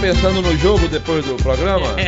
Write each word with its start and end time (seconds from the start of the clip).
pensando 0.00 0.40
no 0.40 0.56
jogo 0.56 0.88
depois 0.88 1.24
do 1.26 1.36
programa? 1.36 1.88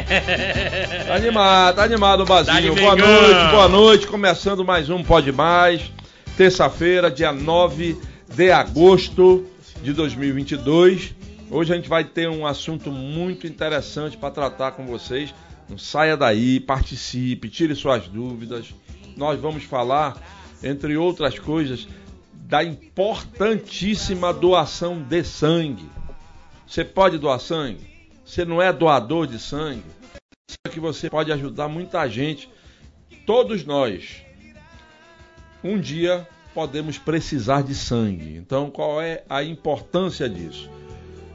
Tá 1.06 1.16
animado, 1.16 1.76
tá 1.76 1.84
animado 1.84 2.22
o 2.22 2.24
Bazinho. 2.24 2.74
Boa 2.74 2.96
noite, 2.96 3.50
boa 3.50 3.68
noite. 3.68 4.06
Começando 4.06 4.64
mais 4.64 4.88
um 4.88 5.02
Pode 5.02 5.30
Mais. 5.30 5.92
Terça-feira, 6.38 7.10
dia 7.10 7.32
9 7.32 7.98
de 8.34 8.50
agosto 8.50 9.44
de 9.82 9.92
2022. 9.92 11.14
Hoje 11.50 11.72
a 11.72 11.76
gente 11.76 11.88
vai 11.88 12.02
ter 12.02 12.30
um 12.30 12.46
assunto 12.46 12.90
muito 12.90 13.46
interessante 13.46 14.16
para 14.16 14.30
tratar 14.30 14.72
com 14.72 14.86
vocês. 14.86 15.34
Não 15.68 15.76
saia 15.76 16.16
daí, 16.16 16.60
participe, 16.60 17.50
tire 17.50 17.74
suas 17.74 18.08
dúvidas. 18.08 18.72
Nós 19.14 19.38
vamos 19.38 19.64
falar, 19.64 20.16
entre 20.62 20.96
outras 20.96 21.38
coisas, 21.38 21.86
da 22.32 22.64
importantíssima 22.64 24.32
doação 24.32 25.02
de 25.02 25.22
sangue. 25.24 25.84
Você 26.66 26.84
pode 26.84 27.18
doar 27.18 27.40
sangue? 27.40 27.86
Você 28.24 28.44
não 28.44 28.62
é 28.62 28.72
doador 28.72 29.26
de 29.26 29.38
sangue? 29.38 29.82
Só 30.48 30.72
que 30.72 30.80
você 30.80 31.10
pode 31.10 31.32
ajudar 31.32 31.68
muita 31.68 32.08
gente. 32.08 32.48
Todos 33.26 33.64
nós, 33.64 34.22
um 35.62 35.78
dia, 35.78 36.26
podemos 36.54 36.98
precisar 36.98 37.62
de 37.62 37.74
sangue. 37.74 38.36
Então, 38.36 38.70
qual 38.70 39.00
é 39.00 39.24
a 39.28 39.42
importância 39.42 40.28
disso? 40.28 40.68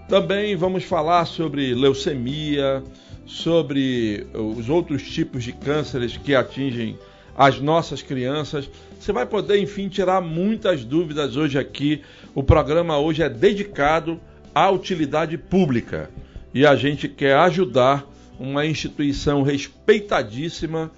Também 0.07 0.55
vamos 0.55 0.83
falar 0.83 1.25
sobre 1.25 1.73
leucemia, 1.73 2.83
sobre 3.25 4.25
os 4.33 4.69
outros 4.69 5.03
tipos 5.03 5.43
de 5.43 5.51
cânceres 5.51 6.15
que 6.15 6.33
atingem 6.33 6.97
as 7.35 7.59
nossas 7.59 8.01
crianças. 8.01 8.69
Você 8.99 9.11
vai 9.11 9.25
poder, 9.25 9.61
enfim, 9.61 9.89
tirar 9.89 10.21
muitas 10.21 10.83
dúvidas 10.83 11.35
hoje 11.35 11.59
aqui. 11.59 12.01
O 12.33 12.41
programa 12.41 12.97
hoje 12.97 13.21
é 13.21 13.29
dedicado 13.29 14.19
a 14.57 14.71
utilidade 14.71 15.37
pública 15.37 16.09
e 16.51 16.65
a 16.65 16.75
gente 16.75 17.07
quer 17.07 17.35
ajudar 17.35 18.03
uma 18.39 18.65
instituição 18.65 19.43
respeitadíssima, 19.43 20.89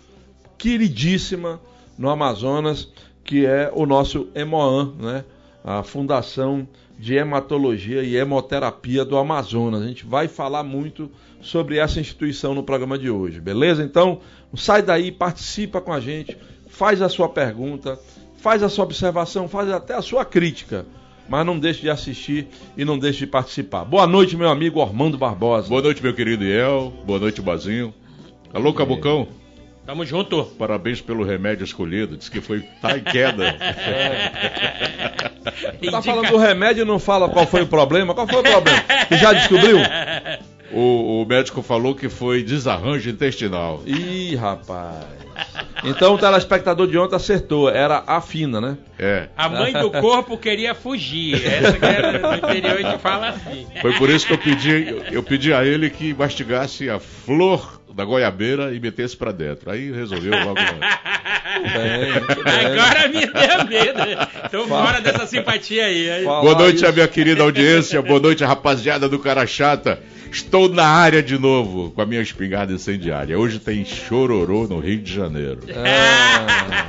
queridíssima 0.57 1.59
no 1.97 2.09
Amazonas, 2.09 2.87
que 3.21 3.45
é 3.45 3.69
o 3.73 3.85
nosso 3.85 4.29
Hemoan, 4.33 4.93
né? 4.97 5.25
a 5.61 5.83
Fundação 5.83 6.65
de 6.97 7.15
Hematologia 7.15 8.01
e 8.01 8.15
Hemoterapia 8.15 9.03
do 9.03 9.17
Amazonas. 9.17 9.81
A 9.81 9.87
gente 9.87 10.05
vai 10.05 10.29
falar 10.29 10.63
muito 10.63 11.11
sobre 11.41 11.79
essa 11.79 11.99
instituição 11.99 12.55
no 12.55 12.63
programa 12.63 12.97
de 12.97 13.09
hoje, 13.09 13.41
beleza? 13.41 13.83
Então, 13.83 14.21
sai 14.55 14.81
daí, 14.81 15.11
participa 15.11 15.81
com 15.81 15.91
a 15.91 15.99
gente, 15.99 16.37
faz 16.69 17.01
a 17.01 17.09
sua 17.09 17.27
pergunta, 17.27 17.99
faz 18.37 18.63
a 18.63 18.69
sua 18.69 18.85
observação, 18.85 19.49
faz 19.49 19.69
até 19.69 19.95
a 19.95 20.01
sua 20.01 20.23
crítica 20.23 20.85
mas 21.29 21.45
não 21.45 21.59
deixe 21.59 21.81
de 21.81 21.89
assistir 21.89 22.47
e 22.75 22.83
não 22.83 22.97
deixe 22.97 23.19
de 23.19 23.27
participar. 23.27 23.85
Boa 23.85 24.07
noite, 24.07 24.35
meu 24.35 24.49
amigo 24.49 24.81
Armando 24.81 25.17
Barbosa. 25.17 25.69
Boa 25.69 25.81
noite, 25.81 26.01
meu 26.01 26.13
querido 26.13 26.43
Iel. 26.43 26.91
Boa 27.05 27.19
noite, 27.19 27.41
Bazinho. 27.41 27.93
Alô, 28.53 28.73
Cabocão. 28.73 29.27
Tamo 29.85 30.05
junto. 30.05 30.43
Parabéns 30.57 31.01
pelo 31.01 31.23
remédio 31.23 31.63
escolhido. 31.63 32.17
Diz 32.17 32.29
que 32.29 32.41
foi 32.41 32.61
tá 32.81 32.97
em 32.97 33.03
queda. 33.03 33.47
É. 33.47 35.29
Tá 35.89 36.01
falando 36.01 36.29
do 36.29 36.37
remédio 36.37 36.83
e 36.83 36.85
não 36.85 36.99
fala 36.99 37.27
qual 37.29 37.47
foi 37.47 37.63
o 37.63 37.67
problema? 37.67 38.13
Qual 38.13 38.27
foi 38.27 38.39
o 38.39 38.43
problema? 38.43 38.83
Você 39.07 39.17
já 39.17 39.33
descobriu? 39.33 39.77
O, 40.71 41.21
o 41.21 41.25
médico 41.25 41.61
falou 41.61 41.95
que 41.95 42.09
foi 42.09 42.43
desarranjo 42.43 43.09
intestinal. 43.09 43.81
Ih, 43.85 44.35
rapaz. 44.35 45.05
Então 45.83 46.15
o 46.15 46.17
telespectador 46.17 46.87
de 46.87 46.97
ontem 46.97 47.15
acertou, 47.15 47.69
era 47.69 48.03
a 48.05 48.19
fina, 48.19 48.59
né? 48.59 48.77
É. 48.97 49.29
A 49.35 49.47
mãe 49.47 49.71
do 49.73 49.89
corpo 49.89 50.37
queria 50.37 50.75
fugir. 50.75 51.35
Essa 51.45 51.73
que 51.73 51.85
era 51.85 52.19
no 52.19 52.35
interior 52.35 52.77
a 52.77 52.91
gente 52.91 53.01
fala 53.01 53.29
assim. 53.29 53.65
Foi 53.81 53.93
por 53.93 54.09
isso 54.09 54.27
que 54.27 54.33
eu 54.33 54.37
pedi, 54.37 54.95
eu 55.11 55.23
pedi 55.23 55.53
a 55.53 55.63
ele 55.63 55.89
que 55.89 56.13
mastigasse 56.13 56.89
a 56.89 56.99
flor 56.99 57.78
da 57.99 58.05
goiabeira 58.05 58.73
e 58.73 58.79
metesse 58.79 59.17
pra 59.17 59.33
dentro. 59.33 59.69
Aí 59.69 59.91
resolveu 59.91 60.31
logo. 60.31 60.55
Bem, 61.59 62.13
bem. 62.43 62.65
Agora 62.67 63.07
me 63.09 63.25
deu 63.25 63.65
medo. 63.67 63.99
Tô 64.49 64.65
Fala. 64.67 64.85
fora 64.85 65.01
dessa 65.01 65.25
simpatia 65.25 65.87
aí. 65.87 66.23
Boa 66.23 66.55
noite, 66.55 66.77
isso. 66.77 66.87
a 66.87 66.91
minha 66.91 67.07
querida 67.07 67.43
audiência. 67.43 68.01
Boa 68.01 68.19
noite, 68.19 68.45
rapaziada 68.45 69.09
do 69.09 69.19
Cara 69.19 69.45
Chata. 69.45 69.99
Estou 70.31 70.69
na 70.69 70.85
área 70.85 71.21
de 71.21 71.37
novo 71.37 71.91
com 71.91 72.01
a 72.01 72.05
minha 72.05 72.21
espingarda 72.21 72.71
incendiária. 72.71 73.37
Hoje 73.37 73.59
tem 73.59 73.83
chororô 73.83 74.67
no 74.67 74.79
Rio 74.79 75.01
de 75.01 75.13
Janeiro. 75.13 75.59
Ah. 75.75 76.79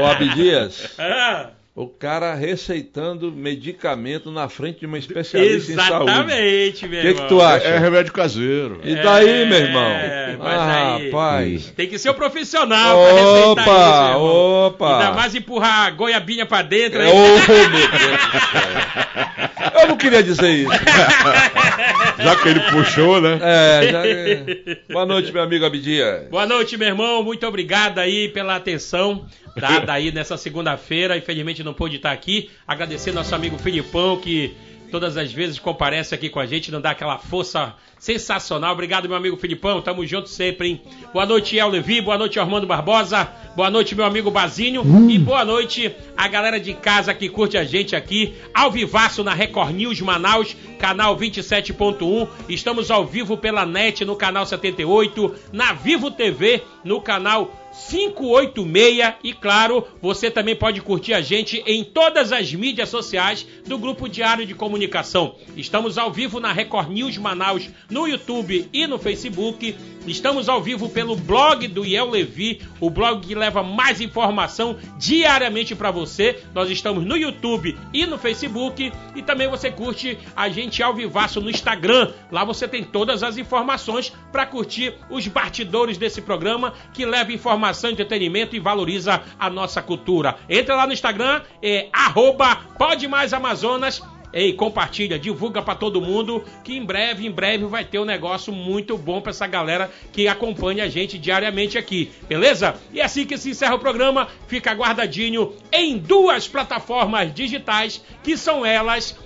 Ô 0.00 0.06
Abdias. 0.06 0.94
Ah. 0.98 1.48
O 1.72 1.86
cara 1.86 2.34
receitando 2.34 3.30
medicamento 3.30 4.28
na 4.32 4.48
frente 4.48 4.80
de 4.80 4.86
uma 4.86 4.98
especialista 4.98 5.70
Exatamente, 5.70 5.72
em 5.72 5.88
saúde. 5.88 6.10
Exatamente, 6.10 6.88
meu 6.88 6.98
irmão. 6.98 7.12
O 7.12 7.14
que, 7.14 7.22
que, 7.22 7.28
tu 7.28 7.40
acha? 7.40 7.64
É, 7.68 7.78
remédio 7.78 8.12
caseiro. 8.12 8.80
E 8.82 8.94
daí, 8.96 9.28
é, 9.28 9.46
meu 9.46 9.58
irmão? 9.58 9.88
É, 9.88 10.36
ah, 10.40 10.96
aí, 10.96 11.04
rapaz. 11.06 11.72
Tem 11.76 11.88
que 11.88 11.96
ser 11.96 12.08
o 12.08 12.12
um 12.12 12.16
profissional 12.16 12.98
opa, 12.98 13.12
pra 13.12 13.22
receitar 13.22 14.10
isso, 14.10 14.20
Opa, 14.20 14.98
Ainda 14.98 15.12
mais 15.12 15.34
empurrar 15.36 15.86
a 15.86 15.90
goiabinha 15.90 16.44
pra 16.44 16.62
dentro. 16.62 17.00
É, 17.00 17.08
oh, 17.08 17.52
meu 17.52 17.70
Deus 17.70 17.88
do 17.88 18.40
céu. 18.50 19.80
Eu 19.82 19.88
não 19.88 19.96
queria 19.96 20.22
dizer 20.24 20.50
isso. 20.50 20.70
já 22.18 22.36
que 22.36 22.48
ele 22.48 22.60
puxou, 22.70 23.20
né? 23.20 23.38
É, 23.40 23.88
já... 23.92 24.92
Boa 24.92 25.06
noite, 25.06 25.32
meu 25.32 25.42
amigo 25.42 25.64
Abdias. 25.64 26.28
Boa 26.28 26.46
noite, 26.46 26.76
meu 26.76 26.88
irmão. 26.88 27.22
Muito 27.22 27.46
obrigado 27.46 27.98
aí 27.98 28.28
pela 28.28 28.56
atenção 28.56 29.24
dada 29.56 29.92
aí 29.92 30.12
nessa 30.12 30.36
segunda-feira. 30.36 31.16
Infelizmente 31.16 31.59
não 31.62 31.74
pôde 31.74 31.96
estar 31.96 32.12
aqui. 32.12 32.50
Agradecer 32.66 33.12
nosso 33.12 33.34
amigo 33.34 33.58
Filipão, 33.58 34.18
que 34.18 34.54
todas 34.90 35.16
as 35.16 35.32
vezes 35.32 35.58
comparece 35.58 36.14
aqui 36.14 36.28
com 36.28 36.40
a 36.40 36.46
gente, 36.46 36.70
não 36.70 36.80
dá 36.80 36.90
aquela 36.90 37.18
força 37.18 37.74
sensacional. 37.98 38.72
Obrigado, 38.72 39.08
meu 39.08 39.16
amigo 39.16 39.36
Filipão. 39.36 39.80
Tamo 39.80 40.06
junto 40.06 40.28
sempre, 40.28 40.68
hein? 40.68 40.82
Boa 41.12 41.24
noite, 41.24 41.56
El 41.56 41.68
Levi. 41.68 42.00
Boa 42.00 42.18
noite, 42.18 42.40
Armando 42.40 42.66
Barbosa. 42.66 43.30
Boa 43.54 43.70
noite, 43.70 43.94
meu 43.94 44.04
amigo 44.04 44.30
Bazinho. 44.30 44.82
E 45.08 45.18
boa 45.18 45.44
noite 45.44 45.94
a 46.16 46.26
galera 46.28 46.58
de 46.58 46.74
casa 46.74 47.14
que 47.14 47.28
curte 47.28 47.56
a 47.56 47.64
gente 47.64 47.94
aqui, 47.94 48.34
ao 48.54 48.70
vivaço 48.70 49.22
na 49.22 49.34
Record 49.34 49.74
News 49.74 50.00
Manaus, 50.00 50.56
canal 50.78 51.16
27.1. 51.16 52.28
Estamos 52.48 52.90
ao 52.90 53.06
vivo 53.06 53.36
pela 53.36 53.66
net 53.66 54.04
no 54.04 54.16
canal 54.16 54.46
78, 54.46 55.34
na 55.52 55.72
Vivo 55.72 56.10
TV 56.10 56.62
no 56.84 57.00
canal 57.00 57.59
586 57.72 59.14
e 59.22 59.32
claro, 59.32 59.86
você 60.02 60.30
também 60.30 60.56
pode 60.56 60.80
curtir 60.80 61.14
a 61.14 61.20
gente 61.20 61.62
em 61.66 61.84
todas 61.84 62.32
as 62.32 62.52
mídias 62.52 62.88
sociais 62.88 63.46
do 63.66 63.78
Grupo 63.78 64.08
Diário 64.08 64.44
de 64.46 64.54
Comunicação. 64.54 65.36
Estamos 65.56 65.96
ao 65.96 66.12
vivo 66.12 66.40
na 66.40 66.52
Record 66.52 66.90
News 66.90 67.16
Manaus, 67.16 67.68
no 67.88 68.06
YouTube 68.06 68.68
e 68.72 68.86
no 68.86 68.98
Facebook. 68.98 69.76
Estamos 70.06 70.48
ao 70.48 70.62
vivo 70.62 70.88
pelo 70.88 71.14
blog 71.14 71.68
do 71.68 71.84
Iel 71.84 72.08
Levi, 72.08 72.62
o 72.80 72.88
blog 72.88 73.26
que 73.26 73.34
leva 73.34 73.62
mais 73.62 74.00
informação 74.00 74.76
diariamente 74.98 75.74
para 75.74 75.90
você. 75.90 76.42
Nós 76.54 76.70
estamos 76.70 77.04
no 77.04 77.16
YouTube 77.16 77.76
e 77.92 78.06
no 78.06 78.18
Facebook 78.18 78.90
e 79.14 79.22
também 79.22 79.48
você 79.48 79.70
curte 79.70 80.18
a 80.34 80.48
gente 80.48 80.82
ao 80.82 80.94
vivaço 80.94 81.40
no 81.40 81.50
Instagram. 81.50 82.12
Lá 82.32 82.44
você 82.44 82.66
tem 82.66 82.82
todas 82.82 83.22
as 83.22 83.36
informações 83.36 84.12
para 84.32 84.46
curtir 84.46 84.94
os 85.10 85.26
bastidores 85.28 85.98
desse 85.98 86.22
programa 86.22 86.72
que 86.94 87.04
leva 87.04 87.32
informação, 87.60 87.90
entretenimento 87.90 88.56
e 88.56 88.58
valoriza 88.58 89.22
a 89.38 89.50
nossa 89.50 89.82
cultura. 89.82 90.36
Entra 90.48 90.74
lá 90.74 90.86
no 90.86 90.94
Instagram, 90.94 91.42
é 91.62 91.88
arroba 91.92 92.56
Pode 92.78 93.06
Mais 93.06 93.34
Amazonas 93.34 94.02
Ei, 94.32 94.52
compartilha, 94.52 95.18
divulga 95.18 95.60
para 95.60 95.74
todo 95.74 96.00
mundo 96.00 96.44
que 96.62 96.76
em 96.76 96.84
breve, 96.84 97.26
em 97.26 97.30
breve 97.30 97.64
vai 97.64 97.84
ter 97.84 97.98
um 97.98 98.04
negócio 98.04 98.52
muito 98.52 98.96
bom 98.96 99.20
para 99.20 99.30
essa 99.30 99.46
galera 99.46 99.90
que 100.12 100.28
acompanha 100.28 100.84
a 100.84 100.88
gente 100.88 101.18
diariamente 101.18 101.76
aqui, 101.76 102.12
beleza? 102.28 102.76
E 102.92 103.00
é 103.00 103.04
assim 103.04 103.26
que 103.26 103.36
se 103.36 103.50
encerra 103.50 103.74
o 103.74 103.80
programa, 103.80 104.28
fica 104.46 104.72
guardadinho 104.72 105.52
em 105.72 105.98
duas 105.98 106.46
plataformas 106.46 107.34
digitais 107.34 108.04
que 108.22 108.36
são 108.36 108.64
elas 108.64 109.18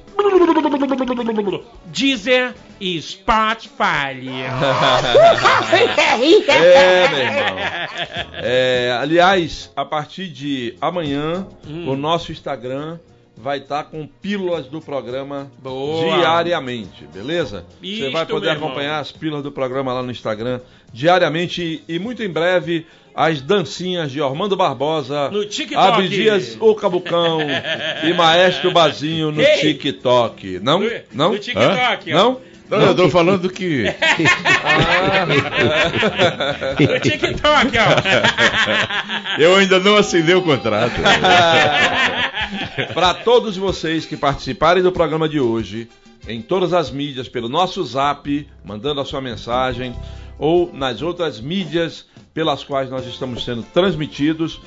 Deezer 1.86 2.54
e 2.80 3.00
Spotify. 3.00 4.18
é, 6.52 7.08
meu 7.08 7.18
irmão. 7.18 7.54
É, 8.46 8.98
aliás, 9.00 9.72
a 9.74 9.84
partir 9.84 10.28
de 10.28 10.76
amanhã, 10.80 11.46
hum. 11.66 11.88
o 11.88 11.96
nosso 11.96 12.30
Instagram 12.30 12.98
vai 13.36 13.58
estar 13.58 13.84
tá 13.84 13.90
com 13.90 14.06
pílulas 14.06 14.66
do 14.66 14.80
programa 14.80 15.50
Boa. 15.58 16.16
diariamente, 16.18 17.06
beleza? 17.12 17.64
Você 17.82 18.10
vai 18.10 18.24
poder 18.26 18.50
acompanhar 18.50 19.00
as 19.00 19.10
pílulas 19.12 19.42
do 19.42 19.50
programa 19.50 19.92
lá 19.92 20.02
no 20.02 20.10
Instagram 20.10 20.60
diariamente 20.92 21.82
e, 21.88 21.94
e 21.94 21.98
muito 21.98 22.22
em 22.22 22.28
breve 22.28 22.86
as 23.14 23.40
dancinhas 23.40 24.10
de 24.10 24.20
Armando 24.20 24.56
Barbosa, 24.56 25.30
no 25.30 25.44
TikTok. 25.44 25.76
Abdias 25.76 26.56
o 26.60 26.74
Cabucão 26.74 27.38
e 28.02 28.12
Maestro 28.12 28.72
Bazinho 28.72 29.30
no 29.30 29.40
Ei. 29.40 29.58
TikTok. 29.58 30.58
Não? 30.60 30.80
No, 30.80 30.90
não? 31.12 31.32
No 31.32 31.38
TikTok. 31.38 32.10
Não? 32.10 32.40
Não, 32.68 32.80
eu 32.80 32.94
tô 32.94 33.10
falando 33.10 33.50
que. 33.50 33.84
O 36.80 37.00
TikTok, 37.00 37.76
ó. 37.78 39.40
Eu 39.40 39.56
ainda 39.56 39.78
não 39.78 39.96
assinei 39.96 40.34
o 40.34 40.42
contrato. 40.42 40.94
Para 42.94 43.14
todos 43.14 43.56
vocês 43.56 44.06
que 44.06 44.16
participarem 44.16 44.82
do 44.82 44.90
programa 44.90 45.28
de 45.28 45.38
hoje, 45.38 45.88
em 46.26 46.40
todas 46.40 46.72
as 46.72 46.90
mídias, 46.90 47.28
pelo 47.28 47.48
nosso 47.48 47.84
zap, 47.84 48.48
mandando 48.64 49.00
a 49.00 49.04
sua 49.04 49.20
mensagem, 49.20 49.94
ou 50.38 50.72
nas 50.72 51.02
outras 51.02 51.40
mídias 51.40 52.06
pelas 52.32 52.64
quais 52.64 52.90
nós 52.90 53.06
estamos 53.06 53.44
sendo 53.44 53.62
transmitidos, 53.62 54.60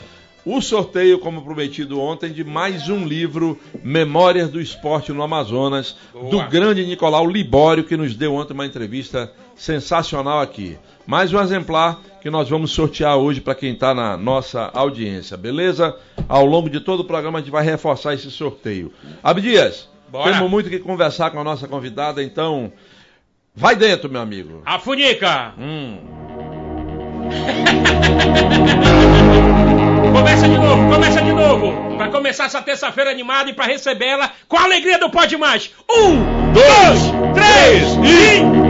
o 0.50 0.62
sorteio, 0.62 1.20
como 1.20 1.42
prometido 1.42 2.00
ontem, 2.00 2.32
de 2.32 2.42
mais 2.42 2.88
um 2.88 3.06
livro, 3.06 3.60
Memórias 3.84 4.50
do 4.50 4.62
Esporte 4.62 5.12
no 5.12 5.22
Amazonas, 5.22 5.98
Boa. 6.14 6.30
do 6.30 6.50
grande 6.50 6.86
Nicolau 6.86 7.28
Libório, 7.28 7.84
que 7.84 7.98
nos 7.98 8.16
deu 8.16 8.34
ontem 8.34 8.54
uma 8.54 8.66
entrevista 8.66 9.30
sensacional 9.56 10.40
aqui. 10.40 10.78
Mais 11.06 11.34
um 11.34 11.42
exemplar 11.42 12.00
que 12.22 12.30
nós 12.30 12.50
vamos 12.50 12.72
sortear 12.72 13.18
hoje 13.18 13.42
para 13.42 13.56
quem 13.56 13.74
está 13.74 13.94
na 13.94 14.16
nossa 14.16 14.72
audiência, 14.74 15.36
beleza? 15.36 15.94
Ao 16.30 16.46
longo 16.46 16.70
de 16.70 16.80
todo 16.80 17.02
o 17.02 17.06
programa 17.06 17.40
a 17.40 17.42
gente 17.42 17.52
vai 17.52 17.66
reforçar 17.66 18.14
esse 18.14 18.32
sorteio. 18.32 18.94
Abdias, 19.22 19.90
Bora. 20.10 20.32
temos 20.32 20.50
muito 20.50 20.70
que 20.70 20.80
conversar 20.80 21.30
com 21.32 21.42
a 21.42 21.44
nossa 21.44 21.68
convidada, 21.68 22.24
então 22.24 22.72
vai 23.54 23.76
dentro, 23.76 24.10
meu 24.10 24.22
amigo. 24.22 24.62
A 24.66 24.80
Funica. 24.80 25.54
Hum. 25.60 25.98
Começa 30.28 30.50
de 30.50 30.58
novo, 30.58 30.94
começa 30.94 31.22
de 31.22 31.32
novo. 31.32 31.96
Pra 31.96 32.10
começar 32.10 32.48
essa 32.48 32.62
terça-feira 32.62 33.10
animada 33.10 33.50
e 33.50 33.54
pra 33.54 33.64
recebê-la 33.64 34.30
com 34.50 34.58
a 34.58 34.64
alegria 34.66 35.00
do 35.00 35.10
Pode 35.10 35.38
Mais. 35.38 35.72
Um, 35.90 36.52
dois, 36.52 37.34
três 37.34 37.94
e 38.04 38.67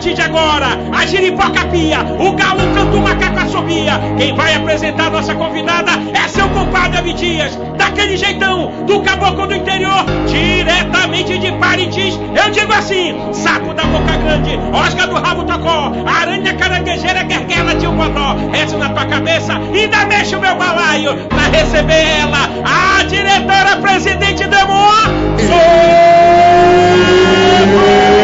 partir 0.00 0.14
de 0.14 0.22
agora, 0.22 0.78
a 0.96 1.04
giripoca 1.04 1.66
pia, 1.66 1.98
o 2.00 2.32
galo 2.32 2.62
canta 2.74 2.96
o 2.96 3.02
macaco 3.02 3.38
assobia. 3.38 4.00
Quem 4.16 4.34
vai 4.34 4.54
apresentar 4.54 5.08
a 5.08 5.10
nossa 5.10 5.34
convidada 5.34 5.90
é 6.14 6.26
seu 6.26 6.48
compadre 6.48 6.96
Abdias, 6.96 7.54
daquele 7.76 8.16
jeitão, 8.16 8.72
do 8.86 9.02
caboclo 9.02 9.46
do 9.46 9.54
interior, 9.54 10.06
diretamente 10.26 11.38
de 11.38 11.52
Parintins. 11.52 12.18
Eu 12.34 12.50
digo 12.50 12.72
assim, 12.72 13.14
sapo 13.34 13.74
da 13.74 13.84
boca 13.84 14.16
grande, 14.16 14.58
osca 14.72 15.06
do 15.06 15.16
rabo 15.16 15.44
tocó, 15.44 15.92
aranha 16.06 16.54
caranguejeira, 16.54 17.22
guerguela 17.22 17.74
de 17.74 17.86
um 17.86 17.94
bodó. 17.94 18.36
Rezo 18.50 18.78
na 18.78 18.88
tua 18.88 19.04
cabeça, 19.04 19.52
ainda 19.52 20.06
mexe 20.06 20.34
o 20.34 20.40
meu 20.40 20.54
balaio 20.54 21.14
pra 21.28 21.42
receber 21.48 22.20
ela, 22.22 22.48
a 22.64 23.02
diretora 23.02 23.76
presidente 23.82 24.46
do 24.46 24.56
Emoa, 24.56 25.10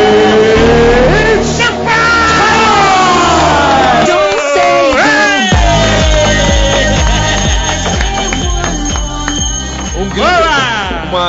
Um 0.02 0.05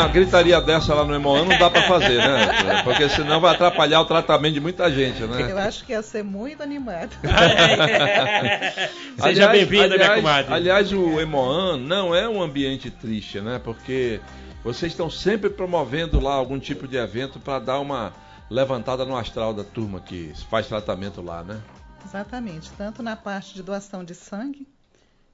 uma 0.07 0.13
gritaria 0.13 0.61
dessa 0.61 0.93
lá 0.93 1.03
no 1.03 1.13
Emoan 1.13 1.43
não 1.43 1.57
dá 1.57 1.69
para 1.69 1.83
fazer, 1.83 2.17
né? 2.17 2.81
Porque 2.83 3.09
senão 3.09 3.41
vai 3.41 3.53
atrapalhar 3.53 4.01
o 4.01 4.05
tratamento 4.05 4.53
de 4.53 4.59
muita 4.61 4.89
gente, 4.89 5.21
né? 5.23 5.51
Eu 5.51 5.57
acho 5.57 5.85
que 5.85 5.91
ia 5.91 6.01
ser 6.01 6.23
muito 6.23 6.63
animado. 6.63 7.11
Seja 9.21 9.49
bem-vinda, 9.49 9.89
minha 9.89 9.95
aliás- 9.95 10.15
comadre. 10.15 10.53
Aliás, 10.53 10.93
o 10.93 11.19
Emoan 11.19 11.77
não 11.77 12.15
é 12.15 12.27
um 12.27 12.41
ambiente 12.41 12.89
triste, 12.89 13.41
né? 13.41 13.59
Porque 13.63 14.21
vocês 14.63 14.93
estão 14.93 15.09
sempre 15.09 15.49
promovendo 15.49 16.19
lá 16.19 16.33
algum 16.33 16.57
tipo 16.57 16.87
de 16.87 16.95
evento 16.97 17.39
para 17.39 17.59
dar 17.59 17.79
uma 17.79 18.13
levantada 18.49 19.03
no 19.03 19.17
astral 19.17 19.53
da 19.53 19.63
turma 19.63 19.99
que 19.99 20.31
faz 20.49 20.67
tratamento 20.67 21.21
lá, 21.21 21.43
né? 21.43 21.59
Exatamente. 22.05 22.71
Tanto 22.77 23.03
na 23.03 23.17
parte 23.17 23.53
de 23.53 23.61
doação 23.61 24.05
de 24.05 24.15
sangue, 24.15 24.65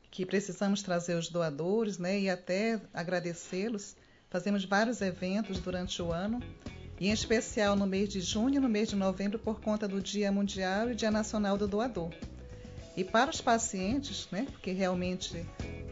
que 0.09 0.25
precisamos 0.25 0.81
trazer 0.81 1.15
os 1.15 1.29
doadores, 1.29 1.99
né, 1.99 2.19
e 2.19 2.29
até 2.29 2.79
agradecê-los. 2.91 3.95
Fazemos 4.33 4.65
vários 4.65 4.99
eventos 4.99 5.59
durante 5.59 6.01
o 6.01 6.11
ano, 6.11 6.41
e 6.99 7.07
em 7.07 7.11
especial 7.11 7.75
no 7.75 7.85
mês 7.85 8.09
de 8.09 8.19
junho 8.19 8.55
e 8.55 8.59
no 8.59 8.67
mês 8.67 8.89
de 8.89 8.95
novembro 8.95 9.37
por 9.37 9.61
conta 9.61 9.87
do 9.87 10.01
Dia 10.01 10.31
Mundial 10.31 10.89
e 10.89 10.95
Dia 10.95 11.11
Nacional 11.11 11.55
do 11.55 11.67
Doador. 11.67 12.09
E 12.97 13.03
para 13.03 13.29
os 13.29 13.39
pacientes, 13.39 14.27
né, 14.31 14.47
porque 14.49 14.71
realmente 14.71 15.45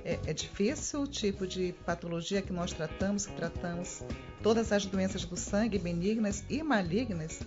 é, 0.03 0.19
é 0.25 0.33
difícil 0.33 1.03
o 1.03 1.07
tipo 1.07 1.45
de 1.45 1.75
patologia 1.85 2.41
que 2.41 2.51
nós 2.51 2.73
tratamos, 2.73 3.27
que 3.27 3.33
tratamos 3.33 4.01
todas 4.41 4.71
as 4.71 4.88
doenças 4.88 5.23
do 5.23 5.38
sangue, 5.38 5.77
benignas 5.77 6.43
e 6.49 6.63
malignas, 6.63 7.41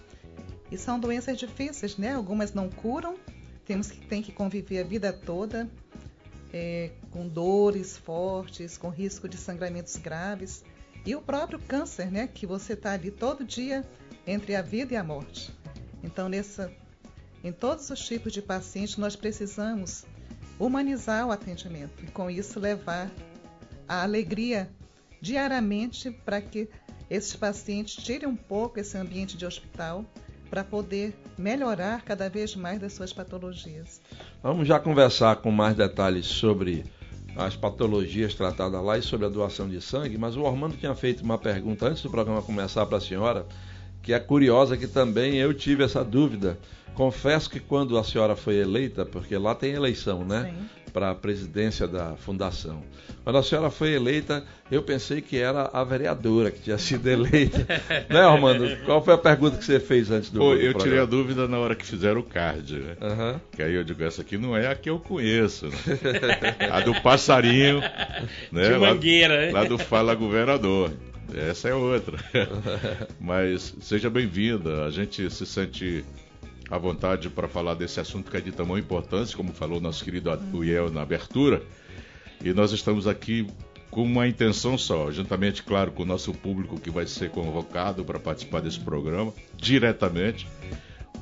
e 0.70 0.78
são 0.78 1.00
doenças 1.00 1.36
difíceis, 1.36 1.96
né? 1.96 2.14
Algumas 2.14 2.54
não 2.54 2.70
curam, 2.70 3.16
temos 3.64 3.90
que 3.90 4.06
tem 4.06 4.22
que 4.22 4.30
conviver 4.30 4.78
a 4.78 4.84
vida 4.84 5.12
toda 5.12 5.68
é, 6.52 6.92
com 7.10 7.26
dores 7.26 7.98
fortes, 7.98 8.78
com 8.78 8.90
risco 8.90 9.28
de 9.28 9.36
sangramentos 9.36 9.96
graves 9.96 10.62
e 11.06 11.14
o 11.14 11.20
próprio 11.20 11.58
câncer, 11.58 12.10
né? 12.10 12.26
Que 12.26 12.46
você 12.46 12.72
está 12.72 12.92
ali 12.92 13.10
todo 13.10 13.44
dia 13.44 13.84
entre 14.26 14.54
a 14.54 14.62
vida 14.62 14.94
e 14.94 14.96
a 14.96 15.04
morte. 15.04 15.52
Então, 16.02 16.28
nessa, 16.28 16.72
em 17.42 17.52
todos 17.52 17.90
os 17.90 18.00
tipos 18.00 18.32
de 18.32 18.40
pacientes, 18.40 18.96
nós 18.96 19.16
precisamos 19.16 20.04
humanizar 20.58 21.26
o 21.26 21.32
atendimento 21.32 22.04
e, 22.04 22.06
com 22.06 22.30
isso, 22.30 22.58
levar 22.60 23.10
a 23.88 24.02
alegria 24.02 24.70
diariamente 25.20 26.10
para 26.10 26.40
que 26.40 26.68
esses 27.10 27.34
pacientes 27.34 28.02
tirem 28.02 28.28
um 28.28 28.36
pouco 28.36 28.80
esse 28.80 28.96
ambiente 28.96 29.36
de 29.36 29.44
hospital 29.44 30.04
para 30.48 30.62
poder 30.62 31.14
melhorar 31.36 32.02
cada 32.02 32.28
vez 32.28 32.54
mais 32.54 32.78
das 32.78 32.92
suas 32.92 33.12
patologias. 33.12 34.00
Vamos 34.42 34.68
já 34.68 34.78
conversar 34.78 35.36
com 35.36 35.50
mais 35.50 35.76
detalhes 35.76 36.26
sobre 36.26 36.84
as 37.36 37.56
patologias 37.56 38.34
tratadas 38.34 38.82
lá 38.82 38.96
e 38.96 39.02
sobre 39.02 39.26
a 39.26 39.28
doação 39.28 39.68
de 39.68 39.80
sangue, 39.80 40.16
mas 40.16 40.36
o 40.36 40.46
Armando 40.46 40.76
tinha 40.76 40.94
feito 40.94 41.22
uma 41.22 41.38
pergunta 41.38 41.86
antes 41.86 42.02
do 42.02 42.10
programa 42.10 42.42
começar 42.42 42.86
para 42.86 42.98
a 42.98 43.00
senhora, 43.00 43.46
que 44.02 44.12
é 44.12 44.18
curiosa, 44.20 44.76
que 44.76 44.86
também 44.86 45.36
eu 45.36 45.52
tive 45.52 45.82
essa 45.82 46.04
dúvida. 46.04 46.58
Confesso 46.94 47.50
que 47.50 47.58
quando 47.58 47.98
a 47.98 48.04
senhora 48.04 48.36
foi 48.36 48.56
eleita, 48.56 49.04
porque 49.04 49.36
lá 49.36 49.54
tem 49.54 49.72
eleição, 49.72 50.24
né? 50.24 50.54
Sim. 50.54 50.83
Para 50.94 51.10
a 51.10 51.14
presidência 51.14 51.88
da 51.88 52.14
fundação. 52.16 52.80
Quando 53.24 53.36
a 53.38 53.42
senhora 53.42 53.68
foi 53.68 53.92
eleita, 53.94 54.44
eu 54.70 54.80
pensei 54.80 55.20
que 55.20 55.36
era 55.36 55.68
a 55.72 55.82
vereadora 55.82 56.52
que 56.52 56.60
tinha 56.60 56.78
sido 56.78 57.08
eleita. 57.08 57.66
né, 58.08 58.20
Armando? 58.20 58.64
Qual 58.84 59.04
foi 59.04 59.12
a 59.14 59.18
pergunta 59.18 59.56
que 59.58 59.64
você 59.64 59.80
fez 59.80 60.08
antes 60.12 60.30
do, 60.30 60.38
Pô, 60.38 60.54
do 60.54 60.60
eu 60.60 60.72
tirei 60.74 61.00
a 61.00 61.04
dúvida 61.04 61.48
na 61.48 61.58
hora 61.58 61.74
que 61.74 61.84
fizeram 61.84 62.20
o 62.20 62.22
card, 62.22 62.76
né? 62.78 62.96
Aham. 63.02 63.40
Que 63.56 63.62
aí 63.64 63.74
eu 63.74 63.82
digo, 63.82 64.04
essa 64.04 64.22
aqui 64.22 64.38
não 64.38 64.56
é 64.56 64.68
a 64.68 64.74
que 64.76 64.88
eu 64.88 65.00
conheço. 65.00 65.66
Né? 65.66 65.74
A 66.70 66.78
do 66.78 66.94
passarinho, 67.02 67.80
né? 68.52 68.62
De 68.68 68.74
Lá- 68.74 68.90
mangueira, 68.94 69.46
né? 69.46 69.50
Lá 69.52 69.64
do 69.64 69.76
Fala 69.76 70.14
Governador. 70.14 70.92
Essa 71.34 71.70
é 71.70 71.74
outra. 71.74 72.16
Mas 73.18 73.74
seja 73.80 74.08
bem-vinda. 74.08 74.84
A 74.84 74.90
gente 74.90 75.28
se 75.28 75.44
sente 75.44 76.04
à 76.74 76.78
vontade 76.78 77.30
para 77.30 77.46
falar 77.46 77.74
desse 77.74 78.00
assunto 78.00 78.30
que 78.30 78.36
é 78.36 78.40
de 78.40 78.50
tamanha 78.50 78.80
importância, 78.80 79.36
como 79.36 79.52
falou 79.52 79.80
nosso 79.80 80.04
querido 80.04 80.30
Atuiel 80.30 80.90
na 80.90 81.02
abertura. 81.02 81.62
E 82.42 82.52
nós 82.52 82.72
estamos 82.72 83.06
aqui 83.06 83.46
com 83.90 84.02
uma 84.02 84.26
intenção 84.26 84.76
só, 84.76 85.10
juntamente, 85.12 85.62
claro, 85.62 85.92
com 85.92 86.02
o 86.02 86.06
nosso 86.06 86.32
público 86.32 86.80
que 86.80 86.90
vai 86.90 87.06
ser 87.06 87.30
convocado 87.30 88.04
para 88.04 88.18
participar 88.18 88.60
desse 88.60 88.80
programa, 88.80 89.32
diretamente, 89.56 90.48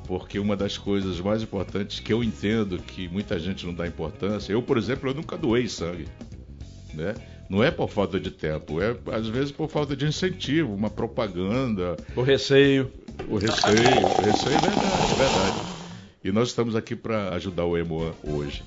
porque 0.07 0.39
uma 0.39 0.57
das 0.57 0.79
coisas 0.79 1.21
mais 1.21 1.43
importantes 1.43 2.01
que 2.01 2.13
eu 2.13 2.25
entendo 2.25 2.79
que 2.79 3.07
muita 3.09 3.39
gente 3.39 3.67
não 3.67 3.75
dá 3.75 3.87
importância, 3.87 4.53
eu, 4.55 4.63
por 4.63 4.79
exemplo, 4.79 5.11
eu 5.11 5.15
nunca 5.15 5.37
doei 5.37 5.69
sangue, 5.69 6.09
né? 6.95 7.15
Não 7.51 7.63
é 7.63 7.71
por 7.71 7.91
falta 7.91 8.19
de 8.19 8.31
tempo, 8.31 8.81
é 8.81 8.97
às 9.15 9.29
vezes 9.29 9.53
por 9.53 9.69
falta 9.69 9.95
de 9.95 10.07
incentivo, 10.07 10.75
uma 10.75 10.89
propaganda, 10.89 11.95
O 12.17 12.23
receio. 12.23 12.91
O 13.29 13.37
receio, 13.37 14.15
o 14.19 14.23
receio 14.23 14.57
é 14.57 14.59
verdade, 14.59 15.13
é 15.13 15.15
verdade. 15.15 15.63
E 16.25 16.31
nós 16.31 16.49
estamos 16.49 16.77
aqui 16.77 16.95
para 16.95 17.35
ajudar 17.35 17.65
o 17.65 17.77
Emoan 17.77 18.13
hoje. 18.23 18.63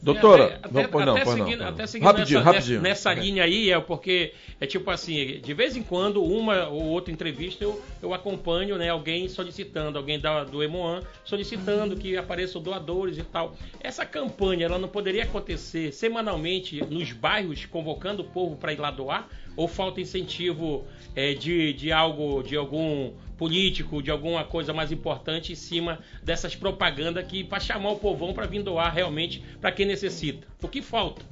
Doutora, 0.00 0.60
Até- 0.62 0.82
não, 0.82 0.88
pois 0.90 1.06
não, 1.06 1.14
pois 1.14 1.28
seguindo- 1.38 1.62
não. 1.62 1.68
até 1.68 1.86
seguindo 1.86 2.06
rapidinho, 2.06 2.38
nessa, 2.40 2.52
rapidinho. 2.52 2.80
Nessa 2.82 3.14
linha 3.14 3.44
aí, 3.44 3.70
é 3.70 3.80
porque 3.80 4.34
é 4.60 4.66
tipo 4.66 4.90
assim, 4.90 5.40
de 5.42 5.54
vez 5.54 5.74
em 5.74 5.82
quando, 5.82 6.22
uma 6.22 6.68
ou 6.68 6.82
outra 6.84 7.10
entrevista 7.12 7.64
eu, 7.64 7.82
eu 8.02 8.12
acompanho 8.12 8.76
né, 8.76 8.90
alguém 8.90 9.26
solicitando, 9.28 9.96
alguém 9.98 10.20
da, 10.20 10.44
do 10.44 10.62
Emoan 10.62 11.02
solicitando 11.24 11.96
que 11.96 12.14
apareçam 12.16 12.60
doadores 12.60 13.16
e 13.16 13.22
tal. 13.22 13.56
Essa 13.80 14.04
campanha, 14.04 14.66
ela 14.66 14.78
não 14.78 14.86
poderia 14.88 15.22
acontecer 15.24 15.90
semanalmente 15.92 16.84
nos 16.84 17.10
bairros, 17.12 17.64
convocando 17.64 18.22
o 18.22 18.26
povo 18.26 18.54
para 18.54 18.74
ir 18.74 18.78
lá 18.78 18.90
doar? 18.90 19.26
Ou 19.56 19.66
falta 19.66 20.00
incentivo 20.00 20.84
é, 21.14 21.34
de, 21.34 21.72
de 21.72 21.90
algo, 21.90 22.42
de 22.42 22.56
algum 22.56 23.12
político, 23.36 24.02
de 24.02 24.10
alguma 24.10 24.44
coisa 24.44 24.72
mais 24.72 24.92
importante 24.92 25.52
em 25.52 25.56
cima 25.56 25.98
dessas 26.22 26.54
propagandas 26.54 27.26
que 27.26 27.44
para 27.44 27.60
chamar 27.60 27.90
o 27.90 27.96
povão 27.96 28.32
para 28.32 28.46
vir 28.46 28.62
doar 28.62 28.92
realmente 28.92 29.42
para 29.60 29.72
quem 29.72 29.86
necessita? 29.86 30.46
O 30.62 30.68
que 30.68 30.82
falta? 30.82 31.22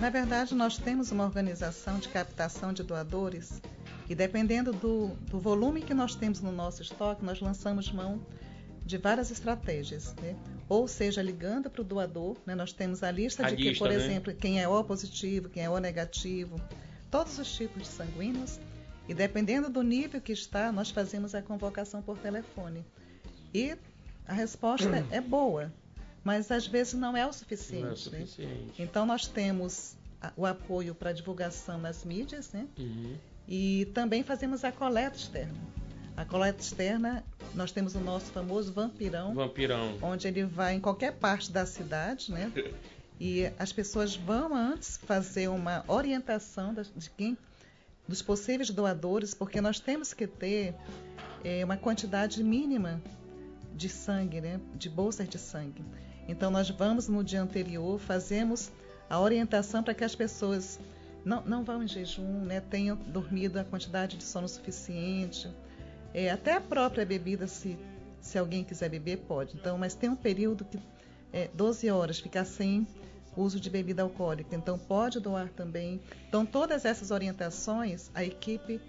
Na 0.00 0.08
verdade, 0.08 0.54
nós 0.54 0.78
temos 0.78 1.12
uma 1.12 1.24
organização 1.24 1.98
de 1.98 2.08
captação 2.08 2.72
de 2.72 2.82
doadores 2.82 3.60
e 4.08 4.14
dependendo 4.14 4.72
do, 4.72 5.08
do 5.30 5.38
volume 5.38 5.82
que 5.82 5.92
nós 5.92 6.14
temos 6.14 6.40
no 6.40 6.50
nosso 6.50 6.80
estoque, 6.80 7.22
nós 7.24 7.40
lançamos 7.40 7.92
mão 7.92 8.20
de 8.84 8.96
várias 8.96 9.30
estratégias, 9.30 10.14
né? 10.22 10.34
ou 10.66 10.88
seja, 10.88 11.20
ligando 11.20 11.68
para 11.68 11.82
o 11.82 11.84
doador, 11.84 12.38
né? 12.46 12.54
nós 12.54 12.72
temos 12.72 13.02
a 13.02 13.10
lista 13.10 13.44
a 13.46 13.50
de 13.50 13.56
lista, 13.56 13.72
que, 13.72 13.78
por 13.78 13.88
né? 13.90 13.94
exemplo, 13.96 14.34
quem 14.34 14.62
é 14.62 14.66
O 14.66 14.82
positivo, 14.82 15.50
quem 15.50 15.62
é 15.62 15.68
O 15.68 15.76
negativo, 15.78 16.58
todos 17.10 17.38
os 17.38 17.50
tipos 17.54 17.82
de 17.82 17.88
sanguíneos, 17.88 18.58
e 19.08 19.14
dependendo 19.14 19.70
do 19.70 19.82
nível 19.82 20.20
que 20.20 20.32
está, 20.32 20.70
nós 20.70 20.90
fazemos 20.90 21.34
a 21.34 21.40
convocação 21.40 22.02
por 22.02 22.18
telefone. 22.18 22.84
E 23.54 23.76
a 24.26 24.32
resposta 24.32 24.88
hum. 24.88 25.06
é 25.10 25.20
boa, 25.20 25.72
mas 26.22 26.50
às 26.50 26.66
vezes 26.66 26.94
não 26.94 27.16
é 27.16 27.26
o 27.26 27.32
suficiente. 27.32 27.82
Não 27.82 27.90
é 27.90 27.94
o 27.94 27.96
suficiente. 27.96 28.64
Né? 28.66 28.72
Então 28.78 29.06
nós 29.06 29.26
temos 29.26 29.96
o 30.36 30.44
apoio 30.44 30.94
para 30.94 31.12
divulgação 31.12 31.78
nas 31.78 32.04
mídias, 32.04 32.52
né? 32.52 32.66
Uhum. 32.78 33.16
E 33.48 33.86
também 33.94 34.22
fazemos 34.22 34.64
a 34.64 34.70
coleta 34.70 35.16
externa. 35.16 35.54
A 36.16 36.24
coleta 36.24 36.60
externa, 36.60 37.24
nós 37.54 37.70
temos 37.70 37.94
o 37.94 38.00
nosso 38.00 38.26
famoso 38.32 38.72
vampirão. 38.72 39.34
Vampirão. 39.34 39.96
Onde 40.02 40.26
ele 40.26 40.44
vai 40.44 40.74
em 40.74 40.80
qualquer 40.80 41.12
parte 41.12 41.50
da 41.50 41.64
cidade, 41.64 42.32
né? 42.32 42.52
E 43.20 43.50
as 43.58 43.72
pessoas 43.72 44.14
vão 44.14 44.54
antes 44.54 44.96
fazer 44.96 45.48
uma 45.48 45.84
orientação 45.88 46.74
de 46.74 47.10
quem, 47.10 47.36
dos 48.06 48.22
possíveis 48.22 48.70
doadores, 48.70 49.34
porque 49.34 49.60
nós 49.60 49.80
temos 49.80 50.14
que 50.14 50.26
ter 50.26 50.74
é, 51.44 51.64
uma 51.64 51.76
quantidade 51.76 52.42
mínima 52.42 53.02
de 53.74 53.88
sangue, 53.88 54.40
né? 54.40 54.60
De 54.74 54.88
bolsas 54.88 55.28
de 55.28 55.38
sangue. 55.38 55.84
Então 56.28 56.50
nós 56.50 56.68
vamos 56.70 57.08
no 57.08 57.24
dia 57.24 57.42
anterior, 57.42 57.98
fazemos 57.98 58.70
a 59.08 59.18
orientação 59.18 59.82
para 59.82 59.94
que 59.94 60.04
as 60.04 60.14
pessoas 60.14 60.78
não, 61.24 61.42
não 61.42 61.64
vão 61.64 61.82
em 61.82 61.88
jejum, 61.88 62.44
né? 62.44 62.60
tenham 62.60 62.96
dormido 62.96 63.58
a 63.58 63.64
quantidade 63.64 64.16
de 64.16 64.24
sono 64.24 64.48
suficiente. 64.48 65.50
É, 66.14 66.30
até 66.30 66.54
a 66.54 66.60
própria 66.60 67.04
bebida, 67.04 67.46
se, 67.46 67.78
se 68.20 68.38
alguém 68.38 68.64
quiser 68.64 68.88
beber, 68.88 69.18
pode. 69.18 69.56
Então, 69.56 69.76
mas 69.76 69.94
tem 69.94 70.08
um 70.08 70.16
período 70.16 70.64
que 70.64 70.78
é 71.32 71.48
12 71.54 71.90
horas, 71.90 72.18
ficar 72.18 72.44
sem 72.44 72.86
uso 73.40 73.60
de 73.60 73.70
bebida 73.70 74.02
alcoólica. 74.02 74.54
Então, 74.54 74.78
pode 74.78 75.20
doar 75.20 75.48
também. 75.50 76.00
Então, 76.28 76.44
todas 76.44 76.84
essas 76.84 77.10
orientações 77.10 78.10
a 78.14 78.24
equipe 78.24 78.80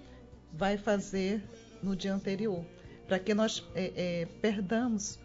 vai 0.51 0.77
fazer 0.77 1.41
no 1.81 1.95
dia 1.95 2.13
anterior, 2.13 2.65
para 3.07 3.19
que 3.19 3.33
nós 3.33 3.63
é, 3.73 3.93
é, 3.95 4.25
perdamos 4.41 5.19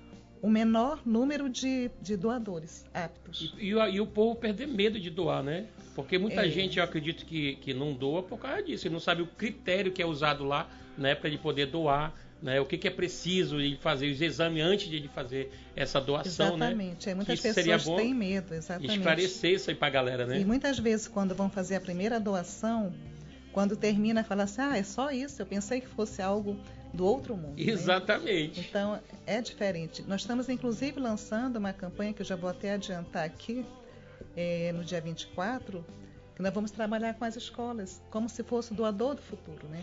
o 0.45 0.49
menor 0.51 1.01
número 1.07 1.49
de, 1.49 1.91
de 2.03 2.17
doadores 2.17 2.85
aptos. 2.93 3.55
E, 3.59 3.71
e, 3.71 3.71
e, 3.71 4.01
o 4.01 4.07
povo 4.07 4.37
perder 4.37 4.69
medo 4.69 5.01
de 5.01 5.09
doar, 5.09 5.43
né? 5.43 5.67
Porque 5.95 6.19
muita 6.19 6.45
é. 6.45 6.51
gente, 6.51 6.79
eu 6.79 6.85
acredito, 6.85 7.25
que, 7.25 7.57
que 7.57 7.73
não 7.73 7.95
doa 7.95 8.23
por 8.23 8.39
causa 8.39 8.63
disso. 8.63 8.87
Ele 8.87 8.93
não 8.93 9.01
sabe 9.01 9.23
o 9.23 9.27
critério 9.27 9.91
que 9.91 10.03
é 10.03 10.07
usado 10.07 10.45
lá, 10.45 10.69
né, 10.99 11.15
para 11.15 11.29
ele 11.29 11.39
poder 11.39 11.67
doar. 11.67 12.15
Né, 12.45 12.61
o 12.61 12.67
que, 12.67 12.77
que, 12.77 12.87
é 12.87 12.91
preciso 12.91 13.59
ele 13.59 13.79
fazer 13.79 14.11
os 14.11 14.21
exames 14.21 14.63
antes 14.63 14.87
de 14.87 14.97
ele 14.97 15.09
fazer 15.09 15.51
essa 15.75 15.99
doação, 15.99 16.59
né? 16.59 16.67
exatamente. 16.67 17.07
né? 17.07 17.13
É, 17.13 17.15
muitas 17.15 17.41
pessoas 17.41 17.85
têm 17.87 18.13
medo, 18.13 18.53
exatamente. 18.53 18.99
Esclarecer 18.99 19.53
isso 19.53 19.71
aí 19.71 19.77
para 19.77 19.87
a 19.87 19.91
galera, 19.91 20.27
né? 20.27 20.41
E 20.41 20.45
muitas 20.45 20.79
vezes 20.79 21.09
quando 21.09 21.35
vão 21.35 21.49
fazer 21.49 21.77
a 21.77 21.81
primeira 21.81 22.21
doação, 22.21 22.93
quando 23.51 23.75
termina, 23.77 24.23
fala 24.23 24.43
assim: 24.43 24.61
"Ah, 24.61 24.77
é 24.77 24.83
só 24.83 25.11
isso. 25.11 25.41
Eu 25.41 25.47
pensei 25.47 25.81
que 25.81 25.89
fosse 25.89 26.21
algo 26.21 26.55
do 26.93 27.07
outro 27.07 27.35
mundo". 27.35 27.57
Né? 27.57 27.73
Exatamente. 27.73 28.61
Né? 28.61 28.67
Então 28.69 29.01
é 29.27 29.41
diferente. 29.41 30.05
Nós 30.07 30.21
estamos 30.21 30.47
inclusive 30.51 31.01
lançando 31.01 31.57
uma 31.57 31.73
campanha 31.73 32.13
que 32.13 32.21
eu 32.21 32.27
já 32.27 32.37
vou 32.37 32.51
até 32.51 32.75
adiantar 32.75 33.25
aqui, 33.25 33.65
é, 34.37 34.71
no 34.71 34.85
dia 34.85 35.01
24, 35.01 35.83
que 36.37 36.43
nós 36.43 36.53
vamos 36.53 36.71
trabalhar 36.71 37.15
com 37.15 37.25
as 37.25 37.37
escolas, 37.37 38.03
como 38.11 38.29
se 38.29 38.43
fosse 38.43 38.73
o 38.73 38.75
doador 38.75 39.15
do 39.15 39.23
futuro, 39.23 39.67
né? 39.67 39.83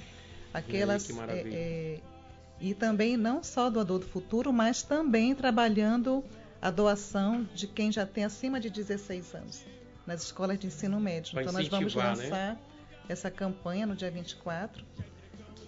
Aquelas 0.53 1.07
que 1.07 1.19
é, 1.19 1.43
é, 1.53 1.99
e 2.61 2.75
também 2.75 3.17
não 3.17 3.43
só 3.43 3.69
doador 3.69 3.99
do 3.99 4.05
futuro, 4.05 4.53
mas 4.53 4.83
também 4.83 5.33
trabalhando 5.33 6.23
a 6.61 6.69
doação 6.69 7.43
de 7.55 7.65
quem 7.67 7.91
já 7.91 8.05
tem 8.05 8.23
acima 8.23 8.59
de 8.59 8.69
16 8.69 9.33
anos 9.33 9.65
nas 10.05 10.23
escolas 10.23 10.59
de 10.59 10.67
ensino 10.67 10.99
médio. 10.99 11.33
Vai 11.33 11.43
então 11.43 11.53
nós 11.53 11.67
vamos 11.67 11.95
né? 11.95 12.03
lançar 12.03 12.53
né? 12.53 12.57
essa 13.09 13.31
campanha 13.31 13.87
no 13.87 13.95
dia 13.95 14.11
24 14.11 14.85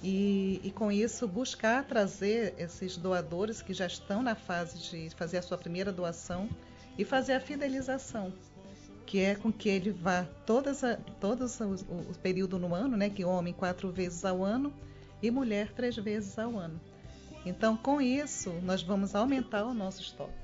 e, 0.04 0.62
e, 0.64 0.72
com 0.72 0.92
isso 0.92 1.28
buscar 1.28 1.84
trazer 1.86 2.54
esses 2.58 2.98
doadores 2.98 3.62
que 3.62 3.74
já 3.74 3.88
estão 3.88 4.22
na 4.22 4.36
fase 4.36 4.78
de 4.78 5.10
fazer 5.16 5.38
a 5.38 5.42
sua 5.42 5.58
primeira 5.58 5.92
doação 5.92 6.48
e 6.98 7.06
fazer 7.06 7.34
a 7.34 7.40
fidelização 7.40 8.34
que 9.06 9.20
é 9.20 9.36
com 9.36 9.52
que 9.52 9.70
ele 9.70 9.92
vá 9.92 10.26
todas 10.46 10.84
a, 10.84 10.98
todos 11.20 11.60
os, 11.60 11.82
o 11.82 12.18
período 12.22 12.58
no 12.58 12.74
ano, 12.74 12.98
né, 12.98 13.10
que 13.10 13.24
homem 13.24 13.54
quatro 13.54 13.92
vezes 13.92 14.26
ao 14.26 14.44
ano 14.44 14.74
e 15.24 15.32
mulher 15.32 15.72
três 15.72 15.96
vezes 15.96 16.38
ao 16.38 16.60
ano. 16.60 16.80
Então, 17.46 17.76
com 17.76 18.02
isso, 18.02 18.54
nós 18.62 18.84
vamos 18.84 19.16
aumentar 19.16 19.66
o 19.66 19.74
nosso 19.74 20.02
estoque. 20.02 20.44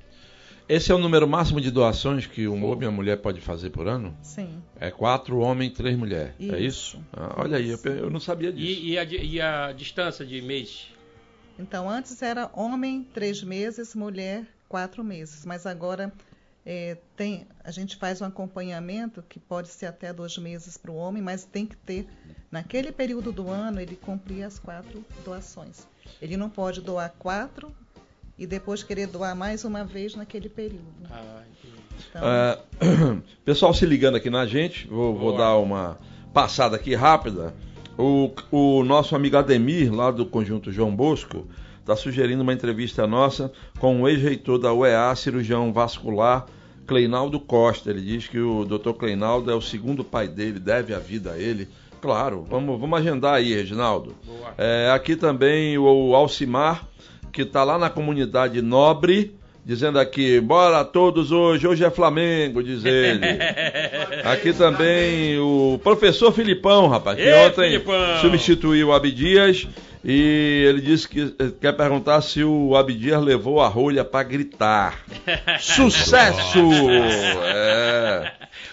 Esse 0.67 0.91
é 0.91 0.95
o 0.95 0.99
número 0.99 1.27
máximo 1.27 1.59
de 1.59 1.71
doações 1.71 2.27
que 2.27 2.47
um 2.47 2.63
homem 2.63 2.83
e 2.83 2.85
uma 2.85 2.91
mulher 2.91 3.17
pode 3.17 3.41
fazer 3.41 3.71
por 3.71 3.87
ano? 3.87 4.15
Sim. 4.21 4.61
É 4.79 4.91
quatro 4.91 5.39
homens 5.39 5.71
e 5.71 5.73
três 5.73 5.97
mulheres. 5.97 6.33
Isso. 6.39 6.55
É 6.55 6.59
isso? 6.61 7.03
Ah, 7.11 7.35
olha 7.37 7.57
aí, 7.57 7.69
eu, 7.69 7.79
eu, 7.85 8.09
não 8.09 8.19
sabia 8.19 8.53
disso. 8.53 8.81
E, 8.81 8.91
e, 8.91 8.97
a, 8.99 9.03
e, 9.03 9.41
a, 9.41 9.71
distância 9.71 10.25
de 10.25 10.41
mês? 10.41 10.87
Então, 11.57 11.89
antes 11.89 12.21
era 12.21 12.49
homem 12.53 13.03
três 13.13 13.43
meses, 13.43 13.95
mulher 13.95 14.45
quatro 14.69 15.03
meses. 15.03 15.43
Mas 15.43 15.65
agora 15.65 16.13
é, 16.65 16.97
tem, 17.15 17.47
a 17.63 17.71
gente 17.71 17.95
faz 17.95 18.21
um 18.21 18.25
acompanhamento 18.25 19.23
que 19.27 19.39
pode 19.39 19.69
ser 19.69 19.87
até 19.87 20.13
dois 20.13 20.37
meses 20.37 20.77
para 20.77 20.91
o 20.91 20.95
homem, 20.95 21.21
mas 21.21 21.43
tem 21.43 21.65
que 21.65 21.75
ter, 21.75 22.07
naquele 22.51 22.91
período 22.91 23.31
do 23.31 23.49
ano, 23.49 23.79
ele 23.79 23.95
cumprir 23.95 24.43
as 24.43 24.59
quatro 24.59 25.03
doações. 25.23 25.87
Ele 26.21 26.37
não 26.37 26.49
pode 26.49 26.81
doar 26.81 27.13
quatro 27.17 27.71
e 28.37 28.45
depois 28.45 28.83
querer 28.83 29.07
doar 29.07 29.35
mais 29.35 29.63
uma 29.63 29.83
vez 29.83 30.15
naquele 30.15 30.49
período. 30.49 30.85
Ah, 31.09 31.43
então... 32.09 32.21
uh, 32.21 33.21
pessoal 33.43 33.73
se 33.73 33.85
ligando 33.85 34.15
aqui 34.15 34.29
na 34.29 34.45
gente, 34.45 34.87
vou, 34.87 35.15
vou 35.15 35.37
dar 35.37 35.57
uma 35.57 35.97
passada 36.33 36.75
aqui 36.75 36.95
rápida. 36.95 37.53
O, 37.97 38.31
o 38.49 38.83
nosso 38.83 39.15
amigo 39.15 39.35
Ademir, 39.35 39.93
lá 39.93 40.09
do 40.09 40.25
Conjunto 40.25 40.71
João 40.71 40.95
Bosco, 40.95 41.47
está 41.89 41.95
sugerindo 41.95 42.43
uma 42.43 42.53
entrevista 42.53 43.07
nossa 43.07 43.51
com 43.79 44.03
o 44.03 44.07
ex-reitor 44.07 44.59
da 44.59 44.71
UEA, 44.71 45.15
cirurgião 45.15 45.73
vascular, 45.73 46.45
Cleinaldo 46.85 47.39
Costa. 47.39 47.89
Ele 47.89 48.01
diz 48.01 48.27
que 48.27 48.39
o 48.39 48.63
Dr. 48.63 48.91
Cleinaldo 48.91 49.49
é 49.49 49.55
o 49.55 49.61
segundo 49.61 50.03
pai 50.03 50.27
dele, 50.27 50.59
deve 50.59 50.93
a 50.93 50.99
vida 50.99 51.31
a 51.31 51.39
ele. 51.39 51.67
Claro, 51.99 52.45
vamos, 52.47 52.79
vamos 52.79 52.99
agendar 52.99 53.33
aí, 53.33 53.55
Reginaldo. 53.55 54.15
É, 54.55 54.91
aqui 54.93 55.15
também 55.15 55.79
o 55.79 56.13
Alcimar, 56.13 56.85
que 57.31 57.41
está 57.41 57.63
lá 57.63 57.79
na 57.79 57.89
comunidade 57.89 58.61
Nobre, 58.61 59.35
dizendo 59.65 59.99
aqui, 59.99 60.39
bora 60.39 60.85
todos 60.85 61.31
hoje, 61.31 61.67
hoje 61.67 61.83
é 61.83 61.89
Flamengo, 61.89 62.61
diz 62.63 62.85
ele. 62.85 63.25
aqui 64.23 64.53
também 64.53 65.39
o 65.39 65.79
professor 65.83 66.31
Filipão, 66.31 66.87
rapaz, 66.87 67.17
que 67.17 67.23
Ei, 67.23 67.47
ontem 67.47 67.71
Filipão. 67.71 68.17
substituiu 68.21 68.89
o 68.89 68.93
Abdias 68.93 69.67
e 70.03 70.65
ele 70.67 70.81
disse 70.81 71.07
que 71.07 71.35
eh, 71.37 71.51
quer 71.59 71.73
perguntar 71.73 72.21
se 72.21 72.43
o 72.43 72.75
Abdias 72.75 73.21
levou 73.21 73.61
a 73.61 73.67
rolha 73.67 74.05
para 74.05 74.23
gritar. 74.23 75.03
Sucesso! 75.59 76.71
é. 77.43 78.31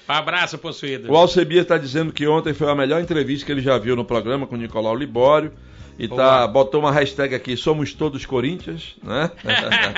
Um 0.08 0.12
abraço, 0.12 0.56
possuído. 0.56 1.10
O 1.10 1.16
Alcebia 1.16 1.62
está 1.62 1.76
dizendo 1.76 2.12
que 2.12 2.28
ontem 2.28 2.54
foi 2.54 2.70
a 2.70 2.74
melhor 2.74 3.00
entrevista 3.00 3.44
que 3.44 3.52
ele 3.52 3.60
já 3.60 3.76
viu 3.76 3.96
no 3.96 4.04
programa 4.04 4.46
com 4.46 4.54
o 4.54 4.58
Nicolau 4.58 4.94
Libório. 4.94 5.52
E 5.98 6.06
tá, 6.06 6.46
botou 6.46 6.80
uma 6.80 6.92
hashtag 6.92 7.34
aqui, 7.34 7.56
somos 7.56 7.94
todos 7.94 8.26
Corinthians, 8.26 8.94
né? 9.02 9.30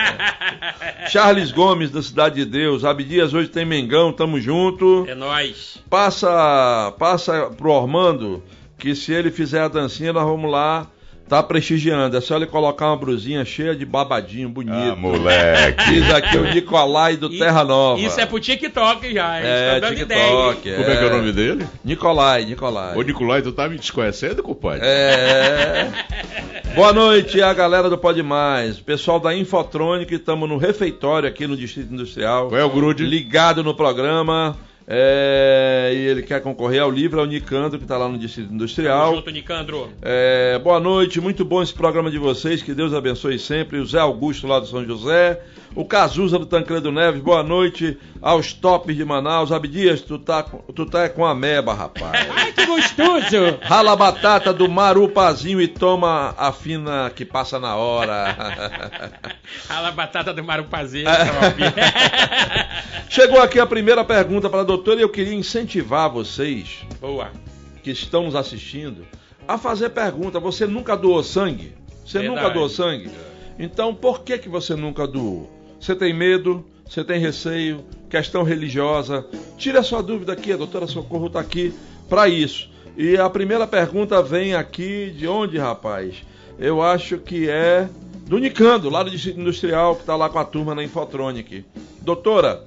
Charles 1.11 1.51
Gomes, 1.51 1.91
da 1.91 2.01
Cidade 2.01 2.37
de 2.37 2.45
Deus, 2.45 2.85
Abdias 2.85 3.35
hoje 3.35 3.49
tem 3.49 3.65
Mengão, 3.65 4.13
tamo 4.13 4.41
junto. 4.41 5.05
É 5.09 5.15
nós. 5.17 5.83
Passa, 5.91 6.95
passa 7.01 7.51
pro 7.51 7.73
Ormando, 7.73 8.45
que 8.79 8.95
se 8.95 9.13
ele 9.13 9.33
fizer 9.33 9.63
a 9.63 9.69
dancinha, 9.69 10.13
nós 10.13 10.25
vamos 10.25 10.49
lá 10.49 10.89
Tá 11.29 11.43
prestigiando. 11.43 12.17
É 12.17 12.21
só 12.21 12.37
ele 12.37 12.47
colocar 12.47 12.87
uma 12.87 12.97
brusinha 12.97 13.45
cheia 13.45 13.77
de 13.77 13.85
babadinho 13.85 14.49
bonito. 14.49 14.75
Ah, 14.75 14.97
moleque. 14.97 15.85
Diz 15.91 16.11
aqui 16.11 16.39
o 16.39 16.45
Nicolai 16.55 17.17
do 17.17 17.29
Terra 17.29 17.65
Nova. 17.65 18.01
Isso 18.01 18.19
é 18.19 18.25
pro 18.25 18.41
TikTok 18.41 19.13
já. 19.13 19.37
É, 19.37 19.79
tá 19.79 19.89
TikTok. 19.89 20.71
É. 20.71 20.77
Como 20.77 20.91
é 20.91 20.97
que 20.97 21.05
é 21.05 21.07
o 21.07 21.17
nome 21.17 21.33
dele? 21.33 21.67
Nicolai, 21.85 22.45
Nicolai. 22.47 22.97
Ô, 22.97 23.03
Nicolai, 23.03 23.43
tu 23.43 23.53
tá 23.53 23.69
me 23.69 23.77
desconhecendo, 23.77 24.43
compadre? 24.43 24.81
É. 24.83 25.89
Boa 26.75 26.93
noite, 26.93 27.43
a 27.43 27.53
galera 27.53 27.91
do 27.91 27.99
Pode 27.99 28.23
Mais. 28.23 28.79
Pessoal 28.81 29.21
da 29.21 29.35
Infotronic, 29.35 30.15
estamos 30.15 30.49
no 30.49 30.57
refeitório 30.57 31.29
aqui 31.29 31.47
no 31.47 31.57
Distrito 31.57 31.93
Industrial. 31.93 32.49
Qual 32.49 32.61
é 32.61 32.65
o 32.65 32.71
grude? 32.71 33.05
Ligado 33.05 33.63
no 33.63 33.75
programa. 33.75 34.57
É, 34.91 35.93
e 35.95 35.99
ele 35.99 36.23
quer 36.23 36.41
concorrer 36.41 36.81
ao 36.81 36.91
livro, 36.91 37.21
é 37.21 37.23
o 37.23 37.27
Nicandro, 37.27 37.79
que 37.79 37.85
está 37.85 37.99
lá 37.99 38.09
no 38.09 38.17
Distrito 38.17 38.55
Industrial. 38.55 39.05
Tamo 39.05 39.17
junto, 39.17 39.31
Nicandro. 39.31 39.93
É, 40.01 40.59
boa 40.61 40.81
noite, 40.81 41.21
muito 41.21 41.45
bom 41.45 41.63
esse 41.63 41.75
programa 41.75 42.11
de 42.11 42.17
vocês, 42.17 42.63
que 42.63 42.73
Deus 42.73 42.95
abençoe 42.95 43.39
sempre. 43.39 43.79
O 43.81 43.85
Zé 43.85 43.99
Augusto 43.99 44.47
lá 44.47 44.59
do 44.59 44.67
São 44.67 44.83
José, 44.87 45.43
o 45.75 45.85
Cazuza 45.85 46.39
do 46.39 46.47
Tancredo 46.47 46.91
Neves, 46.91 47.21
boa 47.21 47.43
noite 47.43 47.99
aos 48.23 48.55
tops 48.55 48.97
de 48.97 49.05
Manaus. 49.05 49.53
Abdias, 49.53 50.01
tu 50.01 50.19
tá, 50.19 50.43
tu 50.43 50.87
tá 50.87 51.07
com 51.11 51.27
a 51.27 51.35
meba, 51.35 51.75
rapaz. 51.75 52.27
Ai, 52.35 52.53
que 52.53 52.65
gostoso! 52.65 53.59
Rala 53.61 53.93
a 53.93 53.97
batata 53.97 54.55
do 54.55 54.71
Marupazinho 54.71 55.61
e 55.61 55.69
toma 55.69 56.35
a 56.39 56.51
fina 56.51 57.13
que 57.15 57.27
passa 57.27 57.59
na 57.59 57.77
hora. 57.77 58.35
Rala 59.69 59.89
a 59.89 59.93
batata 59.93 60.33
do 60.33 60.43
Marupazinho. 60.43 61.09
Chegou 63.11 63.41
aqui 63.43 63.61
a 63.61 63.67
primeira 63.67 64.03
pergunta 64.03 64.49
para 64.49 64.61
a 64.61 64.65
doutora 64.65 64.78
e 64.87 65.03
eu 65.03 65.09
queria 65.09 65.35
incentivar 65.35 66.11
vocês 66.11 66.85
Boa. 67.01 67.31
que 67.83 67.91
estão 67.91 68.25
nos 68.25 68.35
assistindo 68.35 69.07
a 69.47 69.57
fazer 69.57 69.91
pergunta. 69.91 70.39
Você 70.39 70.67
nunca 70.67 70.97
doou 70.97 71.23
sangue? 71.23 71.75
Você 72.05 72.19
Verdade. 72.21 72.43
nunca 72.43 72.55
doou 72.55 72.69
sangue? 72.69 73.11
Então, 73.59 73.95
por 73.95 74.23
que, 74.23 74.39
que 74.39 74.49
você 74.49 74.75
nunca 74.75 75.07
doou? 75.07 75.51
Você 75.81 75.95
tem 75.95 76.13
medo? 76.13 76.65
Você 76.87 77.05
tem 77.05 77.21
receio? 77.21 77.85
Questão 78.09 78.43
religiosa? 78.43 79.27
Tire 79.57 79.77
a 79.79 79.83
sua 79.83 80.03
dúvida 80.03 80.33
aqui, 80.33 80.53
a 80.53 80.57
doutora 80.57 80.87
Socorro 80.87 81.27
está 81.27 81.41
aqui 81.41 81.75
para 82.09 82.29
isso. 82.29 82.71
E 82.97 83.17
a 83.17 83.29
primeira 83.29 83.67
pergunta 83.67 84.23
vem 84.23 84.55
aqui 84.55 85.11
de 85.11 85.27
onde, 85.29 85.59
rapaz? 85.59 86.17
Eu 86.59 86.83
acho 86.83 87.19
que 87.19 87.49
é 87.49 87.89
do 88.27 88.39
Nicando, 88.39 88.91
lá 88.91 89.03
do 89.03 89.11
Distrito 89.11 89.41
Industrial, 89.41 89.95
que 89.95 90.03
está 90.03 90.17
lá 90.17 90.29
com 90.29 90.39
a 90.39 90.45
turma 90.45 90.75
na 90.75 90.83
Infotronic. 90.83 91.65
Doutora, 92.03 92.65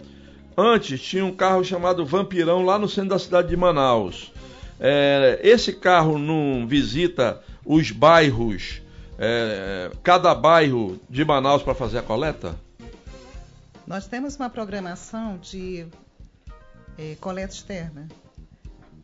antes 0.57 1.01
tinha 1.01 1.25
um 1.25 1.33
carro 1.33 1.63
chamado 1.63 2.05
Vampirão 2.05 2.63
lá 2.63 2.77
no 2.77 2.87
centro 2.87 3.09
da 3.11 3.19
cidade 3.19 3.49
de 3.49 3.57
Manaus. 3.57 4.31
É, 4.79 5.39
esse 5.43 5.73
carro 5.73 6.17
não 6.17 6.65
visita 6.67 7.41
os 7.65 7.91
bairros, 7.91 8.81
é, 9.17 9.91
cada 10.03 10.33
bairro 10.33 10.99
de 11.09 11.23
Manaus 11.23 11.61
para 11.61 11.75
fazer 11.75 11.99
a 11.99 12.03
coleta? 12.03 12.55
Nós 13.85 14.07
temos 14.07 14.35
uma 14.35 14.49
programação 14.49 15.37
de 15.37 15.85
eh, 16.97 17.17
coleta 17.19 17.53
externa. 17.53 18.07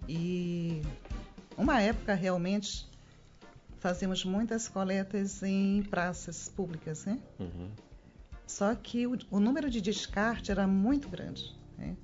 E 0.07 0.81
uma 1.57 1.81
época 1.81 2.13
realmente 2.13 2.87
fazíamos 3.79 4.23
muitas 4.23 4.67
coletas 4.67 5.43
em 5.43 5.83
praças 5.83 6.47
públicas, 6.49 7.05
né? 7.05 7.19
Só 8.47 8.73
que 8.73 9.05
o, 9.05 9.17
o 9.29 9.39
número 9.39 9.69
de 9.69 9.81
descarte 9.81 10.51
era 10.51 10.65
muito 10.65 11.09
grande. 11.09 11.53
né? 11.77 11.95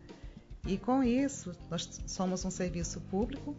E 0.68 0.78
com 0.78 1.02
isso, 1.02 1.54
nós 1.72 2.02
somos 2.06 2.44
um 2.44 2.52
serviço 2.52 3.00
público, 3.02 3.56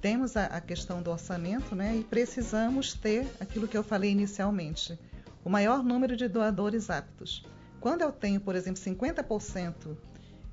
temos 0.00 0.36
a, 0.36 0.46
a 0.46 0.60
questão 0.60 1.02
do 1.02 1.10
orçamento, 1.10 1.74
né? 1.74 1.96
E 1.96 2.04
precisamos 2.04 2.94
ter 2.94 3.26
aquilo 3.40 3.66
que 3.66 3.76
eu 3.76 3.82
falei 3.82 4.10
inicialmente, 4.10 4.98
o 5.44 5.50
maior 5.50 5.82
número 5.82 6.16
de 6.16 6.28
doadores 6.28 6.90
aptos. 6.90 7.44
Quando 7.80 8.02
eu 8.02 8.12
tenho, 8.12 8.40
por 8.40 8.54
exemplo, 8.54 8.80
50% 8.80 9.96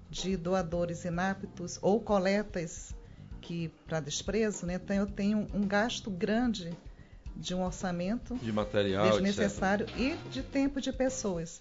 de 0.09 0.37
doadores 0.37 1.03
inaptos 1.03 1.77
ou 1.81 1.99
coletas 1.99 2.95
que 3.41 3.69
para 3.85 3.99
desprezo, 3.99 4.65
né? 4.65 4.75
Então 4.75 4.95
eu 4.95 5.05
tenho 5.05 5.47
um 5.53 5.67
gasto 5.67 6.09
grande 6.09 6.77
de 7.39 7.53
um 7.55 7.63
orçamento 7.63 8.35
De 8.35 8.51
material, 8.51 9.05
etc. 9.07 9.21
desnecessário 9.23 9.85
e 9.97 10.15
de 10.31 10.41
tempo 10.43 10.81
de 10.81 10.91
pessoas. 10.91 11.59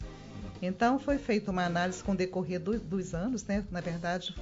Então 0.62 0.99
foi 0.99 1.19
feita 1.19 1.51
uma 1.51 1.65
análise 1.65 2.03
com 2.03 2.12
o 2.12 2.17
decorrer 2.17 2.59
do- 2.61 2.79
dos 2.81 3.15
anos, 3.15 3.45
né? 3.45 3.65
Na 3.71 3.81
verdade, 3.81 4.35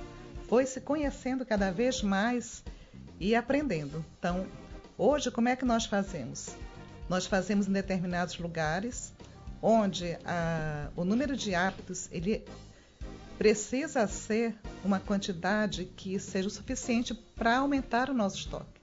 foi 0.48 0.64
se 0.66 0.80
conhecendo 0.80 1.44
cada 1.44 1.70
vez 1.70 2.02
mais 2.02 2.62
e 3.18 3.34
aprendendo. 3.34 4.04
Então, 4.18 4.46
hoje 4.96 5.30
como 5.30 5.48
é 5.48 5.56
que 5.56 5.64
nós 5.64 5.86
fazemos? 5.86 6.50
Nós 7.08 7.26
fazemos 7.26 7.66
em 7.68 7.72
determinados 7.72 8.38
lugares 8.38 9.12
onde 9.60 10.16
a- 10.24 10.88
o 10.96 11.04
número 11.04 11.36
de 11.36 11.54
aptos 11.54 12.08
ele 12.12 12.44
precisa 13.38 14.06
ser 14.06 14.54
uma 14.84 15.00
quantidade 15.00 15.84
que 15.96 16.18
seja 16.18 16.48
o 16.48 16.50
suficiente 16.50 17.12
para 17.34 17.58
aumentar 17.58 18.08
o 18.08 18.14
nosso 18.14 18.36
estoque. 18.36 18.73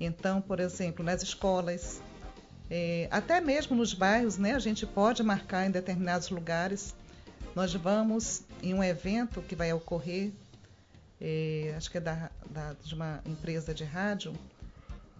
Então, 0.00 0.40
por 0.40 0.60
exemplo, 0.60 1.04
nas 1.04 1.22
escolas, 1.22 2.00
eh, 2.70 3.08
até 3.10 3.40
mesmo 3.40 3.76
nos 3.76 3.94
bairros, 3.94 4.36
né, 4.38 4.54
a 4.54 4.58
gente 4.58 4.86
pode 4.86 5.22
marcar 5.22 5.66
em 5.66 5.70
determinados 5.70 6.30
lugares. 6.30 6.94
Nós 7.54 7.72
vamos 7.74 8.42
em 8.62 8.74
um 8.74 8.82
evento 8.82 9.40
que 9.42 9.54
vai 9.54 9.72
ocorrer, 9.72 10.32
eh, 11.20 11.72
acho 11.76 11.90
que 11.90 11.98
é 11.98 12.00
da, 12.00 12.30
da- 12.50 12.74
de 12.82 12.94
uma 12.94 13.20
empresa 13.24 13.72
de 13.72 13.84
rádio, 13.84 14.32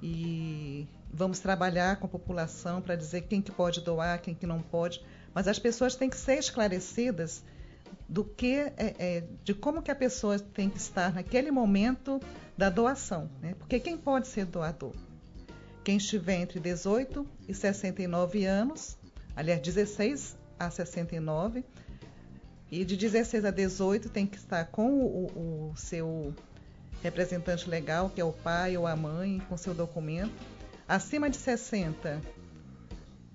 e 0.02 0.86
vamos 1.12 1.38
trabalhar 1.38 1.96
com 1.96 2.06
a 2.06 2.08
população 2.08 2.80
para 2.82 2.96
dizer 2.96 3.22
quem 3.22 3.40
que 3.40 3.52
pode 3.52 3.80
doar, 3.80 4.20
quem 4.20 4.34
que 4.34 4.46
não 4.46 4.60
pode. 4.60 5.00
Mas 5.32 5.48
as 5.48 5.58
pessoas 5.58 5.94
têm 5.94 6.10
que 6.10 6.16
ser 6.16 6.38
esclarecidas 6.38 7.42
do 8.08 8.24
que 8.24 8.54
é, 8.56 8.72
é, 8.98 9.24
de 9.44 9.54
como 9.54 9.80
que 9.82 9.90
a 9.90 9.94
pessoa 9.94 10.38
tem 10.38 10.68
que 10.68 10.78
estar 10.78 11.14
naquele 11.14 11.50
momento 11.50 12.20
da 12.56 12.70
doação, 12.70 13.28
né? 13.40 13.54
Porque 13.58 13.80
quem 13.80 13.96
pode 13.96 14.28
ser 14.28 14.44
doador? 14.46 14.92
Quem 15.82 15.96
estiver 15.96 16.40
entre 16.40 16.60
18 16.60 17.26
e 17.48 17.54
69 17.54 18.44
anos, 18.46 18.96
aliás, 19.36 19.60
16 19.60 20.36
a 20.58 20.70
69, 20.70 21.64
e 22.70 22.84
de 22.84 22.96
16 22.96 23.44
a 23.44 23.50
18 23.50 24.08
tem 24.08 24.26
que 24.26 24.36
estar 24.36 24.64
com 24.66 24.88
o, 25.00 25.70
o- 25.70 25.76
seu 25.76 26.34
representante 27.02 27.68
legal, 27.68 28.08
que 28.08 28.20
é 28.20 28.24
o 28.24 28.32
pai 28.32 28.76
ou 28.76 28.86
a 28.86 28.96
mãe, 28.96 29.42
com 29.48 29.56
seu 29.56 29.74
documento. 29.74 30.32
Acima 30.88 31.28
de 31.28 31.36
60 31.36 32.20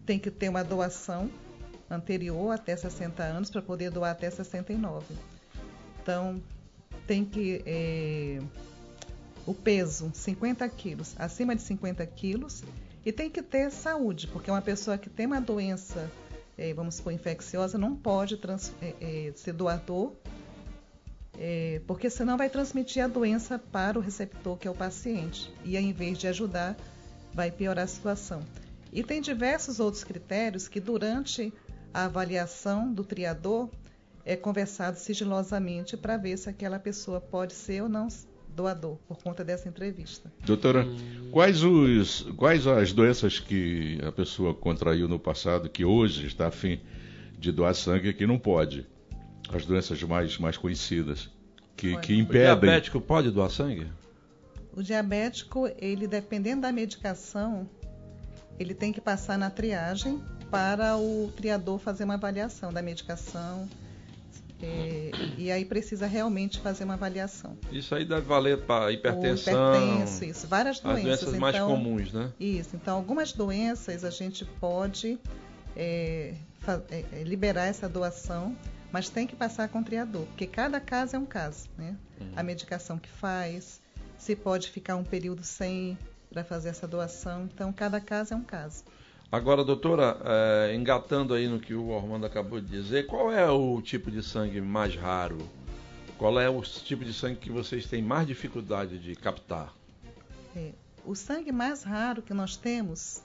tem 0.05 0.17
que 0.17 0.32
ter 0.32 0.49
uma 0.49 0.63
doação 0.63 1.29
anterior 1.89 2.51
até 2.51 2.75
60 2.75 3.21
anos 3.21 3.49
para 3.51 3.62
poder 3.62 3.91
doar 3.91 4.12
até 4.12 4.29
69. 4.29 5.05
Então, 6.01 6.41
tem 7.05 7.23
que. 7.23 7.62
eh, 7.65 8.39
o 9.45 9.54
peso, 9.54 10.12
50 10.13 10.67
quilos, 10.69 11.15
acima 11.17 11.56
de 11.56 11.62
50 11.62 12.06
quilos, 12.06 12.63
e 13.06 13.12
tem 13.12 13.30
que 13.30 13.41
ter 13.41 13.71
saúde, 13.71 14.28
porque 14.28 14.52
uma 14.52 14.62
pessoa 14.62 14.97
que 14.97 15.10
tem 15.10 15.25
uma 15.25 15.39
doença, 15.41 16.12
eh, 16.58 16.73
vamos 16.73 16.95
supor, 16.95 17.13
infecciosa, 17.13 17.78
não 17.78 17.95
pode 17.95 18.38
trans- 18.38 18.73
eh, 18.82 18.95
eh, 19.02 19.32
ser 19.36 19.54
doador, 19.54 20.13
porque 21.88 22.10
senão 22.10 22.36
vai 22.38 22.49
transmitir 22.49 23.02
a 23.02 23.08
doença 23.08 23.58
para 23.58 23.97
o 23.97 24.02
receptor, 24.02 24.58
que 24.58 24.67
é 24.67 24.71
o 24.71 24.75
paciente, 24.75 25.49
e 25.63 25.78
em 25.78 25.93
vez 25.93 26.17
de 26.17 26.28
ajudar, 26.28 26.75
vai 27.34 27.49
piorar 27.49 27.86
a 27.86 27.88
situação. 27.88 28.41
E 28.91 29.04
tem 29.04 29.21
diversos 29.21 29.80
outros 29.80 30.04
critérios 30.04 30.67
que, 30.67 30.82
durante 30.82 31.54
a 31.93 32.06
avaliação 32.06 32.91
do 32.91 33.06
triador, 33.06 33.69
é 34.25 34.36
conversado 34.36 34.99
sigilosamente 34.99 35.95
para 35.95 36.17
ver 36.17 36.38
se 36.38 36.49
aquela 36.49 36.78
pessoa 36.78 37.21
pode 37.21 37.54
ser 37.54 37.84
ou 37.84 37.89
não 37.89 38.10
doador, 38.60 38.98
por 39.08 39.17
conta 39.24 39.41
dessa 39.41 39.69
entrevista. 39.69 40.30
Doutora, 40.45 40.86
quais, 41.32 41.63
os, 41.63 42.24
quais 42.36 42.67
as 42.67 42.91
doenças 42.91 43.39
que 43.39 43.98
a 44.06 44.12
pessoa 44.12 44.54
contraiu 44.54 45.08
no 45.08 45.17
passado 45.17 45.69
que 45.69 45.86
hoje 45.86 46.28
está 46.28 46.48
a 46.48 46.52
fim 46.52 46.78
de 47.38 47.54
doar 47.54 47.74
sangue 47.74 48.13
que 48.13 48.28
não 48.28 48.38
pode? 48.38 48.86
As 49.54 49.65
doenças 49.65 50.04
mais, 50.04 50.38
mais 50.38 50.58
conhecidas 50.58 51.30
que, 51.78 51.95
que 52.00 52.12
O 52.13 52.15
impedem. 52.17 52.41
diabético 52.41 53.00
pode 53.00 53.32
doar 53.32 53.50
sangue? 53.50 53.88
O 54.76 54.84
diabético, 54.84 55.72
ele 55.80 56.06
dependendo 56.06 56.62
da 56.62 56.72
medicação, 56.72 57.67
ele 58.60 58.74
tem 58.74 58.91
que 58.91 59.00
passar 59.00 59.38
na 59.38 59.50
triagem 59.50 60.22
para 60.52 60.98
o 60.98 61.32
triador 61.38 61.80
fazer 61.80 62.04
uma 62.04 62.15
avaliação 62.15 62.74
da 62.74 62.82
medicação. 62.82 63.69
É, 64.62 65.12
e 65.38 65.52
aí 65.52 65.63
precisa 65.63 66.06
realmente 66.06 66.60
fazer 66.60 66.84
uma 66.84 66.95
avaliação. 66.95 67.58
Isso 67.72 67.95
aí 67.95 68.04
deve 68.04 68.22
valer 68.22 68.62
para 68.65 68.91
hipertensão, 68.91 69.74
hipertenso, 69.74 70.26
isso, 70.26 70.48
várias 70.48 70.78
as 70.78 70.82
doenças. 70.84 71.04
doenças 71.04 71.39
mais 71.39 71.56
então, 71.56 71.69
comuns, 71.69 72.12
né? 72.12 72.32
Isso, 72.39 72.76
então 72.76 72.95
algumas 72.98 73.32
doenças 73.32 74.04
a 74.04 74.10
gente 74.10 74.43
pode 74.43 75.17
é, 75.76 76.34
é, 76.89 77.06
é, 77.13 77.24
liberar 77.24 77.65
essa 77.65 77.88
doação, 77.88 78.56
mas 78.91 79.10
tem 79.10 79.26
que 79.26 79.36
passar 79.36 79.69
com 79.69 79.80
o 79.80 79.84
triador, 79.84 80.26
porque 80.26 80.45
cada 80.45 80.80
caso 80.80 81.15
é 81.15 81.19
um 81.19 81.26
caso, 81.26 81.69
né? 81.78 81.95
A 82.36 82.43
medicação 82.43 82.98
que 82.98 83.10
faz, 83.10 83.80
se 84.17 84.36
pode 84.36 84.69
ficar 84.69 84.98
um 84.98 85.04
período 85.06 85.41
sem 85.41 85.98
para 86.30 86.43
fazer 86.43 86.69
essa 86.69 86.88
doação, 86.88 87.45
então 87.45 87.72
cada 87.72 88.00
caso 88.02 88.34
é 88.34 88.38
um 88.38 88.43
caso. 88.43 88.84
Agora, 89.32 89.63
doutora, 89.63 90.18
é, 90.24 90.76
engatando 90.76 91.36
aí 91.36 91.48
no 91.48 91.60
que 91.60 91.76
o 91.76 91.89
Ormando 91.89 92.26
acabou 92.26 92.60
de 92.60 92.68
dizer, 92.68 93.06
qual 93.06 93.32
é 93.32 93.48
o 93.48 93.80
tipo 93.80 94.10
de 94.10 94.24
sangue 94.24 94.60
mais 94.60 94.96
raro? 94.96 95.38
Qual 96.18 96.39
é 96.39 96.50
o 96.50 96.60
tipo 96.62 97.06
de 97.06 97.13
sangue 97.13 97.36
que 97.36 97.52
vocês 97.52 97.86
têm 97.86 98.02
mais 98.02 98.26
dificuldade 98.26 98.98
de 98.98 99.15
captar? 99.15 99.72
É, 100.56 100.72
o 101.06 101.13
sangue 101.13 101.52
mais 101.52 101.84
raro 101.84 102.24
que 102.24 102.34
nós 102.34 102.58
temos 102.58 103.22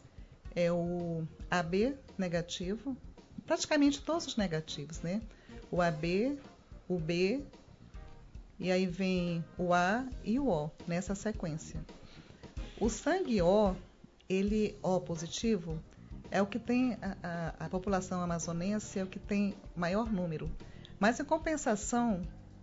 é 0.55 0.71
o 0.71 1.27
AB 1.51 1.95
negativo, 2.19 2.95
praticamente 3.47 4.03
todos 4.03 4.27
os 4.27 4.37
negativos, 4.37 5.01
né? 5.01 5.23
O 5.71 5.81
AB, 5.81 6.39
o 6.87 6.99
B 6.99 7.43
e 8.61 8.71
aí 8.71 8.87
vem 8.87 9.43
o 9.57 9.73
A 9.73 10.07
e 10.23 10.39
o 10.39 10.49
O 10.49 10.71
nessa 10.87 11.15
sequência. 11.15 11.85
O 12.79 12.91
sangue 12.91 13.41
O, 13.41 13.75
ele 14.29 14.77
O 14.83 15.01
positivo, 15.01 15.83
é 16.35 16.43
o 16.43 16.47
que 16.47 16.59
tem 16.59 16.99
a, 17.01 17.17
a, 17.23 17.67
a 17.67 17.69
população 17.69 18.21
amazonense 18.21 18.99
é 18.99 19.05
o 19.05 19.07
que 19.07 19.21
tem 19.21 19.55
maior 19.77 20.13
número, 20.13 20.51
mas 20.99 21.21
em 21.21 21.25
compensação 21.25 22.23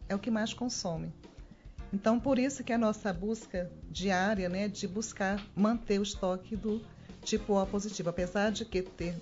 é 0.10 0.14
o 0.14 0.20
que 0.20 0.30
mais 0.30 0.54
consome. 0.54 1.10
Então, 1.94 2.20
por 2.20 2.38
isso 2.38 2.66
que 2.66 2.74
a 2.74 2.78
nossa 2.78 3.14
busca 3.14 3.72
diária, 3.90 4.50
né, 4.50 4.68
de 4.68 4.86
buscar 4.90 5.42
manter 5.56 6.00
o 6.00 6.04
estoque 6.04 6.58
do 6.58 6.82
tipo 7.24 7.58
O 7.58 7.66
positivo, 7.66 8.10
apesar 8.10 8.52
de 8.52 8.66
que 8.66 8.82
ter 8.82 9.16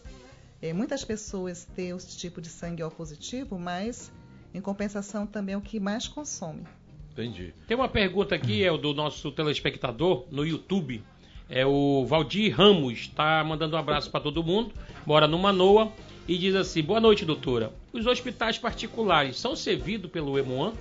é, 0.59 0.73
muitas 0.73 1.05
pessoas 1.05 1.65
ter 1.75 1.95
esse 1.95 2.17
tipo 2.17 2.41
de 2.41 2.49
sangue 2.49 2.81
O 2.81 2.89
positivo, 2.89 3.59
mas 3.59 4.11
em 4.51 4.59
compensação 4.59 5.27
também 5.27 5.53
é 5.53 5.57
o 5.59 5.61
que 5.61 5.79
mais 5.79 6.07
consome. 6.07 6.63
Entendi. 7.11 7.53
Tem 7.67 7.77
uma 7.77 7.89
pergunta 7.89 8.33
aqui, 8.33 8.63
é 8.63 8.71
o 8.71 8.77
do 8.77 8.95
nosso 8.95 9.31
telespectador 9.31 10.25
no 10.31 10.43
YouTube. 10.43 11.03
É 11.49 11.65
o 11.65 12.05
Valdir 12.05 12.55
Ramos, 12.55 12.99
está 12.99 13.43
mandando 13.43 13.75
um 13.75 13.79
abraço 13.79 14.11
para 14.11 14.19
todo 14.19 14.43
mundo, 14.43 14.71
mora 15.03 15.27
no 15.27 15.39
Manoa 15.39 15.91
e 16.27 16.37
diz 16.37 16.53
assim: 16.53 16.83
Boa 16.83 16.99
noite, 16.99 17.25
doutora. 17.25 17.73
Os 17.91 18.05
hospitais 18.05 18.59
particulares 18.59 19.39
são 19.39 19.55
servidos 19.55 20.11
pelo 20.11 20.37
EMOAN? 20.37 20.73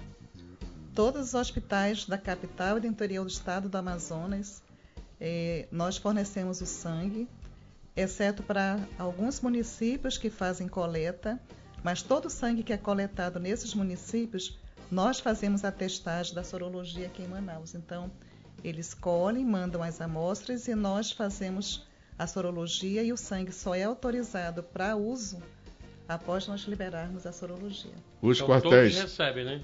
Todos 0.94 1.28
os 1.28 1.34
hospitais 1.34 2.04
da 2.04 2.18
capital 2.18 2.76
e 2.76 2.80
do 2.82 2.86
interior 2.86 3.24
do 3.24 3.30
estado 3.30 3.66
do 3.66 3.78
Amazonas, 3.78 4.62
eh, 5.18 5.66
nós 5.72 5.96
fornecemos 5.96 6.60
o 6.60 6.66
sangue, 6.66 7.26
exceto 7.96 8.42
para 8.42 8.78
alguns 8.98 9.40
municípios 9.40 10.18
que 10.18 10.28
fazem 10.28 10.68
coleta, 10.68 11.40
mas 11.82 12.02
todo 12.02 12.26
o 12.26 12.30
sangue 12.30 12.62
que 12.62 12.74
é 12.74 12.76
coletado 12.76 13.40
nesses 13.40 13.72
municípios, 13.72 14.58
nós 14.90 15.18
fazemos 15.18 15.64
a 15.64 15.72
testagem 15.72 16.34
da 16.34 16.44
sorologia 16.44 17.06
aqui 17.06 17.22
em 17.22 17.28
Manaus. 17.28 17.74
Então, 17.74 18.10
eles 18.62 18.94
colhem, 18.94 19.44
mandam 19.44 19.82
as 19.82 20.00
amostras 20.00 20.68
e 20.68 20.74
nós 20.74 21.12
fazemos 21.12 21.86
a 22.18 22.26
sorologia 22.26 23.02
e 23.02 23.12
o 23.12 23.16
sangue 23.16 23.52
só 23.52 23.74
é 23.74 23.84
autorizado 23.84 24.62
para 24.62 24.96
uso 24.96 25.40
após 26.08 26.48
nós 26.48 26.62
liberarmos 26.62 27.26
a 27.26 27.32
sorologia. 27.32 27.92
Os 28.20 28.38
então, 28.38 28.48
quartéis 28.48 28.94
todos 28.94 29.10
recebem, 29.10 29.44
né? 29.44 29.62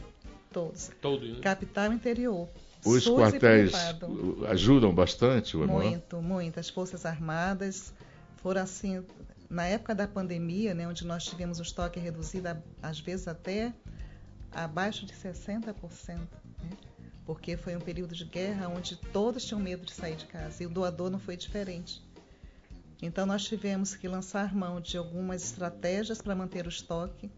Todos. 0.52 0.90
Todos. 1.00 1.28
Né? 1.28 1.40
Capital 1.40 1.92
interior. 1.92 2.48
Os 2.84 3.02
SUS 3.02 3.18
quartéis 3.18 3.72
ajudam 4.48 4.94
bastante 4.94 5.56
o 5.56 5.66
Muito, 5.66 6.20
muito. 6.20 6.60
As 6.60 6.68
Forças 6.68 7.06
Armadas 7.06 7.94
foram 8.36 8.60
assim, 8.60 9.02
na 9.48 9.64
época 9.64 9.94
da 9.94 10.06
pandemia, 10.06 10.74
né, 10.74 10.86
onde 10.86 11.06
nós 11.06 11.24
tivemos 11.24 11.58
o 11.58 11.62
estoque 11.62 11.98
reduzido, 11.98 12.48
às 12.82 13.00
vezes 13.00 13.26
até 13.26 13.72
abaixo 14.52 15.06
de 15.06 15.14
60%. 15.14 15.74
Né? 16.08 16.70
Porque 17.26 17.56
foi 17.56 17.74
um 17.76 17.80
período 17.80 18.14
de 18.14 18.24
guerra 18.24 18.68
onde 18.68 18.96
todos 18.96 19.44
tinham 19.44 19.60
medo 19.60 19.84
de 19.84 19.92
sair 19.92 20.16
de 20.16 20.26
casa 20.26 20.62
e 20.62 20.66
o 20.66 20.70
doador 20.70 21.10
não 21.10 21.18
foi 21.18 21.36
diferente. 21.36 22.02
Então 23.00 23.26
nós 23.26 23.44
tivemos 23.44 23.94
que 23.94 24.08
lançar 24.08 24.54
mão 24.54 24.80
de 24.80 24.96
algumas 24.96 25.42
estratégias 25.44 26.20
para 26.20 26.34
manter 26.34 26.66
o 26.66 26.68
estoque 26.68 27.30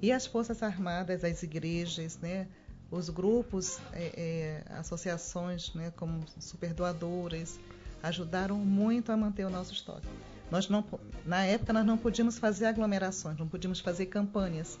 e 0.00 0.10
as 0.12 0.26
forças 0.26 0.62
armadas, 0.62 1.24
as 1.24 1.42
igrejas, 1.42 2.18
né, 2.18 2.48
os 2.90 3.08
grupos, 3.08 3.78
é, 3.92 4.64
é, 4.68 4.72
associações, 4.74 5.72
né, 5.74 5.92
como 5.96 6.24
superdoadoras, 6.38 7.58
ajudaram 8.02 8.58
muito 8.58 9.12
a 9.12 9.16
manter 9.16 9.44
o 9.44 9.50
nosso 9.50 9.72
estoque. 9.72 10.08
Nós 10.50 10.68
não, 10.68 10.84
na 11.24 11.44
época 11.44 11.72
nós 11.72 11.86
não 11.86 11.96
podíamos 11.96 12.38
fazer 12.38 12.66
aglomerações, 12.66 13.38
não 13.38 13.48
podíamos 13.48 13.80
fazer 13.80 14.06
campanhas. 14.06 14.78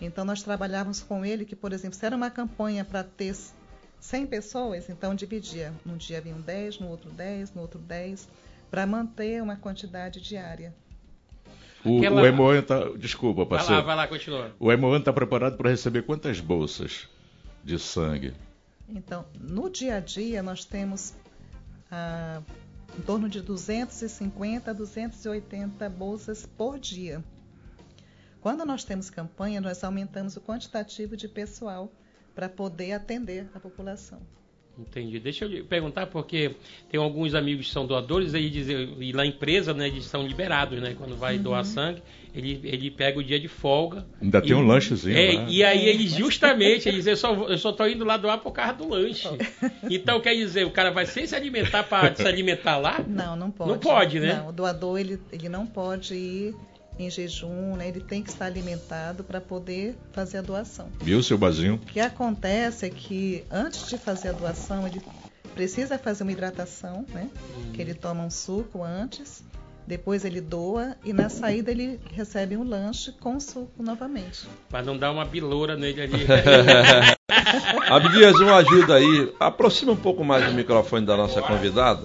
Então 0.00 0.24
nós 0.24 0.42
trabalhávamos 0.42 1.00
com 1.00 1.24
ele 1.24 1.44
que, 1.44 1.54
por 1.54 1.72
exemplo, 1.72 1.96
se 1.96 2.04
era 2.04 2.16
uma 2.16 2.30
campanha 2.30 2.84
para 2.84 3.04
ter 3.04 3.34
100 4.00 4.26
pessoas, 4.26 4.88
então 4.88 5.14
dividia. 5.14 5.72
Num 5.84 5.96
dia 5.96 6.20
vinham 6.20 6.40
10, 6.40 6.80
no 6.80 6.88
outro 6.88 7.10
10, 7.10 7.54
no 7.54 7.62
outro 7.62 7.78
10, 7.78 8.28
para 8.70 8.86
manter 8.86 9.42
uma 9.42 9.56
quantidade 9.56 10.20
diária. 10.20 10.74
O, 11.84 11.98
Aquela... 11.98 12.22
o 12.22 12.26
Emoan 12.26 12.58
está. 12.58 12.90
Desculpa, 12.96 13.46
parceiro. 13.46 13.74
Vai 13.74 13.80
lá, 13.80 13.86
vai 13.86 13.96
lá, 13.96 14.08
continua. 14.08 14.54
O 14.58 14.72
Emoan 14.72 14.98
está 14.98 15.12
preparado 15.12 15.56
para 15.56 15.70
receber 15.70 16.02
quantas 16.02 16.40
bolsas 16.40 17.08
de 17.62 17.78
sangue? 17.78 18.34
Então, 18.88 19.24
no 19.40 19.68
dia 19.68 19.96
a 19.96 20.00
dia, 20.00 20.42
nós 20.42 20.64
temos 20.64 21.14
ah, 21.90 22.40
em 22.96 23.02
torno 23.02 23.28
de 23.28 23.40
250 23.40 24.70
a 24.70 24.74
280 24.74 25.88
bolsas 25.90 26.46
por 26.46 26.78
dia. 26.78 27.22
Quando 28.40 28.64
nós 28.64 28.84
temos 28.84 29.10
campanha, 29.10 29.60
nós 29.60 29.82
aumentamos 29.82 30.36
o 30.36 30.40
quantitativo 30.40 31.16
de 31.16 31.26
pessoal 31.26 31.90
para 32.36 32.50
poder 32.50 32.92
atender 32.92 33.48
a 33.54 33.58
população. 33.58 34.20
Entendi. 34.78 35.18
Deixa 35.18 35.46
eu 35.46 35.48
lhe 35.48 35.62
perguntar, 35.62 36.06
porque 36.08 36.54
tem 36.90 37.00
alguns 37.00 37.34
amigos 37.34 37.68
que 37.68 37.72
são 37.72 37.86
doadores 37.86 38.34
aí 38.34 38.50
dizem, 38.50 38.94
e 39.00 39.10
na 39.14 39.24
empresa, 39.24 39.72
né, 39.72 39.86
eles 39.86 40.04
são 40.04 40.22
liberados, 40.22 40.78
né? 40.82 40.94
Quando 40.98 41.16
vai 41.16 41.36
uhum. 41.36 41.42
doar 41.44 41.64
sangue, 41.64 42.02
ele, 42.34 42.60
ele 42.62 42.90
pega 42.90 43.18
o 43.18 43.24
dia 43.24 43.40
de 43.40 43.48
folga. 43.48 44.06
Ainda 44.20 44.36
e, 44.36 44.42
tem 44.42 44.54
um 44.54 44.66
lanchezinho. 44.66 45.16
É, 45.16 45.32
lá. 45.32 45.46
E 45.48 45.64
aí 45.64 45.88
ele 45.88 46.06
justamente, 46.06 46.90
ele 46.90 46.98
diz, 46.98 47.06
eu 47.06 47.16
só, 47.16 47.32
eu 47.48 47.56
só 47.56 47.72
tô 47.72 47.86
indo 47.86 48.04
lá 48.04 48.18
doar 48.18 48.36
por 48.36 48.52
causa 48.52 48.74
do 48.74 48.86
lanche. 48.86 49.26
Então 49.90 50.20
quer 50.20 50.34
dizer, 50.34 50.66
o 50.66 50.70
cara 50.70 50.90
vai 50.90 51.06
sem 51.06 51.26
se 51.26 51.34
alimentar 51.34 51.84
para 51.84 52.14
se 52.14 52.26
alimentar 52.28 52.76
lá? 52.76 53.02
Não, 53.08 53.34
não 53.34 53.50
pode. 53.50 53.70
Não 53.70 53.78
pode, 53.78 54.20
né? 54.20 54.34
Não, 54.34 54.48
o 54.48 54.52
doador 54.52 55.00
ele, 55.00 55.18
ele 55.32 55.48
não 55.48 55.66
pode 55.66 56.14
ir 56.14 56.54
em 56.98 57.10
jejum, 57.10 57.76
né? 57.76 57.88
ele 57.88 58.00
tem 58.00 58.22
que 58.22 58.30
estar 58.30 58.46
alimentado 58.46 59.22
para 59.22 59.40
poder 59.40 59.96
fazer 60.12 60.38
a 60.38 60.42
doação. 60.42 60.88
Viu, 61.00 61.22
seu 61.22 61.36
Bazinho? 61.36 61.74
O 61.74 61.78
que 61.78 62.00
acontece 62.00 62.86
é 62.86 62.90
que 62.90 63.44
antes 63.50 63.88
de 63.88 63.98
fazer 63.98 64.30
a 64.30 64.32
doação, 64.32 64.86
ele 64.86 65.00
precisa 65.54 65.98
fazer 65.98 66.22
uma 66.22 66.32
hidratação, 66.32 67.04
né? 67.08 67.30
Hum. 67.56 67.72
Que 67.72 67.80
ele 67.80 67.94
toma 67.94 68.22
um 68.22 68.30
suco 68.30 68.82
antes, 68.82 69.42
depois 69.86 70.24
ele 70.24 70.40
doa 70.40 70.96
e 71.04 71.12
na 71.12 71.28
saída 71.28 71.70
ele 71.70 72.00
recebe 72.12 72.56
um 72.56 72.68
lanche 72.68 73.12
com 73.12 73.38
suco 73.38 73.82
novamente. 73.82 74.48
Para 74.68 74.82
não 74.82 74.98
dar 74.98 75.12
uma 75.12 75.24
biloura 75.24 75.76
nele 75.76 76.02
ali. 76.02 76.26
Abdias, 77.88 78.34
uma 78.40 78.56
ajuda 78.56 78.96
aí. 78.96 79.32
Aproxima 79.38 79.92
um 79.92 79.96
pouco 79.96 80.24
mais 80.24 80.44
do 80.44 80.52
microfone 80.52 81.06
da 81.06 81.16
nossa 81.16 81.40
convidada, 81.40 82.02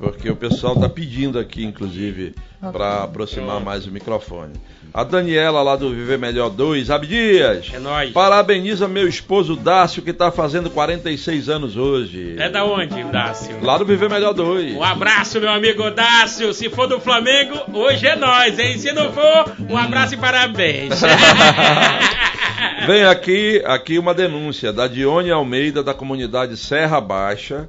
porque 0.00 0.30
o 0.30 0.34
pessoal 0.34 0.72
está 0.72 0.88
pedindo 0.88 1.38
aqui, 1.38 1.62
inclusive, 1.62 2.34
para 2.72 3.04
aproximar 3.04 3.60
mais 3.60 3.86
o 3.86 3.92
microfone. 3.92 4.54
A 4.94 5.04
Daniela 5.04 5.62
lá 5.62 5.76
do 5.76 5.90
Viver 5.90 6.18
Melhor 6.18 6.48
2, 6.48 6.90
Abdias. 6.90 7.70
É 7.72 7.78
nóis. 7.78 8.10
Parabeniza 8.10 8.88
meu 8.88 9.06
esposo 9.06 9.54
Dácio, 9.54 10.02
que 10.02 10.10
está 10.10 10.32
fazendo 10.32 10.70
46 10.70 11.50
anos 11.50 11.76
hoje. 11.76 12.34
É 12.38 12.48
da 12.48 12.64
onde, 12.64 13.04
Dácio? 13.04 13.62
Lá 13.62 13.76
do 13.76 13.84
Viver 13.84 14.08
Melhor 14.08 14.32
2. 14.32 14.74
Um 14.74 14.82
abraço, 14.82 15.38
meu 15.38 15.50
amigo 15.50 15.90
Dácio. 15.90 16.52
Se 16.54 16.70
for 16.70 16.86
do 16.88 16.98
Flamengo, 16.98 17.60
hoje 17.74 18.06
é 18.06 18.16
nós, 18.16 18.58
hein? 18.58 18.78
Se 18.78 18.92
não 18.92 19.12
for, 19.12 19.54
um 19.68 19.76
abraço 19.76 20.14
e 20.14 20.16
parabéns. 20.16 20.98
Vem 22.86 23.04
aqui, 23.04 23.62
aqui 23.66 23.98
uma 23.98 24.14
denúncia 24.14 24.72
da 24.72 24.88
Dione 24.88 25.30
Almeida, 25.30 25.82
da 25.82 25.92
comunidade 25.92 26.56
Serra 26.56 27.00
Baixa, 27.02 27.68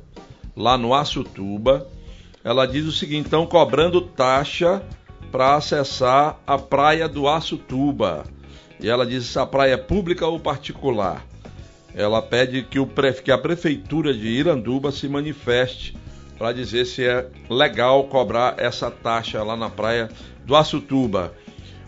lá 0.55 0.77
no 0.77 0.93
Açutuba. 0.93 1.85
Ela 2.43 2.65
diz 2.65 2.85
o 2.85 2.91
seguinte: 2.91 3.25
estão 3.25 3.45
cobrando 3.45 4.01
taxa 4.01 4.81
para 5.31 5.55
acessar 5.55 6.39
a 6.45 6.57
praia 6.57 7.07
do 7.07 7.27
Açutuba. 7.27 8.25
E 8.79 8.89
ela 8.89 9.05
diz 9.05 9.25
se 9.25 9.39
a 9.39 9.45
praia 9.45 9.73
é 9.73 9.77
pública 9.77 10.25
ou 10.27 10.39
particular. 10.39 11.25
Ela 11.93 12.21
pede 12.21 12.63
que, 12.63 12.79
o, 12.79 12.89
que 13.23 13.31
a 13.31 13.37
prefeitura 13.37 14.13
de 14.13 14.27
Iranduba 14.27 14.91
se 14.91 15.07
manifeste 15.07 15.95
para 16.37 16.53
dizer 16.53 16.85
se 16.85 17.05
é 17.05 17.27
legal 17.49 18.05
cobrar 18.05 18.55
essa 18.57 18.89
taxa 18.89 19.43
lá 19.43 19.55
na 19.55 19.69
praia 19.69 20.09
do 20.45 20.55
Açutuba. 20.55 21.33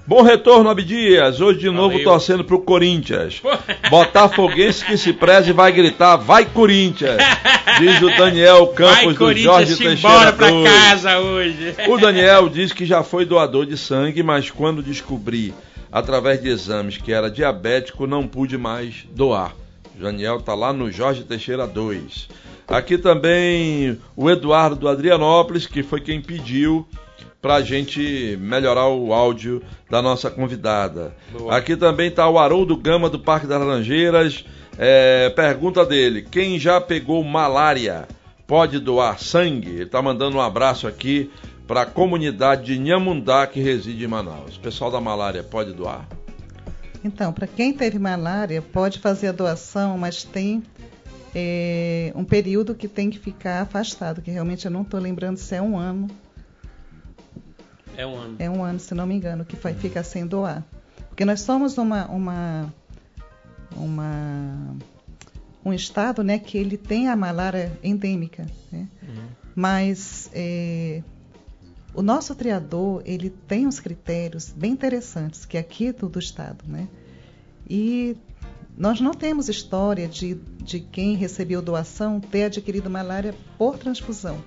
Bom 0.06 0.22
retorno, 0.22 0.70
Abdias. 0.70 1.40
Hoje 1.40 1.60
de 1.60 1.68
Valeu. 1.68 1.82
novo 1.82 2.04
torcendo 2.04 2.44
pro 2.44 2.60
Corinthians. 2.60 3.42
Botafoguense 3.90 4.84
que 4.84 4.98
se 4.98 5.14
preze 5.14 5.54
vai 5.54 5.72
gritar, 5.72 6.18
vai 6.18 6.44
Corinthians. 6.46 7.18
Diz 7.80 8.02
o 8.02 8.10
Daniel 8.18 8.68
Campos 8.68 9.16
vai, 9.16 9.34
do 9.34 9.40
Jorge 9.40 9.78
Teixeira. 9.78 9.94
Embora 9.98 10.34
pra 10.34 10.50
casa 10.64 11.20
hoje. 11.20 11.74
O 11.88 11.98
Daniel 11.98 12.50
diz 12.50 12.74
que 12.74 12.86
já 12.86 13.02
foi 13.02 13.26
doador 13.26 13.66
de 13.66 13.78
sangue, 13.78 14.22
mas 14.22 14.52
quando 14.52 14.84
descobri 14.84 15.54
através 15.90 16.42
de 16.42 16.50
exames 16.50 16.98
que 16.98 17.14
era 17.14 17.32
diabético, 17.32 18.06
não 18.06 18.28
pude 18.28 18.58
mais 18.58 19.06
doar. 19.16 19.56
O 19.96 20.04
Daniel 20.04 20.42
tá 20.42 20.54
lá 20.54 20.74
no 20.74 20.92
Jorge 20.92 21.24
Teixeira 21.24 21.66
2. 21.66 22.28
Aqui 22.68 22.98
também 22.98 23.98
o 24.16 24.30
Eduardo 24.30 24.76
do 24.76 24.88
Adrianópolis, 24.90 25.66
que 25.66 25.82
foi 25.82 26.02
quem 26.02 26.22
pediu 26.22 26.88
para 27.44 27.56
a 27.56 27.62
gente 27.62 28.38
melhorar 28.40 28.88
o 28.88 29.14
áudio 29.14 29.62
da 29.90 30.02
nossa 30.02 30.32
convidada. 30.32 31.14
Boa. 31.30 31.58
Aqui 31.58 31.76
também 31.76 32.08
está 32.08 32.28
o 32.30 32.40
Haroldo 32.40 32.78
Gama 32.78 33.10
do 33.10 33.20
Parque 33.20 33.46
das 33.46 33.60
Laranjeiras. 33.60 34.46
É, 34.78 35.30
pergunta 35.30 35.86
dele: 35.86 36.22
quem 36.22 36.58
já 36.58 36.80
pegou 36.80 37.22
malária 37.22 38.08
pode 38.48 38.80
doar 38.80 39.20
sangue? 39.20 39.72
Ele 39.72 39.84
está 39.84 40.02
mandando 40.02 40.38
um 40.38 40.42
abraço 40.42 40.88
aqui 40.88 41.30
para 41.68 41.82
a 41.82 41.86
comunidade 41.86 42.64
de 42.64 42.80
Nhamundá 42.80 43.46
que 43.46 43.60
reside 43.60 44.06
em 44.06 44.08
Manaus. 44.08 44.56
O 44.56 44.62
pessoal 44.62 44.90
da 44.90 45.02
malária 45.02 45.44
pode 45.44 45.74
doar? 45.74 46.08
Então, 47.04 47.34
para 47.34 47.46
quem 47.46 47.74
teve 47.74 48.00
malária, 48.00 48.62
pode 48.62 49.00
fazer 49.00 49.28
a 49.28 49.32
doação, 49.34 49.98
mas 49.98 50.24
tem 50.24 50.64
é, 51.36 52.14
um 52.16 52.24
período 52.24 52.74
que 52.74 52.88
tem 52.88 53.10
que 53.10 53.20
ficar 53.20 53.64
afastado, 53.64 54.22
que 54.22 54.32
realmente 54.32 54.64
eu 54.64 54.72
não 54.72 54.84
estou 54.84 54.98
lembrando 54.98 55.36
se 55.36 55.54
é 55.54 55.62
um 55.62 55.78
ano. 55.78 56.08
É 57.98 58.06
um 58.06 58.16
ano. 58.16 58.36
É 58.40 58.50
um 58.50 58.64
ano, 58.64 58.80
se 58.80 58.94
não 58.94 59.06
me 59.06 59.16
engano, 59.16 59.46
que 59.46 59.56
vai 59.56 59.74
ficar 59.74 60.04
sem 60.04 60.26
doar. 60.26 60.64
Porque 61.10 61.26
nós 61.26 61.42
somos 61.42 61.78
uma, 61.78 62.08
uma, 62.08 62.74
uma 63.76 64.76
um 65.64 65.74
estado 65.74 66.24
né, 66.24 66.40
que 66.40 66.58
ele 66.58 66.78
tem 66.78 67.08
a 67.08 67.16
malária 67.16 67.72
endêmica. 67.84 68.46
Né? 68.72 68.88
Uhum. 69.02 69.28
Mas 69.56 70.30
é, 70.34 71.04
o 71.94 72.02
nosso 72.02 72.36
triador 72.36 73.02
ele 73.06 73.30
tem 73.30 73.68
uns 73.68 73.80
critérios 73.80 74.50
bem 74.50 74.72
interessantes, 74.72 75.46
que 75.46 75.58
é 75.58 75.60
aqui 75.60 75.92
do, 75.92 76.10
do 76.10 76.20
estado. 76.20 76.64
Né? 76.68 76.88
E 77.70 78.18
nós 78.76 79.00
não 79.00 79.14
temos 79.14 79.48
história 79.48 80.08
de, 80.08 80.36
de 80.64 80.80
quem 80.80 81.16
recebeu 81.16 81.62
doação 81.62 82.20
ter 82.20 82.46
adquirido 82.46 82.90
malária 82.90 83.36
por 83.58 83.78
transfusão. 83.78 84.44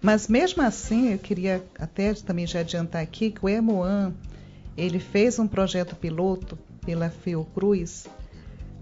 Mas 0.00 0.28
mesmo 0.28 0.62
assim, 0.62 1.12
eu 1.12 1.18
queria 1.18 1.64
até 1.78 2.12
também 2.14 2.46
já 2.46 2.60
adiantar 2.60 3.02
aqui 3.02 3.30
que 3.30 3.44
o 3.44 3.48
Emoan 3.48 4.12
ele 4.76 4.98
fez 4.98 5.38
um 5.38 5.46
projeto 5.46 5.96
piloto 5.96 6.58
pela 6.84 7.10
Fiocruz 7.10 8.06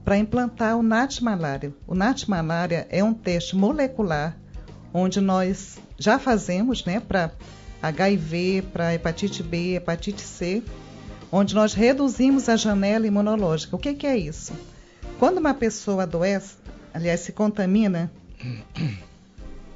para 0.05 0.18
implantar 0.18 0.77
o 0.77 0.83
NAT 0.83 1.20
malária. 1.20 1.72
O 1.87 1.94
NAT 1.94 2.29
malária 2.29 2.87
é 2.90 3.03
um 3.03 3.14
teste 3.14 3.57
molecular 3.57 4.37
onde 4.92 5.20
nós 5.20 5.79
já 5.98 6.18
fazemos, 6.18 6.85
né, 6.85 7.00
para 7.00 7.33
HIV, 7.83 8.64
para 8.72 8.94
hepatite 8.94 9.42
B, 9.42 9.74
hepatite 9.74 10.22
C, 10.22 10.62
onde 11.33 11.55
nós 11.55 11.74
reduzimos 11.74 12.48
a 12.48 12.57
janela 12.57 13.07
imunológica. 13.07 13.74
O 13.74 13.79
que, 13.79 13.94
que 13.94 14.07
é 14.07 14.16
isso? 14.16 14.53
Quando 15.18 15.38
uma 15.38 15.55
pessoa 15.55 16.05
adoece, 16.05 16.57
aliás, 16.92 17.20
se 17.20 17.33
contamina, 17.33 18.11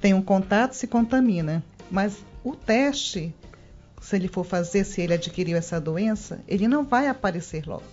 tem 0.01 0.15
um 0.15 0.23
contato, 0.23 0.73
se 0.75 0.87
contamina. 0.87 1.63
Mas 1.91 2.17
o 2.45 2.55
teste, 2.55 3.35
se 4.01 4.17
ele 4.17 4.29
for 4.29 4.45
fazer, 4.45 4.85
se 4.85 5.01
ele 5.01 5.15
adquiriu 5.15 5.57
essa 5.57 5.81
doença, 5.81 6.41
ele 6.47 6.69
não 6.69 6.85
vai 6.85 7.09
aparecer 7.09 7.67
logo. 7.67 7.85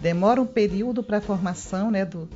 Demora 0.00 0.40
um 0.40 0.46
período 0.46 1.02
para 1.02 1.18
a 1.18 1.20
formação 1.20 1.90
né, 1.90 2.04
do, 2.04 2.28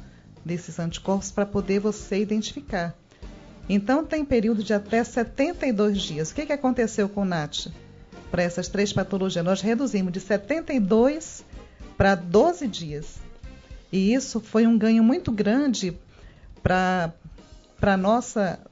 desses 0.44 0.79
anticorpos 0.79 1.31
para 1.31 1.44
poder 1.44 1.81
você 1.81 2.20
identificar. 2.20 2.94
Então, 3.68 4.05
tem 4.05 4.24
período 4.24 4.64
de 4.64 4.72
até 4.72 5.05
72 5.05 6.01
dias. 6.01 6.31
O 6.31 6.35
que, 6.35 6.46
que 6.46 6.53
aconteceu 6.53 7.09
com 7.09 7.22
o 7.22 7.24
NAT? 7.24 7.66
Para 8.31 8.42
essas 8.42 8.68
três 8.68 8.92
patologias, 8.92 9.44
nós 9.44 9.61
reduzimos 9.61 10.12
de 10.12 10.20
72 10.20 11.44
para 11.96 12.14
12 12.14 12.66
dias. 12.66 13.16
E 13.92 14.14
isso 14.14 14.40
foi 14.40 14.66
um 14.66 14.79
ganho 14.79 15.03
muito 15.03 15.31
grande 15.31 15.96
para 16.62 17.12
para 17.81 17.97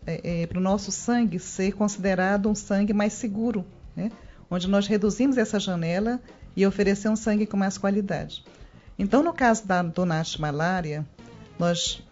é, 0.06 0.42
é, 0.42 0.48
o 0.56 0.60
nosso 0.60 0.90
sangue 0.90 1.38
ser 1.38 1.72
considerado 1.72 2.48
um 2.48 2.54
sangue 2.54 2.92
mais 2.92 3.12
seguro, 3.12 3.64
né? 3.94 4.10
onde 4.50 4.68
nós 4.68 4.86
reduzimos 4.86 5.38
essa 5.38 5.60
janela 5.60 6.20
e 6.56 6.66
oferecer 6.66 7.08
um 7.08 7.16
sangue 7.16 7.46
com 7.46 7.56
mais 7.56 7.78
qualidade. 7.78 8.44
Então, 8.98 9.22
no 9.22 9.32
caso 9.32 9.66
da 9.66 9.82
Donate 9.82 10.40
malária, 10.40 11.06
nós 11.58 12.02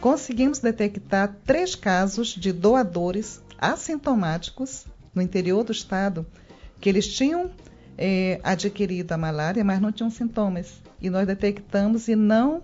conseguimos 0.00 0.58
detectar 0.58 1.36
três 1.44 1.74
casos 1.74 2.28
de 2.28 2.52
doadores 2.52 3.42
assintomáticos 3.58 4.86
no 5.14 5.22
interior 5.22 5.62
do 5.62 5.72
estado 5.72 6.26
que 6.80 6.88
eles 6.88 7.06
tinham 7.06 7.50
é, 7.96 8.40
adquirido 8.42 9.12
a 9.12 9.18
malária, 9.18 9.62
mas 9.62 9.80
não 9.80 9.92
tinham 9.92 10.10
sintomas. 10.10 10.80
E 11.00 11.08
nós 11.08 11.26
detectamos 11.26 12.08
e 12.08 12.16
não 12.16 12.62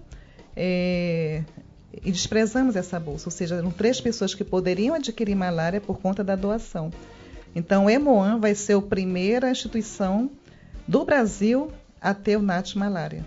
é, 0.57 1.45
e 2.05 2.13
desprezamos 2.13 2.77
essa 2.77 2.99
bolsa, 3.01 3.29
ou 3.29 3.31
seja, 3.31 3.57
eram 3.57 3.71
três 3.71 4.01
pessoas 4.01 4.35
que 4.35 4.45
poderiam 4.45 4.95
adquirir 4.95 5.35
malária 5.35 5.81
por 5.81 5.99
conta 5.99 6.23
da 6.23 6.37
doação. 6.37 6.91
Então, 7.55 7.87
o 7.87 7.91
Emoan 7.91 8.39
vai 8.39 8.55
ser 8.55 8.77
a 8.77 8.83
primeira 8.83 9.51
instituição 9.51 10.31
do 10.87 11.05
Brasil 11.05 11.73
a 12.01 12.13
ter 12.13 12.37
o 12.37 12.43
NAT 12.43 12.75
malária. 12.77 13.25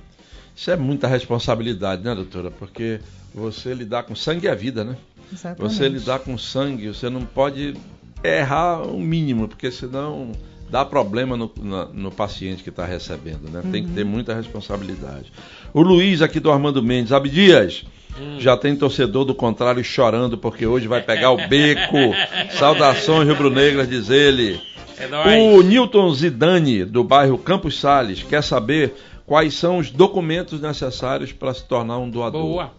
Isso 0.55 0.69
é 0.69 0.75
muita 0.75 1.07
responsabilidade, 1.07 2.03
né, 2.03 2.13
doutora? 2.13 2.51
Porque 2.51 2.99
você 3.33 3.73
lidar 3.73 4.03
com 4.03 4.15
sangue 4.15 4.47
é 4.47 4.51
a 4.51 4.55
vida, 4.55 4.83
né? 4.83 4.97
Exatamente. 5.31 5.73
Você 5.73 5.87
lidar 5.87 6.19
com 6.19 6.37
sangue, 6.37 6.87
você 6.87 7.09
não 7.09 7.21
pode 7.21 7.75
errar 8.23 8.83
o 8.83 8.99
mínimo, 8.99 9.47
porque 9.47 9.71
senão 9.71 10.31
dá 10.69 10.85
problema 10.85 11.35
no, 11.35 11.51
no, 11.57 11.93
no 11.93 12.11
paciente 12.11 12.63
que 12.63 12.69
está 12.69 12.85
recebendo, 12.85 13.49
né? 13.49 13.61
Uhum. 13.63 13.71
Tem 13.71 13.83
que 13.83 13.91
ter 13.93 14.03
uhum. 14.03 14.09
muita 14.09 14.33
responsabilidade. 14.33 15.31
O 15.73 15.81
Luiz 15.81 16.21
aqui 16.21 16.39
do 16.39 16.51
Armando 16.51 16.83
Mendes, 16.83 17.11
Abdias, 17.11 17.85
Hum. 18.17 18.39
Já 18.39 18.57
tem 18.57 18.75
torcedor 18.75 19.25
do 19.25 19.35
contrário 19.35 19.83
chorando 19.83 20.37
porque 20.37 20.65
hoje 20.65 20.87
vai 20.87 21.01
pegar 21.01 21.31
o 21.31 21.47
beco. 21.47 22.13
Saudações 22.57 23.27
rubro-negras, 23.27 23.87
diz 23.87 24.09
ele. 24.09 24.61
É 24.99 25.37
o 25.37 25.61
Newton 25.61 26.13
Zidane, 26.13 26.83
do 26.83 27.03
bairro 27.03 27.37
Campos 27.37 27.79
Sales, 27.79 28.21
quer 28.21 28.43
saber 28.43 28.95
quais 29.25 29.53
são 29.53 29.77
os 29.77 29.89
documentos 29.89 30.59
necessários 30.59 31.31
para 31.31 31.53
se 31.53 31.63
tornar 31.63 31.99
um 31.99 32.09
doador. 32.09 32.41
Boa. 32.41 32.71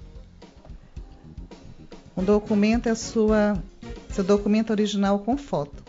Um 2.15 2.23
documento 2.23 2.89
é 2.89 2.95
sua, 2.95 3.57
seu 4.11 4.23
documento 4.23 4.71
original 4.71 5.21
com 5.21 5.39
foto. 5.39 5.83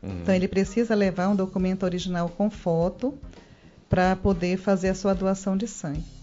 Uhum. 0.00 0.20
Então 0.22 0.34
ele 0.34 0.46
precisa 0.46 0.94
levar 0.94 1.28
um 1.28 1.34
documento 1.34 1.82
original 1.82 2.28
com 2.28 2.48
foto 2.48 3.14
para 3.88 4.14
poder 4.14 4.56
fazer 4.58 4.90
a 4.90 4.94
sua 4.94 5.14
doação 5.14 5.56
de 5.56 5.66
sangue. 5.66 6.13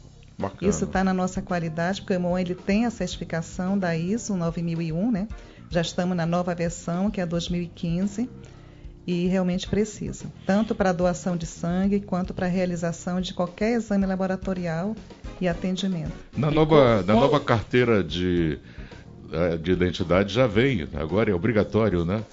Bacana. 0.42 0.70
Isso 0.70 0.86
está 0.86 1.04
na 1.04 1.14
nossa 1.14 1.42
qualidade, 1.42 2.02
porque 2.02 2.14
o 2.14 2.16
Emon 2.16 2.38
ele 2.38 2.56
tem 2.56 2.86
a 2.86 2.90
certificação 2.90 3.78
da 3.78 3.96
ISO 3.96 4.36
9001, 4.36 5.12
né? 5.12 5.28
Já 5.70 5.82
estamos 5.82 6.18
na 6.18 6.26
nova 6.26 6.56
versão, 6.56 7.12
que 7.12 7.22
é 7.22 7.24
a 7.24 7.28
2015, 7.28 8.28
e 9.06 9.28
realmente 9.28 9.68
precisa, 9.68 10.26
tanto 10.46 10.76
para 10.76 10.90
a 10.90 10.94
doação 10.94 11.38
de 11.38 11.46
sangue 11.46 12.00
quanto 12.00 12.34
para 12.34 12.46
a 12.46 12.50
realização 12.50 13.22
de 13.22 13.34
qualquer 13.34 13.74
exame 13.74 14.06
laboratorial 14.06 14.96
e 15.40 15.48
atendimento. 15.48 16.12
Na 16.36 16.52
nova, 16.52 17.02
na 17.04 17.14
nova 17.14 17.40
carteira 17.40 18.04
de, 18.04 18.60
eh, 19.32 19.58
de 19.58 19.72
identidade 19.72 20.34
já 20.34 20.46
vem, 20.46 20.88
agora 20.94 21.32
é 21.32 21.34
obrigatório, 21.34 22.04
né? 22.06 22.24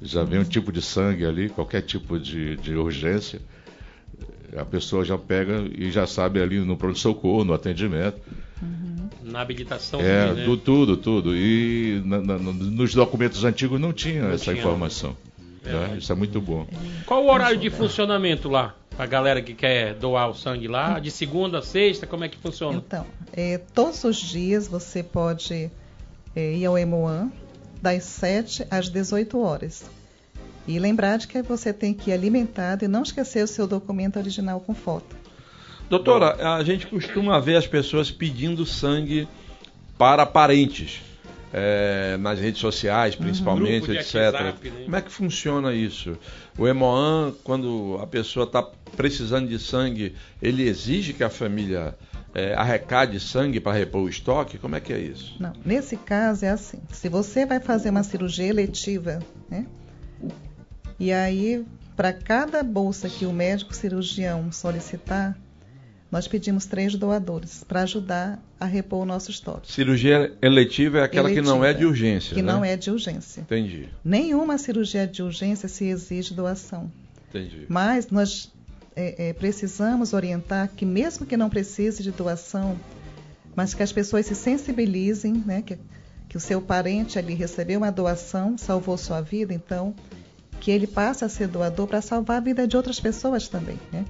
Já 0.00 0.22
vem 0.24 0.40
um 0.40 0.44
tipo 0.44 0.70
de 0.70 0.82
sangue 0.82 1.24
ali, 1.24 1.48
qualquer 1.48 1.82
tipo 1.82 2.18
de, 2.18 2.56
de 2.56 2.74
urgência 2.74 3.40
a 4.56 4.64
pessoa 4.64 5.04
já 5.04 5.18
pega 5.18 5.64
e 5.76 5.90
já 5.90 6.06
sabe 6.06 6.40
ali 6.40 6.58
no 6.60 6.76
pronto-socorro, 6.76 7.44
no 7.44 7.52
atendimento. 7.52 8.20
Uhum. 8.62 9.08
Na 9.22 9.40
habilitação. 9.40 10.00
É, 10.00 10.32
né? 10.32 10.44
do, 10.44 10.56
tudo, 10.56 10.96
tudo. 10.96 11.36
E 11.36 12.02
na, 12.04 12.20
na, 12.20 12.38
nos 12.38 12.94
documentos 12.94 13.44
antigos 13.44 13.80
não 13.80 13.92
tinha 13.92 14.22
não 14.22 14.30
essa 14.32 14.44
tinha. 14.44 14.58
informação. 14.58 15.16
Né? 15.62 15.96
Isso 15.98 16.12
é 16.12 16.14
muito 16.14 16.40
bom. 16.40 16.66
Qual 17.06 17.24
o 17.24 17.32
horário 17.32 17.58
de 17.58 17.70
funcionamento 17.70 18.48
lá? 18.48 18.74
A 18.98 19.06
galera 19.06 19.42
que 19.42 19.54
quer 19.54 19.94
doar 19.94 20.28
o 20.28 20.34
sangue 20.34 20.68
lá, 20.68 21.00
de 21.00 21.10
segunda 21.10 21.58
a 21.58 21.62
sexta, 21.62 22.06
como 22.06 22.22
é 22.22 22.28
que 22.28 22.36
funciona? 22.36 22.82
Então, 22.86 23.04
é, 23.32 23.58
todos 23.58 24.04
os 24.04 24.16
dias 24.16 24.68
você 24.68 25.02
pode 25.02 25.70
é, 26.36 26.52
ir 26.54 26.66
ao 26.66 26.78
Emoan 26.78 27.32
das 27.82 28.04
7 28.04 28.66
às 28.70 28.88
18 28.88 29.38
horas. 29.40 29.84
E 30.66 30.78
lembrar 30.78 31.18
de 31.18 31.28
que 31.28 31.42
você 31.42 31.72
tem 31.72 31.92
que 31.92 32.10
ir 32.10 32.14
alimentado 32.14 32.84
e 32.84 32.88
não 32.88 33.02
esquecer 33.02 33.44
o 33.44 33.46
seu 33.46 33.66
documento 33.66 34.18
original 34.18 34.60
com 34.60 34.74
foto. 34.74 35.16
Doutora, 35.88 36.56
a 36.56 36.64
gente 36.64 36.86
costuma 36.86 37.38
ver 37.38 37.56
as 37.56 37.66
pessoas 37.66 38.10
pedindo 38.10 38.64
sangue 38.64 39.28
para 39.98 40.24
parentes. 40.24 41.02
É, 41.56 42.16
nas 42.16 42.40
redes 42.40 42.60
sociais, 42.60 43.14
uhum. 43.14 43.26
principalmente, 43.26 43.88
uhum. 43.88 43.94
etc. 43.94 44.14
WhatsApp, 44.14 44.70
né? 44.70 44.82
Como 44.86 44.96
é 44.96 45.00
que 45.00 45.12
funciona 45.12 45.72
isso? 45.72 46.18
O 46.58 46.66
Hemoan, 46.66 47.32
quando 47.44 47.96
a 48.02 48.08
pessoa 48.08 48.44
está 48.44 48.60
precisando 48.96 49.48
de 49.48 49.56
sangue, 49.60 50.16
ele 50.42 50.66
exige 50.66 51.12
que 51.12 51.22
a 51.22 51.30
família 51.30 51.96
é, 52.34 52.54
arrecade 52.54 53.20
sangue 53.20 53.60
para 53.60 53.72
repor 53.78 54.02
o 54.02 54.08
estoque? 54.08 54.58
Como 54.58 54.74
é 54.74 54.80
que 54.80 54.92
é 54.92 54.98
isso? 54.98 55.36
Não, 55.38 55.52
nesse 55.64 55.96
caso 55.96 56.44
é 56.44 56.50
assim. 56.50 56.80
Se 56.90 57.08
você 57.08 57.46
vai 57.46 57.60
fazer 57.60 57.90
uma 57.90 58.02
cirurgia 58.02 58.46
eletiva, 58.46 59.20
né? 59.48 59.64
E 60.98 61.12
aí, 61.12 61.64
para 61.96 62.12
cada 62.12 62.62
bolsa 62.62 63.08
que 63.08 63.26
o 63.26 63.32
médico 63.32 63.74
cirurgião 63.74 64.50
solicitar, 64.52 65.36
nós 66.10 66.28
pedimos 66.28 66.66
três 66.66 66.94
doadores 66.94 67.64
para 67.64 67.82
ajudar 67.82 68.40
a 68.58 68.64
repor 68.64 69.02
o 69.02 69.04
nosso 69.04 69.30
estoque. 69.30 69.72
Cirurgia 69.72 70.32
eletiva 70.40 70.98
é 70.98 71.02
aquela 71.02 71.28
eletiva, 71.28 71.46
que 71.46 71.52
não 71.52 71.64
é 71.64 71.74
de 71.74 71.84
urgência, 71.84 72.34
Que 72.34 72.42
né? 72.42 72.52
não 72.52 72.64
é 72.64 72.76
de 72.76 72.90
urgência. 72.90 73.40
Entendi. 73.40 73.88
Nenhuma 74.04 74.56
cirurgia 74.56 75.06
de 75.06 75.22
urgência 75.22 75.68
se 75.68 75.86
exige 75.86 76.32
doação. 76.32 76.90
Entendi. 77.28 77.66
Mas 77.68 78.08
nós 78.10 78.52
é, 78.94 79.30
é, 79.30 79.32
precisamos 79.32 80.12
orientar 80.12 80.70
que 80.74 80.86
mesmo 80.86 81.26
que 81.26 81.36
não 81.36 81.50
precise 81.50 82.02
de 82.02 82.12
doação, 82.12 82.78
mas 83.56 83.74
que 83.74 83.82
as 83.82 83.92
pessoas 83.92 84.26
se 84.26 84.34
sensibilizem, 84.36 85.42
né? 85.44 85.62
Que, 85.62 85.78
que 86.28 86.36
o 86.36 86.40
seu 86.40 86.60
parente 86.62 87.18
ali 87.18 87.34
recebeu 87.34 87.78
uma 87.78 87.90
doação, 87.90 88.56
salvou 88.56 88.96
sua 88.96 89.20
vida, 89.20 89.52
então 89.52 89.94
que 90.64 90.70
ele 90.70 90.86
passe 90.86 91.22
a 91.22 91.28
ser 91.28 91.46
doador 91.46 91.86
para 91.86 92.00
salvar 92.00 92.38
a 92.38 92.40
vida 92.40 92.66
de 92.66 92.74
outras 92.74 92.98
pessoas 92.98 93.46
também. 93.48 93.78
Né? 93.92 94.02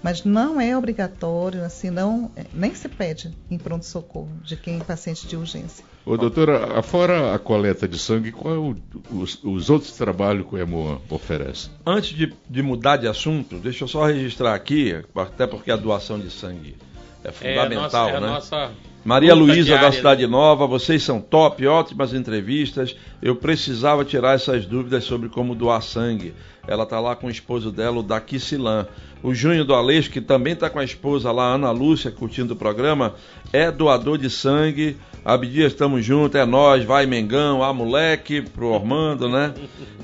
Mas 0.00 0.22
não 0.22 0.60
é 0.60 0.78
obrigatório, 0.78 1.64
assim, 1.64 1.90
não, 1.90 2.30
nem 2.54 2.72
se 2.72 2.88
pede 2.88 3.36
em 3.50 3.58
pronto-socorro 3.58 4.30
de 4.44 4.56
quem 4.56 4.78
é 4.78 4.84
paciente 4.84 5.26
de 5.26 5.36
urgência. 5.36 5.84
Ô, 6.06 6.16
doutora, 6.16 6.80
fora 6.82 7.34
a 7.34 7.38
coleta 7.38 7.88
de 7.88 7.98
sangue, 7.98 8.30
qual 8.30 8.54
é 8.54 8.58
o, 8.58 8.76
os, 9.10 9.42
os, 9.42 9.70
outros 9.70 9.90
trabalhos 9.96 10.46
que 10.46 10.54
o 10.54 10.58
EMOAN 10.58 11.00
oferece? 11.10 11.68
Antes 11.84 12.10
de, 12.16 12.32
de, 12.48 12.62
mudar 12.62 12.96
de 12.96 13.08
assunto, 13.08 13.58
deixa 13.58 13.82
eu 13.82 13.88
só 13.88 14.06
registrar 14.06 14.54
aqui, 14.54 14.94
até 15.16 15.48
porque 15.48 15.72
a 15.72 15.76
doação 15.76 16.16
de 16.16 16.30
sangue 16.30 16.76
é 17.24 17.32
fundamental, 17.32 18.08
é 18.08 18.16
a 18.16 18.20
nossa, 18.20 18.56
é 18.56 18.60
a 18.60 18.60
né? 18.60 18.66
Nossa 18.68 18.91
Maria 19.04 19.34
Luísa 19.34 19.76
da 19.78 19.90
Cidade 19.90 20.24
Nova, 20.28 20.64
vocês 20.64 21.02
são 21.02 21.20
top, 21.20 21.66
ótimas 21.66 22.14
entrevistas. 22.14 22.94
Eu 23.20 23.34
precisava 23.34 24.04
tirar 24.04 24.36
essas 24.36 24.64
dúvidas 24.64 25.02
sobre 25.02 25.28
como 25.28 25.56
doar 25.56 25.82
sangue. 25.82 26.32
Ela 26.68 26.84
está 26.84 27.00
lá 27.00 27.16
com 27.16 27.26
o 27.26 27.30
esposo 27.30 27.72
dela, 27.72 27.98
o 27.98 28.02
Daquicilan. 28.02 28.86
O 29.20 29.34
Júnior 29.34 29.64
do 29.64 29.74
Aleixo, 29.74 30.08
que 30.08 30.20
também 30.20 30.52
está 30.52 30.70
com 30.70 30.78
a 30.78 30.84
esposa 30.84 31.32
lá, 31.32 31.52
Ana 31.52 31.72
Lúcia, 31.72 32.12
curtindo 32.12 32.54
o 32.54 32.56
programa, 32.56 33.14
é 33.52 33.72
doador 33.72 34.18
de 34.18 34.30
sangue. 34.30 34.96
Abdias, 35.24 35.72
estamos 35.72 36.04
juntos, 36.04 36.40
é 36.40 36.46
nós, 36.46 36.84
vai 36.84 37.04
Mengão, 37.04 37.60
a 37.60 37.72
moleque, 37.72 38.40
pro 38.40 38.68
Ormando, 38.68 39.28
né? 39.28 39.52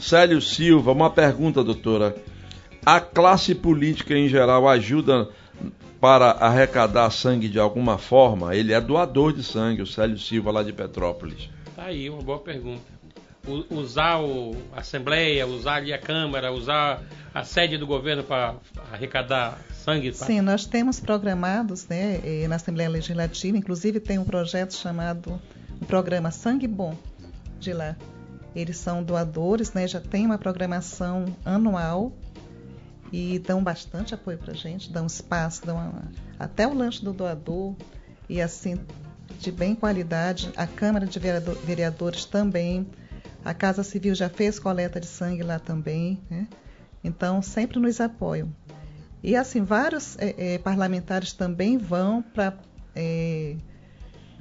Célio 0.01 0.41
Silva, 0.41 0.91
uma 0.91 1.11
pergunta, 1.11 1.63
doutora. 1.63 2.17
A 2.85 2.99
classe 2.99 3.55
política 3.55 4.17
em 4.17 4.29
geral 4.29 4.69
ajuda 4.69 5.29
para 6.01 6.31
arrecadar 6.31 7.11
sangue 7.11 7.49
de 7.49 7.59
alguma 7.59 7.99
forma? 7.99 8.55
Ele 8.55 8.73
é 8.73 8.81
doador 8.81 9.33
de 9.33 9.43
sangue, 9.43 9.83
o 9.83 9.87
Célio 9.87 10.19
Silva, 10.19 10.51
lá 10.51 10.63
de 10.63 10.73
Petrópolis. 10.73 11.51
Tá 11.75 11.85
aí, 11.85 12.09
uma 12.09 12.23
boa 12.23 12.39
pergunta. 12.39 12.99
U 13.47 13.65
usar 13.71 14.19
o, 14.19 14.55
a 14.77 14.81
Assembleia, 14.81 15.47
usar 15.47 15.77
ali 15.77 15.93
a 15.93 15.99
Câmara, 15.99 16.53
usar 16.53 17.03
a 17.35 17.45
sede 17.45 17.79
do 17.79 17.87
governo 17.87 18.23
para 18.23 18.57
arrecadar 18.93 19.59
sangue? 19.73 20.13
Pra... 20.13 20.27
Sim, 20.27 20.41
nós 20.41 20.67
temos 20.67 21.01
programados 21.01 21.87
né, 21.89 22.21
na 22.47 22.57
Assembleia 22.57 22.91
Legislativa, 22.91 23.57
inclusive 23.57 24.01
tem 24.01 24.19
um 24.19 24.25
projeto 24.25 24.75
chamado 24.75 25.41
o 25.81 25.87
programa 25.87 26.31
Sangue 26.31 26.67
Bom 26.67 26.97
de 27.59 27.73
lá. 27.73 27.97
Eles 28.55 28.77
são 28.77 29.03
doadores, 29.03 29.73
né, 29.73 29.87
já 29.87 30.01
tem 30.01 30.27
uma 30.27 30.37
programação 30.37 31.25
anual 31.45 32.13
e 33.13 33.39
dão 33.39 33.63
bastante 33.63 34.15
apoio 34.15 34.39
para 34.39 34.53
a 34.53 34.57
gente, 34.57 34.93
dão 34.93 35.07
espaço, 35.07 35.65
dão 35.65 35.79
a, 35.79 36.03
até 36.39 36.67
o 36.67 36.75
lanche 36.75 37.05
do 37.05 37.13
doador 37.13 37.75
e 38.29 38.41
assim 38.41 38.79
de 39.39 39.51
bem 39.51 39.75
qualidade. 39.75 40.51
A 40.57 40.67
Câmara 40.67 41.07
de 41.07 41.19
Vereadores 41.19 42.25
também, 42.25 42.87
a 43.45 43.55
Casa 43.55 43.83
Civil 43.83 44.15
já 44.15 44.29
fez 44.29 44.59
coleta 44.59 45.01
de 45.01 45.07
sangue 45.07 45.43
lá 45.43 45.59
também, 45.59 46.21
né? 46.31 46.47
então 47.03 47.41
sempre 47.43 47.79
nos 47.79 48.01
apoiam. 48.01 48.53
E 49.23 49.35
assim 49.35 49.63
vários 49.63 50.17
é, 50.19 50.55
é, 50.55 50.59
parlamentares 50.59 51.33
também 51.33 51.77
vão 51.77 52.23
para 52.23 52.57
é, 52.95 53.57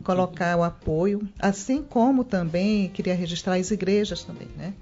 colocar 0.03 0.55
o 0.57 0.63
apoio, 0.63 1.27
assim 1.39 1.81
como 1.81 2.23
também 2.23 2.89
queria 2.89 3.15
registrar 3.15 3.55
as 3.55 3.71
igrejas 3.71 4.23
também, 4.23 4.49
né? 4.55 4.73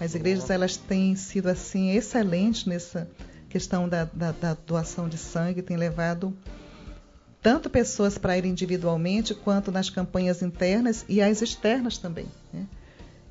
As 0.00 0.14
igrejas 0.14 0.50
elas 0.50 0.76
têm 0.76 1.14
sido 1.14 1.48
assim 1.48 1.90
excelentes 1.90 2.64
nessa 2.64 3.08
questão 3.52 3.86
da, 3.86 4.08
da, 4.14 4.32
da 4.32 4.56
doação 4.66 5.06
de 5.10 5.18
sangue 5.18 5.60
tem 5.60 5.76
levado 5.76 6.34
tanto 7.42 7.68
pessoas 7.68 8.16
para 8.16 8.38
ir 8.38 8.46
individualmente, 8.46 9.34
quanto 9.34 9.70
nas 9.70 9.90
campanhas 9.90 10.40
internas 10.40 11.04
e 11.06 11.20
as 11.20 11.42
externas 11.42 11.98
também. 11.98 12.26
Né? 12.50 12.66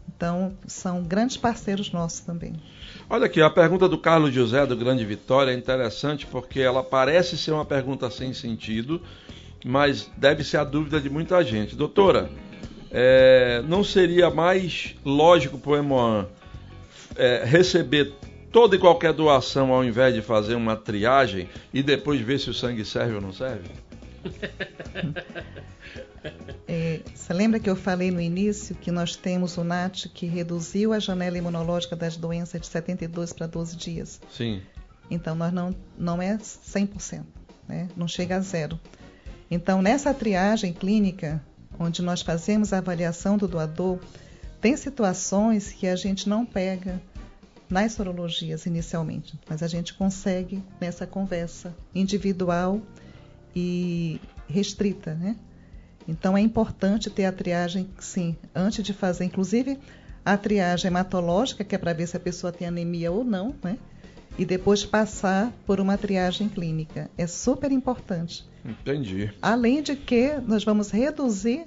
Então, 0.08 0.54
são 0.68 1.02
grandes 1.02 1.38
parceiros 1.38 1.92
nossos 1.92 2.20
também. 2.20 2.54
Olha 3.10 3.26
aqui, 3.26 3.42
a 3.42 3.50
pergunta 3.50 3.90
do 3.90 3.98
Carlos 3.98 4.32
José, 4.32 4.64
do 4.68 4.78
Grande 4.78 5.04
Vitória, 5.04 5.52
é 5.52 5.56
interessante 5.56 6.28
porque 6.28 6.60
ela 6.60 6.84
parece 6.84 7.36
ser 7.36 7.52
uma 7.52 7.66
pergunta 7.66 8.12
sem 8.12 8.32
sentido, 8.32 9.02
mas 9.66 10.08
deve 10.18 10.44
ser 10.44 10.58
a 10.58 10.64
dúvida 10.64 11.02
de 11.02 11.10
muita 11.10 11.44
gente. 11.44 11.76
Doutora, 11.76 12.30
é, 12.92 13.64
não 13.68 13.84
seria 13.84 14.30
mais 14.30 14.96
lógico 15.04 15.58
para 15.58 15.72
o 15.72 15.76
Emoan 15.78 16.28
é, 17.16 17.44
receber 17.44 18.14
toda 18.52 18.76
e 18.76 18.80
qualquer 18.80 19.14
doação 19.14 19.72
ao 19.72 19.84
invés 19.84 20.14
de 20.14 20.22
fazer 20.22 20.56
uma 20.56 20.76
triagem 20.76 21.48
e 21.74 21.82
depois 21.82 22.20
ver 22.22 22.40
se 22.40 22.50
o 22.50 22.54
sangue 22.54 22.84
serve 22.86 23.16
ou 23.16 23.22
não 23.22 23.34
serve? 23.34 23.70
É, 26.68 27.02
você 27.14 27.34
lembra 27.34 27.60
que 27.60 27.70
eu 27.70 27.76
falei 27.76 28.12
no 28.12 28.22
início 28.22 28.76
que 28.76 28.92
nós 28.92 29.16
temos 29.16 29.58
o 29.58 29.64
NAT 29.64 30.06
que 30.14 30.26
reduziu 30.26 30.94
a 30.94 31.00
janela 31.00 31.38
imunológica 31.38 31.96
das 31.96 32.16
doenças 32.16 32.62
de 32.62 32.68
72 32.68 33.34
para 33.34 33.48
12 33.48 33.76
dias? 33.76 34.22
Sim. 34.32 34.62
Então, 35.10 35.36
nós 35.36 35.52
não, 35.52 35.76
não 35.98 36.22
é 36.22 36.38
100%, 36.38 37.24
né? 37.68 37.90
não 37.98 38.08
chega 38.08 38.38
a 38.38 38.40
zero. 38.40 38.80
Então, 39.50 39.82
nessa 39.82 40.14
triagem 40.14 40.72
clínica, 40.72 41.44
onde 41.78 42.02
nós 42.02 42.22
fazemos 42.22 42.72
a 42.72 42.78
avaliação 42.78 43.38
do 43.38 43.48
doador, 43.48 44.00
tem 44.62 44.78
situações 44.78 45.74
que 45.74 45.88
a 45.88 45.96
gente 45.96 46.30
não 46.30 46.46
pega 46.46 47.02
nas 47.72 47.94
sorologias 47.94 48.66
inicialmente, 48.66 49.40
mas 49.50 49.64
a 49.64 49.68
gente 49.68 49.94
consegue 49.94 50.62
nessa 50.80 51.08
conversa 51.08 51.74
individual 51.96 52.82
e 53.56 54.20
restrita, 54.48 55.16
né? 55.16 55.38
Então 56.08 56.38
é 56.38 56.42
importante 56.42 57.10
ter 57.10 57.26
a 57.26 57.32
triagem, 57.32 57.90
sim, 58.00 58.36
antes 58.54 58.84
de 58.84 58.94
fazer, 58.94 59.24
inclusive 59.24 59.80
a 60.26 60.36
triagem 60.38 60.90
hematológica, 60.90 61.64
que 61.64 61.74
é 61.74 61.78
para 61.78 61.94
ver 61.94 62.08
se 62.08 62.18
a 62.18 62.20
pessoa 62.20 62.52
tem 62.52 62.68
anemia 62.68 63.12
ou 63.12 63.24
não, 63.24 63.56
né? 63.64 63.78
E 64.38 64.46
depois 64.46 64.86
passar 64.86 65.52
por 65.66 65.80
uma 65.80 65.98
triagem 65.98 66.48
clínica. 66.48 67.10
É 67.18 67.28
super 67.28 67.72
importante. 67.72 68.46
Entendi. 68.64 69.32
Além 69.42 69.82
de 69.82 69.96
que 69.96 70.36
nós 70.46 70.64
vamos 70.64 70.90
reduzir 70.92 71.66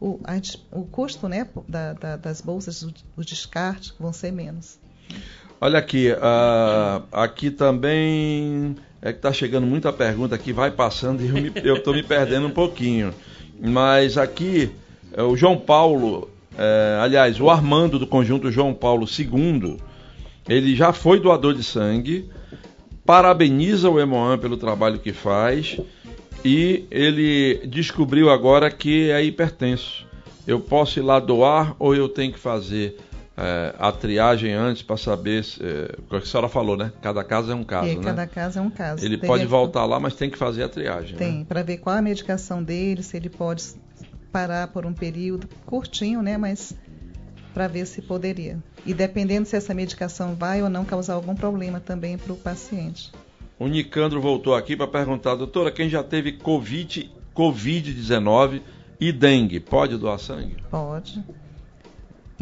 o, 0.00 0.18
a, 0.24 0.34
o 0.76 0.84
custo 0.84 1.28
né, 1.28 1.48
da, 1.68 1.92
da, 1.92 2.16
das 2.16 2.40
bolsas, 2.40 2.82
o 2.82 3.24
descarte, 3.24 3.94
vão 3.98 4.12
ser 4.12 4.32
menos. 4.32 4.80
Olha 5.60 5.78
aqui, 5.78 6.10
uh, 6.10 7.04
aqui 7.12 7.50
também 7.50 8.76
é 9.00 9.12
que 9.12 9.18
está 9.18 9.32
chegando 9.32 9.66
muita 9.66 9.92
pergunta 9.92 10.34
aqui, 10.34 10.52
vai 10.52 10.70
passando 10.70 11.22
e 11.22 11.52
eu 11.64 11.76
estou 11.76 11.92
me, 11.92 12.04
perdendo 12.04 12.46
um 12.46 12.50
pouquinho. 12.50 13.12
Mas 13.60 14.16
aqui, 14.16 14.70
é, 15.12 15.22
o 15.22 15.36
João 15.36 15.56
Paulo, 15.56 16.30
é, 16.56 16.98
aliás, 17.00 17.40
o 17.40 17.50
Armando 17.50 17.98
do 17.98 18.06
conjunto 18.06 18.50
João 18.50 18.72
Paulo 18.72 19.04
II, 19.06 19.76
ele 20.48 20.76
já 20.76 20.92
foi 20.92 21.18
doador 21.18 21.52
de 21.52 21.64
sangue, 21.64 22.30
parabeniza 23.04 23.90
o 23.90 23.98
Emoan 23.98 24.38
pelo 24.38 24.56
trabalho 24.56 25.00
que 25.00 25.12
faz 25.12 25.80
e 26.44 26.84
ele 26.88 27.66
descobriu 27.66 28.30
agora 28.30 28.70
que 28.70 29.10
é 29.10 29.22
hipertenso. 29.24 30.06
Eu 30.46 30.60
posso 30.60 31.00
ir 31.00 31.02
lá 31.02 31.18
doar 31.18 31.74
ou 31.78 31.94
eu 31.94 32.08
tenho 32.08 32.32
que 32.32 32.38
fazer 32.38 32.96
é, 33.36 33.74
a 33.78 33.90
triagem 33.90 34.52
antes 34.52 34.82
para 34.82 34.96
saber 34.96 35.44
é, 35.60 35.96
o 35.98 36.02
que 36.02 36.16
a 36.16 36.20
senhora 36.20 36.48
falou, 36.48 36.76
né? 36.76 36.92
Cada 37.00 37.24
caso 37.24 37.50
é 37.50 37.54
um 37.54 37.64
caso, 37.64 37.88
é, 37.88 37.94
né? 37.94 38.02
Cada 38.02 38.26
caso 38.26 38.58
é 38.58 38.62
um 38.62 38.70
caso. 38.70 39.04
Ele 39.04 39.16
pode 39.16 39.46
voltar 39.46 39.84
lá, 39.86 39.98
mas 39.98 40.14
tem 40.14 40.28
que 40.28 40.36
fazer 40.36 40.62
a 40.62 40.68
triagem. 40.68 41.16
Tem, 41.16 41.38
né? 41.38 41.46
para 41.48 41.62
ver 41.62 41.78
qual 41.78 41.96
a 41.96 42.02
medicação 42.02 42.62
dele, 42.62 43.02
se 43.02 43.16
ele 43.16 43.30
pode 43.30 43.64
parar 44.30 44.68
por 44.68 44.84
um 44.84 44.92
período 44.92 45.48
curtinho, 45.64 46.22
né? 46.22 46.36
Mas 46.36 46.74
para 47.54 47.68
ver 47.68 47.86
se 47.86 48.02
poderia. 48.02 48.58
E 48.84 48.92
dependendo 48.92 49.46
se 49.46 49.56
essa 49.56 49.74
medicação 49.74 50.34
vai 50.34 50.62
ou 50.62 50.68
não 50.68 50.84
causar 50.84 51.14
algum 51.14 51.34
problema 51.34 51.80
também 51.80 52.18
para 52.18 52.32
o 52.32 52.36
paciente. 52.36 53.12
O 53.58 53.68
Nicandro 53.68 54.20
voltou 54.20 54.54
aqui 54.54 54.76
para 54.76 54.86
perguntar, 54.86 55.36
doutora, 55.36 55.70
quem 55.70 55.88
já 55.88 56.02
teve 56.02 56.32
Covid, 56.32 57.10
Covid-19 57.34 58.60
e 58.98 59.12
dengue, 59.12 59.60
pode 59.60 59.96
doar 59.96 60.18
sangue? 60.18 60.56
Pode. 60.70 61.22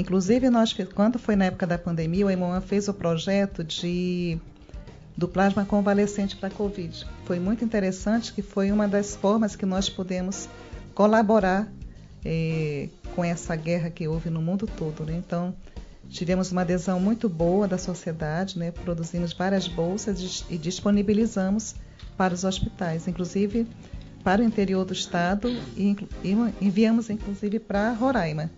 Inclusive, 0.00 0.48
nós, 0.48 0.74
quando 0.94 1.18
foi 1.18 1.36
na 1.36 1.44
época 1.44 1.66
da 1.66 1.76
pandemia, 1.76 2.24
o 2.24 2.30
Emoan 2.30 2.62
fez 2.62 2.88
o 2.88 2.94
projeto 2.94 3.62
de 3.62 4.38
do 5.14 5.28
plasma 5.28 5.66
convalescente 5.66 6.36
para 6.36 6.48
a 6.48 6.50
Covid. 6.50 7.06
Foi 7.26 7.38
muito 7.38 7.62
interessante, 7.62 8.32
que 8.32 8.40
foi 8.40 8.72
uma 8.72 8.88
das 8.88 9.14
formas 9.14 9.54
que 9.54 9.66
nós 9.66 9.90
pudemos 9.90 10.48
colaborar 10.94 11.70
eh, 12.24 12.88
com 13.14 13.22
essa 13.22 13.54
guerra 13.54 13.90
que 13.90 14.08
houve 14.08 14.30
no 14.30 14.40
mundo 14.40 14.66
todo. 14.66 15.04
Né? 15.04 15.16
Então, 15.18 15.54
tivemos 16.08 16.50
uma 16.50 16.62
adesão 16.62 16.98
muito 16.98 17.28
boa 17.28 17.68
da 17.68 17.76
sociedade, 17.76 18.58
né? 18.58 18.70
produzimos 18.70 19.34
várias 19.34 19.68
bolsas 19.68 20.46
e 20.48 20.56
disponibilizamos 20.56 21.74
para 22.16 22.32
os 22.32 22.44
hospitais, 22.44 23.06
inclusive 23.06 23.66
para 24.24 24.40
o 24.40 24.44
interior 24.44 24.86
do 24.86 24.94
estado 24.94 25.50
e 25.76 25.94
enviamos 26.62 27.10
inclusive 27.10 27.58
para 27.58 27.92
Roraima. 27.92 28.50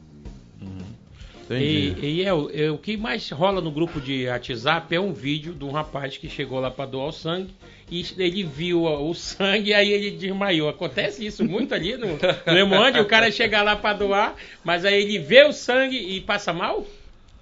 E, 1.50 1.94
e 2.00 2.22
é, 2.22 2.28
é, 2.28 2.70
o 2.70 2.78
que 2.78 2.96
mais 2.96 3.28
rola 3.30 3.60
no 3.60 3.70
grupo 3.70 4.00
de 4.00 4.26
WhatsApp 4.26 4.94
é 4.94 5.00
um 5.00 5.12
vídeo 5.12 5.52
de 5.52 5.64
um 5.64 5.70
rapaz 5.70 6.16
que 6.16 6.28
chegou 6.28 6.60
lá 6.60 6.70
para 6.70 6.86
doar 6.86 7.08
o 7.08 7.12
sangue 7.12 7.52
e 7.90 8.06
ele 8.16 8.42
viu 8.42 8.84
o 8.84 9.14
sangue 9.14 9.70
e 9.70 9.74
aí 9.74 9.92
ele 9.92 10.12
desmaiou. 10.12 10.68
Acontece 10.68 11.26
isso 11.26 11.44
muito 11.44 11.74
ali 11.74 11.96
no, 11.96 12.06
no 12.08 13.02
o 13.02 13.06
cara 13.06 13.30
chega 13.30 13.62
lá 13.62 13.76
para 13.76 13.98
doar, 13.98 14.34
mas 14.64 14.84
aí 14.84 15.02
ele 15.02 15.18
vê 15.18 15.44
o 15.44 15.52
sangue 15.52 15.96
e 15.96 16.20
passa 16.20 16.52
mal? 16.52 16.86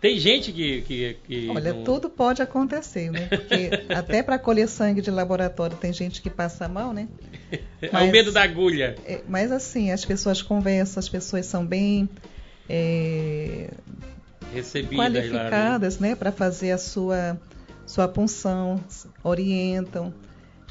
Tem 0.01 0.19
gente 0.19 0.51
que. 0.51 0.81
que, 0.81 1.17
que 1.27 1.49
Olha, 1.51 1.75
não... 1.75 1.85
tudo 1.85 2.09
pode 2.09 2.41
acontecer, 2.41 3.11
né? 3.11 3.29
Porque 3.29 3.71
até 3.95 4.23
para 4.23 4.39
colher 4.39 4.67
sangue 4.67 5.03
de 5.03 5.11
laboratório 5.11 5.77
tem 5.77 5.93
gente 5.93 6.23
que 6.23 6.31
passa 6.31 6.67
mal, 6.67 6.93
né? 6.93 7.07
É 7.83 7.91
Mas- 7.93 8.09
o 8.09 8.11
medo 8.11 8.33
da 8.33 8.43
agulha. 8.43 8.97
É, 9.05 9.21
mas 9.29 9.53
assim, 9.53 9.93
as 9.93 10.05
pessoas 10.05 10.41
conversam, 10.41 10.99
as 10.99 11.09
pessoas 11.09 11.45
são 11.45 11.67
bem 11.67 12.09
é, 12.73 13.69
qualificadas, 14.95 15.99
né, 15.99 16.15
para 16.15 16.31
fazer 16.31 16.71
a 16.71 16.79
sua 16.79 17.39
sua 17.85 18.07
punção, 18.07 18.81
orientam 19.25 20.15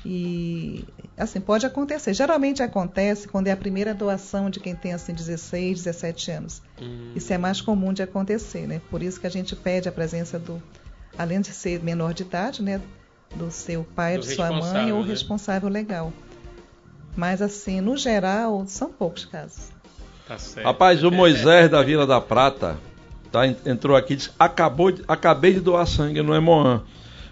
e 0.05 0.85
assim 1.17 1.41
pode 1.41 1.65
acontecer. 1.65 2.13
Geralmente 2.13 2.63
acontece 2.63 3.27
quando 3.27 3.47
é 3.47 3.51
a 3.51 3.57
primeira 3.57 3.93
doação 3.93 4.49
de 4.49 4.61
quem 4.61 4.73
tem 4.73 4.93
assim 4.93 5.13
16, 5.13 5.83
17 5.83 6.31
anos. 6.31 6.61
Hum, 6.81 7.11
Isso 7.13 7.33
é 7.33 7.37
mais 7.37 7.59
comum 7.59 7.91
de 7.91 8.01
acontecer, 8.01 8.65
né? 8.65 8.79
Por 8.89 9.03
isso 9.03 9.19
que 9.19 9.27
a 9.27 9.29
gente 9.29 9.53
pede 9.53 9.89
a 9.89 9.91
presença 9.91 10.39
do, 10.39 10.63
além 11.17 11.41
de 11.41 11.49
ser 11.51 11.83
menor 11.83 12.13
de 12.13 12.23
idade, 12.23 12.63
né, 12.63 12.81
do 13.35 13.51
seu 13.51 13.83
pai, 13.83 14.17
Do 14.17 14.21
de 14.25 14.33
sua 14.35 14.49
mãe 14.49 14.93
ou 14.93 15.01
né? 15.01 15.09
responsável 15.09 15.67
legal. 15.67 16.13
Mas 17.17 17.41
assim, 17.41 17.81
no 17.81 17.97
geral, 17.97 18.65
são 18.65 18.93
poucos 18.93 19.25
casos. 19.25 19.73
Tá 20.29 20.37
certo. 20.37 20.65
Rapaz, 20.65 21.03
o 21.03 21.11
Moisés 21.11 21.69
da 21.69 21.81
Vila 21.83 22.07
da 22.07 22.21
Prata 22.21 22.77
tá, 23.31 23.45
en- 23.45 23.57
entrou 23.65 23.97
aqui 23.97 24.13
e 24.13 24.15
disse: 24.15 24.29
acabou 24.39 24.91
de- 24.91 25.03
acabei 25.07 25.53
de 25.53 25.59
doar 25.59 25.85
sangue 25.85 26.21
no 26.21 26.33
Emoan. 26.33 26.81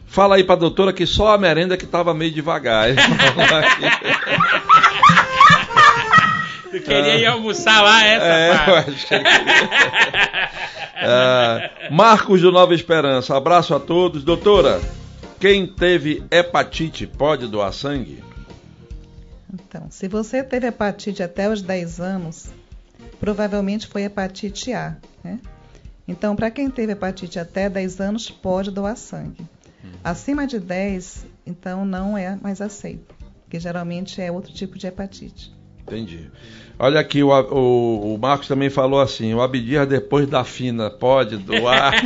Fala 0.06 0.36
aí 0.38 0.44
pra 0.44 0.56
doutora 0.56 0.92
que 0.94 1.06
só 1.06 1.34
a 1.34 1.38
merenda 1.38 1.76
que 1.78 1.86
tava 1.86 2.14
meio 2.14 2.32
devagar. 2.32 2.88
Tu 6.72 6.82
queria 6.82 7.16
ir 7.18 7.26
almoçar 7.26 7.82
lá, 7.82 8.06
essa 8.06 8.26
É, 8.26 8.52
eu 8.52 8.58
parte. 8.66 8.90
acho 8.92 9.08
que 9.08 9.14
ele 9.14 9.24
É, 11.00 11.72
Marcos 11.92 12.42
do 12.42 12.52
Nova 12.52 12.74
Esperança, 12.74 13.36
abraço 13.38 13.74
a 13.74 13.80
todos. 13.80 14.24
Doutora, 14.24 14.82
quem 15.40 15.66
teve 15.66 16.24
hepatite 16.30 17.08
pode 17.08 17.48
doar 17.48 17.72
sangue? 17.72 18.22
Então, 19.54 19.88
se 19.90 20.08
você 20.10 20.44
teve 20.44 20.68
hepatite 20.68 21.24
até 21.24 21.50
os 21.50 21.62
10 21.62 22.02
anos, 22.02 22.50
provavelmente 23.20 23.88
foi 23.88 24.04
hepatite 24.04 24.74
A, 24.74 24.96
né? 25.24 25.40
Então, 26.08 26.36
para 26.36 26.50
quem 26.50 26.70
teve 26.70 26.94
hepatite 26.94 27.38
até 27.40 27.70
10 27.70 28.00
anos, 28.00 28.30
pode 28.30 28.72
doar 28.72 28.96
sangue. 28.96 29.46
Acima 30.04 30.46
de 30.48 30.60
10, 30.60 31.26
então 31.46 31.86
não 31.86 32.18
é 32.18 32.38
mais 32.42 32.62
aceito, 32.62 33.14
porque 33.44 33.60
geralmente 33.60 34.22
é 34.22 34.32
outro 34.32 34.54
tipo 34.54 34.78
de 34.78 34.88
hepatite. 34.88 35.54
Entendi. 35.82 36.30
Olha 36.80 37.00
aqui, 37.00 37.24
o, 37.24 37.30
o- 37.30 38.14
o 38.14 38.18
Marcos 38.18 38.48
também 38.48 38.70
falou 38.70 39.00
assim: 39.02 39.34
o 39.34 39.42
Abdias 39.42 39.88
depois 39.88 40.28
da 40.28 40.44
fina 40.44 40.90
pode 40.90 41.38
doar. 41.38 41.94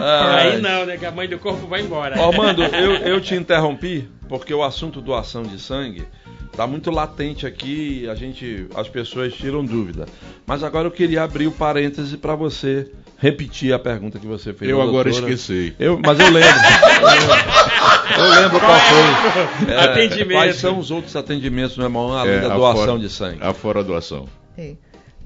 Aí 0.00 0.60
não, 0.60 0.86
né? 0.86 0.96
Que 0.96 1.06
a 1.06 1.10
mãe 1.10 1.28
do 1.28 1.38
corpo 1.38 1.66
vai 1.66 1.80
embora. 1.82 2.16
Ó, 2.20 2.28
Armando, 2.30 2.62
eu, 2.62 2.92
eu 2.96 3.20
te 3.20 3.34
interrompi 3.34 4.08
porque 4.28 4.52
o 4.54 4.62
assunto 4.62 5.00
doação 5.00 5.42
de 5.42 5.58
sangue 5.60 6.06
está 6.50 6.66
muito 6.66 6.90
latente 6.90 7.46
aqui, 7.46 8.08
a 8.08 8.14
gente, 8.14 8.66
as 8.74 8.88
pessoas 8.88 9.32
tiram 9.34 9.64
dúvida. 9.64 10.06
Mas 10.46 10.62
agora 10.62 10.86
eu 10.86 10.90
queria 10.92 11.22
abrir 11.22 11.46
o 11.46 11.52
parêntese 11.52 12.16
para 12.16 12.34
você 12.34 12.90
repetir 13.16 13.72
a 13.72 13.78
pergunta 13.78 14.18
que 14.18 14.26
você 14.26 14.52
fez. 14.52 14.70
Eu 14.70 14.80
à 14.80 14.84
agora 14.84 15.10
doutora. 15.10 15.32
esqueci. 15.32 15.74
Eu, 15.78 15.98
mas 16.04 16.18
eu 16.20 16.30
lembro. 16.30 16.50
eu 18.18 18.30
lembro 18.42 18.60
qual 18.60 18.78
foi. 18.80 19.68
É, 19.72 19.80
Atendimento. 19.80 20.36
Quais 20.38 20.56
são 20.56 20.78
os 20.78 20.90
outros 20.90 21.14
atendimentos 21.16 21.76
no 21.76 21.84
Emão, 21.84 22.12
além 22.16 22.34
É, 22.34 22.40
da 22.40 22.54
doação 22.56 22.86
fora- 22.86 22.98
de 22.98 23.08
sangue? 23.10 23.38
A 23.40 23.52
fora 23.52 23.82
doação. 23.84 24.26
É. 24.56 24.74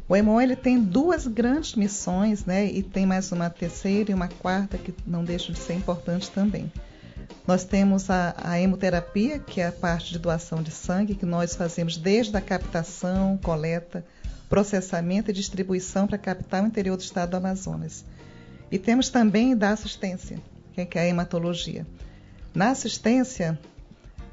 O 0.09 0.17
EMON 0.17 0.41
ele 0.41 0.57
tem 0.57 0.79
duas 0.79 1.27
grandes 1.27 1.75
missões, 1.75 2.45
né? 2.45 2.67
E 2.67 2.83
tem 2.83 3.07
mais 3.07 3.31
uma 3.33 3.49
terceira 3.49 4.11
e 4.11 4.15
uma 4.15 4.29
quarta 4.29 4.77
que 4.77 4.93
não 5.07 5.25
deixam 5.25 5.53
de 5.55 5.59
ser 5.59 5.73
importantes 5.75 6.29
também. 6.29 6.71
Nós 7.47 7.65
temos 7.65 8.09
a, 8.09 8.35
a 8.39 8.61
hemoterapia, 8.61 9.39
que 9.39 9.61
é 9.61 9.67
a 9.67 9.73
parte 9.73 10.13
de 10.13 10.19
doação 10.19 10.63
de 10.63 10.71
sangue, 10.71 11.15
que 11.15 11.27
nós 11.27 11.57
fazemos 11.57 11.97
desde 11.97 12.37
a 12.37 12.41
captação, 12.41 13.39
coleta, 13.43 14.05
processamento 14.49 15.31
e 15.31 15.35
distribuição 15.35 16.07
para 16.07 16.17
a 16.17 16.19
capital 16.19 16.67
interior 16.67 16.97
do 16.97 17.03
estado 17.03 17.31
do 17.31 17.37
Amazonas. 17.37 18.05
E 18.71 18.79
temos 18.79 19.09
também 19.09 19.57
da 19.57 19.71
assistência, 19.71 20.39
que 20.73 20.81
é- 20.81 20.85
que 20.85 20.99
é 20.99 21.03
a 21.03 21.07
hematologia. 21.07 21.87
Na 22.55 22.71
assistência, 22.71 23.59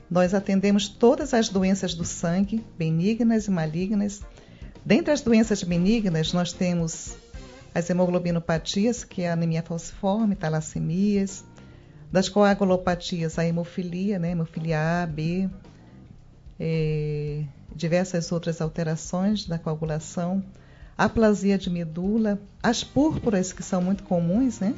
nós 0.10 0.34
atendemos 0.34 0.88
todas 0.88 1.34
as 1.34 1.50
doenças 1.50 1.94
do 1.94 2.04
sangue, 2.04 2.66
benignas 2.78 3.48
e 3.48 3.52
malignas. 3.52 4.22
Dentre 4.86 5.14
as 5.14 5.22
doenças 5.22 5.64
benignas, 5.64 6.34
nós 6.34 6.52
temos 6.52 7.16
as 7.74 7.90
hemoglobinopatias, 7.90 9.04
que 9.04 9.22
é 9.22 9.30
a 9.30 9.34
anemia 9.34 9.62
falciforme, 9.62 10.36
talassemias. 10.36 11.44
Das 12.12 12.28
coagulopatias, 12.28 13.38
a 13.38 13.46
hemofilia, 13.46 14.18
né, 14.18 14.32
hemofilia 14.32 15.04
A, 15.04 15.06
B, 15.06 15.48
eh, 16.60 17.44
diversas 17.76 18.32
outras 18.32 18.62
alterações 18.62 19.46
da 19.46 19.60
coagulação, 19.60 20.44
aplasia 20.98 21.58
de 21.58 21.70
medula, 21.70 22.40
as 22.64 22.84
púrpuras, 22.84 23.54
que 23.54 23.62
são 23.62 23.82
muito 23.82 24.04
comuns, 24.04 24.60
né, 24.60 24.74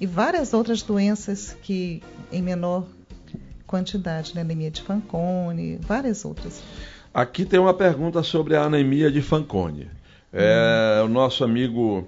e 0.00 0.06
várias 0.06 0.54
outras 0.54 0.80
doenças 0.82 1.56
que 1.62 2.02
em 2.32 2.40
menor 2.40 2.86
quantidade, 3.66 4.34
né, 4.34 4.40
anemia 4.40 4.70
de 4.70 4.80
Fanconi, 4.80 5.78
várias 5.82 6.24
outras. 6.24 6.62
Aqui 7.12 7.44
tem 7.44 7.58
uma 7.60 7.74
pergunta 7.74 8.22
sobre 8.22 8.56
a 8.56 8.62
anemia 8.62 9.10
de 9.10 9.20
Fanconi. 9.20 9.90
É, 10.32 11.02
O 11.04 11.08
nosso 11.08 11.44
amigo 11.44 12.06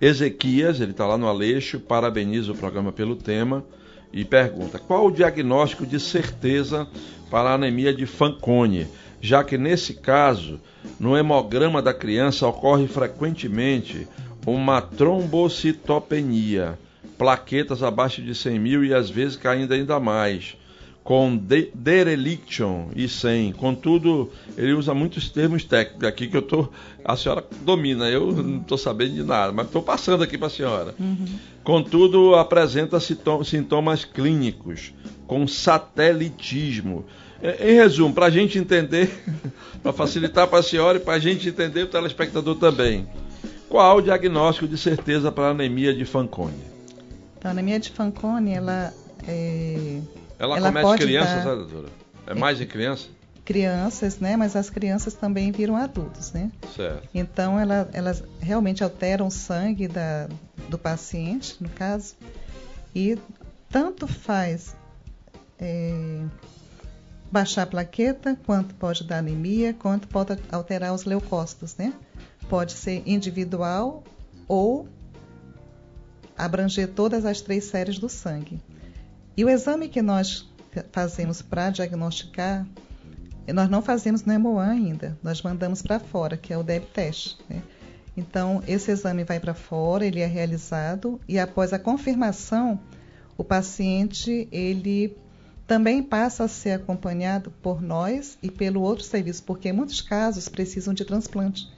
Ezequias, 0.00 0.80
ele 0.80 0.90
está 0.90 1.06
lá 1.06 1.16
no 1.16 1.26
Aleixo, 1.26 1.80
parabeniza 1.80 2.52
o 2.52 2.56
programa 2.56 2.92
pelo 2.92 3.16
tema 3.16 3.64
e 4.12 4.24
pergunta: 4.24 4.78
qual 4.78 5.06
o 5.06 5.10
diagnóstico 5.10 5.86
de 5.86 5.98
certeza 5.98 6.86
para 7.30 7.50
a 7.50 7.54
anemia 7.54 7.92
de 7.94 8.06
Fanconi? 8.06 8.86
Já 9.20 9.42
que 9.42 9.56
nesse 9.56 9.94
caso, 9.94 10.60
no 11.00 11.16
hemograma 11.16 11.80
da 11.80 11.94
criança 11.94 12.46
ocorre 12.46 12.86
frequentemente 12.86 14.06
uma 14.46 14.80
trombocitopenia, 14.80 16.78
plaquetas 17.18 17.82
abaixo 17.82 18.22
de 18.22 18.34
100 18.34 18.58
mil 18.58 18.84
e 18.84 18.94
às 18.94 19.10
vezes 19.10 19.36
caindo 19.36 19.72
ainda 19.72 19.98
mais 19.98 20.56
com 21.06 21.36
de- 21.36 21.70
dereliction 21.72 22.88
e 22.96 23.08
sem. 23.08 23.52
Contudo, 23.52 24.28
ele 24.58 24.72
usa 24.72 24.92
muitos 24.92 25.30
termos 25.30 25.62
técnicos 25.62 26.02
aqui 26.08 26.26
que 26.26 26.36
eu 26.36 26.42
tô, 26.42 26.68
a 27.04 27.16
senhora 27.16 27.44
domina, 27.62 28.10
eu 28.10 28.32
não 28.32 28.58
estou 28.60 28.76
sabendo 28.76 29.14
de 29.14 29.22
nada, 29.22 29.52
mas 29.52 29.66
estou 29.66 29.82
passando 29.82 30.24
aqui 30.24 30.36
para 30.36 30.48
a 30.48 30.50
senhora. 30.50 30.96
Contudo, 31.62 32.34
apresenta 32.34 32.98
sintomas 32.98 34.04
clínicos, 34.04 34.92
com 35.28 35.46
satelitismo. 35.46 37.04
Em 37.60 37.74
resumo, 37.74 38.12
para 38.12 38.26
a 38.26 38.30
gente 38.30 38.58
entender, 38.58 39.08
para 39.84 39.92
facilitar 39.92 40.48
para 40.48 40.58
a 40.58 40.62
senhora 40.62 40.98
e 40.98 41.00
para 41.00 41.14
a 41.14 41.18
gente 41.20 41.48
entender 41.48 41.84
o 41.84 41.86
telespectador 41.86 42.56
também, 42.56 43.06
qual 43.68 43.98
o 43.98 44.02
diagnóstico 44.02 44.66
de 44.66 44.76
certeza 44.76 45.30
para 45.30 45.44
a 45.44 45.50
anemia 45.50 45.94
de 45.94 46.04
Fanconi? 46.04 46.64
Então, 47.38 47.48
a 47.48 47.52
anemia 47.52 47.78
de 47.78 47.90
Fanconi, 47.90 48.54
ela 48.54 48.92
é 49.28 50.00
Ela, 50.38 50.56
Ela 50.56 50.68
comete 50.68 50.84
pode 50.84 51.02
crianças, 51.02 51.44
dar- 51.44 51.54
doutora? 51.54 51.88
É 52.26 52.34
mais 52.34 52.60
em 52.60 52.66
criança? 52.66 53.08
crianças, 53.44 54.18
né? 54.18 54.36
Mas 54.36 54.56
as 54.56 54.68
crianças 54.68 55.14
também 55.14 55.52
viram 55.52 55.76
adultos, 55.76 56.32
né? 56.32 56.50
Certo. 56.74 57.08
Então, 57.14 57.60
ela- 57.60 57.88
elas 57.92 58.22
realmente 58.40 58.82
alteram 58.82 59.28
o 59.28 59.30
sangue 59.30 59.86
da- 59.86 60.28
do 60.68 60.76
paciente, 60.76 61.56
no 61.60 61.68
caso, 61.68 62.14
e 62.94 63.16
tanto 63.70 64.06
faz 64.08 64.74
é, 65.58 66.22
baixar 67.32 67.62
a 67.62 67.66
plaqueta, 67.66 68.36
quanto 68.44 68.74
pode 68.74 69.04
dar 69.04 69.18
anemia, 69.18 69.72
quanto 69.72 70.06
pode 70.08 70.36
alterar 70.52 70.92
os 70.92 71.04
leucócitos, 71.04 71.76
né? 71.76 71.94
Pode 72.48 72.72
ser 72.72 73.02
individual 73.06 74.02
ou 74.46 74.86
abranger 76.36 76.88
todas 76.88 77.24
as 77.24 77.40
três 77.40 77.64
séries 77.64 77.98
do 77.98 78.08
sangue. 78.08 78.60
E 79.36 79.44
o 79.44 79.50
exame 79.50 79.88
que 79.88 80.00
nós 80.00 80.48
fazemos 80.92 81.42
para 81.42 81.70
diagnosticar, 81.70 82.66
nós 83.52 83.68
não 83.68 83.82
fazemos 83.82 84.24
no 84.24 84.32
Hemoan 84.32 84.70
ainda, 84.70 85.18
nós 85.22 85.42
mandamos 85.42 85.82
para 85.82 86.00
fora, 86.00 86.36
que 86.36 86.52
é 86.52 86.58
o 86.58 86.62
DEB 86.62 86.86
teste. 86.86 87.36
Né? 87.48 87.62
Então, 88.16 88.62
esse 88.66 88.90
exame 88.90 89.24
vai 89.24 89.38
para 89.38 89.52
fora, 89.52 90.06
ele 90.06 90.20
é 90.20 90.26
realizado 90.26 91.20
e 91.28 91.38
após 91.38 91.72
a 91.72 91.78
confirmação, 91.78 92.80
o 93.36 93.44
paciente 93.44 94.48
ele 94.50 95.14
também 95.66 96.02
passa 96.02 96.44
a 96.44 96.48
ser 96.48 96.70
acompanhado 96.70 97.50
por 97.62 97.82
nós 97.82 98.38
e 98.42 98.50
pelo 98.50 98.80
outro 98.80 99.04
serviço, 99.04 99.42
porque 99.42 99.72
muitos 99.72 100.00
casos 100.00 100.48
precisam 100.48 100.94
de 100.94 101.04
transplante. 101.04 101.68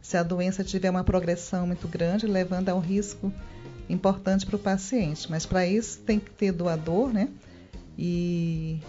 Se 0.00 0.16
a 0.16 0.22
doença 0.22 0.62
tiver 0.62 0.90
uma 0.90 1.04
progressão 1.04 1.66
muito 1.66 1.88
grande, 1.88 2.26
levando 2.26 2.68
a 2.68 2.74
um 2.74 2.80
risco 2.80 3.32
importante 3.92 4.46
para 4.46 4.56
o 4.56 4.58
paciente. 4.58 5.30
Mas 5.30 5.44
para 5.44 5.66
isso 5.66 5.98
tem 6.00 6.18
que 6.18 6.30
ter 6.30 6.52
doador, 6.52 7.12
né? 7.12 7.28
E, 7.98 8.80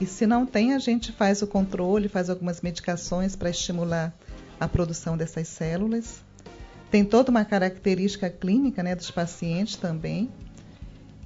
e 0.00 0.06
se 0.06 0.26
não 0.26 0.46
tem, 0.46 0.74
a 0.74 0.78
gente 0.78 1.12
faz 1.12 1.42
o 1.42 1.46
controle, 1.46 2.08
faz 2.08 2.30
algumas 2.30 2.60
medicações 2.60 3.36
para 3.36 3.50
estimular 3.50 4.14
a 4.58 4.66
produção 4.66 5.16
dessas 5.16 5.48
células. 5.48 6.22
tem 6.90 7.04
toda 7.04 7.30
uma 7.30 7.44
característica 7.44 8.30
clínica 8.30 8.82
né, 8.82 8.94
dos 8.94 9.10
pacientes 9.10 9.76
também. 9.76 10.30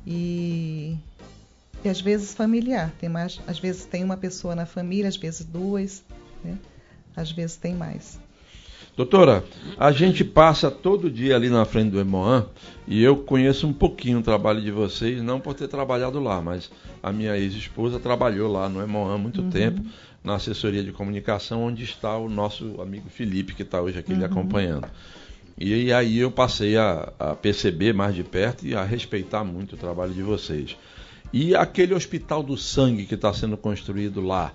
E, 0.06 0.96
e 1.84 1.88
às 1.88 2.00
vezes 2.00 2.34
familiar. 2.34 2.92
Tem 2.98 3.08
mais, 3.08 3.40
às 3.46 3.58
vezes 3.58 3.84
tem 3.84 4.02
uma 4.02 4.16
pessoa 4.16 4.54
na 4.54 4.66
família, 4.66 5.08
às 5.08 5.16
vezes 5.16 5.44
duas, 5.44 6.02
né? 6.42 6.58
às 7.14 7.30
vezes 7.30 7.56
tem 7.56 7.74
mais. 7.74 8.18
Doutora, 9.00 9.42
a 9.78 9.90
gente 9.92 10.22
passa 10.22 10.70
todo 10.70 11.10
dia 11.10 11.34
ali 11.34 11.48
na 11.48 11.64
frente 11.64 11.90
do 11.90 11.98
Emoan 11.98 12.44
e 12.86 13.02
eu 13.02 13.16
conheço 13.16 13.66
um 13.66 13.72
pouquinho 13.72 14.18
o 14.18 14.22
trabalho 14.22 14.60
de 14.60 14.70
vocês, 14.70 15.22
não 15.22 15.40
por 15.40 15.54
ter 15.54 15.68
trabalhado 15.68 16.20
lá, 16.20 16.42
mas 16.42 16.70
a 17.02 17.10
minha 17.10 17.34
ex-esposa 17.34 17.98
trabalhou 17.98 18.52
lá 18.52 18.68
no 18.68 18.82
Emoan 18.82 19.14
há 19.14 19.16
muito 19.16 19.40
uhum. 19.40 19.48
tempo, 19.48 19.80
na 20.22 20.34
assessoria 20.34 20.84
de 20.84 20.92
comunicação, 20.92 21.62
onde 21.62 21.82
está 21.82 22.14
o 22.18 22.28
nosso 22.28 22.78
amigo 22.78 23.08
Felipe, 23.08 23.54
que 23.54 23.62
está 23.62 23.80
hoje 23.80 23.98
aqui 23.98 24.12
uhum. 24.12 24.18
lhe 24.18 24.24
acompanhando. 24.26 24.86
E 25.56 25.90
aí 25.94 26.18
eu 26.18 26.30
passei 26.30 26.76
a, 26.76 27.10
a 27.18 27.34
perceber 27.34 27.94
mais 27.94 28.14
de 28.14 28.22
perto 28.22 28.66
e 28.66 28.74
a 28.74 28.84
respeitar 28.84 29.42
muito 29.44 29.76
o 29.76 29.78
trabalho 29.78 30.12
de 30.12 30.22
vocês. 30.22 30.76
E 31.32 31.56
aquele 31.56 31.94
hospital 31.94 32.42
do 32.42 32.54
sangue 32.54 33.06
que 33.06 33.14
está 33.14 33.32
sendo 33.32 33.56
construído 33.56 34.20
lá, 34.20 34.52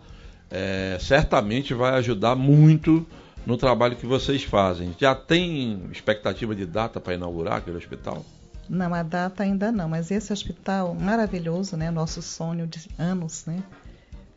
é, 0.52 0.98
certamente 1.02 1.74
vai 1.74 1.96
ajudar 1.96 2.36
muito 2.36 3.04
no 3.46 3.58
trabalho 3.58 3.96
que 3.96 4.06
vocês 4.06 4.44
fazem. 4.44 4.96
Já 4.98 5.14
tem 5.14 5.88
expectativa 5.92 6.56
de 6.56 6.66
data 6.66 7.00
para 7.00 7.14
inaugurar 7.14 7.58
aquele 7.58 7.78
hospital? 7.78 8.26
Não, 8.68 8.94
a 8.94 9.04
data 9.04 9.44
ainda 9.44 9.72
não, 9.72 9.88
mas 9.88 10.10
esse 10.10 10.34
hospital 10.34 10.96
maravilhoso, 10.96 11.78
né, 11.78 11.92
nosso 11.92 12.22
sonho 12.22 12.66
de 12.66 12.90
anos, 12.98 13.46
né? 13.46 13.64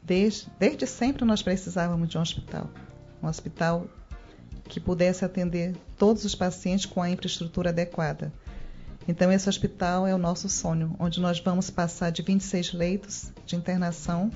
Desde, 0.02 0.48
desde 0.59 0.86
sempre 0.86 1.24
nós 1.24 1.42
precisávamos 1.42 2.09
de 2.09 2.18
um 2.18 2.20
hospital. 2.20 2.68
Um 3.22 3.26
hospital 3.26 3.86
que 4.64 4.78
pudesse 4.78 5.24
atender 5.24 5.74
todos 5.96 6.24
os 6.24 6.34
pacientes 6.34 6.84
com 6.84 7.00
a 7.00 7.09
infraestrutura 7.09 7.70
adequada. 7.70 8.32
Então, 9.06 9.32
esse 9.32 9.48
hospital 9.48 10.06
é 10.06 10.14
o 10.14 10.18
nosso 10.18 10.50
sonho, 10.50 10.94
onde 10.98 11.18
nós 11.18 11.40
vamos 11.40 11.70
passar 11.70 12.11
de 12.11 12.20
26 12.20 12.74
leitos 12.74 13.32
de 13.46 13.56
internação 13.56 14.30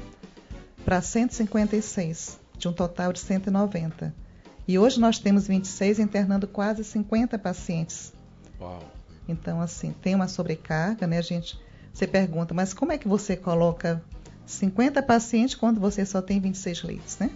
para 0.82 1.02
156, 1.02 2.40
de 2.56 2.68
um 2.68 2.72
total 2.72 3.12
de 3.12 3.18
190. 3.18 4.21
E 4.66 4.78
hoje 4.78 5.00
nós 5.00 5.18
temos 5.18 5.46
26 5.46 5.98
internando 5.98 6.46
quase 6.46 6.84
50 6.84 7.38
pacientes. 7.38 8.12
Uau. 8.60 8.82
Então, 9.28 9.60
assim, 9.60 9.94
tem 10.02 10.14
uma 10.14 10.28
sobrecarga, 10.28 11.06
né, 11.06 11.20
gente? 11.22 11.58
Você 11.92 12.06
pergunta, 12.06 12.54
mas 12.54 12.72
como 12.72 12.92
é 12.92 12.98
que 12.98 13.08
você 13.08 13.36
coloca 13.36 14.02
50 14.46 15.02
pacientes 15.02 15.54
quando 15.54 15.80
você 15.80 16.04
só 16.04 16.22
tem 16.22 16.40
26 16.40 16.82
leitos, 16.82 17.18
né? 17.18 17.30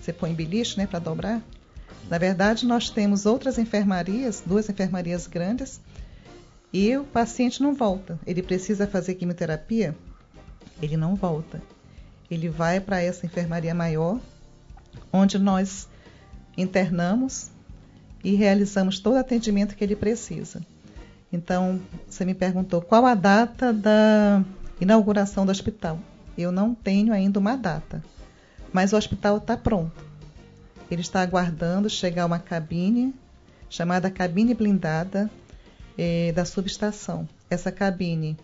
Você 0.00 0.12
põe 0.12 0.34
beliche, 0.34 0.76
né, 0.78 0.86
para 0.86 0.98
dobrar? 0.98 1.42
Na 2.10 2.18
verdade, 2.18 2.66
nós 2.66 2.90
temos 2.90 3.26
outras 3.26 3.58
enfermarias, 3.58 4.42
duas 4.44 4.68
enfermarias 4.68 5.26
grandes, 5.26 5.80
e 6.72 6.96
o 6.96 7.04
paciente 7.04 7.62
não 7.62 7.74
volta. 7.74 8.18
Ele 8.26 8.42
precisa 8.42 8.86
fazer 8.86 9.14
quimioterapia, 9.14 9.96
ele 10.80 10.96
não 10.96 11.14
volta. 11.14 11.62
Ele 12.30 12.48
vai 12.48 12.80
para 12.80 13.00
essa 13.00 13.26
enfermaria 13.26 13.74
maior, 13.74 14.18
onde 15.12 15.38
nós 15.38 15.88
internamos 16.56 17.50
e 18.22 18.34
realizamos 18.34 18.98
todo 18.98 19.14
o 19.14 19.18
atendimento 19.18 19.74
que 19.74 19.82
ele 19.82 19.96
precisa. 19.96 20.60
Então, 21.32 21.80
você 22.08 22.24
me 22.24 22.34
perguntou 22.34 22.82
qual 22.82 23.06
a 23.06 23.14
data 23.14 23.72
da 23.72 24.44
inauguração 24.80 25.46
do 25.46 25.52
hospital. 25.52 25.98
Eu 26.36 26.52
não 26.52 26.74
tenho 26.74 27.12
ainda 27.12 27.38
uma 27.38 27.56
data, 27.56 28.02
mas 28.72 28.92
o 28.92 28.96
hospital 28.96 29.38
está 29.38 29.56
pronto. 29.56 30.04
Ele 30.90 31.00
está 31.00 31.22
aguardando 31.22 31.88
chegar 31.88 32.26
uma 32.26 32.38
cabine 32.38 33.14
chamada 33.68 34.10
cabine 34.10 34.54
blindada 34.54 35.30
eh, 35.96 36.32
da 36.32 36.44
subestação. 36.44 37.26
Essa 37.48 37.72
cabine, 37.72 38.36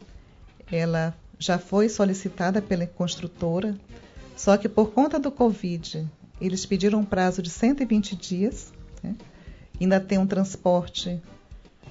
ela 0.72 1.14
já 1.38 1.59
foi 1.59 1.88
solicitada 1.88 2.62
pela 2.62 2.86
construtora, 2.86 3.76
só 4.34 4.56
que 4.56 4.68
por 4.68 4.92
conta 4.92 5.18
do 5.18 5.30
Covid 5.30 6.09
eles 6.41 6.64
pediram 6.64 7.01
um 7.01 7.05
prazo 7.05 7.43
de 7.43 7.51
120 7.51 8.16
dias. 8.16 8.72
Né? 9.03 9.14
Ainda 9.80 10.01
tem 10.01 10.18
um 10.18 10.26
transporte, 10.26 11.20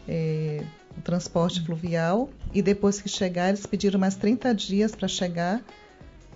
é, 0.08 0.64
um 0.98 1.02
transporte 1.02 1.64
fluvial. 1.66 2.30
E 2.54 2.62
depois 2.62 3.02
que 3.02 3.10
chegar, 3.10 3.50
eles 3.50 3.66
pediram 3.66 4.00
mais 4.00 4.16
30 4.16 4.54
dias 4.54 4.96
para 4.96 5.08
chegar 5.08 5.62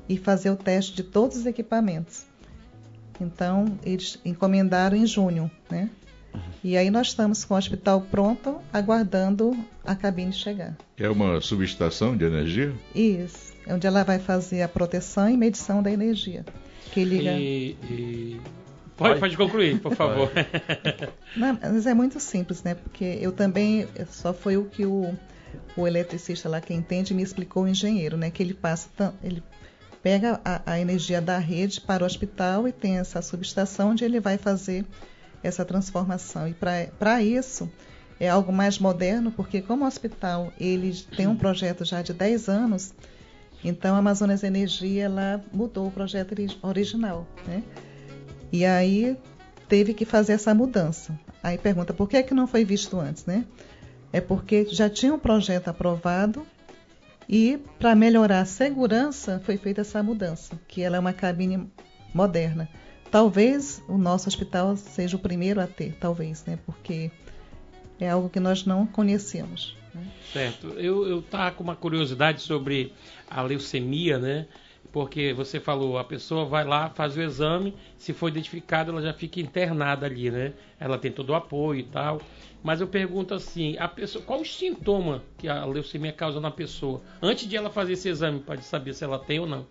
e 0.08 0.18
fazer 0.18 0.50
o 0.50 0.56
teste 0.56 0.94
de 0.96 1.04
todos 1.04 1.38
os 1.38 1.46
equipamentos. 1.46 2.26
Então, 3.20 3.78
eles 3.84 4.20
encomendaram 4.26 4.98
em 4.98 5.06
junho, 5.06 5.50
né? 5.70 5.90
E 6.64 6.78
aí 6.78 6.90
nós 6.90 7.08
estamos 7.08 7.44
com 7.44 7.54
o 7.54 7.58
hospital 7.58 8.02
pronto, 8.02 8.60
aguardando 8.72 9.56
a 9.86 9.96
cabine 9.96 10.32
chegar. 10.32 10.76
É 10.98 11.10
uma 11.10 11.42
subestação 11.42 12.16
de 12.16 12.24
energia? 12.24 12.74
Isso, 12.96 13.54
onde 13.68 13.86
ela 13.86 14.04
vai 14.04 14.18
fazer 14.18 14.62
a 14.62 14.68
proteção 14.68 15.30
e 15.30 15.36
medição 15.36 15.84
da 15.84 15.92
energia 15.92 16.46
que 16.92 17.04
liga. 17.04 17.32
E, 17.32 17.78
e... 17.90 18.42
Pode, 18.98 19.20
pode 19.20 19.38
concluir, 19.38 19.80
por 19.80 19.96
favor. 19.96 20.32
Não, 21.36 21.58
mas 21.62 21.88
é 21.88 21.94
muito 21.94 22.20
simples, 22.20 22.62
né? 22.62 22.76
Porque 22.76 23.18
eu 23.20 23.32
também 23.32 23.88
só 24.12 24.34
foi 24.34 24.58
o 24.58 24.66
que 24.66 24.86
o, 24.86 25.14
o 25.76 25.88
eletricista 25.88 26.48
lá 26.48 26.62
que 26.62 26.74
entende 26.74 27.14
me 27.14 27.24
explicou 27.24 27.64
o 27.64 27.68
engenheiro, 27.68 28.16
né? 28.16 28.30
Que 28.30 28.44
ele 28.44 28.54
passa, 28.54 29.14
ele 29.24 29.42
pega 30.04 30.40
a, 30.44 30.74
a 30.74 30.80
energia 30.80 31.22
da 31.22 31.38
rede 31.38 31.82
para 31.82 32.04
o 32.04 32.06
hospital 32.06 32.68
e 32.68 32.72
tem 32.72 32.98
essa 32.98 33.22
subestação 33.22 33.92
onde 33.92 34.04
ele 34.04 34.20
vai 34.20 34.38
fazer 34.38 34.86
essa 35.44 35.66
transformação. 35.66 36.48
E 36.48 36.54
para 36.54 37.24
isso 37.24 37.72
é 38.20 38.30
algo 38.30 38.52
mais 38.52 38.78
moderno, 38.78 39.32
porque 39.32 39.62
como 39.62 39.84
o 39.84 39.88
hospital 39.88 40.54
ele 40.60 40.94
tem 41.16 41.28
um 41.28 41.36
projeto 41.36 41.84
já 41.84 42.02
de 42.02 42.14
10 42.14 42.50
anos, 42.50 42.94
então, 43.64 43.96
a 43.96 44.00
Amazonas 44.00 44.44
Energia 44.44 45.04
ela 45.04 45.44
mudou 45.54 45.88
o 45.88 45.92
projeto 45.92 46.36
original, 46.64 47.28
né? 47.48 47.64
E 48.52 48.66
aí 48.66 49.18
teve 49.70 49.94
que 49.94 50.04
fazer 50.04 50.34
essa 50.34 50.54
mudança. 50.54 51.18
Aí 51.42 51.58
pergunta 51.58 51.94
por 51.94 52.10
que 52.10 52.18
é 52.18 52.24
que 52.24 52.34
não 52.34 52.48
foi 52.48 52.66
visto 52.66 53.00
antes, 53.00 53.26
né? 53.26 53.46
É 54.12 54.20
porque 54.20 54.66
já 54.66 54.90
tinha 54.90 55.14
um 55.14 55.20
projeto 55.20 55.70
aprovado 55.70 56.46
e 57.30 57.60
para 57.80 57.96
melhorar 57.96 58.42
a 58.42 58.46
segurança 58.46 59.42
foi 59.46 59.58
feita 59.58 59.82
essa 59.82 60.04
mudança, 60.04 60.60
que 60.68 60.82
ela 60.82 60.98
é 60.98 61.00
uma 61.00 61.14
cabine 61.14 61.72
moderna. 62.14 62.68
Talvez 63.10 63.82
o 63.88 63.98
nosso 63.98 64.28
hospital 64.28 64.76
seja 64.76 65.16
o 65.16 65.20
primeiro 65.20 65.62
a 65.62 65.68
ter, 65.68 65.96
talvez, 66.00 66.44
né? 66.46 66.58
Porque 66.66 67.12
é 68.00 68.10
algo 68.10 68.30
que 68.30 68.40
nós 68.40 68.66
não 68.66 68.86
conhecíamos. 68.86 69.78
Né? 69.94 70.06
Certo. 70.32 70.68
Eu, 70.78 71.08
eu 71.08 71.22
tava 71.22 71.56
com 71.56 71.64
uma 71.64 71.76
curiosidade 71.76 72.42
sobre 72.42 72.94
a 73.30 73.42
leucemia, 73.42 74.18
né? 74.18 74.48
Porque 74.92 75.34
você 75.34 75.60
falou, 75.60 75.98
a 75.98 76.04
pessoa 76.04 76.46
vai 76.46 76.66
lá, 76.66 76.90
faz 76.90 77.16
o 77.16 77.22
exame, 77.22 77.74
se 77.98 78.12
for 78.12 78.28
identificado, 78.28 78.92
ela 78.92 79.02
já 79.02 79.14
fica 79.14 79.40
internada 79.40 80.06
ali, 80.06 80.30
né? 80.30 80.54
Ela 80.80 80.98
tem 80.98 81.12
todo 81.12 81.30
o 81.30 81.36
apoio 81.36 81.80
e 81.80 81.84
tal. 81.84 82.22
Mas 82.62 82.82
eu 82.82 82.88
pergunto 82.88 83.34
assim, 83.34 83.78
a 83.78 83.88
pessoa, 83.88 84.24
qual 84.24 84.42
o 84.42 84.46
sintoma 84.46 85.24
que 85.38 85.48
a 85.48 85.64
leucemia 85.66 86.12
causa 86.12 86.40
na 86.40 86.52
pessoa? 86.52 87.02
Antes 87.22 87.48
de 87.48 87.56
ela 87.56 87.70
fazer 87.70 87.94
esse 87.94 88.10
exame, 88.10 88.40
para 88.40 88.62
saber 88.62 88.94
se 88.94 89.04
ela 89.04 89.18
tem 89.18 89.40
ou 89.40 89.48
não. 89.48 89.66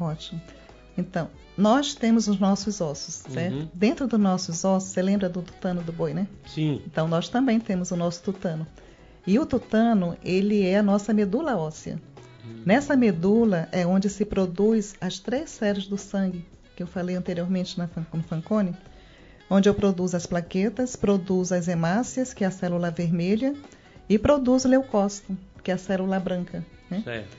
Ótimo. 0.00 0.40
Então, 0.96 1.30
nós 1.56 1.94
temos 1.94 2.26
os 2.26 2.40
nossos 2.40 2.80
ossos, 2.80 3.14
certo? 3.14 3.54
Uhum. 3.54 3.68
Dentro 3.72 4.08
dos 4.08 4.18
nossos 4.18 4.64
ossos, 4.64 4.90
você 4.90 5.02
lembra 5.02 5.28
do 5.28 5.42
tutano 5.42 5.82
do 5.82 5.92
boi, 5.92 6.12
né? 6.12 6.26
Sim. 6.46 6.82
Então, 6.86 7.06
nós 7.06 7.28
também 7.28 7.60
temos 7.60 7.90
o 7.92 7.96
nosso 7.96 8.22
tutano. 8.22 8.66
E 9.26 9.38
o 9.38 9.46
tutano, 9.46 10.16
ele 10.24 10.64
é 10.64 10.78
a 10.78 10.82
nossa 10.82 11.12
medula 11.12 11.56
óssea. 11.56 12.00
Nessa 12.64 12.96
medula 12.96 13.68
é 13.72 13.86
onde 13.86 14.08
se 14.08 14.24
produz 14.24 14.94
as 15.00 15.18
três 15.18 15.50
séries 15.50 15.86
do 15.86 15.98
sangue, 15.98 16.44
que 16.76 16.82
eu 16.82 16.86
falei 16.86 17.16
anteriormente 17.16 17.78
na, 17.78 17.88
no 18.12 18.22
Fancone, 18.22 18.74
onde 19.50 19.68
eu 19.68 19.74
produzo 19.74 20.16
as 20.16 20.26
plaquetas, 20.26 20.96
produzo 20.96 21.54
as 21.54 21.68
hemácias, 21.68 22.34
que 22.34 22.44
é 22.44 22.46
a 22.46 22.50
célula 22.50 22.90
vermelha, 22.90 23.54
e 24.08 24.18
produzo 24.18 24.66
o 24.66 24.70
leucócito, 24.70 25.36
que 25.62 25.70
é 25.70 25.74
a 25.74 25.78
célula 25.78 26.18
branca. 26.18 26.64
Né? 26.90 27.02
Certo. 27.04 27.36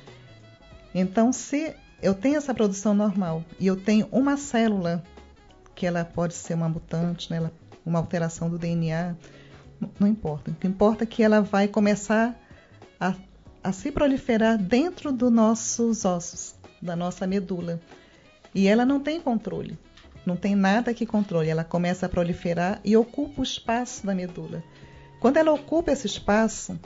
Então, 0.94 1.32
se 1.32 1.76
eu 2.02 2.14
tenho 2.14 2.38
essa 2.38 2.54
produção 2.54 2.94
normal 2.94 3.44
e 3.60 3.68
eu 3.68 3.76
tenho 3.76 4.08
uma 4.12 4.38
célula, 4.38 5.04
que 5.76 5.86
ela 5.86 6.04
pode 6.04 6.34
ser 6.34 6.54
uma 6.54 6.70
mutante, 6.70 7.32
né? 7.32 7.50
uma 7.86 8.00
alteração 8.00 8.50
do 8.50 8.58
DNA, 8.58 9.16
não 10.00 10.08
importa. 10.08 10.52
O 10.52 10.56
que 10.56 10.68
importa 10.68 11.04
é 11.04 11.08
que 11.08 11.24
ela 11.24 11.42
vai 11.42 11.68
começar 11.68 12.40
a 13.00 13.14
a 13.64 13.72
se 13.72 13.92
proliferar 13.92 14.58
dentro 14.58 15.12
dos 15.12 15.32
nossos 15.32 16.06
ossos, 16.06 16.56
da 16.82 16.96
nossa 16.96 17.28
medula. 17.28 17.80
E 18.54 18.68
ela 18.68 18.86
não 18.86 19.00
tem 19.00 19.22
controle, 19.22 19.78
não 20.26 20.36
tem 20.36 20.56
nada 20.56 20.94
que 20.94 21.06
controle. 21.06 21.50
Ela 21.50 21.64
começa 21.64 22.06
a 22.06 22.10
proliferar 22.10 22.80
e 22.84 22.96
ocupa 22.98 23.42
o 23.42 23.44
espaço 23.44 24.06
da 24.06 24.16
medula. 24.16 24.64
Quando 25.20 25.38
ela 25.38 25.52
ocupa 25.52 25.92
esse 25.92 26.08
espaço, 26.08 26.80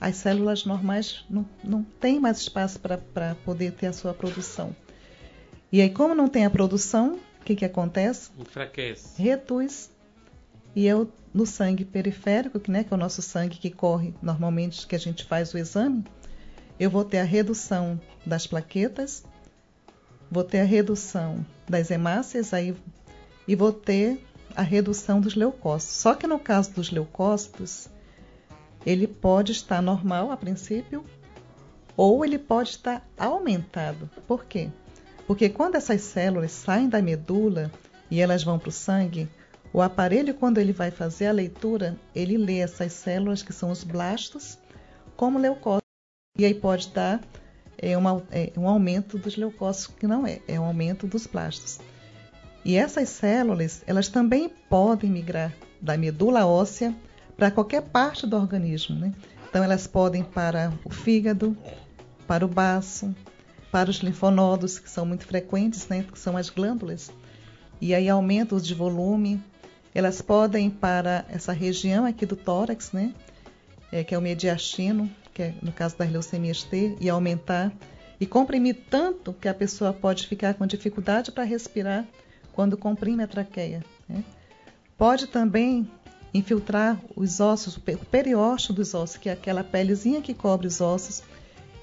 as 0.00 0.16
células 0.16 0.64
normais 0.64 1.24
não, 1.28 1.44
não 1.62 1.82
têm 1.82 2.20
mais 2.20 2.38
espaço 2.38 2.80
para 2.80 3.34
poder 3.44 3.72
ter 3.72 3.88
a 3.88 3.92
sua 3.92 4.14
produção. 4.14 4.74
E 5.70 5.80
aí, 5.80 5.90
como 5.90 6.14
não 6.14 6.28
tem 6.28 6.44
a 6.44 6.50
produção, 6.50 7.18
o 7.40 7.44
que, 7.44 7.56
que 7.56 7.64
acontece? 7.64 8.30
Enfraquece. 8.38 9.20
Reduz. 9.20 9.90
E 10.76 10.86
eu 10.86 11.10
no 11.32 11.46
sangue 11.46 11.84
periférico, 11.84 12.60
que, 12.60 12.70
né, 12.70 12.84
que 12.84 12.92
é 12.92 12.96
o 12.96 13.00
nosso 13.00 13.22
sangue 13.22 13.58
que 13.58 13.70
corre 13.70 14.14
normalmente, 14.22 14.86
que 14.86 14.94
a 14.94 14.98
gente 14.98 15.24
faz 15.24 15.54
o 15.54 15.58
exame, 15.58 16.04
eu 16.78 16.90
vou 16.90 17.04
ter 17.04 17.18
a 17.18 17.24
redução 17.24 18.00
das 18.24 18.46
plaquetas, 18.46 19.24
vou 20.30 20.44
ter 20.44 20.60
a 20.60 20.64
redução 20.64 21.44
das 21.68 21.90
hemácias 21.90 22.52
aí, 22.52 22.76
e 23.46 23.54
vou 23.54 23.72
ter 23.72 24.24
a 24.54 24.62
redução 24.62 25.20
dos 25.20 25.34
leucócitos. 25.34 25.96
Só 25.96 26.14
que 26.14 26.26
no 26.26 26.38
caso 26.38 26.72
dos 26.72 26.90
leucócitos, 26.90 27.88
ele 28.84 29.06
pode 29.06 29.52
estar 29.52 29.80
normal 29.80 30.30
a 30.30 30.36
princípio, 30.36 31.04
ou 31.96 32.24
ele 32.24 32.38
pode 32.38 32.70
estar 32.70 33.06
aumentado. 33.18 34.08
Por 34.26 34.44
quê? 34.44 34.70
Porque 35.26 35.48
quando 35.48 35.76
essas 35.76 36.00
células 36.02 36.52
saem 36.52 36.88
da 36.88 37.00
medula 37.00 37.70
e 38.10 38.20
elas 38.20 38.42
vão 38.42 38.58
para 38.58 38.68
o 38.68 38.72
sangue, 38.72 39.28
o 39.72 39.80
aparelho, 39.80 40.34
quando 40.34 40.58
ele 40.58 40.72
vai 40.72 40.90
fazer 40.90 41.26
a 41.26 41.32
leitura, 41.32 41.96
ele 42.14 42.36
lê 42.36 42.58
essas 42.58 42.92
células, 42.92 43.42
que 43.42 43.52
são 43.52 43.70
os 43.70 43.82
blastos, 43.82 44.58
como 45.16 45.38
leucócitos. 45.38 45.82
E 46.38 46.44
aí 46.44 46.54
pode 46.54 46.90
dar 46.90 47.20
é, 47.78 47.96
uma, 47.96 48.22
é, 48.30 48.52
um 48.56 48.68
aumento 48.68 49.16
dos 49.16 49.36
leucócitos, 49.36 49.94
que 49.98 50.06
não 50.06 50.26
é, 50.26 50.40
é 50.46 50.60
um 50.60 50.64
aumento 50.64 51.06
dos 51.06 51.26
blastos. 51.26 51.80
E 52.64 52.76
essas 52.76 53.08
células, 53.08 53.82
elas 53.86 54.08
também 54.08 54.48
podem 54.48 55.10
migrar 55.10 55.52
da 55.80 55.96
medula 55.96 56.46
óssea 56.46 56.94
para 57.36 57.50
qualquer 57.50 57.82
parte 57.82 58.26
do 58.26 58.36
organismo. 58.36 58.94
Né? 58.96 59.12
Então, 59.48 59.64
elas 59.64 59.86
podem 59.86 60.22
para 60.22 60.72
o 60.84 60.90
fígado, 60.90 61.56
para 62.26 62.44
o 62.44 62.48
baço, 62.48 63.14
para 63.70 63.90
os 63.90 63.96
linfonodos, 63.96 64.78
que 64.78 64.88
são 64.88 65.04
muito 65.04 65.26
frequentes, 65.26 65.88
né? 65.88 66.04
que 66.10 66.18
são 66.18 66.36
as 66.36 66.50
glândulas, 66.50 67.10
e 67.80 67.94
aí 67.94 68.08
aumenta 68.08 68.60
de 68.60 68.74
volume. 68.74 69.42
Elas 69.94 70.22
podem 70.22 70.70
para 70.70 71.24
essa 71.28 71.52
região 71.52 72.04
aqui 72.04 72.24
do 72.24 72.36
tórax, 72.36 72.92
né? 72.92 73.14
É, 73.90 74.02
que 74.02 74.14
é 74.14 74.18
o 74.18 74.22
mediastino, 74.22 75.10
que 75.34 75.42
é 75.42 75.54
no 75.60 75.70
caso 75.70 75.96
das 75.98 76.10
leucemias 76.10 76.62
T, 76.62 76.96
e 77.00 77.10
aumentar 77.10 77.72
e 78.18 78.26
comprimir 78.26 78.84
tanto 78.88 79.32
que 79.32 79.48
a 79.48 79.54
pessoa 79.54 79.92
pode 79.92 80.26
ficar 80.26 80.54
com 80.54 80.66
dificuldade 80.66 81.32
para 81.32 81.44
respirar 81.44 82.06
quando 82.52 82.76
comprime 82.76 83.22
a 83.22 83.26
traqueia. 83.26 83.84
Né? 84.08 84.22
Pode 84.96 85.26
também 85.26 85.90
infiltrar 86.32 86.98
os 87.16 87.40
ossos, 87.40 87.76
o 87.76 88.06
periósteo 88.06 88.72
dos 88.72 88.94
ossos, 88.94 89.16
que 89.16 89.28
é 89.28 89.32
aquela 89.32 89.62
pelezinha 89.62 90.22
que 90.22 90.32
cobre 90.32 90.66
os 90.66 90.80
ossos, 90.80 91.22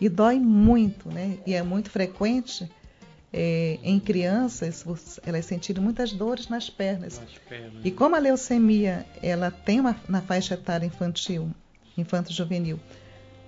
e 0.01 0.07
dói 0.07 0.39
muito, 0.39 1.10
né? 1.10 1.38
E 1.45 1.53
é 1.53 1.62
muito 1.62 1.89
frequente 1.89 2.70
é, 3.32 3.77
em 3.84 3.99
crianças 3.99 4.84
elas 5.25 5.45
sentirem 5.45 5.84
muitas 5.84 6.11
dores 6.11 6.47
nas 6.47 6.69
pernas. 6.69 7.19
Nas 7.19 7.38
pernas. 7.47 7.82
E 7.84 7.91
como 7.91 8.15
a 8.15 8.19
leucemia 8.19 9.05
ela 9.21 9.51
tem 9.51 9.80
uma, 9.80 9.95
na 10.07 10.21
faixa 10.21 10.55
etária 10.55 10.86
infantil, 10.86 11.49
infanto-juvenil, 11.97 12.80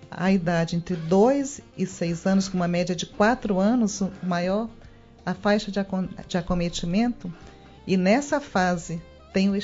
a 0.09 0.31
idade 0.31 0.75
entre 0.75 0.95
2 0.95 1.61
e 1.77 1.85
6 1.85 2.25
anos, 2.25 2.49
com 2.49 2.57
uma 2.57 2.67
média 2.67 2.95
de 2.95 3.05
4 3.05 3.59
anos, 3.59 4.03
maior 4.21 4.69
a 5.25 5.33
faixa 5.33 5.71
de, 5.71 5.79
acom 5.79 6.07
de 6.27 6.37
acometimento, 6.37 7.33
e 7.87 7.95
nessa 7.95 8.39
fase 8.39 9.01
tem 9.33 9.49
um, 9.49 9.57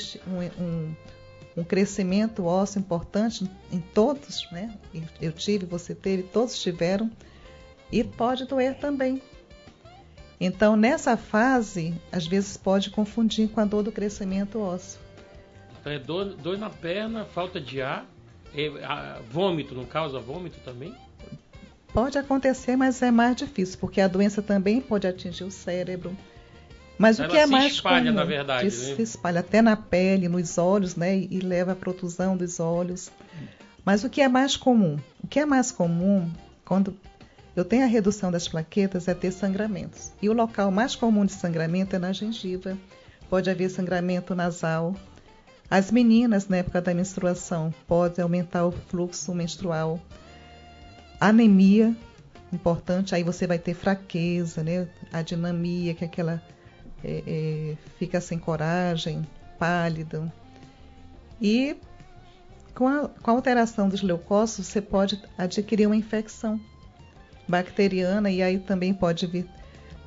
um, 0.58 0.94
um 1.58 1.64
crescimento 1.64 2.44
ósseo 2.44 2.80
importante 2.80 3.48
em 3.70 3.80
todos, 3.80 4.48
né? 4.50 4.74
Eu 5.20 5.32
tive, 5.32 5.66
você 5.66 5.94
teve, 5.94 6.22
todos 6.22 6.60
tiveram, 6.60 7.10
e 7.92 8.02
pode 8.02 8.46
doer 8.46 8.78
também. 8.78 9.20
Então, 10.40 10.76
nessa 10.76 11.16
fase, 11.16 11.94
às 12.12 12.26
vezes 12.26 12.56
pode 12.56 12.90
confundir 12.90 13.48
com 13.48 13.60
a 13.60 13.64
dor 13.64 13.82
do 13.82 13.90
crescimento 13.90 14.60
ósseo. 14.60 15.00
Então, 15.80 15.92
é 15.92 15.98
dor, 15.98 16.34
dor 16.36 16.58
na 16.58 16.70
perna, 16.70 17.24
falta 17.24 17.60
de 17.60 17.82
ar, 17.82 18.06
é, 18.54 18.68
a, 18.84 19.20
vômito, 19.30 19.74
não 19.74 19.84
causa 19.84 20.18
vômito 20.18 20.58
também? 20.64 20.94
Pode 21.92 22.18
acontecer, 22.18 22.76
mas 22.76 23.02
é 23.02 23.10
mais 23.10 23.34
difícil, 23.36 23.78
porque 23.78 24.00
a 24.00 24.06
doença 24.06 24.40
também 24.40 24.80
pode 24.80 25.06
atingir 25.06 25.44
o 25.44 25.50
cérebro, 25.50 26.16
mas 26.98 27.18
Ela 27.18 27.28
o 27.28 27.30
que 27.30 27.38
é 27.38 27.46
mais 27.46 27.72
espalha, 27.74 28.06
comum, 28.06 28.16
na 28.16 28.24
verdade, 28.24 28.64
né? 28.64 28.70
se 28.70 29.02
espalha 29.02 29.40
até 29.40 29.62
na 29.62 29.76
pele, 29.76 30.28
nos 30.28 30.58
olhos, 30.58 30.96
né, 30.96 31.16
e 31.16 31.40
leva 31.40 31.72
à 31.72 31.76
protusão 31.76 32.36
dos 32.36 32.60
olhos. 32.60 33.10
Mas 33.84 34.04
o 34.04 34.10
que 34.10 34.20
é 34.20 34.28
mais 34.28 34.56
comum? 34.56 34.98
O 35.22 35.26
que 35.26 35.40
é 35.40 35.46
mais 35.46 35.72
comum 35.72 36.30
quando 36.64 36.94
eu 37.58 37.64
tenho 37.64 37.82
a 37.82 37.88
redução 37.88 38.30
das 38.30 38.46
plaquetas 38.46 39.08
é 39.08 39.14
ter 39.14 39.32
sangramentos. 39.32 40.12
E 40.22 40.28
o 40.28 40.32
local 40.32 40.70
mais 40.70 40.94
comum 40.94 41.26
de 41.26 41.32
sangramento 41.32 41.96
é 41.96 41.98
na 41.98 42.12
gengiva. 42.12 42.78
Pode 43.28 43.50
haver 43.50 43.68
sangramento 43.68 44.32
nasal. 44.32 44.94
As 45.68 45.90
meninas, 45.90 46.46
na 46.46 46.58
época 46.58 46.80
da 46.80 46.94
menstruação, 46.94 47.74
pode 47.88 48.20
aumentar 48.20 48.64
o 48.64 48.70
fluxo 48.70 49.34
menstrual. 49.34 50.00
Anemia, 51.20 51.96
importante, 52.52 53.14
aí 53.14 53.24
você 53.24 53.44
vai 53.44 53.58
ter 53.58 53.74
fraqueza, 53.74 54.62
né? 54.62 54.88
A 55.12 55.20
dinamia, 55.20 55.94
que 55.94 56.04
é 56.04 56.06
aquela 56.06 56.40
é, 57.02 57.22
é, 57.26 57.76
fica 57.98 58.20
sem 58.20 58.38
coragem, 58.38 59.26
pálido. 59.58 60.30
E 61.42 61.76
com 62.72 62.86
a, 62.86 63.08
com 63.08 63.32
a 63.32 63.34
alteração 63.34 63.88
dos 63.88 64.00
leucócitos, 64.00 64.68
você 64.68 64.80
pode 64.80 65.20
adquirir 65.36 65.86
uma 65.86 65.96
infecção 65.96 66.60
bacteriana 67.48 68.30
e 68.30 68.42
aí 68.42 68.58
também 68.58 68.92
pode 68.92 69.26
vir 69.26 69.46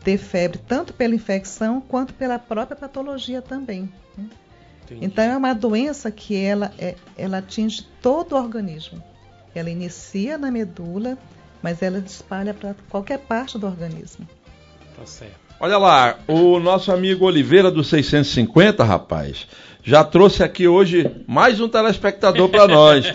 ter 0.04 0.18
febre, 0.18 0.60
tanto 0.68 0.94
pela 0.94 1.16
infecção 1.16 1.82
quanto 1.82 2.14
pela 2.14 2.40
própria 2.40 2.76
patologia 2.76 3.42
também. 3.42 3.92
Né? 4.18 4.26
Então 5.02 5.24
é 5.24 5.38
uma 5.38 5.54
doença 5.54 6.12
que 6.12 6.36
ela, 6.36 6.74
é, 6.78 6.96
ela 7.18 7.38
atinge 7.38 7.88
todo 8.02 8.34
o 8.34 8.38
organismo. 8.38 9.02
Ela 9.54 9.70
inicia 9.70 10.38
na 10.38 10.50
medula, 10.50 11.18
mas 11.62 11.82
ela 11.82 12.00
espalha 12.00 12.54
para 12.54 12.76
qualquer 12.90 13.20
parte 13.20 13.58
do 13.58 13.68
organismo. 13.68 14.28
Tá 14.96 15.06
certo. 15.06 15.40
Olha 15.60 15.78
lá, 15.78 16.20
o 16.28 16.60
nosso 16.60 16.92
amigo 16.92 17.26
Oliveira 17.26 17.70
do 17.70 17.84
650, 17.84 18.84
rapaz, 18.84 19.48
já 19.84 20.04
trouxe 20.04 20.44
aqui 20.44 20.68
hoje 20.68 21.10
mais 21.28 21.60
um 21.60 21.68
telespectador 21.68 22.50
para 22.50 22.68
nós. 22.68 23.06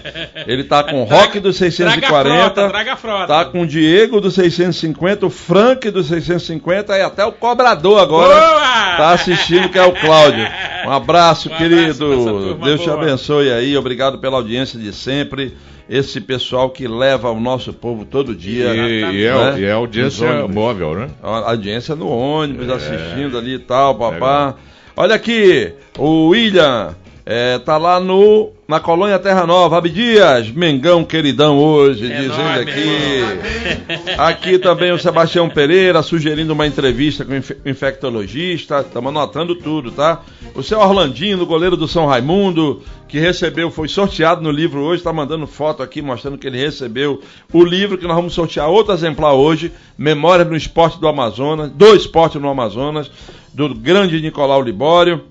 Ele 0.47 0.65
tá 0.65 0.83
com 0.83 1.03
o 1.03 1.05
Rock 1.05 1.39
do 1.39 1.53
640, 1.53 2.01
traga 2.01 2.07
a 2.07 2.41
frota, 2.41 2.69
traga 2.69 2.93
a 2.93 2.97
frota. 2.97 3.27
tá 3.27 3.45
com 3.45 3.63
o 3.63 3.67
Diego 3.67 4.21
do 4.21 4.31
650, 4.31 5.27
o 5.27 5.31
Frank 5.31 5.91
do 5.91 6.03
650 6.03 6.99
e 6.99 7.03
até 7.03 7.25
o 7.25 7.33
cobrador 7.33 8.01
agora 8.01 8.35
boa! 8.35 8.97
tá 8.97 9.13
assistindo, 9.13 9.69
que 9.69 9.79
é 9.79 9.85
o 9.85 9.93
Cláudio. 9.93 10.47
Um 10.87 10.91
abraço, 10.91 11.49
um 11.49 11.57
querido. 11.57 12.05
Abraço 12.05 12.55
Deus 12.65 12.77
boa. 12.77 12.79
te 12.79 12.91
abençoe 12.91 13.53
aí. 13.53 13.77
Obrigado 13.77 14.19
pela 14.19 14.37
audiência 14.37 14.79
de 14.79 14.93
sempre 14.93 15.57
esse 15.89 16.21
pessoal 16.21 16.71
que 16.71 16.89
leva 16.89 17.31
o 17.31 17.39
nosso 17.39 17.73
povo 17.73 18.05
todo 18.05 18.35
dia. 18.35 18.75
E, 18.75 18.77
né? 18.77 19.13
e, 19.13 19.25
é, 19.25 19.35
né? 19.35 19.61
e 19.61 19.65
é 19.65 19.73
audiência 19.73 20.49
móvel, 20.49 20.95
né? 20.95 21.09
A 21.23 21.51
audiência 21.51 21.95
no 21.95 22.09
ônibus, 22.09 22.69
é. 22.69 22.73
assistindo 22.73 23.39
ali 23.39 23.55
e 23.55 23.59
tal, 23.61 23.95
papá. 23.95 24.57
Olha 24.99 25.15
aqui, 25.15 25.75
o 25.99 26.29
William 26.29 26.97
é, 27.27 27.59
tá 27.59 27.77
lá 27.77 28.01
no 28.01 28.51
na 28.67 28.81
colônia 28.81 29.19
Terra 29.19 29.47
Nova, 29.47 29.79
Abdias, 29.79 30.51
Mengão 30.51 31.05
queridão 31.05 31.59
hoje, 31.59 32.11
é 32.11 32.17
dizendo 32.17 32.39
nóis, 32.39 32.61
aqui. 32.63 34.15
Aqui 34.19 34.59
também 34.59 34.91
o 34.91 34.99
Sebastião 34.99 35.49
Pereira 35.49 36.03
sugerindo 36.03 36.53
uma 36.53 36.67
entrevista 36.67 37.25
com 37.25 37.33
o 37.33 37.71
infectologista. 37.71 38.81
Estamos 38.81 39.11
anotando 39.11 39.55
tudo, 39.55 39.93
tá? 39.93 40.23
O 40.55 40.63
seu 40.63 40.81
Orlandinho, 40.81 41.47
goleiro 41.47 41.77
do 41.77 41.87
São 41.87 42.07
Raimundo, 42.07 42.83
que 43.07 43.21
recebeu, 43.21 43.71
foi 43.71 43.87
sorteado 43.87 44.43
no 44.43 44.51
livro 44.51 44.81
hoje, 44.81 45.01
está 45.01 45.13
mandando 45.13 45.47
foto 45.47 45.83
aqui 45.83 46.03
mostrando 46.03 46.39
que 46.39 46.47
ele 46.47 46.59
recebeu 46.59 47.21
o 47.53 47.63
livro 47.63 47.99
que 47.99 48.07
nós 48.07 48.17
vamos 48.17 48.35
sortear 48.35 48.69
outro 48.69 48.93
exemplar 48.93 49.35
hoje, 49.35 49.71
Memória 49.97 50.45
no 50.45 50.57
Esporte 50.57 50.99
do 50.99 51.07
Amazonas, 51.07 51.71
do 51.71 51.95
Esporte 51.95 52.39
no 52.39 52.49
Amazonas, 52.49 53.11
do 53.57 53.75
grande 53.75 54.21
Nicolau 54.21 54.61
Libório. 54.61 55.25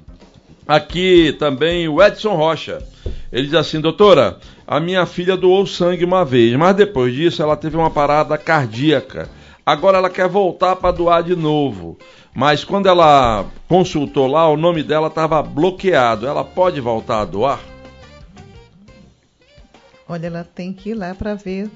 Aqui 0.68 1.36
também 1.38 1.88
o 1.88 2.02
Edson 2.02 2.34
Rocha. 2.34 2.84
Ele 3.32 3.44
diz 3.44 3.54
assim, 3.54 3.80
doutora, 3.80 4.40
a 4.66 4.80
minha 4.80 5.06
filha 5.06 5.38
doou 5.38 5.68
sangue 5.68 6.04
uma 6.04 6.26
vez, 6.26 6.56
mas 6.56 6.76
depois 6.76 7.14
disso 7.14 7.44
ela 7.44 7.56
teve 7.56 7.78
uma 7.78 7.92
parada 7.92 8.36
cardíaca. 8.36 9.30
Agora 9.64 10.00
ela 10.00 10.10
quer 10.10 10.28
voltar 10.28 10.76
para 10.76 10.92
doar 10.92 11.22
de 11.22 11.36
novo. 11.36 12.00
Mas 12.34 12.64
quando 12.64 12.88
ela 12.88 13.46
consultou 13.68 14.26
lá, 14.26 14.50
o 14.50 14.58
nome 14.58 14.82
dela 14.82 15.08
estava 15.08 15.44
bloqueado. 15.44 16.26
Ela 16.26 16.44
pode 16.44 16.82
voltar 16.82 17.22
a 17.22 17.26
doar? 17.26 17.60
Olha, 20.10 20.26
ela 20.28 20.44
tem 20.44 20.74
que 20.74 20.90
ir 20.90 20.96
lá 20.96 21.14
para 21.14 21.36
ver 21.36 21.70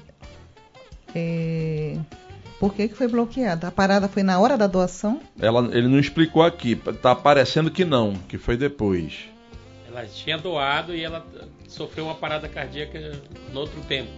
é, 1.14 1.96
por 2.60 2.74
que, 2.74 2.88
que 2.88 2.94
foi 2.94 3.08
bloqueada? 3.08 3.68
A 3.68 3.70
parada 3.70 4.06
foi 4.06 4.22
na 4.22 4.38
hora 4.38 4.58
da 4.58 4.66
doação? 4.66 5.18
Ela, 5.40 5.66
ele 5.72 5.88
não 5.88 5.98
explicou 5.98 6.42
aqui. 6.42 6.76
Tá 6.76 7.14
parecendo 7.14 7.70
que 7.70 7.86
não, 7.86 8.12
que 8.28 8.36
foi 8.36 8.54
depois. 8.54 9.20
Ela 9.88 10.04
tinha 10.04 10.36
doado 10.36 10.94
e 10.94 11.02
ela 11.02 11.26
sofreu 11.66 12.04
uma 12.04 12.14
parada 12.14 12.46
cardíaca 12.50 13.12
no 13.50 13.60
outro 13.60 13.80
tempo. 13.88 14.10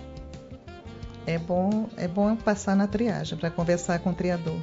É 1.25 1.39
bom, 1.39 1.89
é 1.97 2.09
bom 2.09 2.35
passar 2.35 2.75
na 2.75 2.89
triagem 2.89 3.39
para 3.39 3.49
conversar 3.49 4.01
com 4.01 4.11
o 4.11 4.15
triador. 4.15 4.59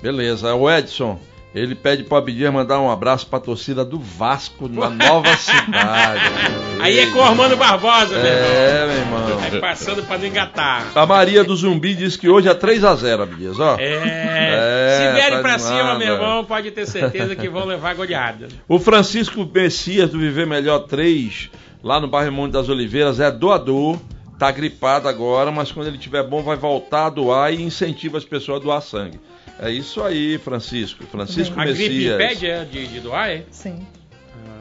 Beleza. 0.00 0.54
O 0.54 0.70
Edson, 0.70 1.18
Ele 1.56 1.74
pede 1.74 2.04
para 2.04 2.16
o 2.16 2.18
Abdias 2.18 2.52
mandar 2.52 2.78
um 2.80 2.90
abraço 2.90 3.26
para 3.28 3.38
a 3.38 3.40
torcida 3.40 3.82
do 3.82 3.98
Vasco 3.98 4.68
na 4.68 4.90
nova 4.90 5.34
cidade. 5.38 6.20
Aí 6.78 6.98
é 6.98 7.06
com 7.06 7.18
o 7.18 7.22
Armando 7.22 7.56
Barbosa, 7.56 8.14
meu 8.14 8.26
irmão. 8.26 8.46
É, 8.46 8.86
meu 8.86 8.96
irmão. 8.96 9.38
Aí 9.40 9.58
passando 9.58 10.02
para 10.02 10.18
não 10.18 10.26
engatar. 10.26 10.86
A 10.94 11.06
Maria 11.06 11.42
do 11.42 11.56
Zumbi 11.56 11.94
diz 11.94 12.14
que 12.14 12.28
hoje 12.28 12.46
é 12.46 12.54
3x0, 12.54 13.22
Abdias, 13.22 13.58
ó. 13.58 13.76
É. 13.78 13.86
É, 13.88 14.98
Se 14.98 15.14
vierem 15.14 15.36
tá 15.36 15.40
pra 15.40 15.58
cima, 15.58 15.94
meu 15.98 16.08
é. 16.08 16.12
irmão, 16.12 16.44
pode 16.44 16.70
ter 16.72 16.84
certeza 16.86 17.34
que 17.34 17.48
vão 17.48 17.64
levar 17.64 17.94
goleada. 17.94 18.48
O 18.68 18.78
Francisco 18.78 19.48
Messias 19.50 20.10
do 20.10 20.18
Viver 20.18 20.46
Melhor 20.46 20.80
3, 20.80 21.50
lá 21.82 21.98
no 21.98 22.06
bairro 22.06 22.32
Monte 22.32 22.52
das 22.52 22.68
Oliveiras, 22.68 23.18
é 23.18 23.30
doador. 23.30 23.98
Tá 24.38 24.50
gripado 24.50 25.08
agora, 25.08 25.50
mas 25.50 25.72
quando 25.72 25.86
ele 25.86 25.96
tiver 25.96 26.22
bom 26.22 26.42
vai 26.42 26.56
voltar 26.56 27.06
a 27.06 27.10
doar 27.10 27.54
e 27.54 27.62
incentiva 27.62 28.18
as 28.18 28.24
pessoas 28.24 28.60
a 28.60 28.62
doar 28.62 28.82
sangue. 28.82 29.18
É 29.58 29.70
isso 29.70 30.02
aí, 30.02 30.38
Francisco. 30.38 31.04
Francisco 31.04 31.58
A 31.58 31.64
gripe 31.64 31.88
Messias. 31.88 32.14
impede 32.14 32.46
é, 32.46 32.64
de, 32.64 32.86
de 32.86 33.00
doar, 33.00 33.30
é? 33.30 33.44
Sim. 33.50 33.86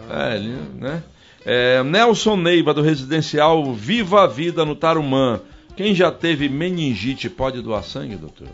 É, 0.09 0.35
ele, 0.35 0.57
né? 0.75 1.03
É, 1.45 1.83
Nelson 1.83 2.37
Neiva, 2.37 2.73
do 2.73 2.81
residencial 2.81 3.73
Viva 3.73 4.23
a 4.23 4.27
Vida 4.27 4.65
no 4.65 4.75
Tarumã. 4.75 5.41
Quem 5.75 5.93
já 5.93 6.11
teve 6.11 6.47
meningite 6.47 7.29
pode 7.29 7.61
doar 7.61 7.83
sangue, 7.83 8.15
doutor? 8.15 8.47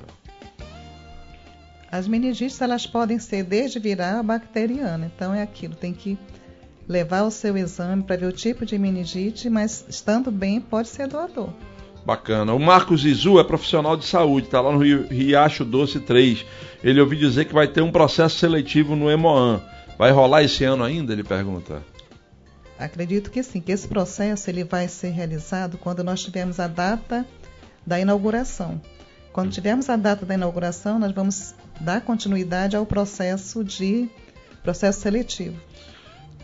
As 1.92 2.08
meningites 2.08 2.60
elas 2.62 2.88
podem 2.88 3.20
ser 3.20 3.44
desde 3.44 3.78
viral 3.78 4.20
a 4.20 4.24
bacteriana. 4.24 5.12
Então 5.14 5.34
é 5.34 5.42
aquilo, 5.42 5.76
tem 5.76 5.94
que 5.94 6.18
levar 6.88 7.24
o 7.24 7.32
seu 7.32 7.58
exame 7.58 8.04
para 8.04 8.18
ver 8.18 8.26
o 8.26 8.32
tipo 8.32 8.66
de 8.66 8.78
meningite, 8.78 9.50
mas 9.50 9.86
estando 9.88 10.32
bem 10.32 10.60
pode 10.60 10.88
ser 10.88 11.08
doador. 11.08 11.50
Bacana. 12.06 12.54
O 12.54 12.60
Marcos 12.60 13.06
Izu 13.06 13.40
é 13.40 13.44
profissional 13.44 13.96
de 13.96 14.06
saúde, 14.06 14.48
está 14.48 14.60
lá 14.60 14.72
no 14.72 14.80
Rio- 14.84 15.08
Riacho 15.08 15.64
Doce 15.64 16.00
3. 16.00 16.46
Ele 16.84 17.00
ouviu 17.00 17.20
dizer 17.20 17.46
que 17.46 17.54
vai 17.54 17.68
ter 17.68 17.82
um 17.82 17.92
processo 17.92 18.38
seletivo 18.40 18.96
no 18.96 19.10
Hemoan. 19.10 19.62
Vai 19.98 20.12
rolar 20.12 20.44
esse 20.44 20.64
ano 20.64 20.84
ainda? 20.84 21.14
Ele 21.14 21.24
pergunta. 21.24 21.84
Acredito 22.80 23.30
que 23.30 23.44
sim, 23.44 23.62
que 23.62 23.72
esse 23.72 23.88
processo 23.88 24.50
ele 24.50 24.64
vai 24.64 24.88
ser 24.88 25.10
realizado 25.10 25.78
quando 25.78 26.04
nós 26.04 26.24
tivermos 26.24 26.60
a 26.60 26.68
data 26.68 27.24
da 27.86 28.00
inauguração. 28.00 28.82
Quando 29.32 29.52
tivermos 29.52 29.88
a 29.90 29.96
data 29.96 30.26
da 30.26 30.34
inauguração, 30.34 30.98
nós 30.98 31.12
vamos 31.12 31.54
dar 31.80 32.02
continuidade 32.02 32.76
ao 32.76 32.86
processo 32.86 33.64
de 33.64 34.10
processo 34.64 35.02
seletivo. 35.02 35.56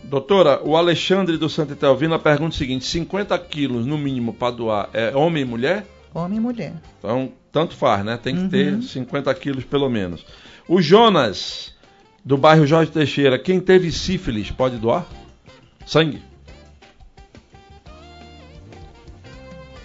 Doutora, 0.03 0.61
o 0.63 0.77
Alexandre 0.77 1.37
do 1.37 1.49
Santa 1.49 1.73
Etelvina 1.73 2.17
pergunta 2.17 2.55
o 2.55 2.57
seguinte: 2.57 2.85
50 2.85 3.37
quilos 3.39 3.85
no 3.85 3.97
mínimo 3.97 4.33
para 4.33 4.51
doar 4.55 4.89
é 4.93 5.15
homem 5.15 5.43
e 5.43 5.45
mulher? 5.45 5.85
Homem 6.13 6.37
e 6.37 6.41
mulher. 6.41 6.73
Então, 6.99 7.31
tanto 7.51 7.75
faz, 7.75 8.03
né? 8.05 8.17
Tem 8.21 8.33
que 8.35 8.41
Uhum. 8.41 8.49
ter 8.49 8.81
50 8.81 9.33
quilos 9.35 9.63
pelo 9.65 9.89
menos. 9.89 10.25
O 10.67 10.81
Jonas, 10.81 11.73
do 12.23 12.37
bairro 12.37 12.65
Jorge 12.65 12.91
Teixeira, 12.91 13.37
quem 13.37 13.59
teve 13.59 13.91
sífilis 13.91 14.49
pode 14.49 14.77
doar? 14.77 15.05
Sangue? 15.85 16.21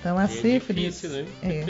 Então 0.01 0.19
a 0.19 0.25
É 0.25 0.27
sífilis. 0.29 1.01
difícil, 1.01 1.11
né? 1.11 1.25
É. 1.43 1.65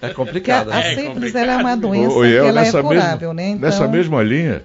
É 0.06 0.08
Porque 0.08 0.14
complicado, 0.14 0.70
a, 0.70 0.74
a 0.74 0.78
né? 0.80 0.86
É 0.92 0.94
sífilis 0.94 1.08
complicado. 1.14 1.42
ela 1.42 1.52
é 1.52 1.56
uma 1.58 1.76
doença 1.76 2.14
que 2.20 2.34
ela 2.36 2.64
é 2.66 2.70
curável, 2.82 3.34
mesma, 3.34 3.34
né? 3.34 3.48
Então, 3.50 3.60
Nessa 3.60 3.86
mesma 3.88 4.22
linha, 4.22 4.62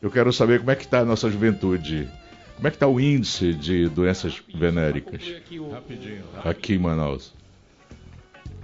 eu 0.00 0.10
quero 0.10 0.32
saber 0.32 0.58
como 0.60 0.70
é 0.70 0.76
que 0.76 0.84
está 0.84 1.00
a 1.00 1.04
nossa 1.04 1.30
juventude. 1.30 2.08
Como 2.56 2.66
é 2.68 2.70
que 2.70 2.76
está 2.76 2.86
o 2.86 3.00
índice 3.00 3.54
de 3.54 3.88
doenças 3.88 4.42
venéricas 4.54 5.34
Aqui 5.38 5.58
o- 5.58 5.76
aqui 6.44 6.74
em 6.74 6.78
Manaus? 6.78 7.34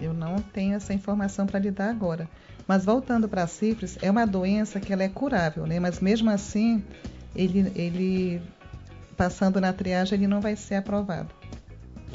Eu 0.01 0.12
não 0.12 0.43
tenho 0.43 0.74
essa 0.74 0.93
informação 0.93 1.47
para 1.47 1.59
lhe 1.59 1.70
dar 1.70 1.89
agora. 1.89 2.28
Mas 2.68 2.84
voltando 2.84 3.28
para 3.28 3.45
a 3.45 3.47
sífilis, 3.47 3.97
é 4.03 4.11
uma 4.11 4.26
doença 4.26 4.78
que 4.80 4.93
ela 4.93 5.03
é 5.03 5.09
curável, 5.09 5.66
né? 5.66 5.80
Mas 5.80 6.01
mesmo 6.01 6.28
assim, 6.30 6.82
ele, 7.34 7.72
ele 7.74 8.43
passando 9.16 9.61
na 9.61 9.72
triagem, 9.72 10.18
ele 10.18 10.26
não 10.26 10.41
vai 10.41 10.57
ser 10.57 10.74
aprovado. 10.74 11.30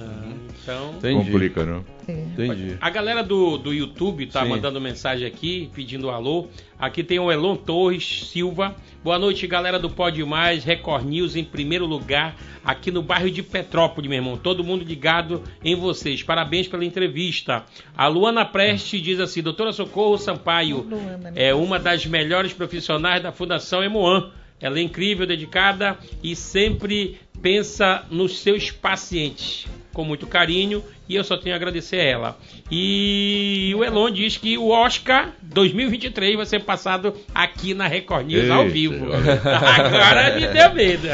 Ah, 0.02 0.34
então. 0.62 0.96
Entendi. 0.98 1.26
Complica, 1.26 1.66
não? 1.66 1.86
É. 2.08 2.12
Entendi. 2.12 2.78
A 2.80 2.90
galera 2.90 3.24
do, 3.24 3.58
do 3.58 3.74
YouTube 3.74 4.26
tá 4.28 4.44
Sim. 4.44 4.50
mandando 4.50 4.80
mensagem 4.82 5.28
aqui, 5.28 5.70
pedindo 5.74 6.10
alô. 6.10 6.48
Aqui 6.78 7.04
tem 7.04 7.20
o 7.20 7.32
Elon 7.32 7.56
Torres 7.56 8.28
Silva. 8.28 8.76
Boa 9.04 9.18
noite, 9.18 9.48
galera 9.48 9.80
do 9.80 9.90
Pode 9.90 10.24
Mais, 10.24 10.64
Record 10.64 11.06
News 11.06 11.36
em 11.36 11.44
primeiro 11.44 11.86
lugar, 11.88 12.36
aqui 12.64 12.92
no 12.92 13.02
bairro 13.02 13.32
de 13.32 13.42
Petrópolis, 13.42 14.08
meu 14.08 14.20
irmão. 14.20 14.38
Todo 14.38 14.64
mundo 14.64 14.84
ligado 14.84 15.44
em 15.64 15.76
vocês. 15.76 16.22
Parabéns 16.22 16.68
pela 16.68 16.86
entrevista. 16.86 17.66
A 17.98 18.08
Luana 18.08 18.46
Preste 18.46 19.02
diz 19.02 19.20
assim: 19.20 19.42
Doutora 19.42 19.74
Socorro 19.74 20.18
Sampaio 20.18 20.82
Luana, 20.82 21.32
né? 21.32 21.34
é 21.36 21.54
uma 21.54 21.80
das 21.80 22.06
melhores 22.06 22.54
profissionais 22.54 23.24
da 23.24 23.32
Fundação 23.32 23.84
Emoan. 23.84 24.32
Ela 24.60 24.78
é 24.78 24.82
incrível, 24.84 25.26
dedicada 25.26 25.98
e 26.22 26.36
sempre 26.36 27.18
pensa 27.42 28.06
nos 28.12 28.38
seus 28.38 28.70
pacientes 28.70 29.68
com 29.94 30.04
muito 30.04 30.28
carinho 30.28 30.84
e 31.08 31.16
eu 31.16 31.24
só 31.24 31.36
tenho 31.38 31.54
a 31.54 31.58
agradecer 31.58 32.00
a 32.00 32.04
ela. 32.04 32.38
E 32.72 33.74
o 33.78 33.84
Elon 33.84 34.12
diz 34.12 34.38
que 34.38 34.58
o 34.58 34.70
Oscar 34.70 35.34
2023 35.42 36.38
vai 36.38 36.46
ser 36.46 36.64
passado 36.64 37.14
aqui 37.36 37.74
na 37.74 37.88
Record 37.88 38.28
News 38.28 38.50
ao 38.50 38.62
Eita, 38.62 38.74
vivo. 38.74 39.06
olha. 39.12 39.42
Agora 39.44 40.36
me 40.36 40.48
deu 40.48 40.74
medo. 40.74 41.08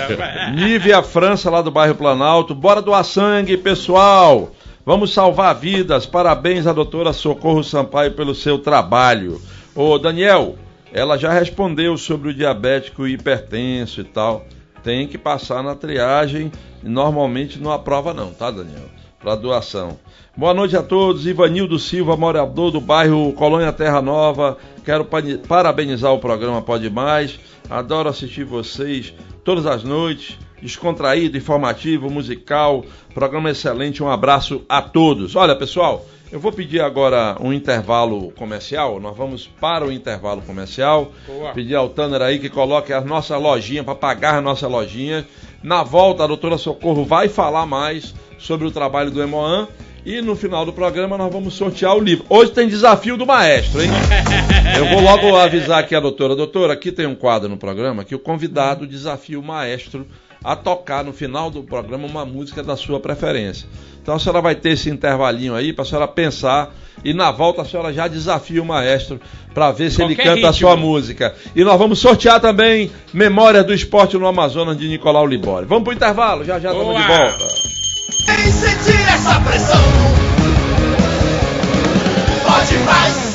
Nívia 0.56 1.02
França, 1.02 1.50
lá 1.50 1.62
do 1.62 1.72
bairro 1.72 1.96
Planalto. 1.96 2.54
Bora 2.54 2.82
doar 2.82 3.04
sangue, 3.04 3.58
pessoal! 3.58 4.52
Vamos 4.86 5.12
salvar 5.12 5.54
vidas. 5.56 6.06
Parabéns 6.06 6.66
à 6.66 6.72
doutora 6.72 7.12
Socorro 7.12 7.64
Sampaio 7.64 8.14
pelo 8.14 8.34
seu 8.34 8.58
trabalho. 8.58 9.42
Ô, 9.76 9.98
Daniel, 9.98 10.56
ela 10.94 11.18
já 11.18 11.32
respondeu 11.32 11.98
sobre 11.98 12.30
o 12.30 12.34
diabético 12.34 13.06
e 13.06 13.14
hipertenso 13.14 14.00
e 14.02 14.04
tal. 14.06 14.46
Tem 14.88 15.06
que 15.06 15.18
passar 15.18 15.62
na 15.62 15.76
triagem. 15.76 16.50
Normalmente 16.82 17.60
não 17.60 17.74
aprova 17.74 18.14
não, 18.14 18.32
tá, 18.32 18.50
Daniel? 18.50 18.86
Para 19.20 19.36
doação. 19.36 20.00
Boa 20.34 20.54
noite 20.54 20.78
a 20.78 20.82
todos. 20.82 21.28
Ivanildo 21.28 21.78
Silva, 21.78 22.16
morador 22.16 22.72
do 22.72 22.80
bairro 22.80 23.34
Colônia 23.34 23.74
Terra 23.74 24.02
Nova. 24.02 24.58
Quero 24.86 25.06
parabenizar 25.46 26.14
o 26.14 26.20
programa 26.20 26.62
Pode 26.62 26.90
Mais. 26.90 27.38
Adoro 27.70 28.08
assistir 28.08 28.46
vocês 28.46 29.14
todas 29.44 29.66
as 29.66 29.84
noites. 29.84 30.38
Descontraído, 30.62 31.38
informativo, 31.38 32.10
musical. 32.10 32.86
Programa 33.14 33.50
excelente. 33.50 34.02
Um 34.02 34.10
abraço 34.10 34.62
a 34.70 34.82
todos. 34.82 35.36
Olha, 35.36 35.54
pessoal, 35.54 36.06
eu 36.32 36.40
vou 36.40 36.52
pedir 36.52 36.82
agora 36.82 37.38
um 37.40 37.54
intervalo 37.54 38.32
comercial. 38.32 39.00
Nós 39.00 39.16
vamos 39.16 39.48
para 39.48 39.86
o 39.86 39.92
intervalo 39.92 40.42
comercial. 40.42 41.12
Boa. 41.26 41.54
Pedir 41.54 41.76
ao 41.76 41.90
Tanner 41.90 42.22
aí 42.22 42.40
que 42.40 42.50
coloque 42.50 42.92
a 42.92 43.02
nossa 43.02 43.38
lojinha 43.38 43.84
para 43.84 43.96
pagar 43.96 44.36
a 44.36 44.42
nossa 44.42 44.68
lojinha. 44.68 45.26
Na 45.64 45.84
volta, 45.84 46.24
a 46.24 46.28
doutora 46.28 46.58
Socorro 46.58 47.06
vai 47.06 47.30
falar 47.30 47.66
mais 47.66 48.14
sobre 48.38 48.68
o 48.68 48.72
trabalho 48.72 49.10
do 49.10 49.22
Emoan. 49.22 49.68
E 50.06 50.22
no 50.22 50.38
final 50.38 50.66
do 50.66 50.72
programa 50.72 51.18
nós 51.18 51.32
vamos 51.32 51.54
sortear 51.54 51.96
o 51.96 52.00
livro. 52.00 52.26
Hoje 52.30 52.52
tem 52.52 52.68
desafio 52.68 53.18
do 53.18 53.26
maestro, 53.26 53.82
hein? 53.82 53.90
Eu 54.78 54.86
vou 54.86 55.02
logo 55.02 55.36
avisar 55.36 55.80
aqui 55.80 55.94
a 55.96 56.00
doutora. 56.00 56.34
Doutora, 56.34 56.72
aqui 56.74 56.94
tem 56.94 57.06
um 57.06 57.16
quadro 57.16 57.50
no 57.50 57.58
programa 57.58 58.06
que 58.06 58.16
o 58.16 58.20
convidado 58.20 58.88
desafia 58.88 59.38
o 59.38 59.44
maestro 59.44 60.08
a 60.48 60.56
tocar 60.56 61.04
no 61.04 61.12
final 61.12 61.52
do 61.52 61.62
programa 61.62 62.08
uma 62.08 62.26
música 62.26 62.64
da 62.64 62.78
sua 62.78 63.02
preferência. 63.02 63.68
Então 64.02 64.16
a 64.16 64.20
senhora 64.20 64.42
vai 64.42 64.56
ter 64.56 64.70
esse 64.70 64.90
intervalinho 64.90 65.54
aí 65.54 65.74
para 65.74 65.84
a 65.84 65.86
senhora 65.86 66.08
pensar 66.08 66.74
e 67.04 67.14
na 67.14 67.32
volta 67.32 67.64
a 67.64 67.66
senhora 67.66 67.92
já 67.92 68.08
desafia 68.08 68.62
o 68.62 68.66
maestro 68.66 69.20
para 69.54 69.74
ver 69.74 69.92
se 69.92 70.02
ele 70.02 70.16
Qualquer 70.16 70.36
canta 70.36 70.48
a 70.48 70.52
ritmo. 70.52 70.70
sua 70.70 70.78
música. 70.78 71.36
E 71.54 71.66
nós 71.66 71.78
vamos 71.78 72.00
sortear 72.00 72.40
também 72.40 72.90
Memória 73.14 73.62
do 73.62 73.74
Esporte 73.74 74.18
no 74.18 74.26
Amazonas 74.26 74.78
de 74.78 74.88
Nicolau 74.88 75.28
Libório. 75.28 75.68
Vamos 75.68 75.84
pro 75.84 75.92
intervalo, 75.92 76.46
já 76.46 76.58
já 76.60 76.72
estamos 76.72 76.96
de 76.96 77.04
volta. 77.06 77.46
Sem 78.26 78.52
sentir 78.54 79.02
essa 79.14 79.42
pressão. 79.42 79.82
Pode 82.46 82.78
mais. 82.86 83.27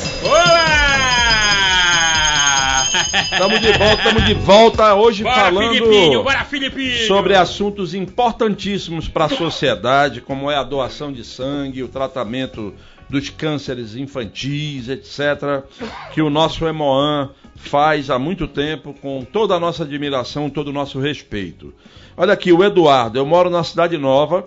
Estamos 3.32 3.60
de 3.62 3.72
volta, 3.72 3.94
estamos 3.94 4.24
de 4.26 4.34
volta 4.34 4.94
hoje 4.94 5.22
Bora, 5.22 5.36
falando 5.36 5.72
Filipinho! 5.72 6.22
Bora, 6.22 6.44
Filipinho! 6.44 7.06
sobre 7.06 7.34
assuntos 7.34 7.94
importantíssimos 7.94 9.08
para 9.08 9.24
a 9.24 9.28
sociedade, 9.30 10.20
como 10.20 10.50
é 10.50 10.56
a 10.56 10.62
doação 10.62 11.10
de 11.10 11.24
sangue, 11.24 11.82
o 11.82 11.88
tratamento 11.88 12.74
dos 13.08 13.30
cânceres 13.30 13.96
infantis, 13.96 14.86
etc., 14.90 15.64
que 16.12 16.20
o 16.20 16.28
nosso 16.28 16.66
Hemoan 16.66 17.30
faz 17.56 18.10
há 18.10 18.18
muito 18.18 18.46
tempo 18.46 18.94
com 19.00 19.24
toda 19.24 19.54
a 19.54 19.60
nossa 19.60 19.82
admiração, 19.82 20.50
todo 20.50 20.68
o 20.68 20.72
nosso 20.72 21.00
respeito. 21.00 21.72
Olha 22.14 22.34
aqui, 22.34 22.52
o 22.52 22.62
Eduardo, 22.62 23.18
eu 23.18 23.24
moro 23.24 23.48
na 23.48 23.64
Cidade 23.64 23.96
Nova, 23.96 24.46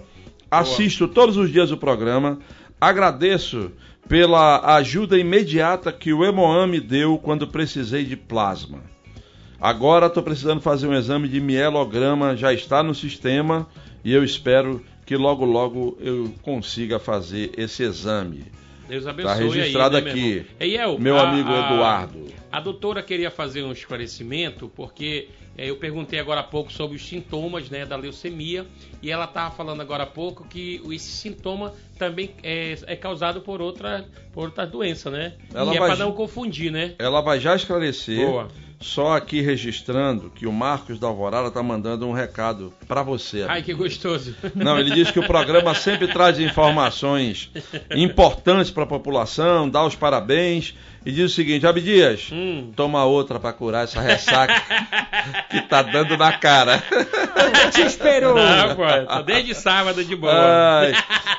assisto 0.49 1.07
todos 1.07 1.37
os 1.37 1.51
dias 1.51 1.71
o 1.71 1.77
programa, 1.77 2.37
agradeço 2.79 3.71
pela 4.07 4.75
ajuda 4.75 5.17
imediata 5.17 5.91
que 5.91 6.13
o 6.13 6.23
Hemoan 6.23 6.67
me 6.67 6.79
deu 6.79 7.17
quando 7.17 7.47
precisei 7.47 8.03
de 8.03 8.15
plasma. 8.15 8.79
Agora 9.59 10.07
estou 10.07 10.21
precisando 10.21 10.61
fazer 10.61 10.87
um 10.87 10.93
exame 10.93 11.27
de 11.27 11.39
mielograma, 11.39 12.35
já 12.35 12.53
está 12.53 12.83
no 12.83 12.93
sistema 12.93 13.67
e 14.03 14.13
eu 14.13 14.23
espero 14.23 14.83
que 15.05 15.15
logo 15.15 15.45
logo 15.45 15.97
eu 15.99 16.33
consiga 16.41 16.99
fazer 16.99 17.51
esse 17.57 17.83
exame. 17.83 18.45
Deus 18.87 19.07
abençoe. 19.07 19.33
Tá 19.33 19.39
registrado 19.39 19.97
aí, 19.97 20.03
né, 20.03 20.11
aqui. 20.11 20.45
Eiel, 20.59 20.99
meu 20.99 21.17
a- 21.17 21.27
amigo 21.29 21.49
Eduardo. 21.49 22.25
A 22.51 22.59
doutora 22.59 23.01
queria 23.01 23.31
fazer 23.31 23.63
um 23.63 23.71
esclarecimento, 23.71 24.71
porque 24.75 25.29
eu 25.57 25.77
perguntei 25.77 26.19
agora 26.19 26.41
há 26.41 26.43
pouco 26.43 26.71
sobre 26.71 26.97
os 26.97 27.07
sintomas 27.07 27.69
né, 27.69 27.85
da 27.85 27.95
leucemia, 27.95 28.65
e 29.01 29.09
ela 29.11 29.25
estava 29.25 29.55
falando 29.55 29.81
agora 29.81 30.03
há 30.03 30.07
pouco 30.07 30.47
que 30.47 30.81
esse 30.91 31.09
sintoma 31.09 31.73
também 31.97 32.31
é, 32.43 32.75
é 32.87 32.95
causado 32.95 33.41
por 33.41 33.61
outra, 33.61 34.05
por 34.33 34.45
outra 34.45 34.65
doença, 34.65 35.09
né? 35.09 35.33
Ela 35.53 35.73
e 35.73 35.77
é 35.77 35.79
vai- 35.79 35.89
para 35.89 36.05
não 36.05 36.11
confundir, 36.11 36.71
né? 36.71 36.93
Ela 36.99 37.21
vai 37.21 37.39
já 37.39 37.55
esclarecer. 37.55 38.25
Boa. 38.25 38.47
Só 38.77 39.15
aqui 39.15 39.39
registrando 39.39 40.29
que 40.29 40.45
o 40.45 40.51
Marcos 40.51 40.99
da 40.99 41.07
Alvorada 41.07 41.49
tá 41.49 41.63
mandando 41.63 42.05
um 42.05 42.11
recado 42.11 42.73
para 42.85 43.01
você. 43.01 43.45
Ai, 43.47 43.63
que 43.63 43.73
gostoso. 43.73 44.35
Não, 44.53 44.77
ele 44.77 44.91
diz 44.91 45.09
que 45.09 45.17
o 45.19 45.25
programa 45.25 45.73
sempre 45.73 46.07
traz 46.09 46.39
informações 46.39 47.49
importantes 47.95 48.69
para 48.71 48.83
a 48.83 48.87
população, 48.87 49.69
dá 49.69 49.83
os 49.85 49.95
parabéns 49.95 50.75
e 51.05 51.11
diz 51.11 51.31
o 51.31 51.35
seguinte: 51.35 51.67
Abdias, 51.67 52.29
Hum. 52.31 52.71
toma 52.75 53.05
outra 53.05 53.39
para 53.39 53.53
curar 53.53 53.83
essa 53.83 54.01
ressaca 54.01 54.53
que 55.51 55.61
tá 55.61 55.81
dando 55.81 56.17
na 56.17 56.33
cara. 56.37 56.83
Te 57.71 57.81
esperou. 57.81 58.35
Não, 58.35 58.75
pô, 58.75 58.83
tô 59.15 59.21
desde 59.23 59.53
sábado 59.53 60.03
de 60.03 60.15
boa. 60.15 60.33
Ai, 60.33 60.93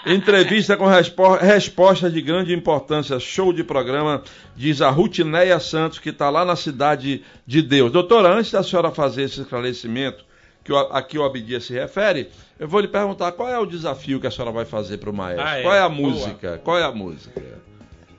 entrevista 0.07 0.77
com 0.77 0.87
respo 0.87 1.35
resposta 1.37 2.11
de 2.11 2.21
grande 2.23 2.55
importância, 2.55 3.19
show 3.19 3.53
de 3.53 3.65
programa, 3.65 4.23
diz 4.55 4.81
a 4.81 4.91
Rutineia 4.91 5.59
Santos, 5.59 5.99
que 5.99 6.11
está 6.11 6.31
lá 6.31 6.45
na 6.45 6.57
cidade 6.57 7.23
de 7.47 7.63
Deus. 7.63 7.91
Doutora, 7.91 8.29
antes 8.35 8.53
da 8.53 8.63
senhora 8.63 8.91
fazer 8.91 9.23
esse 9.25 9.41
esclarecimento, 9.41 10.25
que 10.63 10.73
o, 10.73 10.77
a 10.79 11.03
que 11.03 11.19
o 11.19 11.25
Abdias 11.25 11.65
se 11.65 11.73
refere, 11.75 12.29
eu 12.59 12.67
vou 12.69 12.81
lhe 12.81 12.89
perguntar 12.89 13.33
qual 13.33 13.49
é 13.49 13.59
o 13.59 13.67
desafio 13.67 14.21
que 14.21 14.27
a 14.27 14.31
senhora 14.31 14.53
vai 14.53 14.65
fazer 14.65 14.99
para 14.99 15.11
o 15.11 15.13
maestro. 15.13 15.45
Ah, 15.47 15.59
é? 15.59 15.63
Qual 15.63 15.75
é 15.75 15.81
a 15.81 15.89
Boa. 15.89 16.09
música? 16.11 16.61
Qual 16.63 16.79
é 16.79 16.83
a 16.85 16.93
música? 16.93 17.41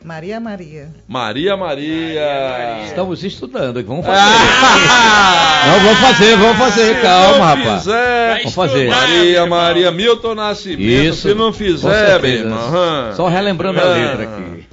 Maria 0.04 0.40
Maria. 0.40 0.90
Maria 1.08 1.58
Maria. 1.58 2.84
Estamos 2.86 3.24
estudando. 3.24 3.84
Vamos 3.84 4.06
fazer. 4.06 4.20
Ah! 4.22 5.64
Não, 5.68 5.80
vamos 5.84 6.00
fazer, 6.00 6.38
vamos 6.38 6.58
fazer. 6.58 6.96
Se 6.96 7.02
Calma, 7.02 7.38
não 7.38 7.46
rapaz. 7.46 7.84
Fizer, 7.84 8.38
Vamos 8.38 8.54
fazer. 8.54 8.90
Maria. 8.90 9.46
Maria, 9.46 9.92
Milton 9.92 10.36
Nascimento. 10.36 10.82
Isso. 10.82 11.28
Se 11.30 11.34
não 11.34 11.52
fizer, 11.52 12.22
meu 12.22 12.32
irmão. 12.32 12.76
hã? 12.76 13.14
Só 13.16 13.28
relembrando 13.28 13.80
a 13.80 13.84
Ah. 13.84 13.88
letra 13.96 14.24
aqui. 14.24 14.68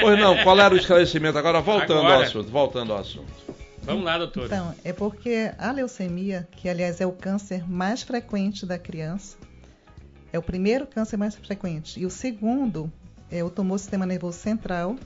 Pois 0.00 0.18
não, 0.18 0.36
qual 0.38 0.58
era 0.58 0.74
o 0.74 0.76
esclarecimento? 0.76 1.38
Agora 1.38 1.60
voltando 1.60 2.00
ao 2.00 2.06
Agora. 2.06 2.26
assunto, 2.26 2.50
voltando 2.50 2.92
ao 2.92 2.98
assunto. 3.00 3.32
Vamos 3.82 4.02
lá, 4.04 4.16
doutora. 4.18 4.46
Então, 4.46 4.74
é 4.82 4.92
porque 4.94 5.50
a 5.58 5.70
leucemia, 5.70 6.48
que 6.56 6.68
aliás 6.70 7.00
é 7.02 7.06
o 7.06 7.12
câncer 7.12 7.62
mais 7.70 8.02
frequente 8.02 8.64
da 8.64 8.78
criança, 8.78 9.36
é 10.32 10.38
o 10.38 10.42
primeiro 10.42 10.86
câncer 10.86 11.18
mais 11.18 11.34
frequente. 11.36 12.00
E 12.00 12.06
o 12.06 12.10
segundo 12.10 12.90
é 13.30 13.42
o 13.42 13.50
tumor 13.50 13.76
do 13.76 13.80
sistema 13.80 14.06
nervoso 14.06 14.38
central. 14.38 14.96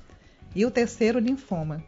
E 0.54 0.64
o 0.64 0.70
terceiro, 0.70 1.18
linfoma. 1.18 1.82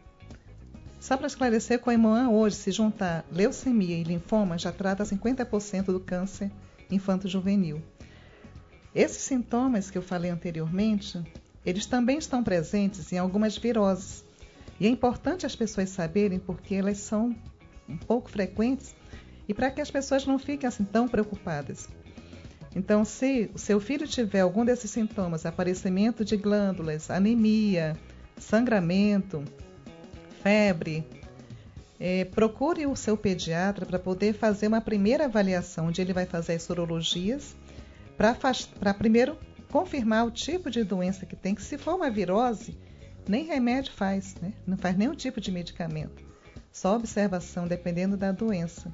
Só 0.99 1.17
para 1.17 1.27
esclarecer, 1.27 1.79
com 1.79 1.89
a 1.89 1.93
Imoan 1.93 2.29
hoje, 2.29 2.55
se 2.55 2.71
juntar 2.71 3.25
leucemia 3.31 3.97
e 3.97 4.03
linfoma, 4.03 4.57
já 4.57 4.71
trata 4.71 5.03
50% 5.03 5.85
do 5.85 5.99
câncer 5.99 6.51
infanto-juvenil. 6.91 7.81
Esses 8.93 9.23
sintomas 9.23 9.89
que 9.89 9.97
eu 9.97 10.01
falei 10.01 10.29
anteriormente, 10.29 11.23
eles 11.65 11.85
também 11.85 12.17
estão 12.17 12.43
presentes 12.43 13.11
em 13.11 13.17
algumas 13.17 13.57
viroses. 13.57 14.23
E 14.79 14.85
é 14.85 14.89
importante 14.89 15.45
as 15.45 15.55
pessoas 15.55 15.89
saberem 15.89 16.37
porque 16.39 16.75
elas 16.75 16.97
são 16.97 17.35
um 17.87 17.97
pouco 17.97 18.29
frequentes 18.29 18.95
e 19.47 19.53
para 19.53 19.71
que 19.71 19.81
as 19.81 19.89
pessoas 19.89 20.25
não 20.25 20.37
fiquem 20.37 20.67
assim 20.67 20.83
tão 20.83 21.07
preocupadas. 21.07 21.87
Então, 22.75 23.03
se 23.03 23.49
o 23.53 23.57
seu 23.57 23.79
filho 23.79 24.07
tiver 24.07 24.39
algum 24.39 24.63
desses 24.63 24.89
sintomas, 24.91 25.45
aparecimento 25.45 26.23
de 26.23 26.37
glândulas, 26.37 27.09
anemia, 27.09 27.97
sangramento, 28.37 29.43
febre, 30.41 31.05
eh, 31.99 32.25
procure 32.25 32.87
o 32.87 32.95
seu 32.95 33.17
pediatra 33.17 33.85
para 33.85 33.99
poder 33.99 34.33
fazer 34.33 34.67
uma 34.67 34.81
primeira 34.81 35.25
avaliação, 35.25 35.87
onde 35.87 36.01
ele 36.01 36.13
vai 36.13 36.25
fazer 36.25 36.53
as 36.53 36.63
sorologias, 36.63 37.55
para 38.17 38.93
primeiro 38.93 39.37
confirmar 39.69 40.25
o 40.25 40.31
tipo 40.31 40.69
de 40.69 40.83
doença 40.83 41.25
que 41.25 41.35
tem, 41.35 41.53
que 41.53 41.61
se 41.61 41.77
for 41.77 41.95
uma 41.95 42.09
virose, 42.09 42.77
nem 43.27 43.45
remédio 43.45 43.93
faz, 43.93 44.35
né? 44.41 44.53
não 44.65 44.77
faz 44.77 44.97
nenhum 44.97 45.15
tipo 45.15 45.39
de 45.39 45.51
medicamento, 45.51 46.23
só 46.71 46.95
observação 46.95 47.67
dependendo 47.67 48.17
da 48.17 48.31
doença. 48.31 48.93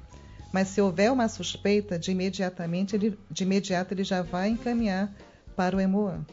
Mas 0.52 0.68
se 0.68 0.80
houver 0.80 1.12
uma 1.12 1.28
suspeita, 1.28 1.98
de 1.98 2.10
imediatamente 2.10 2.96
ele, 2.96 3.18
de 3.30 3.42
imediato 3.44 3.92
ele 3.92 4.04
já 4.04 4.22
vai 4.22 4.48
encaminhar 4.48 5.14
para 5.54 5.76
o 5.76 5.80
Hemoan. 5.80 6.24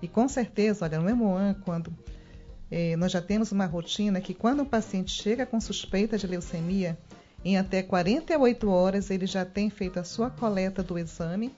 E 0.00 0.08
com 0.08 0.28
certeza, 0.28 0.84
olha, 0.84 0.98
no 1.00 1.08
Hemoan, 1.08 1.54
quando 1.64 1.92
eh, 2.70 2.96
nós 2.96 3.12
já 3.12 3.20
temos 3.20 3.52
uma 3.52 3.66
rotina 3.66 4.20
que 4.20 4.32
quando 4.32 4.60
o 4.60 4.66
paciente 4.66 5.10
chega 5.10 5.44
com 5.44 5.60
suspeita 5.60 6.16
de 6.16 6.26
leucemia, 6.26 6.98
em 7.44 7.56
até 7.56 7.82
48 7.82 8.68
horas 8.70 9.10
ele 9.10 9.26
já 9.26 9.44
tem 9.44 9.68
feito 9.70 9.98
a 9.98 10.04
sua 10.04 10.30
coleta 10.30 10.82
do 10.82 10.98
exame, 10.98 11.54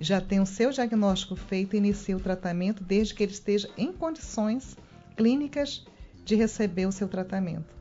já 0.00 0.20
tem 0.20 0.40
o 0.40 0.46
seu 0.46 0.70
diagnóstico 0.70 1.36
feito 1.36 1.74
e 1.74 1.78
inicia 1.78 2.16
o 2.16 2.20
tratamento 2.20 2.82
desde 2.82 3.14
que 3.14 3.22
ele 3.22 3.32
esteja 3.32 3.68
em 3.76 3.92
condições 3.92 4.76
clínicas 5.16 5.84
de 6.24 6.34
receber 6.34 6.86
o 6.86 6.92
seu 6.92 7.06
tratamento. 7.06 7.72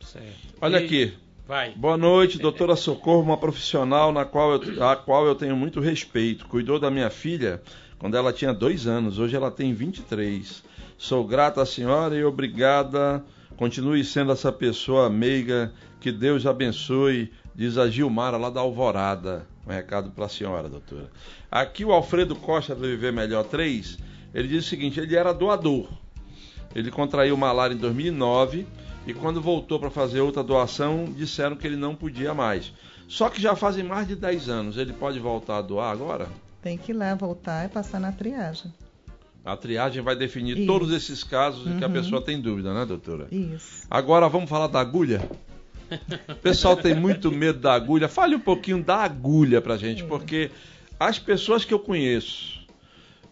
Certo. 0.00 0.54
Olha 0.60 0.80
E- 0.80 0.84
aqui. 0.84 1.18
Vai. 1.48 1.72
Boa 1.74 1.96
noite, 1.96 2.36
doutora 2.38 2.76
Socorro, 2.76 3.22
uma 3.22 3.38
profissional 3.38 4.12
na 4.12 4.26
qual 4.26 4.52
eu, 4.52 4.84
a 4.86 4.94
qual 4.94 5.24
eu 5.24 5.34
tenho 5.34 5.56
muito 5.56 5.80
respeito. 5.80 6.46
Cuidou 6.46 6.78
da 6.78 6.90
minha 6.90 7.08
filha 7.08 7.62
quando 7.98 8.18
ela 8.18 8.34
tinha 8.34 8.52
dois 8.52 8.86
anos, 8.86 9.18
hoje 9.18 9.34
ela 9.34 9.50
tem 9.50 9.72
23. 9.72 10.62
Sou 10.98 11.26
grata 11.26 11.62
à 11.62 11.64
senhora 11.64 12.14
e 12.14 12.22
obrigada. 12.22 13.24
Continue 13.56 14.04
sendo 14.04 14.30
essa 14.30 14.52
pessoa 14.52 15.08
meiga. 15.08 15.72
Que 16.00 16.12
Deus 16.12 16.44
abençoe. 16.44 17.32
Diz 17.54 17.78
a 17.78 17.88
Gilmara 17.88 18.36
lá 18.36 18.50
da 18.50 18.60
Alvorada. 18.60 19.46
Um 19.66 19.72
recado 19.72 20.10
para 20.10 20.26
a 20.26 20.28
senhora, 20.28 20.68
doutora. 20.68 21.10
Aqui 21.50 21.82
o 21.82 21.92
Alfredo 21.92 22.36
Costa 22.36 22.74
do 22.74 22.82
Viver 22.82 23.10
Melhor 23.10 23.44
3, 23.44 23.96
ele 24.34 24.48
diz 24.48 24.66
o 24.66 24.68
seguinte: 24.68 25.00
ele 25.00 25.16
era 25.16 25.32
doador. 25.32 25.88
Ele 26.74 26.90
contraiu 26.90 27.38
malária 27.38 27.72
em 27.72 27.78
2009 27.78 28.66
e 29.08 29.14
quando 29.14 29.40
voltou 29.40 29.80
para 29.80 29.90
fazer 29.90 30.20
outra 30.20 30.42
doação, 30.42 31.06
disseram 31.06 31.56
que 31.56 31.66
ele 31.66 31.76
não 31.76 31.94
podia 31.94 32.34
mais. 32.34 32.72
Só 33.08 33.30
que 33.30 33.40
já 33.40 33.56
fazem 33.56 33.82
mais 33.82 34.06
de 34.06 34.14
10 34.14 34.48
anos. 34.50 34.76
Ele 34.76 34.92
pode 34.92 35.18
voltar 35.18 35.56
a 35.58 35.62
doar 35.62 35.90
agora? 35.90 36.28
Tem 36.60 36.76
que 36.76 36.92
ir 36.92 36.94
lá 36.94 37.14
voltar 37.14 37.64
e 37.64 37.68
passar 37.68 37.98
na 37.98 38.12
triagem. 38.12 38.72
A 39.44 39.56
triagem 39.56 40.02
vai 40.02 40.14
definir 40.14 40.58
Isso. 40.58 40.66
todos 40.66 40.92
esses 40.92 41.24
casos 41.24 41.66
em 41.66 41.78
que 41.78 41.84
a 41.84 41.86
Uhum. 41.86 41.92
pessoa 41.94 42.20
tem 42.20 42.38
dúvida, 42.38 42.74
né, 42.74 42.84
doutora? 42.84 43.28
Isso. 43.32 43.86
Agora 43.90 44.28
vamos 44.28 44.50
falar 44.50 44.66
da 44.66 44.78
agulha? 44.78 45.22
O 46.28 46.34
pessoal 46.34 46.76
tem 46.76 46.94
muito 46.94 47.32
medo 47.32 47.60
da 47.60 47.72
agulha. 47.72 48.08
Fale 48.08 48.34
um 48.36 48.40
pouquinho 48.40 48.82
da 48.84 48.96
agulha 48.96 49.62
pra 49.62 49.78
gente, 49.78 50.04
porque 50.04 50.50
as 51.00 51.18
pessoas 51.18 51.64
que 51.64 51.72
eu 51.72 51.78
conheço 51.78 52.58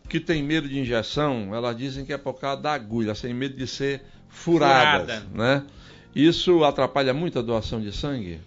que 0.09 0.19
têm 0.21 0.43
medo 0.43 0.67
de 0.67 0.79
injeção, 0.79 1.55
elas 1.55 1.77
dizem 1.77 2.07
que 2.07 2.15
é 2.15 2.17
por 2.19 2.35
causa 2.41 2.63
da 2.63 2.73
agulha, 2.73 3.15
sem 3.15 3.35
medo 3.35 3.57
de 3.57 3.67
ser 3.67 4.03
furadas, 4.37 5.21
Furada. 5.21 5.27
né? 5.35 5.67
Isso 6.15 6.63
atrapalha 6.63 7.13
muito 7.13 7.39
a 7.39 7.43
doação 7.43 7.81
de 7.81 7.91
sangue? 7.93 8.41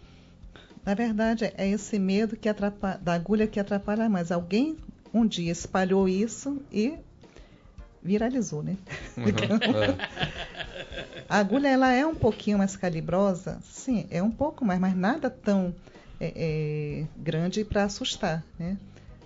Na 0.86 0.94
verdade, 0.94 1.52
é 1.58 1.68
esse 1.68 2.00
medo 2.00 2.38
que 2.38 2.48
atrapalha, 2.48 2.98
da 3.00 3.14
agulha 3.14 3.48
que 3.48 3.60
atrapalha 3.60 4.08
mais. 4.08 4.32
Alguém 4.32 4.78
um 5.14 5.26
dia 5.26 5.52
espalhou 5.52 6.08
isso 6.08 6.62
e 6.72 6.94
viralizou, 8.02 8.64
né? 8.64 8.78
É. 9.18 10.50
A 11.28 11.38
agulha 11.38 11.68
ela 11.68 11.92
é 11.92 12.04
um 12.06 12.16
pouquinho 12.16 12.58
mais 12.58 12.76
calibrosa, 12.76 13.60
sim, 13.64 14.08
é 14.10 14.24
um 14.24 14.32
pouco 14.32 14.66
mais, 14.66 14.80
mas 14.80 14.96
nada 14.96 15.30
tão 15.30 15.76
é, 16.20 16.34
é, 16.36 17.06
grande 17.16 17.64
para 17.64 17.84
assustar, 17.84 18.44
né? 18.58 18.78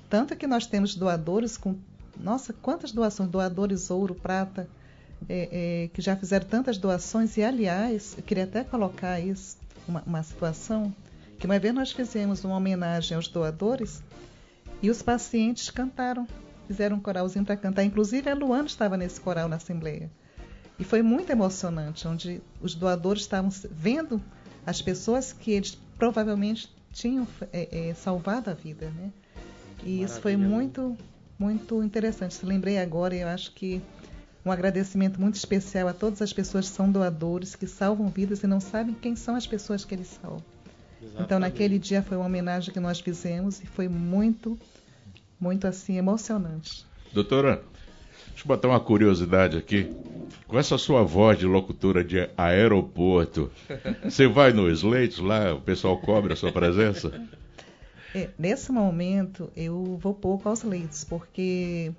Tanto 0.09 0.35
que 0.35 0.45
nós 0.45 0.67
temos 0.67 0.95
doadores 0.95 1.55
com, 1.55 1.77
nossa, 2.19 2.51
quantas 2.51 2.91
doações, 2.91 3.29
doadores 3.29 3.89
ouro, 3.89 4.13
prata, 4.13 4.67
é, 5.29 5.83
é, 5.83 5.87
que 5.89 6.01
já 6.01 6.15
fizeram 6.15 6.45
tantas 6.47 6.77
doações 6.77 7.37
e 7.37 7.43
aliás, 7.43 8.15
eu 8.17 8.23
queria 8.23 8.43
até 8.43 8.63
colocar 8.63 9.19
isso, 9.19 9.57
uma, 9.87 10.03
uma 10.05 10.23
situação 10.23 10.93
que 11.37 11.45
uma 11.45 11.59
vez 11.59 11.73
nós 11.73 11.91
fizemos 11.91 12.43
uma 12.43 12.55
homenagem 12.55 13.15
aos 13.15 13.27
doadores 13.27 14.01
e 14.81 14.89
os 14.89 15.01
pacientes 15.01 15.69
cantaram, 15.69 16.27
fizeram 16.67 16.97
um 16.97 16.99
coralzinho 16.99 17.45
para 17.45 17.57
cantar, 17.57 17.83
inclusive 17.83 18.29
a 18.29 18.33
Luana 18.33 18.65
estava 18.65 18.97
nesse 18.97 19.19
coral 19.19 19.47
na 19.47 19.57
assembleia. 19.57 20.09
E 20.79 20.83
foi 20.83 21.01
muito 21.01 21.29
emocionante, 21.29 22.07
onde 22.07 22.41
os 22.61 22.73
doadores 22.73 23.21
estavam 23.21 23.49
vendo 23.71 24.21
as 24.65 24.81
pessoas 24.81 25.31
que 25.31 25.51
eles 25.51 25.77
provavelmente 25.97 26.69
tinham 26.91 27.27
é, 27.51 27.89
é, 27.89 27.93
salvado 27.93 28.49
a 28.49 28.53
vida, 28.53 28.89
né? 28.91 29.11
E 29.83 30.01
isso 30.01 30.21
foi 30.21 30.35
Maravilha. 30.35 30.57
muito, 30.57 30.97
muito 31.37 31.83
interessante. 31.83 32.33
Se 32.33 32.45
lembrei 32.45 32.77
agora, 32.77 33.15
e 33.15 33.21
eu 33.21 33.27
acho 33.27 33.51
que 33.53 33.81
um 34.45 34.51
agradecimento 34.51 35.19
muito 35.19 35.35
especial 35.35 35.87
a 35.87 35.93
todas 35.93 36.21
as 36.21 36.33
pessoas 36.33 36.69
que 36.69 36.75
são 36.75 36.91
doadores, 36.91 37.55
que 37.55 37.67
salvam 37.67 38.09
vidas 38.09 38.43
e 38.43 38.47
não 38.47 38.59
sabem 38.59 38.93
quem 38.93 39.15
são 39.15 39.35
as 39.35 39.47
pessoas 39.47 39.85
que 39.85 39.95
eles 39.95 40.07
salvam. 40.21 40.43
Então, 41.19 41.39
naquele 41.39 41.77
dia 41.77 42.01
foi 42.01 42.17
uma 42.17 42.25
homenagem 42.25 42.73
que 42.73 42.79
nós 42.79 42.99
fizemos 42.99 43.61
e 43.61 43.65
foi 43.65 43.87
muito, 43.87 44.57
muito 45.39 45.67
assim 45.67 45.97
emocionante. 45.97 46.85
Doutora, 47.11 47.63
Deixa 48.33 48.45
eu 48.45 48.47
botar 48.47 48.67
uma 48.67 48.79
curiosidade 48.79 49.57
aqui. 49.57 49.89
Com 50.47 50.57
essa 50.57 50.77
sua 50.77 51.03
voz 51.03 51.37
de 51.37 51.45
locutora 51.45 52.03
de 52.03 52.27
aeroporto, 52.35 53.51
você 54.03 54.27
vai 54.27 54.51
nos 54.51 54.81
leitos 54.81 55.19
lá, 55.19 55.53
o 55.53 55.61
pessoal 55.61 55.97
cobra 55.99 56.33
a 56.33 56.35
sua 56.35 56.51
presença? 56.51 57.11
É, 58.13 58.29
nesse 58.37 58.71
momento, 58.71 59.51
eu 59.55 59.97
vou 60.01 60.13
pouco 60.13 60.49
aos 60.49 60.63
leitos, 60.63 61.03
porque 61.03 61.91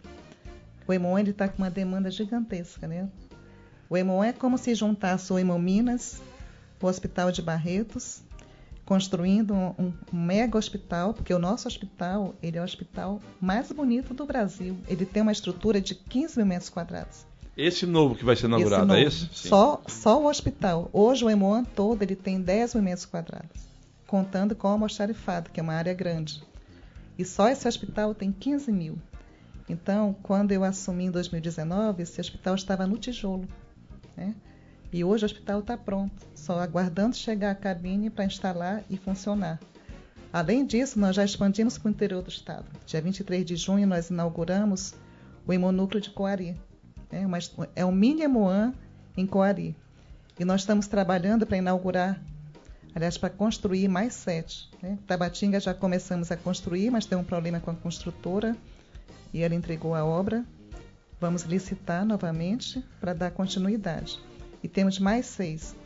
o 0.86 0.92
Hemon 0.92 1.18
está 1.18 1.48
com 1.48 1.58
uma 1.58 1.70
demanda 1.70 2.10
gigantesca, 2.10 2.86
né? 2.86 3.08
O 3.88 3.96
Hemon 3.96 4.24
é 4.24 4.32
como 4.32 4.58
se 4.58 4.74
juntasse 4.74 5.32
o 5.32 5.38
Hemon 5.38 5.58
Minas, 5.58 6.20
o 6.80 6.86
Hospital 6.86 7.30
de 7.30 7.40
Barretos, 7.40 8.22
construindo 8.84 9.54
um, 9.54 9.74
um, 9.78 9.92
mega 10.12 10.58
hospital, 10.58 11.14
porque 11.14 11.32
o 11.32 11.38
nosso 11.38 11.66
hospital 11.66 12.34
ele 12.42 12.58
é 12.58 12.60
o 12.60 12.64
hospital 12.64 13.20
mais 13.40 13.72
bonito 13.72 14.12
do 14.12 14.26
Brasil. 14.26 14.76
Ele 14.88 15.06
tem 15.06 15.22
uma 15.22 15.32
estrutura 15.32 15.80
de 15.80 15.94
15 15.94 16.36
mil 16.38 16.46
metros 16.46 16.68
quadrados. 16.68 17.26
Esse 17.56 17.86
novo 17.86 18.14
que 18.14 18.24
vai 18.24 18.36
ser 18.36 18.46
inaugurado, 18.46 18.94
esse 18.96 19.04
é 19.04 19.06
esse? 19.06 19.48
Só, 19.48 19.80
só 19.86 20.20
o 20.20 20.26
hospital. 20.26 20.90
Hoje 20.92 21.24
o 21.24 21.30
Emoan 21.30 21.64
todo 21.64 22.02
ele 22.02 22.16
tem 22.16 22.40
10 22.40 22.74
mil 22.74 22.82
metros 22.82 23.06
quadrados, 23.06 23.62
contando 24.06 24.54
com 24.54 24.68
o 24.68 24.72
almoxarifado, 24.72 25.50
que 25.50 25.60
é 25.60 25.62
uma 25.62 25.74
área 25.74 25.94
grande. 25.94 26.42
E 27.16 27.24
só 27.24 27.48
esse 27.48 27.66
hospital 27.66 28.14
tem 28.14 28.32
15 28.32 28.72
mil. 28.72 28.98
Então, 29.68 30.14
quando 30.22 30.52
eu 30.52 30.62
assumi 30.62 31.04
em 31.04 31.10
2019, 31.10 32.02
esse 32.02 32.20
hospital 32.20 32.54
estava 32.54 32.86
no 32.86 32.98
tijolo. 32.98 33.48
Né? 34.16 34.34
E 34.92 35.02
hoje 35.02 35.24
o 35.24 35.26
hospital 35.26 35.60
está 35.60 35.76
pronto, 35.76 36.14
só 36.34 36.60
aguardando 36.60 37.16
chegar 37.16 37.50
a 37.50 37.54
cabine 37.54 38.10
para 38.10 38.26
instalar 38.26 38.84
e 38.90 38.96
funcionar. 38.96 39.58
Além 40.32 40.66
disso, 40.66 40.98
nós 40.98 41.16
já 41.16 41.24
expandimos 41.24 41.78
para 41.78 41.88
o 41.88 41.90
interior 41.90 42.22
do 42.22 42.28
estado. 42.28 42.66
Dia 42.86 43.00
23 43.00 43.44
de 43.44 43.56
junho, 43.56 43.86
nós 43.86 44.10
inauguramos 44.10 44.94
o 45.46 45.52
hemonúcleo 45.52 46.00
de 46.00 46.10
Coari. 46.10 46.56
É, 47.10 47.26
uma, 47.26 47.38
é 47.74 47.84
um 47.84 47.92
mini 47.92 48.22
Emoan 48.22 48.74
em 49.16 49.26
Coari. 49.26 49.76
E 50.38 50.44
nós 50.44 50.62
estamos 50.62 50.88
trabalhando 50.88 51.46
para 51.46 51.56
inaugurar, 51.56 52.20
aliás, 52.94 53.16
para 53.16 53.30
construir 53.30 53.88
mais 53.88 54.14
sete. 54.14 54.68
Né? 54.82 54.98
Tabatinga 55.06 55.60
já 55.60 55.72
começamos 55.72 56.30
a 56.32 56.36
construir, 56.36 56.90
mas 56.90 57.06
tem 57.06 57.16
um 57.16 57.24
problema 57.24 57.60
com 57.60 57.70
a 57.70 57.74
construtora 57.74 58.56
e 59.34 59.42
ela 59.42 59.54
entregou 59.54 59.94
a 59.94 60.04
obra. 60.04 60.44
Vamos 61.20 61.42
licitar 61.42 62.06
novamente 62.06 62.82
para 63.00 63.12
dar 63.12 63.32
continuidade 63.32 64.18
e 64.62 64.68
temos 64.68 64.98
mais 64.98 65.26
seis. 65.26 65.76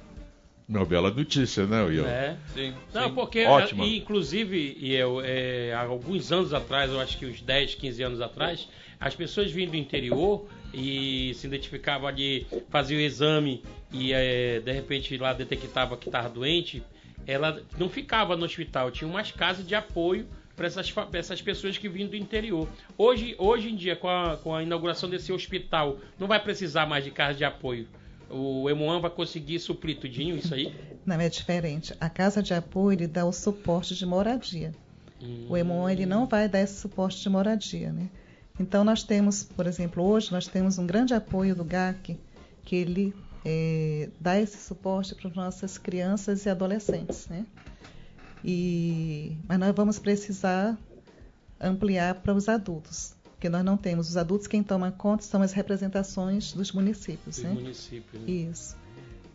Uma 0.68 0.84
bela 0.84 1.10
notícia, 1.10 1.66
né, 1.66 1.82
Will? 1.82 2.06
É. 2.06 2.36
Sim. 2.52 2.74
Não, 2.92 3.08
sim. 3.08 3.14
porque, 3.14 3.46
Ótimo. 3.46 3.84
inclusive, 3.84 4.76
e 4.78 4.94
eu, 4.94 5.22
é, 5.24 5.72
há 5.72 5.80
alguns 5.80 6.30
anos 6.30 6.52
atrás, 6.52 6.90
eu 6.90 7.00
acho 7.00 7.16
que 7.16 7.24
uns 7.24 7.40
10, 7.40 7.76
15 7.76 8.02
anos 8.02 8.20
atrás, 8.20 8.68
as 9.00 9.16
pessoas 9.16 9.50
vinham 9.50 9.70
do 9.70 9.76
interior 9.78 10.46
e 10.74 11.32
se 11.34 11.46
identificavam 11.46 12.06
ali, 12.06 12.46
faziam 12.68 12.98
o 12.98 13.02
exame 13.02 13.62
e 13.90 14.12
é, 14.12 14.60
de 14.60 14.72
repente 14.72 15.16
lá 15.16 15.32
detectava 15.32 15.96
que 15.96 16.08
estava 16.08 16.28
doente, 16.28 16.82
ela 17.26 17.62
não 17.78 17.88
ficava 17.88 18.36
no 18.36 18.44
hospital, 18.44 18.90
tinha 18.90 19.08
umas 19.08 19.32
casas 19.32 19.66
de 19.66 19.74
apoio 19.74 20.26
para 20.58 20.66
essas, 20.66 20.92
essas 21.14 21.40
pessoas 21.40 21.78
que 21.78 21.88
vinham 21.88 22.10
do 22.10 22.16
interior. 22.16 22.68
Hoje, 22.98 23.34
hoje 23.38 23.70
em 23.70 23.76
dia, 23.76 23.96
com 23.96 24.08
a, 24.08 24.36
com 24.36 24.54
a 24.54 24.62
inauguração 24.62 25.08
desse 25.08 25.32
hospital, 25.32 25.98
não 26.18 26.26
vai 26.26 26.42
precisar 26.42 26.84
mais 26.84 27.04
de 27.04 27.10
casa 27.10 27.38
de 27.38 27.44
apoio 27.44 27.86
o 28.30 28.68
Emoan 28.68 29.00
vai 29.00 29.10
conseguir 29.10 29.58
suprir 29.58 29.98
tudinho 29.98 30.36
isso 30.36 30.54
aí? 30.54 30.74
Não, 31.04 31.18
é 31.18 31.28
diferente. 31.28 31.94
A 31.98 32.10
casa 32.10 32.42
de 32.42 32.52
apoio 32.52 32.98
ele 32.98 33.06
dá 33.06 33.24
o 33.24 33.32
suporte 33.32 33.94
de 33.94 34.04
moradia. 34.04 34.74
Hum. 35.22 35.46
O 35.48 35.56
Emoan 35.56 35.90
ele 35.90 36.04
não 36.04 36.26
vai 36.26 36.46
dar 36.48 36.60
esse 36.60 36.78
suporte 36.78 37.22
de 37.22 37.28
moradia, 37.30 37.90
né? 37.90 38.10
Então 38.60 38.84
nós 38.84 39.02
temos, 39.02 39.42
por 39.42 39.66
exemplo, 39.66 40.04
hoje 40.04 40.30
nós 40.30 40.46
temos 40.46 40.78
um 40.78 40.86
grande 40.86 41.14
apoio 41.14 41.54
do 41.54 41.64
GAC, 41.64 42.18
que 42.62 42.76
ele 42.76 43.14
é, 43.44 44.10
dá 44.20 44.38
esse 44.38 44.58
suporte 44.58 45.14
para 45.14 45.30
as 45.30 45.34
nossas 45.34 45.78
crianças 45.78 46.44
e 46.44 46.50
adolescentes, 46.50 47.26
né? 47.28 47.46
E, 48.44 49.36
mas 49.46 49.58
nós 49.58 49.74
vamos 49.74 49.98
precisar 49.98 50.78
ampliar 51.60 52.14
para 52.16 52.34
os 52.34 52.48
adultos 52.48 53.16
porque 53.38 53.48
nós 53.48 53.64
não 53.64 53.76
temos 53.76 54.08
os 54.08 54.16
adultos, 54.16 54.48
quem 54.48 54.64
toma 54.64 54.90
conta 54.90 55.22
são 55.22 55.40
as 55.42 55.52
representações 55.52 56.52
dos 56.52 56.72
municípios. 56.72 57.36
Dos 57.36 57.44
né? 57.44 57.50
municípios. 57.50 58.20
Né? 58.20 58.28
Isso. 58.28 58.76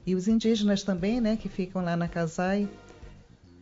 E 0.06 0.14
os 0.14 0.28
indígenas 0.28 0.84
também, 0.84 1.22
né, 1.22 1.38
que 1.38 1.48
ficam 1.48 1.82
lá 1.82 1.96
na 1.96 2.10
Casai, 2.10 2.68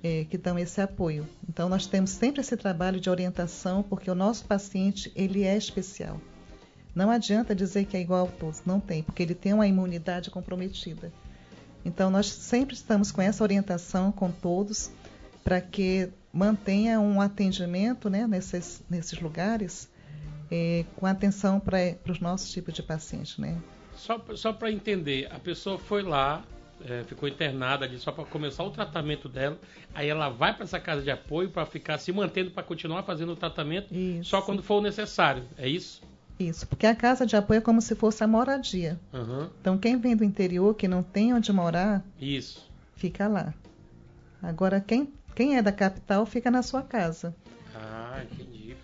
é, 0.03 0.25
que 0.25 0.39
dão 0.39 0.57
esse 0.57 0.81
apoio. 0.81 1.27
Então 1.47 1.69
nós 1.69 1.85
temos 1.85 2.09
sempre 2.09 2.41
esse 2.41 2.57
trabalho 2.57 2.99
de 2.99 3.07
orientação, 3.07 3.83
porque 3.83 4.09
o 4.09 4.15
nosso 4.15 4.43
paciente 4.45 5.11
ele 5.15 5.43
é 5.43 5.55
especial. 5.55 6.19
Não 6.95 7.11
adianta 7.11 7.53
dizer 7.53 7.85
que 7.85 7.95
é 7.95 8.01
igual 8.01 8.25
a 8.25 8.31
todos, 8.31 8.63
não 8.65 8.79
tem, 8.79 9.03
porque 9.03 9.21
ele 9.21 9.35
tem 9.35 9.53
uma 9.53 9.67
imunidade 9.67 10.31
comprometida. 10.31 11.13
Então 11.85 12.09
nós 12.09 12.25
sempre 12.25 12.73
estamos 12.73 13.11
com 13.11 13.21
essa 13.21 13.43
orientação 13.43 14.11
com 14.11 14.31
todos 14.31 14.89
para 15.43 15.59
que 15.61 16.09
mantenha 16.33 16.99
um 16.99 17.19
atendimento 17.19 18.09
né, 18.09 18.25
nesses, 18.27 18.83
nesses 18.89 19.19
lugares 19.19 19.89
é, 20.51 20.85
com 20.95 21.05
atenção 21.05 21.59
para 21.59 21.97
os 22.09 22.19
nossos 22.19 22.51
tipos 22.51 22.73
de 22.73 22.83
pacientes, 22.83 23.37
né? 23.37 23.57
Só, 23.95 24.21
só 24.35 24.51
para 24.51 24.71
entender, 24.71 25.27
a 25.31 25.39
pessoa 25.39 25.77
foi 25.77 26.01
lá, 26.01 26.43
é, 26.83 27.03
ficou 27.03 27.29
internada 27.29 27.85
ali 27.85 27.97
só 27.97 28.11
para 28.11 28.25
começar 28.25 28.63
o 28.63 28.71
tratamento 28.71 29.29
dela, 29.29 29.57
aí 29.93 30.09
ela 30.09 30.29
vai 30.29 30.53
para 30.53 30.63
essa 30.63 30.79
casa 30.79 31.01
de 31.01 31.11
apoio 31.11 31.49
para 31.49 31.65
ficar 31.65 31.97
se 31.97 32.11
mantendo 32.11 32.51
para 32.51 32.63
continuar 32.63 33.03
fazendo 33.03 33.33
o 33.33 33.35
tratamento 33.35 33.93
isso. 33.93 34.29
só 34.29 34.41
quando 34.41 34.61
for 34.61 34.81
necessário, 34.81 35.43
é 35.57 35.69
isso? 35.69 36.01
Isso, 36.39 36.67
porque 36.67 36.87
a 36.87 36.95
casa 36.95 37.25
de 37.25 37.35
apoio 37.35 37.59
é 37.59 37.61
como 37.61 37.81
se 37.81 37.93
fosse 37.93 38.23
a 38.23 38.27
moradia. 38.27 38.99
Uhum. 39.13 39.49
Então 39.59 39.77
quem 39.77 39.97
vem 39.97 40.15
do 40.15 40.23
interior 40.23 40.73
que 40.73 40.87
não 40.87 41.03
tem 41.03 41.33
onde 41.33 41.53
morar, 41.53 42.03
isso. 42.19 42.67
fica 42.95 43.27
lá. 43.27 43.53
Agora 44.41 44.81
quem, 44.81 45.13
quem 45.35 45.57
é 45.57 45.61
da 45.61 45.71
capital 45.71 46.25
fica 46.25 46.51
na 46.51 46.61
sua 46.61 46.81
casa. 46.81 47.35
Ah, 47.75 48.21
entendi. 48.23 48.75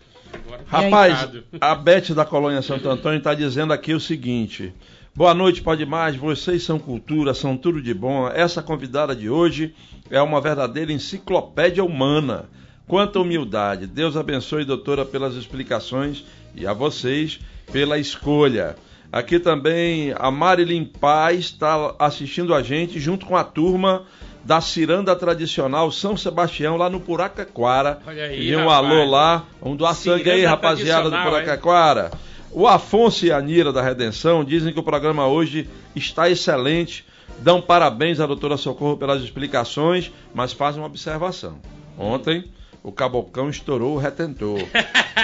Rapaz, 0.67 1.29
a 1.59 1.75
Beth 1.75 2.13
da 2.13 2.25
Colônia 2.25 2.61
Santo 2.61 2.89
Antônio 2.89 3.17
está 3.17 3.33
dizendo 3.33 3.73
aqui 3.73 3.93
o 3.93 3.99
seguinte. 3.99 4.73
Boa 5.15 5.33
noite, 5.33 5.61
pode 5.61 5.85
mais. 5.85 6.15
Vocês 6.15 6.63
são 6.63 6.77
cultura, 6.77 7.33
são 7.33 7.57
tudo 7.57 7.81
de 7.81 7.93
bom. 7.93 8.27
Essa 8.27 8.61
convidada 8.61 9.15
de 9.15 9.29
hoje 9.29 9.73
é 10.09 10.21
uma 10.21 10.39
verdadeira 10.39 10.91
enciclopédia 10.91 11.83
humana. 11.83 12.45
Quanta 12.87 13.19
humildade. 13.19 13.87
Deus 13.87 14.15
abençoe, 14.15 14.63
doutora, 14.63 15.03
pelas 15.03 15.35
explicações 15.35 16.23
e 16.55 16.67
a 16.67 16.73
vocês 16.73 17.39
pela 17.71 17.97
escolha. 17.97 18.75
Aqui 19.11 19.39
também 19.39 20.13
a 20.17 20.29
Marilyn 20.29 20.85
Paz 20.85 21.39
está 21.39 21.95
assistindo 21.97 22.53
a 22.53 22.61
gente 22.61 22.99
junto 22.99 23.25
com 23.25 23.35
a 23.35 23.43
turma 23.43 24.05
da 24.47 24.61
ciranda 24.61 25.13
tradicional 25.13 25.91
São 25.91 26.15
Sebastião, 26.15 26.77
lá 26.77 26.89
no 26.89 27.01
Puracaquara. 27.01 27.99
Olha 28.07 28.23
aí, 28.23 28.47
e 28.47 28.55
um 28.55 28.69
rapaz. 28.69 28.77
alô 28.77 29.03
lá. 29.03 29.43
Vamos 29.61 29.77
doar 29.77 29.93
Ciranda 29.93 30.19
sangue 30.19 30.31
aí, 30.31 30.45
rapaziada 30.45 31.09
do 31.09 31.17
Puracaquara. 31.17 32.11
O 32.49 32.65
Afonso 32.65 33.25
e 33.25 33.31
a 33.31 33.41
Nira 33.41 33.73
da 33.73 33.81
Redenção 33.81 34.45
dizem 34.45 34.71
que 34.71 34.79
o 34.79 34.83
programa 34.83 35.27
hoje 35.27 35.69
está 35.93 36.29
excelente. 36.29 37.05
Dão 37.39 37.61
parabéns 37.61 38.21
à 38.21 38.25
doutora 38.25 38.55
Socorro 38.55 38.95
pelas 38.95 39.21
explicações, 39.21 40.13
mas 40.33 40.53
fazem 40.53 40.79
uma 40.79 40.87
observação. 40.87 41.59
Ontem 41.97 42.45
o 42.87 42.91
cabocão 42.93 43.49
estourou 43.49 43.95
o 43.95 43.97
retentor. 43.97 44.61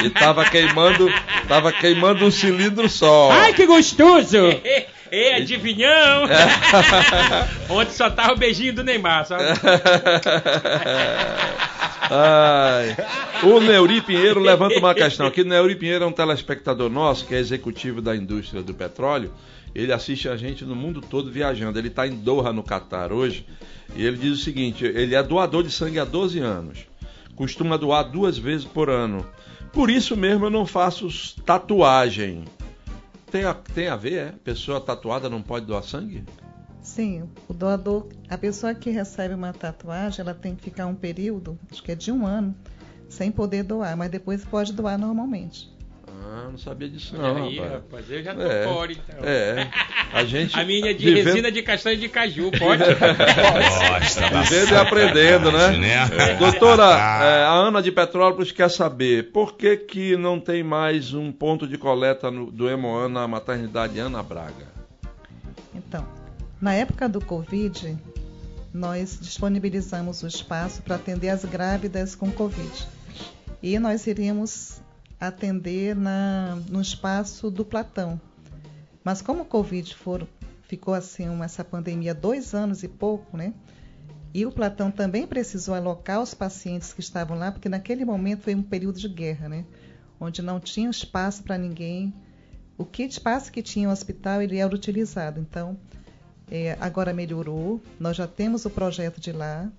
e 0.03 0.09
tava 0.09 0.43
queimando, 0.43 1.09
tava 1.47 1.72
queimando 1.72 2.26
um 2.26 2.32
cilindro 2.32 2.89
só. 2.89 3.32
Ai, 3.32 3.53
que 3.53 3.66
gostoso! 3.66 4.38
Ei, 5.09 5.36
adivinhão! 5.36 6.24
Ontem 7.70 7.93
só 7.93 8.09
tava 8.09 8.34
o 8.34 8.36
beijinho 8.36 8.74
do 8.74 8.84
Neymar, 8.84 9.28
sabe? 9.28 9.43
Ai. 12.09 12.97
O 13.43 13.61
Neuri 13.61 14.01
Pinheiro 14.01 14.41
levanta 14.41 14.80
uma 14.80 14.93
questão 14.93 15.28
aqui. 15.28 15.41
O 15.41 15.45
Neuri 15.45 15.76
Pinheiro 15.76 16.03
é 16.03 16.07
um 16.07 16.11
telespectador 16.11 16.89
nosso, 16.89 17.26
que 17.26 17.36
é 17.36 17.39
executivo 17.39 18.01
da 18.01 18.16
indústria 18.16 18.64
do 18.64 18.74
petróleo. 18.74 19.32
Ele 19.74 19.93
assiste 19.93 20.28
a 20.28 20.36
gente 20.36 20.66
no 20.66 20.76
mundo 20.76 20.99
todo 20.99 21.32
viajando. 21.32 21.78
Ele 21.78 21.89
está 21.89 22.07
em 22.07 22.16
Doha, 22.16 22.51
no 22.51 22.64
Catar, 22.64 23.14
hoje. 23.14 23.45
E 23.95 24.03
ele 24.03 24.18
diz 24.18 24.34
o 24.39 24.43
seguinte: 24.43 24.84
ele 24.84 25.14
é 25.14 25.22
doador 25.22 25.64
de 25.64 25.72
sangue 25.72 25.99
há 25.99 26.05
12 26.05 26.39
anos. 26.39 26.93
Costuma 27.36 27.78
doar 27.78 28.04
duas 28.04 28.38
vezes 28.38 28.66
por 28.66 28.90
ano. 28.90 29.26
Por 29.72 29.90
isso 29.90 30.16
mesmo 30.16 30.46
eu 30.46 30.50
não 30.50 30.66
faço 30.66 31.08
tatuagem. 31.42 32.46
Tem 33.32 33.44
a, 33.44 33.54
tem 33.54 33.88
a 33.88 33.96
ver, 33.96 34.14
é? 34.14 34.32
Pessoa 34.44 34.80
tatuada 34.80 35.28
não 35.28 35.42
pode 35.42 35.66
doar 35.66 35.84
sangue? 35.84 36.24
Sim, 36.84 37.24
o 37.48 37.54
doador, 37.54 38.08
a 38.30 38.38
pessoa 38.38 38.76
que 38.76 38.92
recebe 38.92 39.34
uma 39.34 39.54
tatuagem, 39.54 40.20
ela 40.20 40.34
tem 40.34 40.54
que 40.54 40.62
ficar 40.62 40.86
um 40.86 40.94
período, 40.94 41.58
acho 41.72 41.82
que 41.82 41.94
é 41.94 41.96
de 41.96 42.12
um 42.12 42.28
ano, 42.28 42.54
sem 43.10 43.32
poder 43.32 43.64
doar, 43.64 43.98
mas 43.98 44.12
depois 44.12 44.44
pode 44.46 44.74
doar 44.74 45.00
normalmente. 45.00 45.72
Não 46.54 46.60
sabia 46.60 46.88
disso 46.88 47.16
Olha 47.18 47.34
não, 47.34 47.45
aí, 47.47 47.56
rapaz. 47.58 47.74
rapaz, 47.74 48.12
eu 48.12 48.22
já 48.24 48.36
tô 48.36 48.41
É. 48.43 48.64
fora, 48.64 48.91
então. 48.91 49.16
É, 49.24 49.68
a 50.14 50.24
gente... 50.24 50.56
A 50.60 50.64
minha 50.64 50.91
é 50.91 50.93
de 50.93 51.04
vivendo- 51.04 51.26
resina 51.26 51.51
de 51.51 51.64
castanha 51.64 51.97
de 51.97 52.08
caju, 52.08 52.51
pode? 52.51 52.84
Gosta 52.93 54.30
Vivendo 54.43 54.72
e 54.72 54.76
aprendendo, 54.76 55.51
né? 55.51 55.68
né? 55.80 56.36
Doutora, 56.38 56.84
é, 56.84 57.43
a 57.43 57.54
Ana 57.54 57.82
de 57.82 57.91
Petrópolis 57.91 58.51
quer 58.51 58.70
saber 58.70 59.32
por 59.32 59.56
que, 59.58 59.76
que 59.78 60.16
não 60.16 60.39
tem 60.39 60.62
mais 60.62 61.12
um 61.16 61.32
ponto 61.32 61.68
de 61.68 61.76
coleta 61.76 62.30
no- 62.30 62.51
do 62.51 62.70
Hemoan 62.70 63.10
na 63.10 63.28
maternidade 63.28 63.97
Ana 63.97 64.22
Braga? 64.22 64.68
Então, 65.74 66.08
na 66.62 66.76
época 66.76 67.10
do 67.10 67.20
Covid, 67.20 67.97
nós 68.72 69.18
disponibilizamos 69.20 70.22
o 70.22 70.28
espaço 70.28 70.84
para 70.84 70.97
atender 70.97 71.30
as 71.30 71.43
grávidas 71.45 72.14
com 72.14 72.32
Covid. 72.32 72.88
E 73.64 73.80
nós 73.80 74.06
iríamos 74.06 74.83
atender 75.28 75.95
na, 75.95 76.57
no 76.69 76.82
espaço 76.82 77.49
do 77.49 77.63
Platão. 77.63 78.19
Mas 79.03 79.21
como 79.21 79.43
o 79.43 79.45
Covid 79.45 79.93
for, 79.95 80.28
ficou 80.63 80.93
assim, 80.93 81.28
essa 81.41 81.63
pandemia 81.63 82.13
dois 82.13 82.53
anos 82.53 82.84
e 82.84 82.88
pouco, 82.88 83.36
né? 83.36 83.53
E 84.34 84.45
o 84.45 84.51
Platão 84.51 84.89
também 84.89 85.28
precisou 85.28 85.76
alocar 85.76 86.21
os 86.21 86.34
pacientes 86.34 86.91
que 86.91 87.01
estavam 87.01 87.38
lá, 87.38 87.51
porque 87.51 87.69
naquele 87.69 88.03
momento 88.03 88.41
foi 88.41 88.55
um 88.55 88.63
período 88.63 88.99
de 88.99 89.07
guerra, 89.07 89.47
né? 89.47 89.65
Onde 90.19 90.41
não 90.41 90.59
tinha 90.59 90.89
espaço 90.89 91.43
para 91.43 91.57
ninguém. 91.57 92.13
O 92.78 92.84
que 92.84 93.03
espaço 93.03 93.51
que 93.51 93.61
tinha 93.61 93.88
no 93.88 93.93
hospital 93.93 94.41
ele 94.41 94.57
era 94.57 94.74
utilizado. 94.74 95.39
Então, 95.39 95.78
é, 96.49 96.76
agora 96.80 97.13
melhorou. 97.13 97.80
Nós 97.99 98.17
já 98.17 98.28
temos 98.28 98.65
o 98.65 98.69
projeto 98.69 99.21
de 99.21 99.32
lá, 99.32 99.71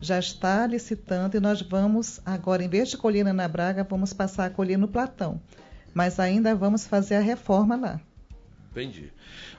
já 0.00 0.18
está 0.18 0.66
licitando 0.66 1.36
e 1.36 1.40
nós 1.40 1.62
vamos 1.62 2.20
agora, 2.24 2.62
em 2.62 2.68
vez 2.68 2.90
de 2.90 2.96
colher 2.96 3.24
na 3.24 3.48
Braga, 3.48 3.86
vamos 3.88 4.12
passar 4.12 4.46
a 4.46 4.50
colher 4.50 4.76
no 4.76 4.88
Platão. 4.88 5.40
Mas 5.92 6.18
ainda 6.18 6.54
vamos 6.54 6.86
fazer 6.86 7.16
a 7.16 7.20
reforma 7.20 7.76
lá. 7.76 8.00
Entendi. 8.70 9.12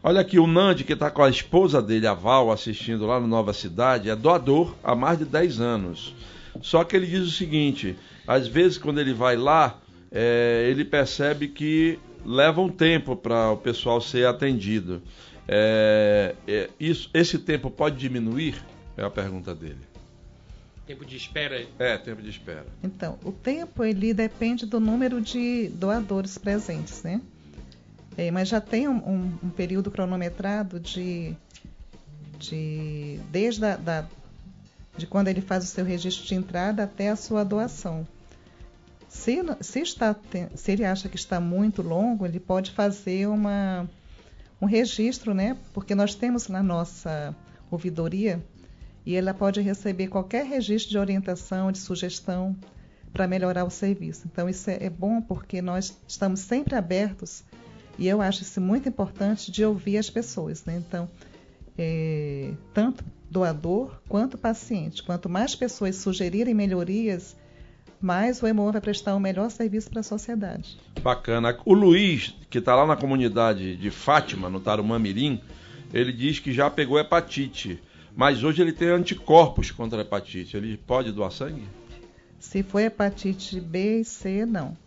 Olha 0.04 0.20
aqui, 0.20 0.38
o 0.38 0.46
Nandi, 0.46 0.84
que 0.84 0.94
está 0.94 1.10
com 1.10 1.24
a 1.24 1.30
esposa 1.30 1.82
dele, 1.82 2.06
a 2.06 2.14
Val, 2.14 2.52
assistindo 2.52 3.06
lá 3.06 3.20
no 3.20 3.28
Nova 3.28 3.54
Cidade, 3.54 4.10
é 4.10 4.16
doador 4.16 4.76
há 4.84 4.94
mais 4.94 5.18
de 5.18 5.26
10 5.26 5.62
anos. 5.62 6.14
Só 6.62 6.84
que 6.84 6.96
ele 6.96 7.08
diz 7.08 7.22
o 7.22 7.32
seguinte: 7.32 7.96
às 8.28 8.48
vezes, 8.48 8.78
quando 8.78 9.00
ele 9.00 9.14
vai 9.14 9.38
lá, 9.38 9.80
é, 10.12 10.68
ele 10.70 10.84
percebe 10.84 11.48
que 11.48 11.98
leva 12.26 12.60
um 12.60 12.70
tempo 12.70 13.16
para 13.16 13.52
o 13.52 13.58
pessoal 13.58 14.02
ser 14.02 14.28
atendido. 14.28 15.02
É, 15.48 16.36
é, 16.48 16.70
isso, 16.80 17.10
esse 17.14 17.40
tempo 17.40 17.70
pode 17.70 17.98
diminuir? 17.98 18.56
É 18.98 19.04
a 19.04 19.10
pergunta 19.10 19.54
dele. 19.54 19.95
Tempo 20.86 21.04
de 21.06 21.16
espera. 21.18 21.66
É, 21.80 21.98
tempo 21.98 22.22
de 22.22 22.30
espera. 22.30 22.66
Então, 22.84 23.18
o 23.24 23.32
tempo 23.32 23.84
ele 23.84 24.14
depende 24.14 24.66
do 24.66 24.80
número 24.80 25.20
de 25.20 25.68
doadores 25.70 26.38
presentes, 26.38 27.02
né? 27.02 27.20
É, 28.18 28.30
mas 28.32 28.48
já 28.48 28.62
tem 28.62 28.88
um, 28.88 28.98
um- 28.98 29.34
um 29.44 29.50
período 29.50 29.90
cronometrado 29.92 30.80
de, 30.80 31.36
de 32.40 33.20
desde 33.32 33.66
a, 33.66 33.76
da, 33.76 34.06
de 34.96 35.08
quando 35.08 35.28
ele 35.28 35.42
faz 35.42 35.64
o 35.64 35.68
seu 35.68 35.84
registro 35.84 36.26
de 36.26 36.36
entrada 36.36 36.84
até 36.84 37.10
a 37.10 37.16
sua 37.16 37.44
doação. 37.44 38.08
Se, 39.10 39.38
se, 39.62 39.80
está, 39.82 40.16
se 40.56 40.72
ele 40.72 40.86
acha 40.86 41.10
que 41.10 41.16
está 41.16 41.40
muito 41.40 41.82
longo, 41.82 42.26
ele 42.26 42.40
pode 42.40 42.72
fazer 42.72 43.28
uma, 43.28 43.90
um 44.62 44.66
registro, 44.66 45.34
né? 45.34 45.58
Porque 45.74 45.96
nós 45.96 46.14
temos 46.16 46.48
na 46.48 46.62
nossa 46.62 47.36
ouvidoria 47.72 48.44
e 49.06 49.16
ela 49.16 49.34
pode 49.34 49.62
receber 49.62 50.08
qualquer 50.08 50.46
registro 50.46 50.92
de 50.92 50.98
orientação, 50.98 51.72
de 51.72 51.78
sugestão 51.78 52.56
para 53.14 53.28
melhorar 53.28 53.64
o 53.64 53.70
serviço. 53.70 54.28
Então 54.32 54.50
isso 54.50 54.70
é, 54.70 54.86
é 54.86 54.90
bom 54.90 55.22
porque 55.22 55.62
nós 55.62 55.98
estamos 56.08 56.42
sempre 56.42 56.76
abertos 56.76 57.44
e 57.98 58.08
eu 58.08 58.22
acho 58.22 58.42
isso 58.42 58.60
muito 58.60 58.90
importante 58.90 59.52
de 59.52 59.64
ouvir 59.64 59.98
as 59.98 60.10
pessoas, 60.10 60.66
né? 60.66 60.84
Então 60.86 61.10
é, 61.78 62.52
tanto 62.74 63.04
doador 63.30 64.00
quanto 64.08 64.38
paciente, 64.38 65.04
quanto 65.04 65.30
mais 65.30 65.56
pessoas 65.56 65.96
sugerirem 65.98 66.54
melhorias, 66.54 67.36
mais 68.02 68.42
o 68.42 68.48
EMOA 68.48 68.74
vai 68.74 68.82
prestar 68.82 69.16
o 69.16 69.20
melhor 69.20 69.50
serviço 69.50 69.90
para 69.90 70.02
a 70.02 70.04
sociedade. 70.04 70.78
Bacana. 71.02 71.58
O 71.66 71.74
Luiz, 71.74 72.36
que 72.50 72.60
está 72.60 72.76
lá 72.76 72.86
na 72.86 72.96
comunidade 72.96 73.76
de 73.78 73.90
Fátima, 73.90 74.50
no 74.50 74.60
Tarumã 74.60 75.00
Mirim, 75.00 75.42
ele 75.94 76.12
diz 76.12 76.40
que 76.40 76.54
já 76.54 76.70
pegou 76.70 77.00
hepatite, 77.00 77.82
mas 78.16 78.44
hoje 78.44 78.62
ele 78.62 78.72
tem 78.72 78.88
anticorpos 78.88 79.72
contra 79.72 80.00
a 80.00 80.02
hepatite. 80.02 80.56
Ele 80.56 80.78
pode 80.78 81.12
doar 81.12 81.32
sangue? 81.32 81.64
Se 82.40 82.64
for 82.64 82.80
hepatite 82.80 83.60
B 83.60 84.02
e 84.02 84.06
C, 84.06 84.46
não. 84.46 84.78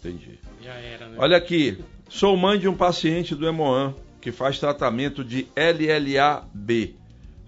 Entendi. 0.00 0.38
Já 0.62 0.72
era, 0.72 1.08
né? 1.08 1.16
Olha 1.18 1.36
aqui, 1.36 1.78
sou 2.08 2.36
mãe 2.36 2.58
de 2.58 2.68
um 2.68 2.76
paciente 2.76 3.34
do 3.34 3.46
Hemoan 3.46 3.94
que 4.20 4.32
faz 4.32 4.58
tratamento 4.58 5.22
de 5.22 5.46
LLA-B. 5.54 6.94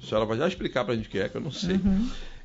A 0.03 0.07
senhora 0.07 0.27
vai 0.27 0.37
já 0.37 0.47
explicar 0.47 0.85
para 0.85 0.93
a 0.93 0.97
gente 0.97 1.09
o 1.09 1.11
que 1.11 1.19
é, 1.19 1.29
que 1.29 1.37
eu 1.37 1.41
não 1.41 1.51
sei. 1.51 1.81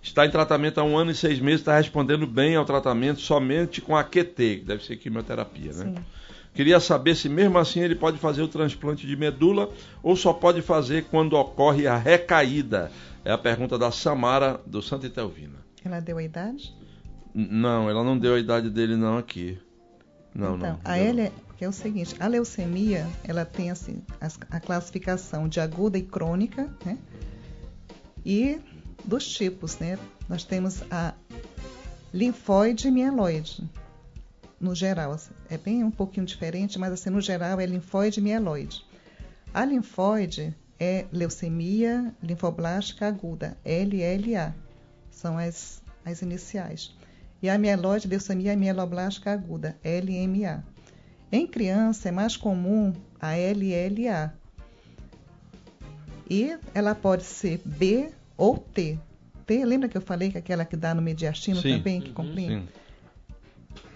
Está 0.02 0.26
em 0.26 0.32
tratamento 0.32 0.80
há 0.80 0.84
um 0.84 0.98
ano 0.98 1.12
e 1.12 1.16
seis 1.16 1.40
meses, 1.40 1.60
está 1.60 1.78
respondendo 1.78 2.26
bem 2.26 2.56
ao 2.56 2.66
tratamento 2.66 3.20
somente 3.20 3.82
com 3.82 3.96
a 3.96 4.04
QT, 4.04 4.60
que 4.60 4.66
deve 4.66 4.84
ser 4.84 4.96
quimioterapia, 4.96 5.74
né? 5.74 5.94
Sim. 5.96 5.96
Queria 6.54 6.80
saber 6.80 7.16
se 7.16 7.30
mesmo 7.30 7.58
assim 7.58 7.80
ele 7.80 7.96
pode 7.96 8.18
fazer 8.18 8.42
o 8.42 8.48
transplante 8.48 9.08
de 9.08 9.16
medula 9.16 9.70
ou 10.04 10.16
só 10.16 10.34
pode 10.34 10.62
fazer 10.62 11.06
quando 11.06 11.34
ocorre 11.34 11.88
a 11.88 11.98
recaída. 11.98 12.92
É 13.24 13.32
a 13.32 13.38
pergunta 13.38 13.78
da 13.78 13.92
Samara 13.92 14.60
do 14.66 14.82
Santa 14.82 15.08
Itelvina. 15.08 15.60
Ela 15.84 16.00
deu 16.00 16.18
a 16.18 16.24
idade? 16.24 16.74
N- 17.34 17.48
Não, 17.50 17.90
ela 17.90 18.04
não 18.04 18.18
deu 18.18 18.36
a 18.36 18.40
idade 18.40 18.70
dele 18.70 18.96
não 18.98 19.18
aqui. 19.18 19.58
Não, 20.36 20.56
então, 20.58 20.70
não. 20.74 20.80
a 20.84 20.98
L 20.98 21.22
é, 21.22 21.68
o 21.68 21.72
seguinte, 21.72 22.16
a 22.20 22.28
leucemia, 22.28 23.08
ela 23.24 23.46
tem 23.46 23.70
assim 23.70 24.02
as- 24.20 24.40
a 24.50 24.60
classificação 24.60 25.48
de 25.48 25.60
aguda 25.60 25.98
e 25.98 26.02
crônica, 26.02 26.68
né? 26.86 26.98
E 28.26 28.60
dos 29.06 29.28
tipos, 29.28 29.78
né? 29.80 29.98
Nós 30.28 30.44
temos 30.44 30.82
a 30.92 31.14
linfóide 32.14 32.88
e 32.88 32.92
mieloide. 32.92 33.64
No 34.62 34.76
geral, 34.76 35.12
assim, 35.12 35.34
é 35.50 35.58
bem 35.58 35.84
um 35.84 35.90
pouquinho 35.90 36.24
diferente, 36.26 36.78
mas 36.78 36.94
assim, 36.94 37.10
no 37.10 37.20
geral 37.20 37.60
é 37.60 37.66
linfóide 37.66 38.20
e 38.20 38.24
mieloide. 38.24 38.86
A 39.52 39.66
linfóide 39.66 40.56
é 40.80 41.06
leucemia 41.12 42.14
linfoblástica 42.22 43.08
aguda, 43.08 43.58
LLA. 43.66 44.54
São 45.10 45.36
as, 45.40 45.82
as 46.06 46.22
iniciais. 46.22 46.96
E 47.42 47.50
a 47.50 47.58
mieloide, 47.58 48.08
leucemia 48.08 48.56
mieloblástica 48.56 49.34
aguda, 49.34 49.76
LMA. 49.84 50.64
Em 51.32 51.48
criança 51.48 52.10
é 52.10 52.12
mais 52.12 52.38
comum 52.38 52.94
a 53.20 53.32
LLA. 53.32 54.32
E 56.30 56.56
ela 56.76 56.94
pode 56.94 57.24
ser 57.24 57.60
B 57.66 58.12
ou 58.38 58.60
T. 58.60 59.00
T, 59.48 59.66
lembra 59.66 59.90
que 59.90 59.98
eu 59.98 60.02
falei 60.02 60.30
que 60.30 60.38
é 60.38 60.40
aquela 60.40 60.64
que 60.64 60.78
dá 60.78 60.94
no 60.94 61.02
mediastino 61.02 61.62
Sim. 61.62 61.78
também, 61.78 62.00
que 62.00 62.10
Uhum. 62.10 62.14
complica? 62.14 62.60
Sim. 62.60 62.68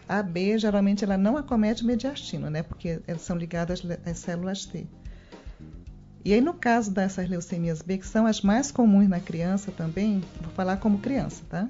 A 0.08 0.22
B, 0.22 0.58
geralmente, 0.58 1.04
ela 1.04 1.18
não 1.18 1.38
acomete 1.38 1.84
o 1.84 1.86
mediastino, 1.86 2.50
né? 2.50 2.62
Porque 2.62 3.00
elas 3.08 3.22
são 3.22 3.36
ligadas 3.36 3.82
às 4.06 4.20
células 4.20 4.66
T. 4.66 4.86
E 6.24 6.34
aí, 6.34 6.42
no 6.42 6.54
caso 6.54 6.92
dessas 6.92 7.30
leucemias 7.30 7.82
B, 7.82 8.00
que 8.00 8.08
são 8.08 8.26
as 8.26 8.42
mais 8.42 8.72
comuns 8.72 9.08
na 9.08 9.20
criança 9.20 9.72
também, 9.72 10.24
vou 10.42 10.52
falar 10.54 10.78
como 10.78 10.98
criança, 10.98 11.44
tá? 11.50 11.70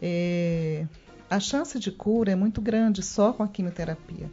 É, 0.00 0.86
a 1.28 1.38
chance 1.38 1.78
de 1.78 1.90
cura 1.90 2.32
é 2.32 2.34
muito 2.34 2.60
grande 2.60 3.02
só 3.02 3.32
com 3.32 3.42
a 3.42 3.48
quimioterapia. 3.48 4.30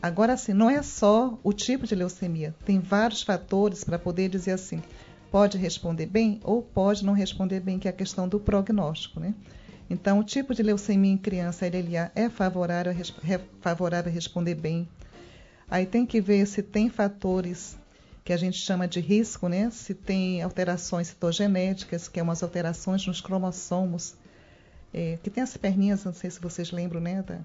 Agora, 0.00 0.34
assim, 0.34 0.52
não 0.52 0.68
é 0.68 0.82
só 0.82 1.38
o 1.42 1.52
tipo 1.52 1.86
de 1.86 1.94
leucemia, 1.94 2.54
tem 2.64 2.78
vários 2.78 3.22
fatores 3.22 3.82
para 3.82 3.98
poder 3.98 4.28
dizer 4.28 4.52
assim, 4.52 4.82
pode 5.30 5.58
responder 5.58 6.06
bem 6.06 6.38
ou 6.44 6.62
pode 6.62 7.04
não 7.04 7.12
responder 7.12 7.58
bem, 7.58 7.78
que 7.78 7.88
é 7.88 7.90
a 7.90 7.94
questão 7.94 8.28
do 8.28 8.38
prognóstico, 8.38 9.18
né? 9.18 9.34
Então, 9.88 10.18
o 10.18 10.24
tipo 10.24 10.54
de 10.54 10.62
leucemia 10.62 11.12
em 11.12 11.18
criança 11.18 11.66
LLA 11.66 12.10
é 12.14 12.28
favorável 12.28 12.92
a, 12.92 13.40
favorável 13.60 14.10
a 14.10 14.14
responder 14.14 14.54
bem. 14.54 14.88
Aí 15.68 15.86
tem 15.86 16.06
que 16.06 16.20
ver 16.20 16.46
se 16.46 16.62
tem 16.62 16.88
fatores 16.88 17.76
que 18.24 18.32
a 18.32 18.36
gente 18.36 18.56
chama 18.56 18.88
de 18.88 19.00
risco, 19.00 19.48
né? 19.48 19.70
Se 19.70 19.92
tem 19.92 20.42
alterações 20.42 21.08
citogenéticas, 21.08 22.08
que 22.08 22.18
é 22.18 22.22
umas 22.22 22.42
alterações 22.42 23.06
nos 23.06 23.20
cromossomos, 23.20 24.14
é, 24.92 25.18
que 25.22 25.28
tem 25.28 25.42
as 25.42 25.56
perninhas, 25.56 26.04
não 26.04 26.14
sei 26.14 26.30
se 26.30 26.40
vocês 26.40 26.70
lembram, 26.70 27.00
né? 27.00 27.22
Da, 27.22 27.40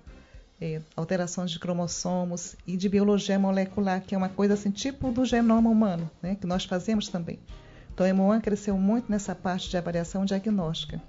é, 0.62 0.82
alterações 0.96 1.52
de 1.52 1.60
cromossomos 1.60 2.56
e 2.68 2.76
de 2.78 2.88
biologia 2.88 3.40
molecular, 3.40 4.02
que 4.02 4.16
é 4.16 4.18
uma 4.18 4.30
coisa 4.30 4.54
assim, 4.54 4.72
tipo 4.72 5.12
do 5.12 5.26
genoma 5.26 5.70
humano, 5.70 6.10
né? 6.22 6.36
Que 6.36 6.48
nós 6.48 6.64
fazemos 6.64 7.10
também. 7.10 7.40
Então, 7.94 8.06
a 8.06 8.10
EMOAN 8.10 8.40
cresceu 8.40 8.78
muito 8.78 9.12
nessa 9.12 9.36
parte 9.36 9.70
de 9.70 9.78
avaliação 9.78 10.24
diagnóstica. 10.24 11.02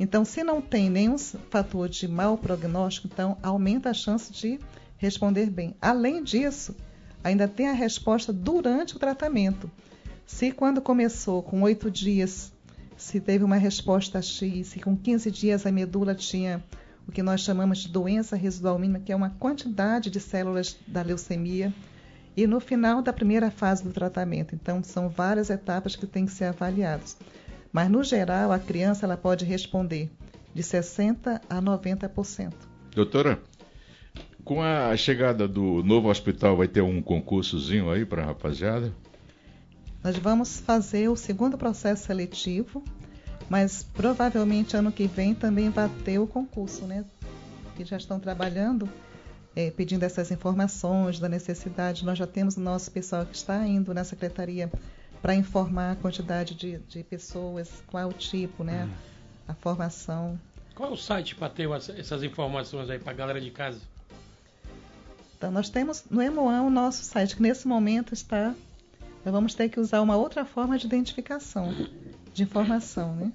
Então, 0.00 0.24
se 0.24 0.42
não 0.42 0.62
tem 0.62 0.88
nenhum 0.88 1.18
fator 1.18 1.86
de 1.86 2.08
mau 2.08 2.38
prognóstico, 2.38 3.06
então 3.06 3.36
aumenta 3.42 3.90
a 3.90 3.94
chance 3.94 4.32
de 4.32 4.58
responder 4.96 5.50
bem. 5.50 5.76
Além 5.78 6.24
disso, 6.24 6.74
ainda 7.22 7.46
tem 7.46 7.68
a 7.68 7.74
resposta 7.74 8.32
durante 8.32 8.96
o 8.96 8.98
tratamento. 8.98 9.70
Se 10.24 10.52
quando 10.52 10.80
começou 10.80 11.42
com 11.42 11.60
oito 11.60 11.90
dias, 11.90 12.50
se 12.96 13.20
teve 13.20 13.44
uma 13.44 13.56
resposta 13.56 14.22
X, 14.22 14.68
se 14.68 14.80
com 14.80 14.96
15 14.96 15.30
dias 15.30 15.66
a 15.66 15.70
medula 15.70 16.14
tinha 16.14 16.64
o 17.06 17.12
que 17.12 17.22
nós 17.22 17.42
chamamos 17.42 17.80
de 17.80 17.88
doença 17.88 18.36
residual 18.36 18.78
mínima, 18.78 19.00
que 19.00 19.12
é 19.12 19.16
uma 19.16 19.30
quantidade 19.30 20.08
de 20.08 20.18
células 20.18 20.78
da 20.86 21.02
leucemia, 21.02 21.74
e 22.34 22.46
no 22.46 22.58
final 22.58 23.02
da 23.02 23.12
primeira 23.12 23.50
fase 23.50 23.82
do 23.82 23.92
tratamento. 23.92 24.54
Então, 24.54 24.82
são 24.82 25.10
várias 25.10 25.50
etapas 25.50 25.94
que 25.94 26.06
têm 26.06 26.24
que 26.24 26.32
ser 26.32 26.44
avaliadas. 26.44 27.18
Mas, 27.72 27.90
no 27.90 28.02
geral, 28.02 28.52
a 28.52 28.58
criança 28.58 29.06
ela 29.06 29.16
pode 29.16 29.44
responder 29.44 30.10
de 30.54 30.62
60% 30.62 31.40
a 31.48 31.62
90%. 31.62 32.52
Doutora, 32.94 33.40
com 34.44 34.60
a 34.60 34.96
chegada 34.96 35.46
do 35.46 35.82
novo 35.84 36.08
hospital, 36.08 36.56
vai 36.56 36.66
ter 36.66 36.80
um 36.80 37.00
concursozinho 37.00 37.90
aí 37.90 38.04
para 38.04 38.22
a 38.22 38.26
rapaziada? 38.26 38.92
Nós 40.02 40.16
vamos 40.16 40.58
fazer 40.58 41.08
o 41.08 41.14
segundo 41.14 41.56
processo 41.56 42.06
seletivo, 42.06 42.82
mas 43.48 43.82
provavelmente 43.82 44.76
ano 44.76 44.90
que 44.90 45.06
vem 45.06 45.34
também 45.34 45.70
vai 45.70 45.88
ter 46.04 46.18
o 46.18 46.26
concurso, 46.26 46.84
né? 46.84 47.04
Que 47.76 47.84
já 47.84 47.96
estão 47.96 48.18
trabalhando, 48.18 48.88
é, 49.54 49.70
pedindo 49.70 50.02
essas 50.02 50.30
informações 50.30 51.20
da 51.20 51.28
necessidade. 51.28 52.04
Nós 52.04 52.18
já 52.18 52.26
temos 52.26 52.56
o 52.56 52.60
nosso 52.60 52.90
pessoal 52.90 53.26
que 53.26 53.36
está 53.36 53.66
indo 53.66 53.92
na 53.92 54.02
secretaria 54.02 54.70
para 55.20 55.34
informar 55.34 55.92
a 55.92 55.96
quantidade 55.96 56.54
de, 56.54 56.78
de 56.78 57.02
pessoas, 57.04 57.82
qual 57.86 58.08
o 58.08 58.12
tipo, 58.12 58.64
né? 58.64 58.88
A 59.46 59.54
formação. 59.54 60.38
Qual 60.74 60.90
é 60.90 60.92
o 60.92 60.96
site 60.96 61.34
para 61.34 61.48
ter 61.48 61.68
essas 61.70 62.22
informações 62.22 62.88
aí 62.88 62.98
para 62.98 63.12
a 63.12 63.14
galera 63.14 63.40
de 63.40 63.50
casa? 63.50 63.80
Então, 65.36 65.50
nós 65.50 65.68
temos 65.68 66.04
no 66.10 66.20
Emoan 66.20 66.62
o 66.62 66.70
nosso 66.70 67.02
site, 67.02 67.36
que 67.36 67.42
nesse 67.42 67.66
momento 67.66 68.14
está 68.14 68.54
nós 69.24 69.32
vamos 69.32 69.54
ter 69.54 69.68
que 69.68 69.78
usar 69.78 70.00
uma 70.00 70.16
outra 70.16 70.44
forma 70.44 70.78
de 70.78 70.86
identificação, 70.86 71.74
de 72.32 72.42
informação, 72.42 73.14
né? 73.16 73.32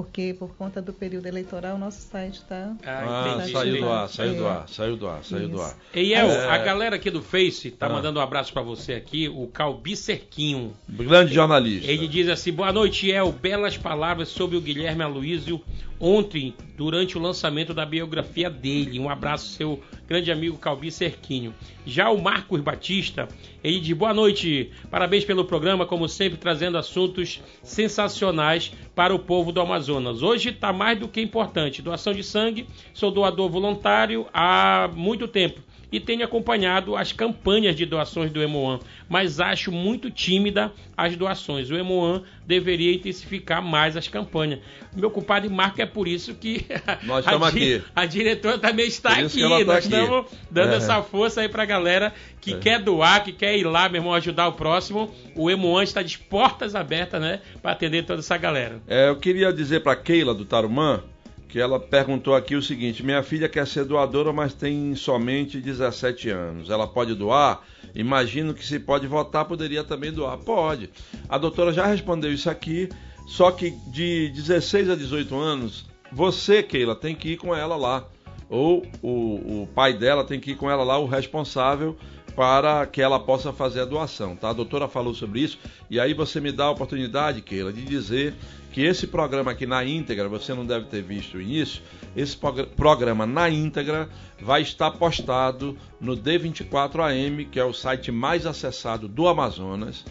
Porque 0.00 0.34
por 0.38 0.56
conta 0.56 0.80
do 0.80 0.94
período 0.94 1.26
eleitoral, 1.26 1.76
o 1.76 1.78
nosso 1.78 2.00
site 2.00 2.36
está. 2.36 2.74
Ah, 2.86 3.36
ah 3.36 3.46
saiu 3.46 3.80
do 3.80 3.88
ar, 3.90 4.08
saiu 4.08 4.34
do 4.34 4.46
ar, 4.46 4.66
saiu 4.66 4.96
do 4.96 5.06
ar, 5.06 5.22
saiu 5.22 5.48
do 5.50 5.60
ar. 5.60 5.76
Eiel, 5.92 6.30
é... 6.30 6.48
a 6.48 6.56
galera 6.56 6.96
aqui 6.96 7.10
do 7.10 7.20
Face 7.20 7.70
tá 7.70 7.84
ah. 7.84 7.90
mandando 7.90 8.18
um 8.18 8.22
abraço 8.22 8.50
para 8.50 8.62
você 8.62 8.94
aqui, 8.94 9.28
o 9.28 9.46
Calbi 9.48 9.94
Cerquinho. 9.94 10.72
Grande 10.88 11.34
jornalista. 11.34 11.90
Ele 11.90 12.08
diz 12.08 12.30
assim: 12.30 12.50
boa 12.50 12.72
noite, 12.72 13.10
El. 13.10 13.30
Belas 13.30 13.76
palavras 13.76 14.30
sobre 14.30 14.56
o 14.56 14.60
Guilherme 14.62 15.02
Aloysio 15.02 15.62
ontem, 16.00 16.54
durante 16.78 17.18
o 17.18 17.20
lançamento 17.20 17.74
da 17.74 17.84
biografia 17.84 18.48
dele. 18.48 18.98
Um 18.98 19.10
abraço, 19.10 19.48
seu 19.50 19.82
grande 20.10 20.32
amigo 20.32 20.58
Calbi 20.58 20.90
Cerquinho. 20.90 21.54
Já 21.86 22.10
o 22.10 22.20
Marcos 22.20 22.60
Batista, 22.60 23.28
ele 23.62 23.78
diz 23.78 23.96
boa 23.96 24.12
noite, 24.12 24.72
parabéns 24.90 25.24
pelo 25.24 25.44
programa, 25.44 25.86
como 25.86 26.08
sempre, 26.08 26.36
trazendo 26.36 26.76
assuntos 26.76 27.40
sensacionais 27.62 28.72
para 28.92 29.14
o 29.14 29.20
povo 29.20 29.52
do 29.52 29.60
Amazonas. 29.60 30.20
Hoje 30.20 30.48
está 30.48 30.72
mais 30.72 30.98
do 30.98 31.06
que 31.06 31.20
importante. 31.20 31.80
Doação 31.80 32.12
de 32.12 32.24
sangue, 32.24 32.66
sou 32.92 33.12
doador 33.12 33.48
voluntário 33.48 34.26
há 34.34 34.90
muito 34.92 35.28
tempo 35.28 35.60
e 35.92 35.98
tenho 35.98 36.24
acompanhado 36.24 36.96
as 36.96 37.12
campanhas 37.12 37.74
de 37.74 37.84
doações 37.84 38.30
do 38.30 38.42
Emoan, 38.42 38.80
mas 39.08 39.40
acho 39.40 39.72
muito 39.72 40.10
tímida 40.10 40.72
as 40.96 41.16
doações. 41.16 41.70
O 41.70 41.74
Emoan 41.74 42.22
deveria 42.46 42.94
intensificar 42.94 43.62
mais 43.62 43.96
as 43.96 44.08
campanhas. 44.08 44.60
Meu 44.94 45.10
compadre 45.10 45.48
Marco 45.48 45.80
é 45.80 45.86
por 45.86 46.06
isso 46.06 46.34
que 46.34 46.66
Nós 47.02 47.26
a, 47.26 47.48
aqui. 47.48 47.82
a 47.94 48.06
diretora 48.06 48.58
também 48.58 48.86
está 48.86 49.12
aqui. 49.12 49.40
Tá 49.40 49.48
Nós 49.48 49.68
aqui. 49.68 49.88
estamos 49.88 50.26
dando 50.50 50.72
é. 50.72 50.76
essa 50.76 51.02
força 51.02 51.40
aí 51.40 51.48
para 51.48 51.62
a 51.62 51.66
galera 51.66 52.12
que 52.40 52.54
é. 52.54 52.58
quer 52.58 52.80
doar, 52.80 53.24
que 53.24 53.32
quer 53.32 53.56
ir 53.56 53.64
lá, 53.64 53.88
meu 53.88 54.00
irmão, 54.00 54.14
ajudar 54.14 54.48
o 54.48 54.52
próximo. 54.52 55.12
O 55.34 55.50
Emoan 55.50 55.82
está 55.82 56.02
de 56.02 56.18
portas 56.18 56.74
abertas, 56.74 57.20
né, 57.20 57.40
para 57.60 57.72
atender 57.72 58.04
toda 58.04 58.20
essa 58.20 58.36
galera. 58.36 58.80
É, 58.86 59.08
eu 59.08 59.16
queria 59.16 59.52
dizer 59.52 59.82
para 59.82 59.96
Keila 59.96 60.34
do 60.34 60.44
Tarumã 60.44 61.02
que 61.50 61.60
ela 61.60 61.80
perguntou 61.80 62.34
aqui 62.34 62.54
o 62.54 62.62
seguinte: 62.62 63.04
minha 63.04 63.22
filha 63.22 63.48
quer 63.48 63.66
ser 63.66 63.84
doadora, 63.84 64.32
mas 64.32 64.54
tem 64.54 64.94
somente 64.94 65.60
17 65.60 66.30
anos. 66.30 66.70
Ela 66.70 66.86
pode 66.86 67.14
doar? 67.14 67.62
Imagino 67.94 68.54
que 68.54 68.64
se 68.64 68.78
pode 68.78 69.06
votar, 69.06 69.44
poderia 69.44 69.82
também 69.82 70.12
doar. 70.12 70.38
Pode. 70.38 70.90
A 71.28 71.36
doutora 71.36 71.72
já 71.72 71.86
respondeu 71.86 72.32
isso 72.32 72.48
aqui, 72.48 72.88
só 73.26 73.50
que 73.50 73.72
de 73.92 74.28
16 74.30 74.90
a 74.90 74.94
18 74.94 75.36
anos, 75.36 75.86
você, 76.12 76.62
Keila, 76.62 76.94
tem 76.94 77.14
que 77.14 77.30
ir 77.30 77.36
com 77.36 77.54
ela 77.54 77.76
lá. 77.76 78.06
Ou 78.48 78.84
o, 79.00 79.62
o 79.62 79.68
pai 79.74 79.92
dela 79.92 80.24
tem 80.24 80.40
que 80.40 80.52
ir 80.52 80.56
com 80.56 80.68
ela 80.68 80.82
lá, 80.82 80.98
o 80.98 81.06
responsável, 81.06 81.96
para 82.40 82.86
que 82.86 83.02
ela 83.02 83.20
possa 83.20 83.52
fazer 83.52 83.80
a 83.80 83.84
doação, 83.84 84.34
tá? 84.34 84.48
A 84.48 84.54
doutora 84.54 84.88
falou 84.88 85.12
sobre 85.12 85.40
isso 85.40 85.58
e 85.90 86.00
aí 86.00 86.14
você 86.14 86.40
me 86.40 86.50
dá 86.50 86.64
a 86.64 86.70
oportunidade, 86.70 87.42
Keila, 87.42 87.70
de 87.70 87.82
dizer 87.82 88.32
que 88.72 88.80
esse 88.80 89.06
programa 89.06 89.50
aqui 89.50 89.66
na 89.66 89.84
íntegra, 89.84 90.26
você 90.26 90.54
não 90.54 90.64
deve 90.64 90.86
ter 90.86 91.02
visto 91.02 91.36
o 91.36 91.42
início, 91.42 91.82
esse 92.16 92.34
programa 92.74 93.26
na 93.26 93.50
íntegra 93.50 94.08
vai 94.40 94.62
estar 94.62 94.90
postado 94.92 95.76
no 96.00 96.16
D24AM, 96.16 97.46
que 97.50 97.60
é 97.60 97.64
o 97.64 97.74
site 97.74 98.10
mais 98.10 98.46
acessado 98.46 99.06
do 99.06 99.28
Amazonas, 99.28 100.02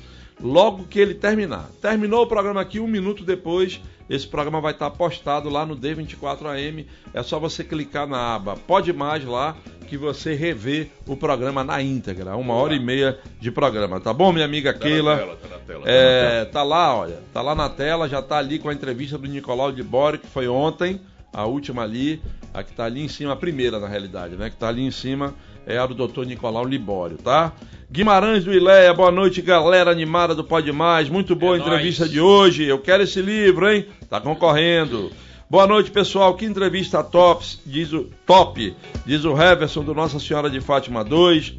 logo 0.42 0.86
que 0.86 1.00
ele 1.00 1.14
terminar. 1.14 1.70
Terminou 1.82 2.24
o 2.24 2.28
programa 2.28 2.62
aqui, 2.62 2.80
um 2.80 2.88
minuto 2.88 3.24
depois, 3.24 3.82
esse 4.10 4.28
programa 4.28 4.60
vai 4.60 4.74
estar 4.74 4.90
postado 4.92 5.50
lá 5.50 5.66
no 5.66 5.78
D24AM. 5.78 6.86
É 7.14 7.22
só 7.22 7.40
você 7.40 7.64
clicar 7.64 8.08
na 8.08 8.36
aba 8.36 8.56
Pode 8.56 8.92
Mais 8.92 9.24
lá 9.24 9.56
que 9.88 9.98
você 9.98 10.36
revê 10.36 10.88
o 11.08 11.18
programa 11.18 11.64
na 11.64 11.82
íntegra, 11.82 12.36
uma 12.36 12.54
hora 12.54 12.76
e 12.76 12.80
meia 12.80 13.18
de 13.40 13.52
programa, 13.52 14.00
tá 14.00 14.14
bom, 14.14 14.32
minha 14.32 14.46
amiga 14.46 14.72
tá 14.72 14.80
Keila? 14.80 15.16
Na 15.16 15.18
tela, 15.18 15.36
tá 15.36 15.48
na 15.48 15.58
tela, 15.58 15.84
tá 15.84 15.92
é, 15.92 16.46
tá 16.46 16.64
lá, 16.64 16.96
olha, 16.96 17.20
tá 17.34 17.42
lá 17.42 17.56
na 17.56 17.68
tela, 17.70 18.08
já 18.08 18.22
tá 18.22 18.38
ali 18.38 18.60
com 18.60 18.70
a 18.70 18.74
entrevista 18.74 19.18
do 19.18 19.28
Nicolau 19.28 19.72
de 19.72 19.82
Bore, 19.82 20.20
que 20.20 20.28
foi 20.28 20.48
ontem, 20.48 21.02
a 21.34 21.44
última 21.46 21.82
ali, 21.82 22.22
a 22.54 22.62
que 22.62 22.72
tá 22.72 22.86
ali 22.86 23.02
em 23.04 23.08
cima, 23.08 23.34
a 23.34 23.36
primeira 23.36 23.80
na 23.80 23.88
realidade, 23.88 24.36
né? 24.36 24.52
Que 24.52 24.58
tá 24.58 24.68
ali 24.68 24.84
em 24.84 24.92
cima 24.92 25.34
é 25.66 25.78
a 25.78 25.86
do 25.86 25.94
doutor 25.94 26.26
Nicolau 26.26 26.66
Libório, 26.66 27.18
tá? 27.18 27.54
Guimarães 27.92 28.44
do 28.44 28.54
Ileia, 28.54 28.94
boa 28.94 29.10
noite, 29.10 29.42
galera 29.42 29.90
animada 29.90 30.36
do 30.36 30.44
Pode 30.44 30.72
Mais. 30.72 31.10
Muito 31.10 31.36
boa 31.36 31.56
é 31.56 31.60
a 31.60 31.62
entrevista 31.62 32.04
nóis. 32.04 32.12
de 32.12 32.22
hoje. 32.22 32.64
Eu 32.66 32.78
quero 32.78 33.02
esse 33.02 33.20
livro, 33.20 33.68
hein? 33.68 33.88
Tá 34.08 34.22
concorrendo. 34.22 35.12
Boa 35.50 35.66
noite, 35.66 35.90
pessoal. 35.90 36.36
Que 36.36 36.46
entrevista 36.46 37.04
top, 37.04 37.44
diz 37.66 37.92
o 37.92 38.08
top, 38.28 38.76
diz 39.08 39.26
o 39.26 39.32
Heverson 39.36 39.84
do 39.84 39.96
Nossa 39.96 40.20
Senhora 40.20 40.52
de 40.52 40.62
Fátima 40.62 41.04
2. 41.04 41.56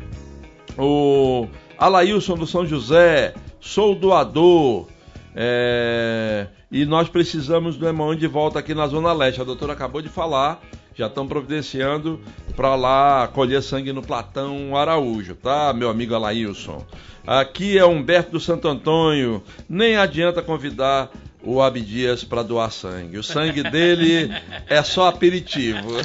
O 0.78 1.48
Alailson 1.76 2.36
do 2.36 2.46
São 2.46 2.64
José, 2.64 3.34
sou 3.58 3.96
doador. 3.96 4.86
É... 5.34 6.46
E 6.70 6.84
nós 6.84 7.08
precisamos 7.08 7.76
do 7.76 7.88
irmão 7.88 8.14
de 8.14 8.28
volta 8.28 8.60
aqui 8.60 8.72
na 8.72 8.86
Zona 8.86 9.12
Leste. 9.12 9.40
A 9.40 9.44
doutora 9.44 9.72
acabou 9.72 10.00
de 10.00 10.08
falar, 10.08 10.62
já 11.00 11.06
estão 11.06 11.26
providenciando 11.26 12.20
para 12.54 12.74
lá 12.74 13.26
colher 13.28 13.62
sangue 13.62 13.90
no 13.90 14.02
Platão 14.02 14.76
Araújo, 14.76 15.34
tá, 15.34 15.72
meu 15.72 15.88
amigo 15.88 16.14
Alailson? 16.14 16.84
Aqui 17.26 17.78
é 17.78 17.84
Humberto 17.86 18.32
do 18.32 18.40
Santo 18.40 18.68
Antônio. 18.68 19.42
Nem 19.66 19.96
adianta 19.96 20.42
convidar 20.42 21.10
o 21.42 21.62
Abdias 21.62 22.22
para 22.22 22.42
doar 22.42 22.70
sangue. 22.70 23.16
O 23.16 23.22
sangue 23.22 23.62
dele 23.62 24.30
é 24.68 24.82
só 24.82 25.08
aperitivo. 25.08 25.88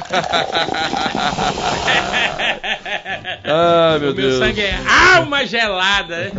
ah, 3.44 3.98
meu 4.00 4.12
o 4.12 4.14
Deus. 4.14 4.38
Meu 4.38 4.46
sangue 4.46 4.62
é 4.62 4.78
alma 5.14 5.44
gelada. 5.44 6.32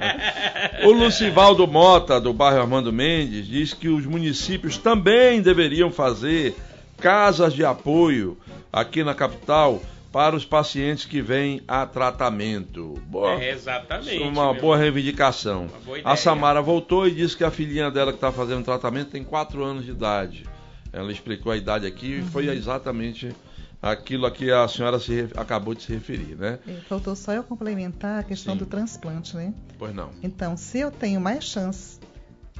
o 0.84 0.90
Lucivaldo 0.90 1.66
Mota, 1.66 2.18
do 2.18 2.32
bairro 2.32 2.60
Armando 2.60 2.90
Mendes, 2.90 3.46
diz 3.46 3.74
que 3.74 3.88
os 3.88 4.06
municípios 4.06 4.78
também 4.78 5.42
deveriam 5.42 5.90
fazer 5.90 6.56
casas 6.98 7.52
de 7.52 7.64
apoio 7.64 8.38
aqui 8.72 9.04
na 9.04 9.14
capital 9.14 9.80
para 10.14 10.36
os 10.36 10.44
pacientes 10.44 11.04
que 11.04 11.20
vêm 11.20 11.60
a 11.66 11.84
tratamento. 11.84 13.02
Boa, 13.08 13.42
é, 13.42 13.50
exatamente. 13.50 14.22
Uma 14.22 14.54
boa 14.54 14.76
reivindicação. 14.76 15.66
Uma 15.66 15.80
boa 15.80 16.00
a 16.04 16.14
Samara 16.14 16.62
voltou 16.62 17.08
e 17.08 17.10
disse 17.10 17.36
que 17.36 17.42
a 17.42 17.50
filhinha 17.50 17.90
dela 17.90 18.12
que 18.12 18.18
está 18.18 18.30
fazendo 18.30 18.64
tratamento 18.64 19.10
tem 19.10 19.24
4 19.24 19.64
anos 19.64 19.84
de 19.84 19.90
idade. 19.90 20.44
Ela 20.92 21.10
explicou 21.10 21.50
a 21.50 21.56
idade 21.56 21.84
aqui 21.84 22.14
uhum. 22.14 22.20
e 22.20 22.30
foi 22.30 22.46
exatamente 22.48 23.34
aquilo 23.82 24.24
a 24.24 24.30
que 24.30 24.52
a 24.52 24.66
senhora 24.68 25.00
se, 25.00 25.28
acabou 25.36 25.74
de 25.74 25.82
se 25.82 25.92
referir, 25.92 26.36
né? 26.36 26.60
É, 26.66 26.74
faltou 26.88 27.16
só 27.16 27.32
eu 27.32 27.42
complementar 27.42 28.20
a 28.20 28.22
questão 28.22 28.54
Sim. 28.54 28.60
do 28.60 28.66
transplante, 28.66 29.36
né? 29.36 29.52
Pois 29.78 29.92
não. 29.92 30.10
Então, 30.22 30.56
se 30.56 30.78
eu 30.78 30.92
tenho 30.92 31.20
mais 31.20 31.42
chance 31.42 31.98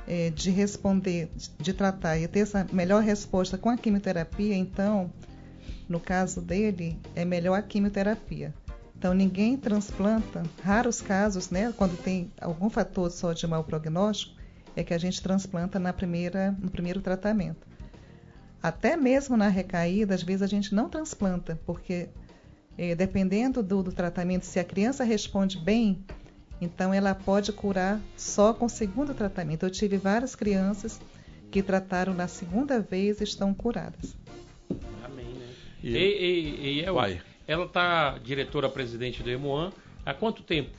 é, 0.07 0.31
de 0.31 0.51
responder, 0.51 1.31
de 1.59 1.73
tratar 1.73 2.19
e 2.19 2.29
ter 2.29 2.41
essa 2.41 2.67
melhor 2.73 3.03
resposta 3.03 3.57
com 3.57 3.69
a 3.69 3.77
quimioterapia, 3.77 4.55
então 4.55 5.11
no 5.89 6.01
caso 6.01 6.41
dele, 6.41 6.99
é 7.15 7.25
melhor 7.25 7.59
a 7.59 7.63
quimioterapia. 7.63 8.55
Então, 8.97 9.13
ninguém 9.13 9.57
transplanta, 9.57 10.43
raros 10.63 11.03
casos, 11.03 11.51
né, 11.51 11.73
quando 11.77 12.01
tem 12.01 12.33
algum 12.41 12.71
fator 12.71 13.11
só 13.11 13.33
de 13.33 13.47
mau 13.47 13.63
prognóstico, 13.63 14.35
é 14.75 14.83
que 14.83 14.95
a 14.95 14.99
gente 14.99 15.23
transplanta 15.23 15.79
na 15.79 15.93
primeira, 15.93 16.57
no 16.59 16.71
primeiro 16.71 17.01
tratamento. 17.01 17.67
Até 18.63 18.97
mesmo 18.97 19.37
na 19.37 19.49
recaída, 19.49 20.15
às 20.15 20.23
vezes 20.23 20.43
a 20.43 20.47
gente 20.47 20.75
não 20.75 20.89
transplanta, 20.89 21.61
porque 21.67 22.09
eh, 22.79 22.95
dependendo 22.95 23.63
do, 23.63 23.83
do 23.83 23.93
tratamento, 23.93 24.47
se 24.47 24.59
a 24.59 24.65
criança 24.65 25.05
responde 25.05 25.59
bem, 25.59 26.03
então 26.61 26.93
ela 26.95 27.15
pode 27.15 27.53
curar 27.53 28.01
só 28.17 28.53
com 28.55 28.67
o 28.67 28.71
segundo 28.71 29.13
tratamento. 29.15 29.65
Eu 29.65 29.71
tive 29.71 29.97
várias 29.97 30.35
crianças 30.35 31.01
que 31.51 31.63
trataram 31.63 32.15
na 32.15 32.27
segunda 32.29 32.81
vez 32.81 33.21
e 33.21 33.25
estão 33.25 33.53
curadas. 33.55 34.17
Amém, 35.05 35.27
né? 35.27 35.47
E, 35.83 35.97
e, 35.97 36.79
e 36.81 36.85
é 36.85 36.91
o- 36.91 36.95
Vai. 36.95 37.21
ela 37.47 37.69
tá 37.69 38.19
diretora-presidente 38.23 39.23
do 39.23 39.31
Emoan 39.31 39.73
há 40.05 40.13
quanto 40.15 40.43
tempo? 40.43 40.71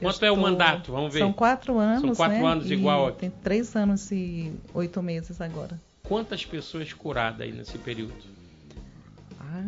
Quanto 0.00 0.24
é 0.24 0.30
o 0.30 0.34
estou- 0.34 0.50
mandato? 0.50 0.92
Vamos 0.92 1.12
ver. 1.12 1.18
São 1.18 1.32
quatro 1.32 1.78
anos, 1.78 2.16
quatro 2.16 2.38
né? 2.38 2.46
anos 2.46 2.70
E 2.70 2.72
igual 2.74 3.12
Tem 3.12 3.28
três 3.30 3.76
anos 3.76 4.10
e 4.10 4.50
oito 4.72 5.02
meses 5.02 5.40
agora. 5.42 5.78
Quantas 6.02 6.44
pessoas 6.44 6.92
curadas 6.94 7.42
aí 7.42 7.52
nesse 7.52 7.76
período? 7.76 8.14
Ah, 9.38 9.62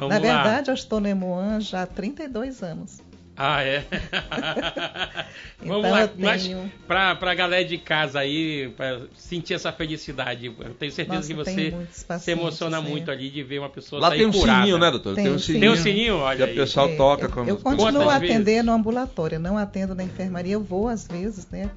Na 0.00 0.06
lá. 0.06 0.18
verdade, 0.18 0.70
eu 0.70 0.74
estou 0.74 1.00
no 1.00 1.06
Emoan 1.08 1.60
já 1.60 1.82
há 1.82 1.86
32 1.86 2.62
anos. 2.62 3.00
Ah, 3.36 3.62
é? 3.62 3.84
Vamos 5.60 5.78
Então 5.78 5.90
lá, 5.90 6.10
mas 6.16 6.50
pra, 6.86 7.14
pra 7.16 7.34
galera 7.34 7.64
de 7.64 7.76
casa 7.78 8.20
aí, 8.20 8.72
pra 8.76 9.00
sentir 9.14 9.54
essa 9.54 9.72
felicidade, 9.72 10.46
eu 10.46 10.74
tenho 10.74 10.92
certeza 10.92 11.16
Nossa, 11.34 11.34
que 11.34 11.44
tem 11.44 11.70
você 11.70 12.18
se 12.18 12.30
emociona 12.30 12.80
né? 12.80 12.88
muito 12.88 13.10
ali 13.10 13.30
de 13.30 13.42
ver 13.42 13.58
uma 13.58 13.68
pessoa 13.68 14.00
Lá 14.00 14.10
tem 14.10 14.26
um 14.26 14.32
curada. 14.32 14.60
sininho, 14.60 14.78
né, 14.78 14.90
doutor? 14.90 15.14
Tem 15.14 15.30
um 15.30 15.38
sininho. 15.38 15.60
Tem 15.60 15.70
um 15.70 15.76
sininho, 15.76 16.16
olha 16.16 16.36
Que 16.38 16.42
o 16.44 16.46
aí. 16.46 16.54
pessoal 16.54 16.88
É, 16.88 16.96
toca 16.96 17.24
eu, 17.24 17.30
quando 17.30 17.48
eu 17.48 17.56
continuo 17.58 17.82
Quantas 17.92 18.08
a 18.08 18.16
atender 18.16 18.62
no 18.62 18.72
ambulatório, 18.72 19.38
não 19.38 19.58
atendo 19.58 19.94
na 19.94 20.02
enfermaria, 20.04 20.54
eu 20.54 20.62
vou 20.62 20.88
às 20.88 21.06
vezes, 21.06 21.46
né? 21.50 21.70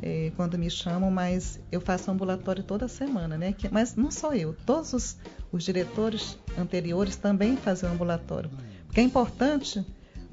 é, 0.00 0.30
quando 0.36 0.56
me 0.56 0.70
chamam, 0.70 1.10
mas 1.10 1.60
eu 1.72 1.80
faço 1.80 2.10
ambulatório 2.10 2.62
toda 2.62 2.86
semana, 2.88 3.36
né? 3.36 3.52
Que- 3.56 3.68
mas 3.68 3.96
não 3.96 4.10
só 4.12 4.32
eu, 4.32 4.54
todos 4.64 4.92
os, 4.92 5.16
os 5.52 5.64
diretores 5.64 6.38
anteriores 6.56 7.16
também 7.16 7.56
fazem 7.56 7.88
ambulatório. 7.90 8.48
Porque 8.86 9.00
é 9.00 9.02
importante 9.02 9.84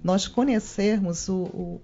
nós 0.06 0.28
conhecermos 0.28 1.28
o, 1.28 1.36
o- 1.46 1.82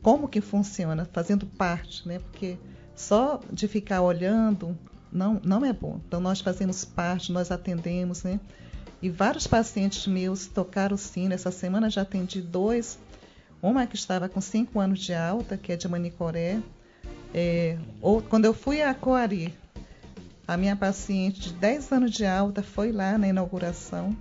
como 0.00 0.28
que 0.28 0.40
funciona, 0.40 1.04
fazendo 1.12 1.44
parte, 1.46 2.06
né? 2.06 2.20
Porque 2.20 2.56
só 2.94 3.40
de 3.52 3.66
ficar 3.66 4.02
olhando 4.02 4.78
não, 5.10 5.40
não 5.44 5.64
é 5.64 5.72
bom. 5.72 5.98
Então 6.06 6.20
nós 6.20 6.40
fazemos 6.40 6.84
parte, 6.84 7.32
nós 7.32 7.50
atendemos, 7.50 8.22
né? 8.22 8.38
E 9.02 9.10
vários 9.10 9.48
pacientes 9.48 10.06
meus 10.06 10.46
tocaram 10.46 10.94
o 10.94 10.98
sino. 10.98 11.34
Essa 11.34 11.50
semana 11.50 11.90
já 11.90 12.02
atendi 12.02 12.40
dois. 12.40 12.98
Uma 13.60 13.84
que 13.84 13.96
estava 13.96 14.28
com 14.28 14.40
5 14.40 14.78
anos 14.78 15.00
de 15.00 15.12
alta, 15.12 15.56
que 15.56 15.72
é 15.72 15.76
de 15.76 15.88
Manicoré. 15.88 16.60
É, 17.34 17.76
ou, 18.00 18.22
quando 18.22 18.44
eu 18.44 18.54
fui 18.54 18.80
a 18.80 18.94
Coari, 18.94 19.52
a 20.46 20.56
minha 20.56 20.76
paciente 20.76 21.40
de 21.40 21.52
10 21.54 21.90
anos 21.90 22.12
de 22.12 22.24
alta 22.24 22.62
foi 22.62 22.92
lá 22.92 23.18
na 23.18 23.26
inauguração 23.26 24.16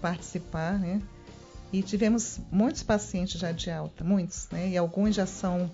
participar, 0.00 0.78
né? 0.78 1.00
E 1.74 1.82
tivemos 1.82 2.38
muitos 2.52 2.84
pacientes 2.84 3.40
já 3.40 3.50
de 3.50 3.68
alta, 3.68 4.04
muitos, 4.04 4.46
né? 4.52 4.68
E 4.68 4.76
alguns 4.76 5.12
já 5.12 5.26
são, 5.26 5.68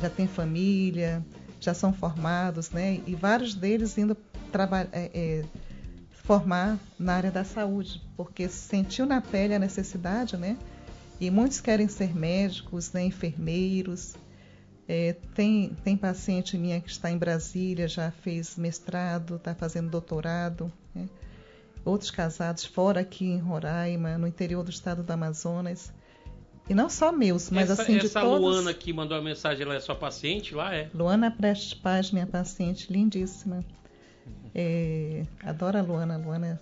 já 0.00 0.08
têm 0.08 0.26
família, 0.26 1.22
já 1.60 1.74
são 1.74 1.92
formados, 1.92 2.70
né? 2.70 3.02
E 3.06 3.14
vários 3.14 3.54
deles 3.54 3.98
indo 3.98 4.16
trabalhar, 4.50 4.88
formar 6.10 6.78
na 6.98 7.16
área 7.16 7.30
da 7.30 7.44
saúde, 7.44 8.00
porque 8.16 8.48
sentiu 8.48 9.04
na 9.04 9.20
pele 9.20 9.52
a 9.54 9.58
necessidade, 9.58 10.38
né? 10.38 10.56
E 11.20 11.30
muitos 11.30 11.60
querem 11.60 11.86
ser 11.86 12.16
médicos, 12.16 12.90
né? 12.94 13.04
enfermeiros. 13.04 14.14
É, 14.88 15.12
tem, 15.34 15.76
tem 15.84 15.98
paciente 15.98 16.56
minha 16.56 16.80
que 16.80 16.88
está 16.88 17.10
em 17.10 17.18
Brasília, 17.18 17.86
já 17.86 18.10
fez 18.10 18.56
mestrado, 18.56 19.36
está 19.36 19.54
fazendo 19.54 19.90
doutorado. 19.90 20.72
Outros 21.84 22.10
casados 22.10 22.64
fora 22.64 23.00
aqui 23.00 23.26
em 23.26 23.38
Roraima, 23.38 24.16
no 24.16 24.26
interior 24.26 24.62
do 24.64 24.70
estado 24.70 25.02
do 25.02 25.10
Amazonas. 25.10 25.92
E 26.68 26.72
não 26.74 26.88
só 26.88 27.12
meus, 27.12 27.50
mas 27.50 27.68
essa 27.70 27.82
assim 27.82 27.98
de 27.98 28.06
essa 28.06 28.22
todos. 28.22 28.40
Luana 28.40 28.72
que 28.72 28.90
mandou 28.92 29.18
a 29.18 29.20
mensagem, 29.20 29.64
ela 29.64 29.74
é 29.74 29.80
sua 29.80 29.94
paciente 29.94 30.54
lá, 30.54 30.74
é? 30.74 30.88
Luana 30.94 31.30
Prestes 31.30 31.74
Paz, 31.74 32.10
minha 32.10 32.26
paciente, 32.26 32.90
lindíssima. 32.90 33.62
É, 34.54 35.24
adoro 35.44 35.76
a 35.78 35.82
Luana. 35.82 36.14
A 36.14 36.16
Luana 36.16 36.58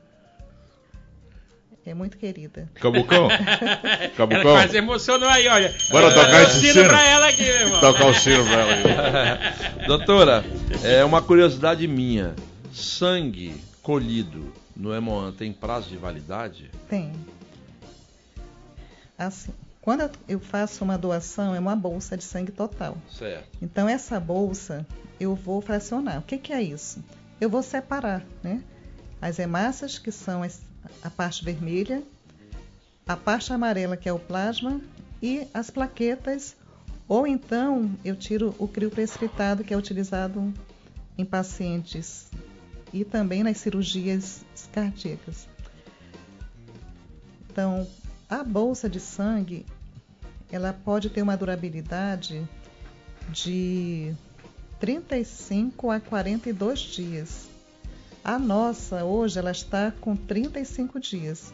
é 1.86 1.94
muito 1.94 2.16
querida. 2.16 2.68
Cabucão? 2.74 3.28
Ela 3.30 4.08
Cabucão? 4.16 4.42
quase 4.42 4.76
emocionou 4.76 5.28
aí, 5.28 5.46
olha. 5.46 5.72
Bora 5.90 6.06
Eu 6.06 6.14
tocar 6.14 6.42
esse 6.42 6.60
sino 6.60 6.72
sino? 6.72 6.88
pra 6.88 7.04
ela 7.06 7.28
aqui, 7.28 7.42
meu 7.42 7.60
irmão. 7.60 7.80
Tocar 7.80 8.06
o 8.06 8.14
sino 8.14 8.44
pra 8.44 8.60
ela. 8.60 9.38
Doutora, 9.86 10.44
é 10.82 11.04
uma 11.04 11.22
curiosidade 11.22 11.86
minha. 11.86 12.34
Sangue 12.72 13.54
colhido 13.82 14.52
no 14.74 14.94
Hemoan 14.94 15.32
tem 15.32 15.52
prazo 15.52 15.88
de 15.88 15.96
validade? 15.96 16.70
Tem. 16.88 17.12
Assim, 19.16 19.52
quando 19.80 20.10
eu- 20.28 20.40
faço 20.40 20.84
uma 20.84 20.96
doação, 20.96 21.54
é 21.54 21.60
uma 21.60 21.76
bolsa 21.76 22.16
de 22.16 22.24
sangue 22.24 22.52
total. 22.52 22.96
Certo. 23.10 23.48
Então, 23.60 23.88
essa 23.88 24.18
bolsa 24.18 24.86
eu 25.20 25.34
vou 25.34 25.60
fracionar. 25.60 26.18
O 26.18 26.22
que, 26.22 26.38
que 26.38 26.52
é 26.52 26.62
isso? 26.62 27.02
Eu 27.40 27.50
vou 27.50 27.62
separar 27.62 28.24
né? 28.42 28.62
as 29.20 29.38
hemácias, 29.38 29.98
que 29.98 30.10
são 30.10 30.42
a 31.02 31.10
parte 31.10 31.44
vermelha, 31.44 32.02
a 33.06 33.16
parte 33.16 33.52
amarela, 33.52 33.96
que 33.96 34.08
é 34.08 34.12
o 34.12 34.18
plasma, 34.18 34.80
e 35.22 35.46
as 35.52 35.70
plaquetas. 35.70 36.56
Ou 37.08 37.26
então 37.26 37.90
eu 38.04 38.16
tiro 38.16 38.54
o 38.58 38.66
crio 38.66 38.90
precipitado, 38.90 39.62
que 39.62 39.74
é 39.74 39.76
utilizado 39.76 40.52
em 41.18 41.24
pacientes 41.24 42.26
e 42.92 43.04
também 43.04 43.42
nas 43.42 43.58
cirurgias 43.58 44.44
cardíacas. 44.72 45.48
Então, 47.50 47.86
a 48.28 48.42
bolsa 48.42 48.88
de 48.88 48.98
sangue, 49.00 49.66
ela 50.50 50.72
pode 50.72 51.10
ter 51.10 51.22
uma 51.22 51.36
durabilidade 51.36 52.46
de 53.30 54.14
35 54.80 55.90
a 55.90 56.00
42 56.00 56.78
dias. 56.80 57.48
A 58.24 58.38
nossa, 58.38 59.04
hoje, 59.04 59.38
ela 59.38 59.50
está 59.50 59.92
com 60.00 60.16
35 60.16 61.00
dias. 61.00 61.52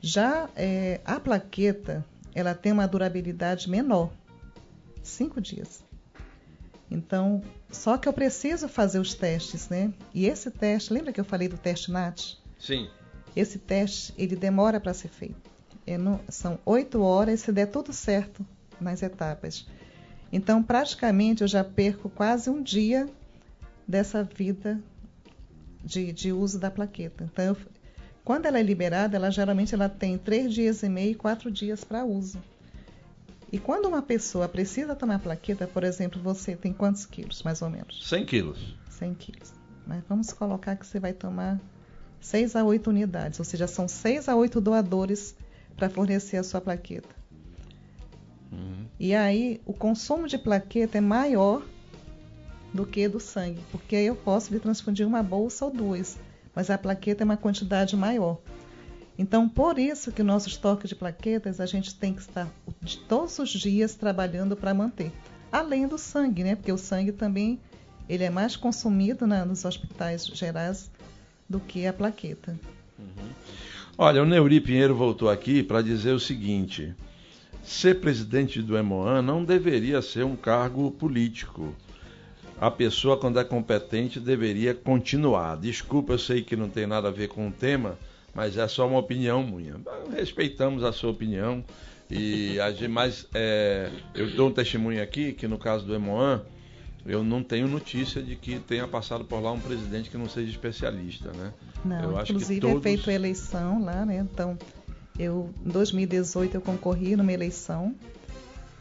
Já 0.00 0.48
eh, 0.56 1.00
a 1.04 1.18
plaqueta, 1.18 2.04
ela 2.34 2.54
tem 2.54 2.72
uma 2.72 2.86
durabilidade 2.86 3.68
menor, 3.68 4.10
5 5.02 5.40
dias. 5.40 5.87
Então, 6.90 7.42
só 7.70 7.98
que 7.98 8.08
eu 8.08 8.12
preciso 8.12 8.66
fazer 8.68 8.98
os 8.98 9.14
testes, 9.14 9.68
né? 9.68 9.92
E 10.14 10.26
esse 10.26 10.50
teste, 10.50 10.92
lembra 10.92 11.12
que 11.12 11.20
eu 11.20 11.24
falei 11.24 11.46
do 11.48 11.58
teste 11.58 11.90
NAT? 11.90 12.36
Sim. 12.58 12.88
Esse 13.36 13.58
teste, 13.58 14.14
ele 14.16 14.34
demora 14.34 14.80
para 14.80 14.94
ser 14.94 15.08
feito. 15.08 15.50
É 15.86 15.98
no- 15.98 16.20
são 16.28 16.58
oito 16.64 17.02
horas 17.02 17.40
se 17.40 17.52
der 17.52 17.66
tudo 17.66 17.92
certo 17.92 18.44
nas 18.80 19.02
etapas. 19.02 19.66
Então, 20.32 20.62
praticamente, 20.62 21.42
eu 21.42 21.48
já 21.48 21.62
perco 21.62 22.08
quase 22.08 22.48
um 22.50 22.62
dia 22.62 23.08
dessa 23.86 24.22
vida 24.24 24.80
de, 25.84 26.12
de 26.12 26.32
uso 26.32 26.58
da 26.58 26.70
plaqueta. 26.70 27.24
Então, 27.24 27.44
eu- 27.44 27.56
quando 28.24 28.46
ela 28.46 28.58
é 28.58 28.62
liberada, 28.62 29.16
ela 29.16 29.30
geralmente 29.30 29.74
ela 29.74 29.88
tem 29.88 30.18
três 30.18 30.52
dias 30.52 30.82
e 30.82 30.88
meio, 30.88 31.16
quatro 31.16 31.50
dias 31.50 31.82
para 31.84 32.04
uso. 32.04 32.38
E 33.50 33.58
quando 33.58 33.86
uma 33.86 34.02
pessoa 34.02 34.48
precisa 34.48 34.94
tomar 34.94 35.18
plaqueta, 35.18 35.66
por 35.66 35.84
exemplo, 35.84 36.20
você 36.20 36.54
tem 36.54 36.72
quantos 36.72 37.06
quilos, 37.06 37.42
mais 37.42 37.62
ou 37.62 37.70
menos? 37.70 38.06
100 38.06 38.26
quilos. 38.26 38.76
100 38.90 39.14
quilos. 39.14 39.52
Mas 39.86 40.02
vamos 40.08 40.32
colocar 40.32 40.76
que 40.76 40.86
você 40.86 41.00
vai 41.00 41.14
tomar 41.14 41.58
6 42.20 42.56
a 42.56 42.64
8 42.64 42.90
unidades, 42.90 43.38
ou 43.38 43.44
seja, 43.44 43.66
são 43.66 43.88
6 43.88 44.28
a 44.28 44.36
8 44.36 44.60
doadores 44.60 45.34
para 45.76 45.88
fornecer 45.88 46.36
a 46.36 46.42
sua 46.42 46.60
plaqueta. 46.60 47.18
E 49.00 49.14
aí, 49.14 49.60
o 49.64 49.72
consumo 49.72 50.26
de 50.26 50.36
plaqueta 50.36 50.98
é 50.98 51.00
maior 51.00 51.62
do 52.74 52.84
que 52.84 53.08
do 53.08 53.20
sangue, 53.20 53.62
porque 53.70 53.94
eu 53.94 54.16
posso 54.16 54.52
lhe 54.52 54.58
transfundir 54.58 55.06
uma 55.06 55.22
bolsa 55.22 55.64
ou 55.64 55.70
duas, 55.70 56.18
mas 56.54 56.68
a 56.68 56.76
plaqueta 56.76 57.22
é 57.22 57.24
uma 57.24 57.36
quantidade 57.36 57.96
maior. 57.96 58.38
Então, 59.18 59.48
por 59.48 59.78
isso 59.78 60.12
que 60.12 60.22
o 60.22 60.24
nosso 60.24 60.48
estoque 60.48 60.86
de 60.86 60.94
plaquetas 60.94 61.60
a 61.60 61.66
gente 61.66 61.94
tem 61.94 62.14
que 62.14 62.20
estar 62.20 62.48
todos 63.08 63.38
os 63.40 63.50
dias 63.50 63.94
trabalhando 63.96 64.56
para 64.56 64.72
manter. 64.72 65.10
Além 65.50 65.88
do 65.88 65.98
sangue, 65.98 66.44
né? 66.44 66.54
Porque 66.54 66.70
o 66.70 66.78
sangue 66.78 67.10
também 67.10 67.58
ele 68.08 68.22
é 68.22 68.30
mais 68.30 68.54
consumido 68.54 69.26
na- 69.26 69.44
nos 69.44 69.64
hospitais 69.64 70.24
gerais 70.26 70.90
do 71.48 71.58
que 71.58 71.86
a 71.86 71.92
plaqueta. 71.92 72.58
Olha, 73.96 74.22
o 74.22 74.26
Neuri 74.26 74.60
Pinheiro 74.60 74.94
voltou 74.94 75.28
aqui 75.28 75.62
para 75.62 75.82
dizer 75.82 76.12
o 76.12 76.20
seguinte: 76.20 76.94
ser 77.64 78.00
presidente 78.00 78.62
do 78.62 78.76
Hemoan 78.76 79.22
não 79.22 79.44
deveria 79.44 80.00
ser 80.00 80.24
um 80.24 80.36
cargo 80.36 80.90
político. 80.92 81.74
A 82.60 82.70
pessoa, 82.70 83.16
quando 83.16 83.38
é 83.38 83.44
competente, 83.44 84.18
deveria 84.20 84.74
continuar. 84.74 85.56
Desculpa, 85.56 86.12
eu 86.12 86.18
sei 86.18 86.42
que 86.42 86.56
não 86.56 86.68
tem 86.68 86.86
nada 86.86 87.08
a 87.08 87.12
ver 87.12 87.28
com 87.28 87.48
o 87.48 87.52
tema, 87.52 87.96
mas 88.38 88.56
é 88.56 88.68
só 88.68 88.86
uma 88.86 89.00
opinião 89.00 89.42
minha. 89.42 89.74
Respeitamos 90.16 90.84
a 90.84 90.92
sua 90.92 91.10
opinião. 91.10 91.64
E 92.08 92.56
a 92.60 92.70
gente, 92.70 92.86
mas 92.86 93.26
é, 93.34 93.90
eu 94.14 94.30
dou 94.30 94.48
um 94.48 94.52
testemunho 94.52 95.02
aqui 95.02 95.32
que 95.32 95.48
no 95.48 95.58
caso 95.58 95.84
do 95.84 95.92
Hemoan, 95.92 96.42
eu 97.04 97.24
não 97.24 97.42
tenho 97.42 97.66
notícia 97.66 98.22
de 98.22 98.36
que 98.36 98.60
tenha 98.60 98.86
passado 98.86 99.24
por 99.24 99.40
lá 99.42 99.50
um 99.50 99.58
presidente 99.58 100.08
que 100.08 100.16
não 100.16 100.28
seja 100.28 100.48
especialista, 100.48 101.32
né? 101.32 101.52
Não, 101.84 102.00
Eu 102.12 102.16
acho 102.16 102.26
que 102.26 102.32
inclusive 102.34 102.60
todos- 102.60 102.78
é 102.78 102.80
feita 102.82 103.10
a 103.10 103.14
eleição 103.14 103.84
lá, 103.84 104.06
né? 104.06 104.18
Então, 104.18 104.56
eu 105.18 105.52
em 105.66 105.70
2018 105.70 106.54
eu 106.54 106.60
concorri 106.60 107.16
numa 107.16 107.32
eleição 107.32 107.92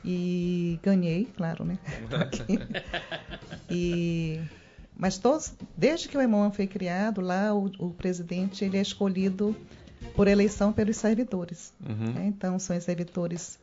e 0.06 0.80
ganhei, 0.84 1.28
claro, 1.36 1.66
né? 1.66 1.80
E 3.72 4.40
Mas 4.98 5.18
todos, 5.18 5.54
desde 5.76 6.08
que 6.08 6.18
o 6.18 6.22
EMOAN 6.22 6.52
foi 6.52 6.66
criado, 6.66 7.22
lá 7.22 7.54
o, 7.54 7.72
o 7.78 7.92
presidente 7.92 8.66
ele 8.66 8.78
é 8.78 8.82
escolhido 8.82 9.56
por 10.16 10.28
eleição 10.28 10.74
pelos 10.74 10.98
servidores. 10.98 11.72
Uhum. 11.88 12.14
né? 12.14 12.26
Então, 12.28 12.58
são 12.58 12.76
os 12.76 12.84
servidores 12.84 13.60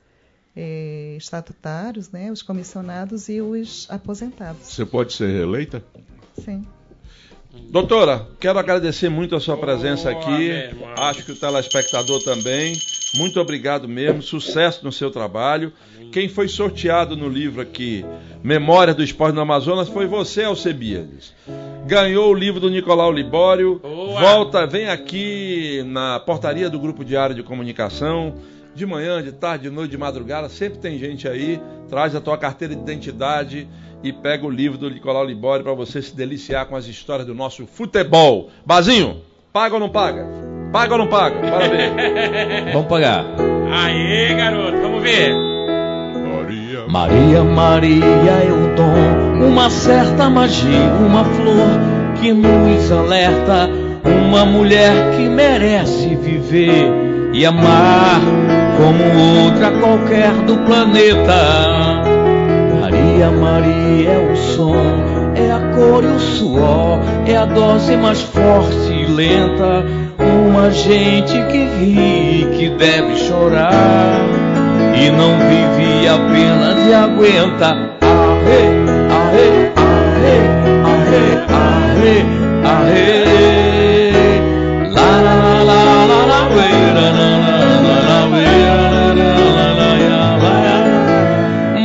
eh, 0.54 1.16
estatutários, 1.18 2.10
né? 2.10 2.30
os 2.30 2.42
comissionados 2.42 3.28
e 3.28 3.40
os 3.40 3.86
aposentados. 3.90 4.68
Você 4.68 4.86
pode 4.86 5.12
ser 5.12 5.28
reeleita? 5.32 5.82
Sim. 6.44 6.64
Doutora, 7.70 8.28
quero 8.40 8.58
agradecer 8.58 9.08
muito 9.08 9.34
a 9.34 9.40
sua 9.40 9.56
presença 9.56 10.12
Boa, 10.12 10.22
aqui. 10.22 10.50
Acho 10.96 11.24
que 11.24 11.32
o 11.32 11.36
telespectador 11.36 12.22
também. 12.22 12.74
Muito 13.16 13.40
obrigado 13.40 13.88
mesmo. 13.88 14.22
Sucesso 14.22 14.84
no 14.84 14.90
seu 14.90 15.10
trabalho. 15.10 15.72
Quem 16.12 16.28
foi 16.28 16.48
sorteado 16.48 17.16
no 17.16 17.28
livro 17.28 17.60
aqui, 17.60 18.04
Memória 18.42 18.94
do 18.94 19.02
Esporte 19.02 19.34
no 19.34 19.40
Amazonas, 19.40 19.88
foi 19.88 20.06
você, 20.06 20.44
Alcebiades. 20.44 21.32
Ganhou 21.86 22.30
o 22.30 22.34
livro 22.34 22.60
do 22.60 22.70
Nicolau 22.70 23.12
Libório. 23.12 23.80
Boa. 23.80 24.20
Volta, 24.20 24.66
vem 24.66 24.88
aqui 24.88 25.82
na 25.86 26.18
portaria 26.20 26.68
do 26.70 26.78
Grupo 26.78 27.04
Diário 27.04 27.34
de 27.34 27.42
Comunicação. 27.42 28.34
De 28.74 28.84
manhã, 28.84 29.22
de 29.22 29.30
tarde, 29.30 29.68
de 29.68 29.70
noite, 29.70 29.92
de 29.92 29.98
madrugada, 29.98 30.48
sempre 30.48 30.78
tem 30.78 30.98
gente 30.98 31.28
aí. 31.28 31.60
Traz 31.88 32.14
a 32.16 32.20
tua 32.20 32.36
carteira 32.36 32.74
de 32.74 32.80
identidade 32.80 33.68
e 34.02 34.12
pega 34.12 34.44
o 34.44 34.50
livro 34.50 34.76
do 34.76 34.90
Nicolau 34.90 35.24
Libório 35.24 35.64
para 35.64 35.74
você 35.74 36.02
se 36.02 36.14
deliciar 36.14 36.66
com 36.66 36.74
as 36.74 36.86
histórias 36.86 37.26
do 37.26 37.34
nosso 37.34 37.66
futebol. 37.66 38.50
Bazinho, 38.66 39.22
paga 39.52 39.74
ou 39.74 39.80
não 39.80 39.88
paga? 39.88 40.53
Paga 40.74 40.94
ou 40.94 40.98
não 40.98 41.06
paga? 41.06 41.36
Bora 41.38 41.68
ver. 41.68 41.92
Vamos 42.74 42.88
pagar. 42.88 43.24
Aê, 43.72 44.34
garoto, 44.34 44.76
vamos 44.82 45.02
ver. 45.04 45.32
Maria. 46.32 46.84
Maria, 46.88 47.44
Maria 47.44 48.32
é 48.44 48.50
o 48.52 48.74
dom, 48.74 49.46
uma 49.46 49.70
certa 49.70 50.28
magia, 50.28 50.92
uma 50.98 51.24
flor 51.24 51.78
que 52.20 52.32
nos 52.32 52.90
alerta, 52.90 53.70
uma 54.04 54.44
mulher 54.44 55.12
que 55.16 55.28
merece 55.28 56.16
viver 56.16 56.90
e 57.32 57.46
amar 57.46 58.20
como 58.76 59.44
outra 59.44 59.70
qualquer 59.78 60.32
do 60.44 60.58
planeta. 60.58 62.02
Maria, 62.80 63.30
Maria 63.30 64.10
é 64.10 64.32
o 64.32 64.36
som, 64.36 65.13
é 65.34 65.50
a 65.50 65.60
cor 65.74 66.04
e 66.04 66.06
o 66.06 66.18
suor, 66.18 67.00
é 67.26 67.36
a 67.36 67.44
dose 67.44 67.96
mais 67.96 68.22
forte 68.22 68.92
e 68.92 69.06
lenta. 69.06 69.84
Uma 70.18 70.70
gente 70.70 71.42
que 71.50 71.64
ri 71.78 72.48
que 72.56 72.68
deve 72.70 73.16
chorar 73.16 74.20
e 74.94 75.10
não 75.10 75.36
vive 75.38 76.08
apenas 76.08 76.86
e 76.86 76.94
aguenta. 76.94 77.66
Arre, 78.00 78.62
arre, 79.10 79.72
arre, 79.76 80.36
arre, 80.84 81.24
arre, 81.50 82.16
arre. 82.64 83.24
La 84.90 85.10
la 85.20 85.34
la 85.42 85.62
la 85.64 85.80
la 85.84 86.24
la 86.26 86.26
la 86.26 86.46
la 86.46 87.14
la. 87.18 87.34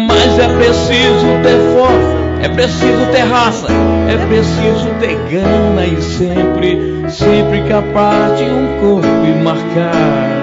Mas 0.07 0.37
é 0.37 0.47
preciso 0.47 1.27
ter 1.43 1.59
força, 1.73 2.18
é 2.41 2.49
preciso 2.49 3.05
ter 3.11 3.23
raça, 3.23 3.67
é 4.07 4.17
preciso 4.27 4.89
ter 4.99 5.15
gana 5.29 5.85
e 5.85 6.01
sempre, 6.01 7.03
sempre 7.09 7.61
capaz 7.63 8.37
de 8.37 8.45
um 8.45 8.79
corpo 8.79 9.07
marcar. 9.43 10.39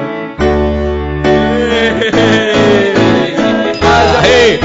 Aê, 4.23 4.60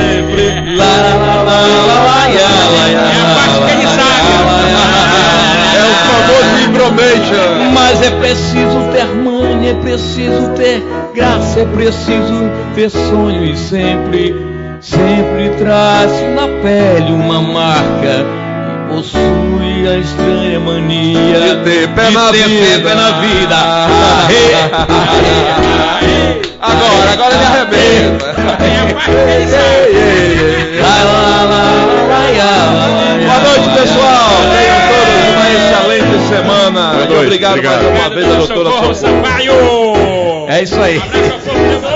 Lá, 0.76 0.84
lá, 0.84 1.14
lá, 1.16 1.42
lá, 1.42 1.60
lá, 1.60 1.86
lá, 1.86 2.06
lá, 2.06 2.68
lá, 2.70 2.84
É 2.88 3.20
a 3.20 3.34
parte 3.34 3.56
que 3.64 3.72
ele 3.72 3.86
sabe. 3.86 4.30
É 5.74 5.82
o 5.82 5.94
famoso 6.06 6.54
Imbromation. 6.64 7.65
Mas 7.88 8.02
é 8.02 8.10
preciso 8.10 8.80
ter 8.92 9.06
manha, 9.14 9.70
é 9.70 9.74
preciso 9.74 10.48
ter 10.56 10.82
graça, 11.14 11.60
é 11.60 11.64
preciso 11.66 12.50
ter 12.74 12.90
sonho 12.90 13.44
e 13.44 13.56
sempre, 13.56 14.34
sempre 14.80 15.50
traz 15.50 16.10
na 16.34 16.48
pele 16.64 17.12
uma 17.12 17.40
marca 17.40 18.26
que 18.66 18.92
possui 18.92 19.86
a 19.88 19.98
estranha 19.98 20.58
mania 20.58 21.38
De 21.38 21.70
ter 21.70 21.88
pé 21.90 22.06
de 22.08 22.14
na 22.14 22.32
ter 22.32 22.48
vida. 22.48 22.88
pé 22.88 22.94
na 22.96 23.10
vida. 23.20 23.54
Arre, 23.54 24.52
arre, 24.72 26.40
Agora, 26.60 27.12
agora 27.12 27.34
ele 27.36 27.44
arrebenta. 27.44 28.34
Boa 33.24 33.38
noite, 33.38 33.68
pessoal. 33.78 34.85
Semana. 36.26 36.92
Boa 36.92 37.06
noite, 37.06 37.24
obrigado, 37.24 37.52
obrigado. 37.52 37.82
mais 37.82 37.98
uma 37.98 38.10
vez 38.10 38.26
a 38.26 38.34
doutora 38.36 38.70
Socorro 38.70 38.94
Socorro. 38.94 40.46
É 40.48 40.62
isso 40.62 40.80
aí. 40.80 40.98
Abraço 40.98 41.95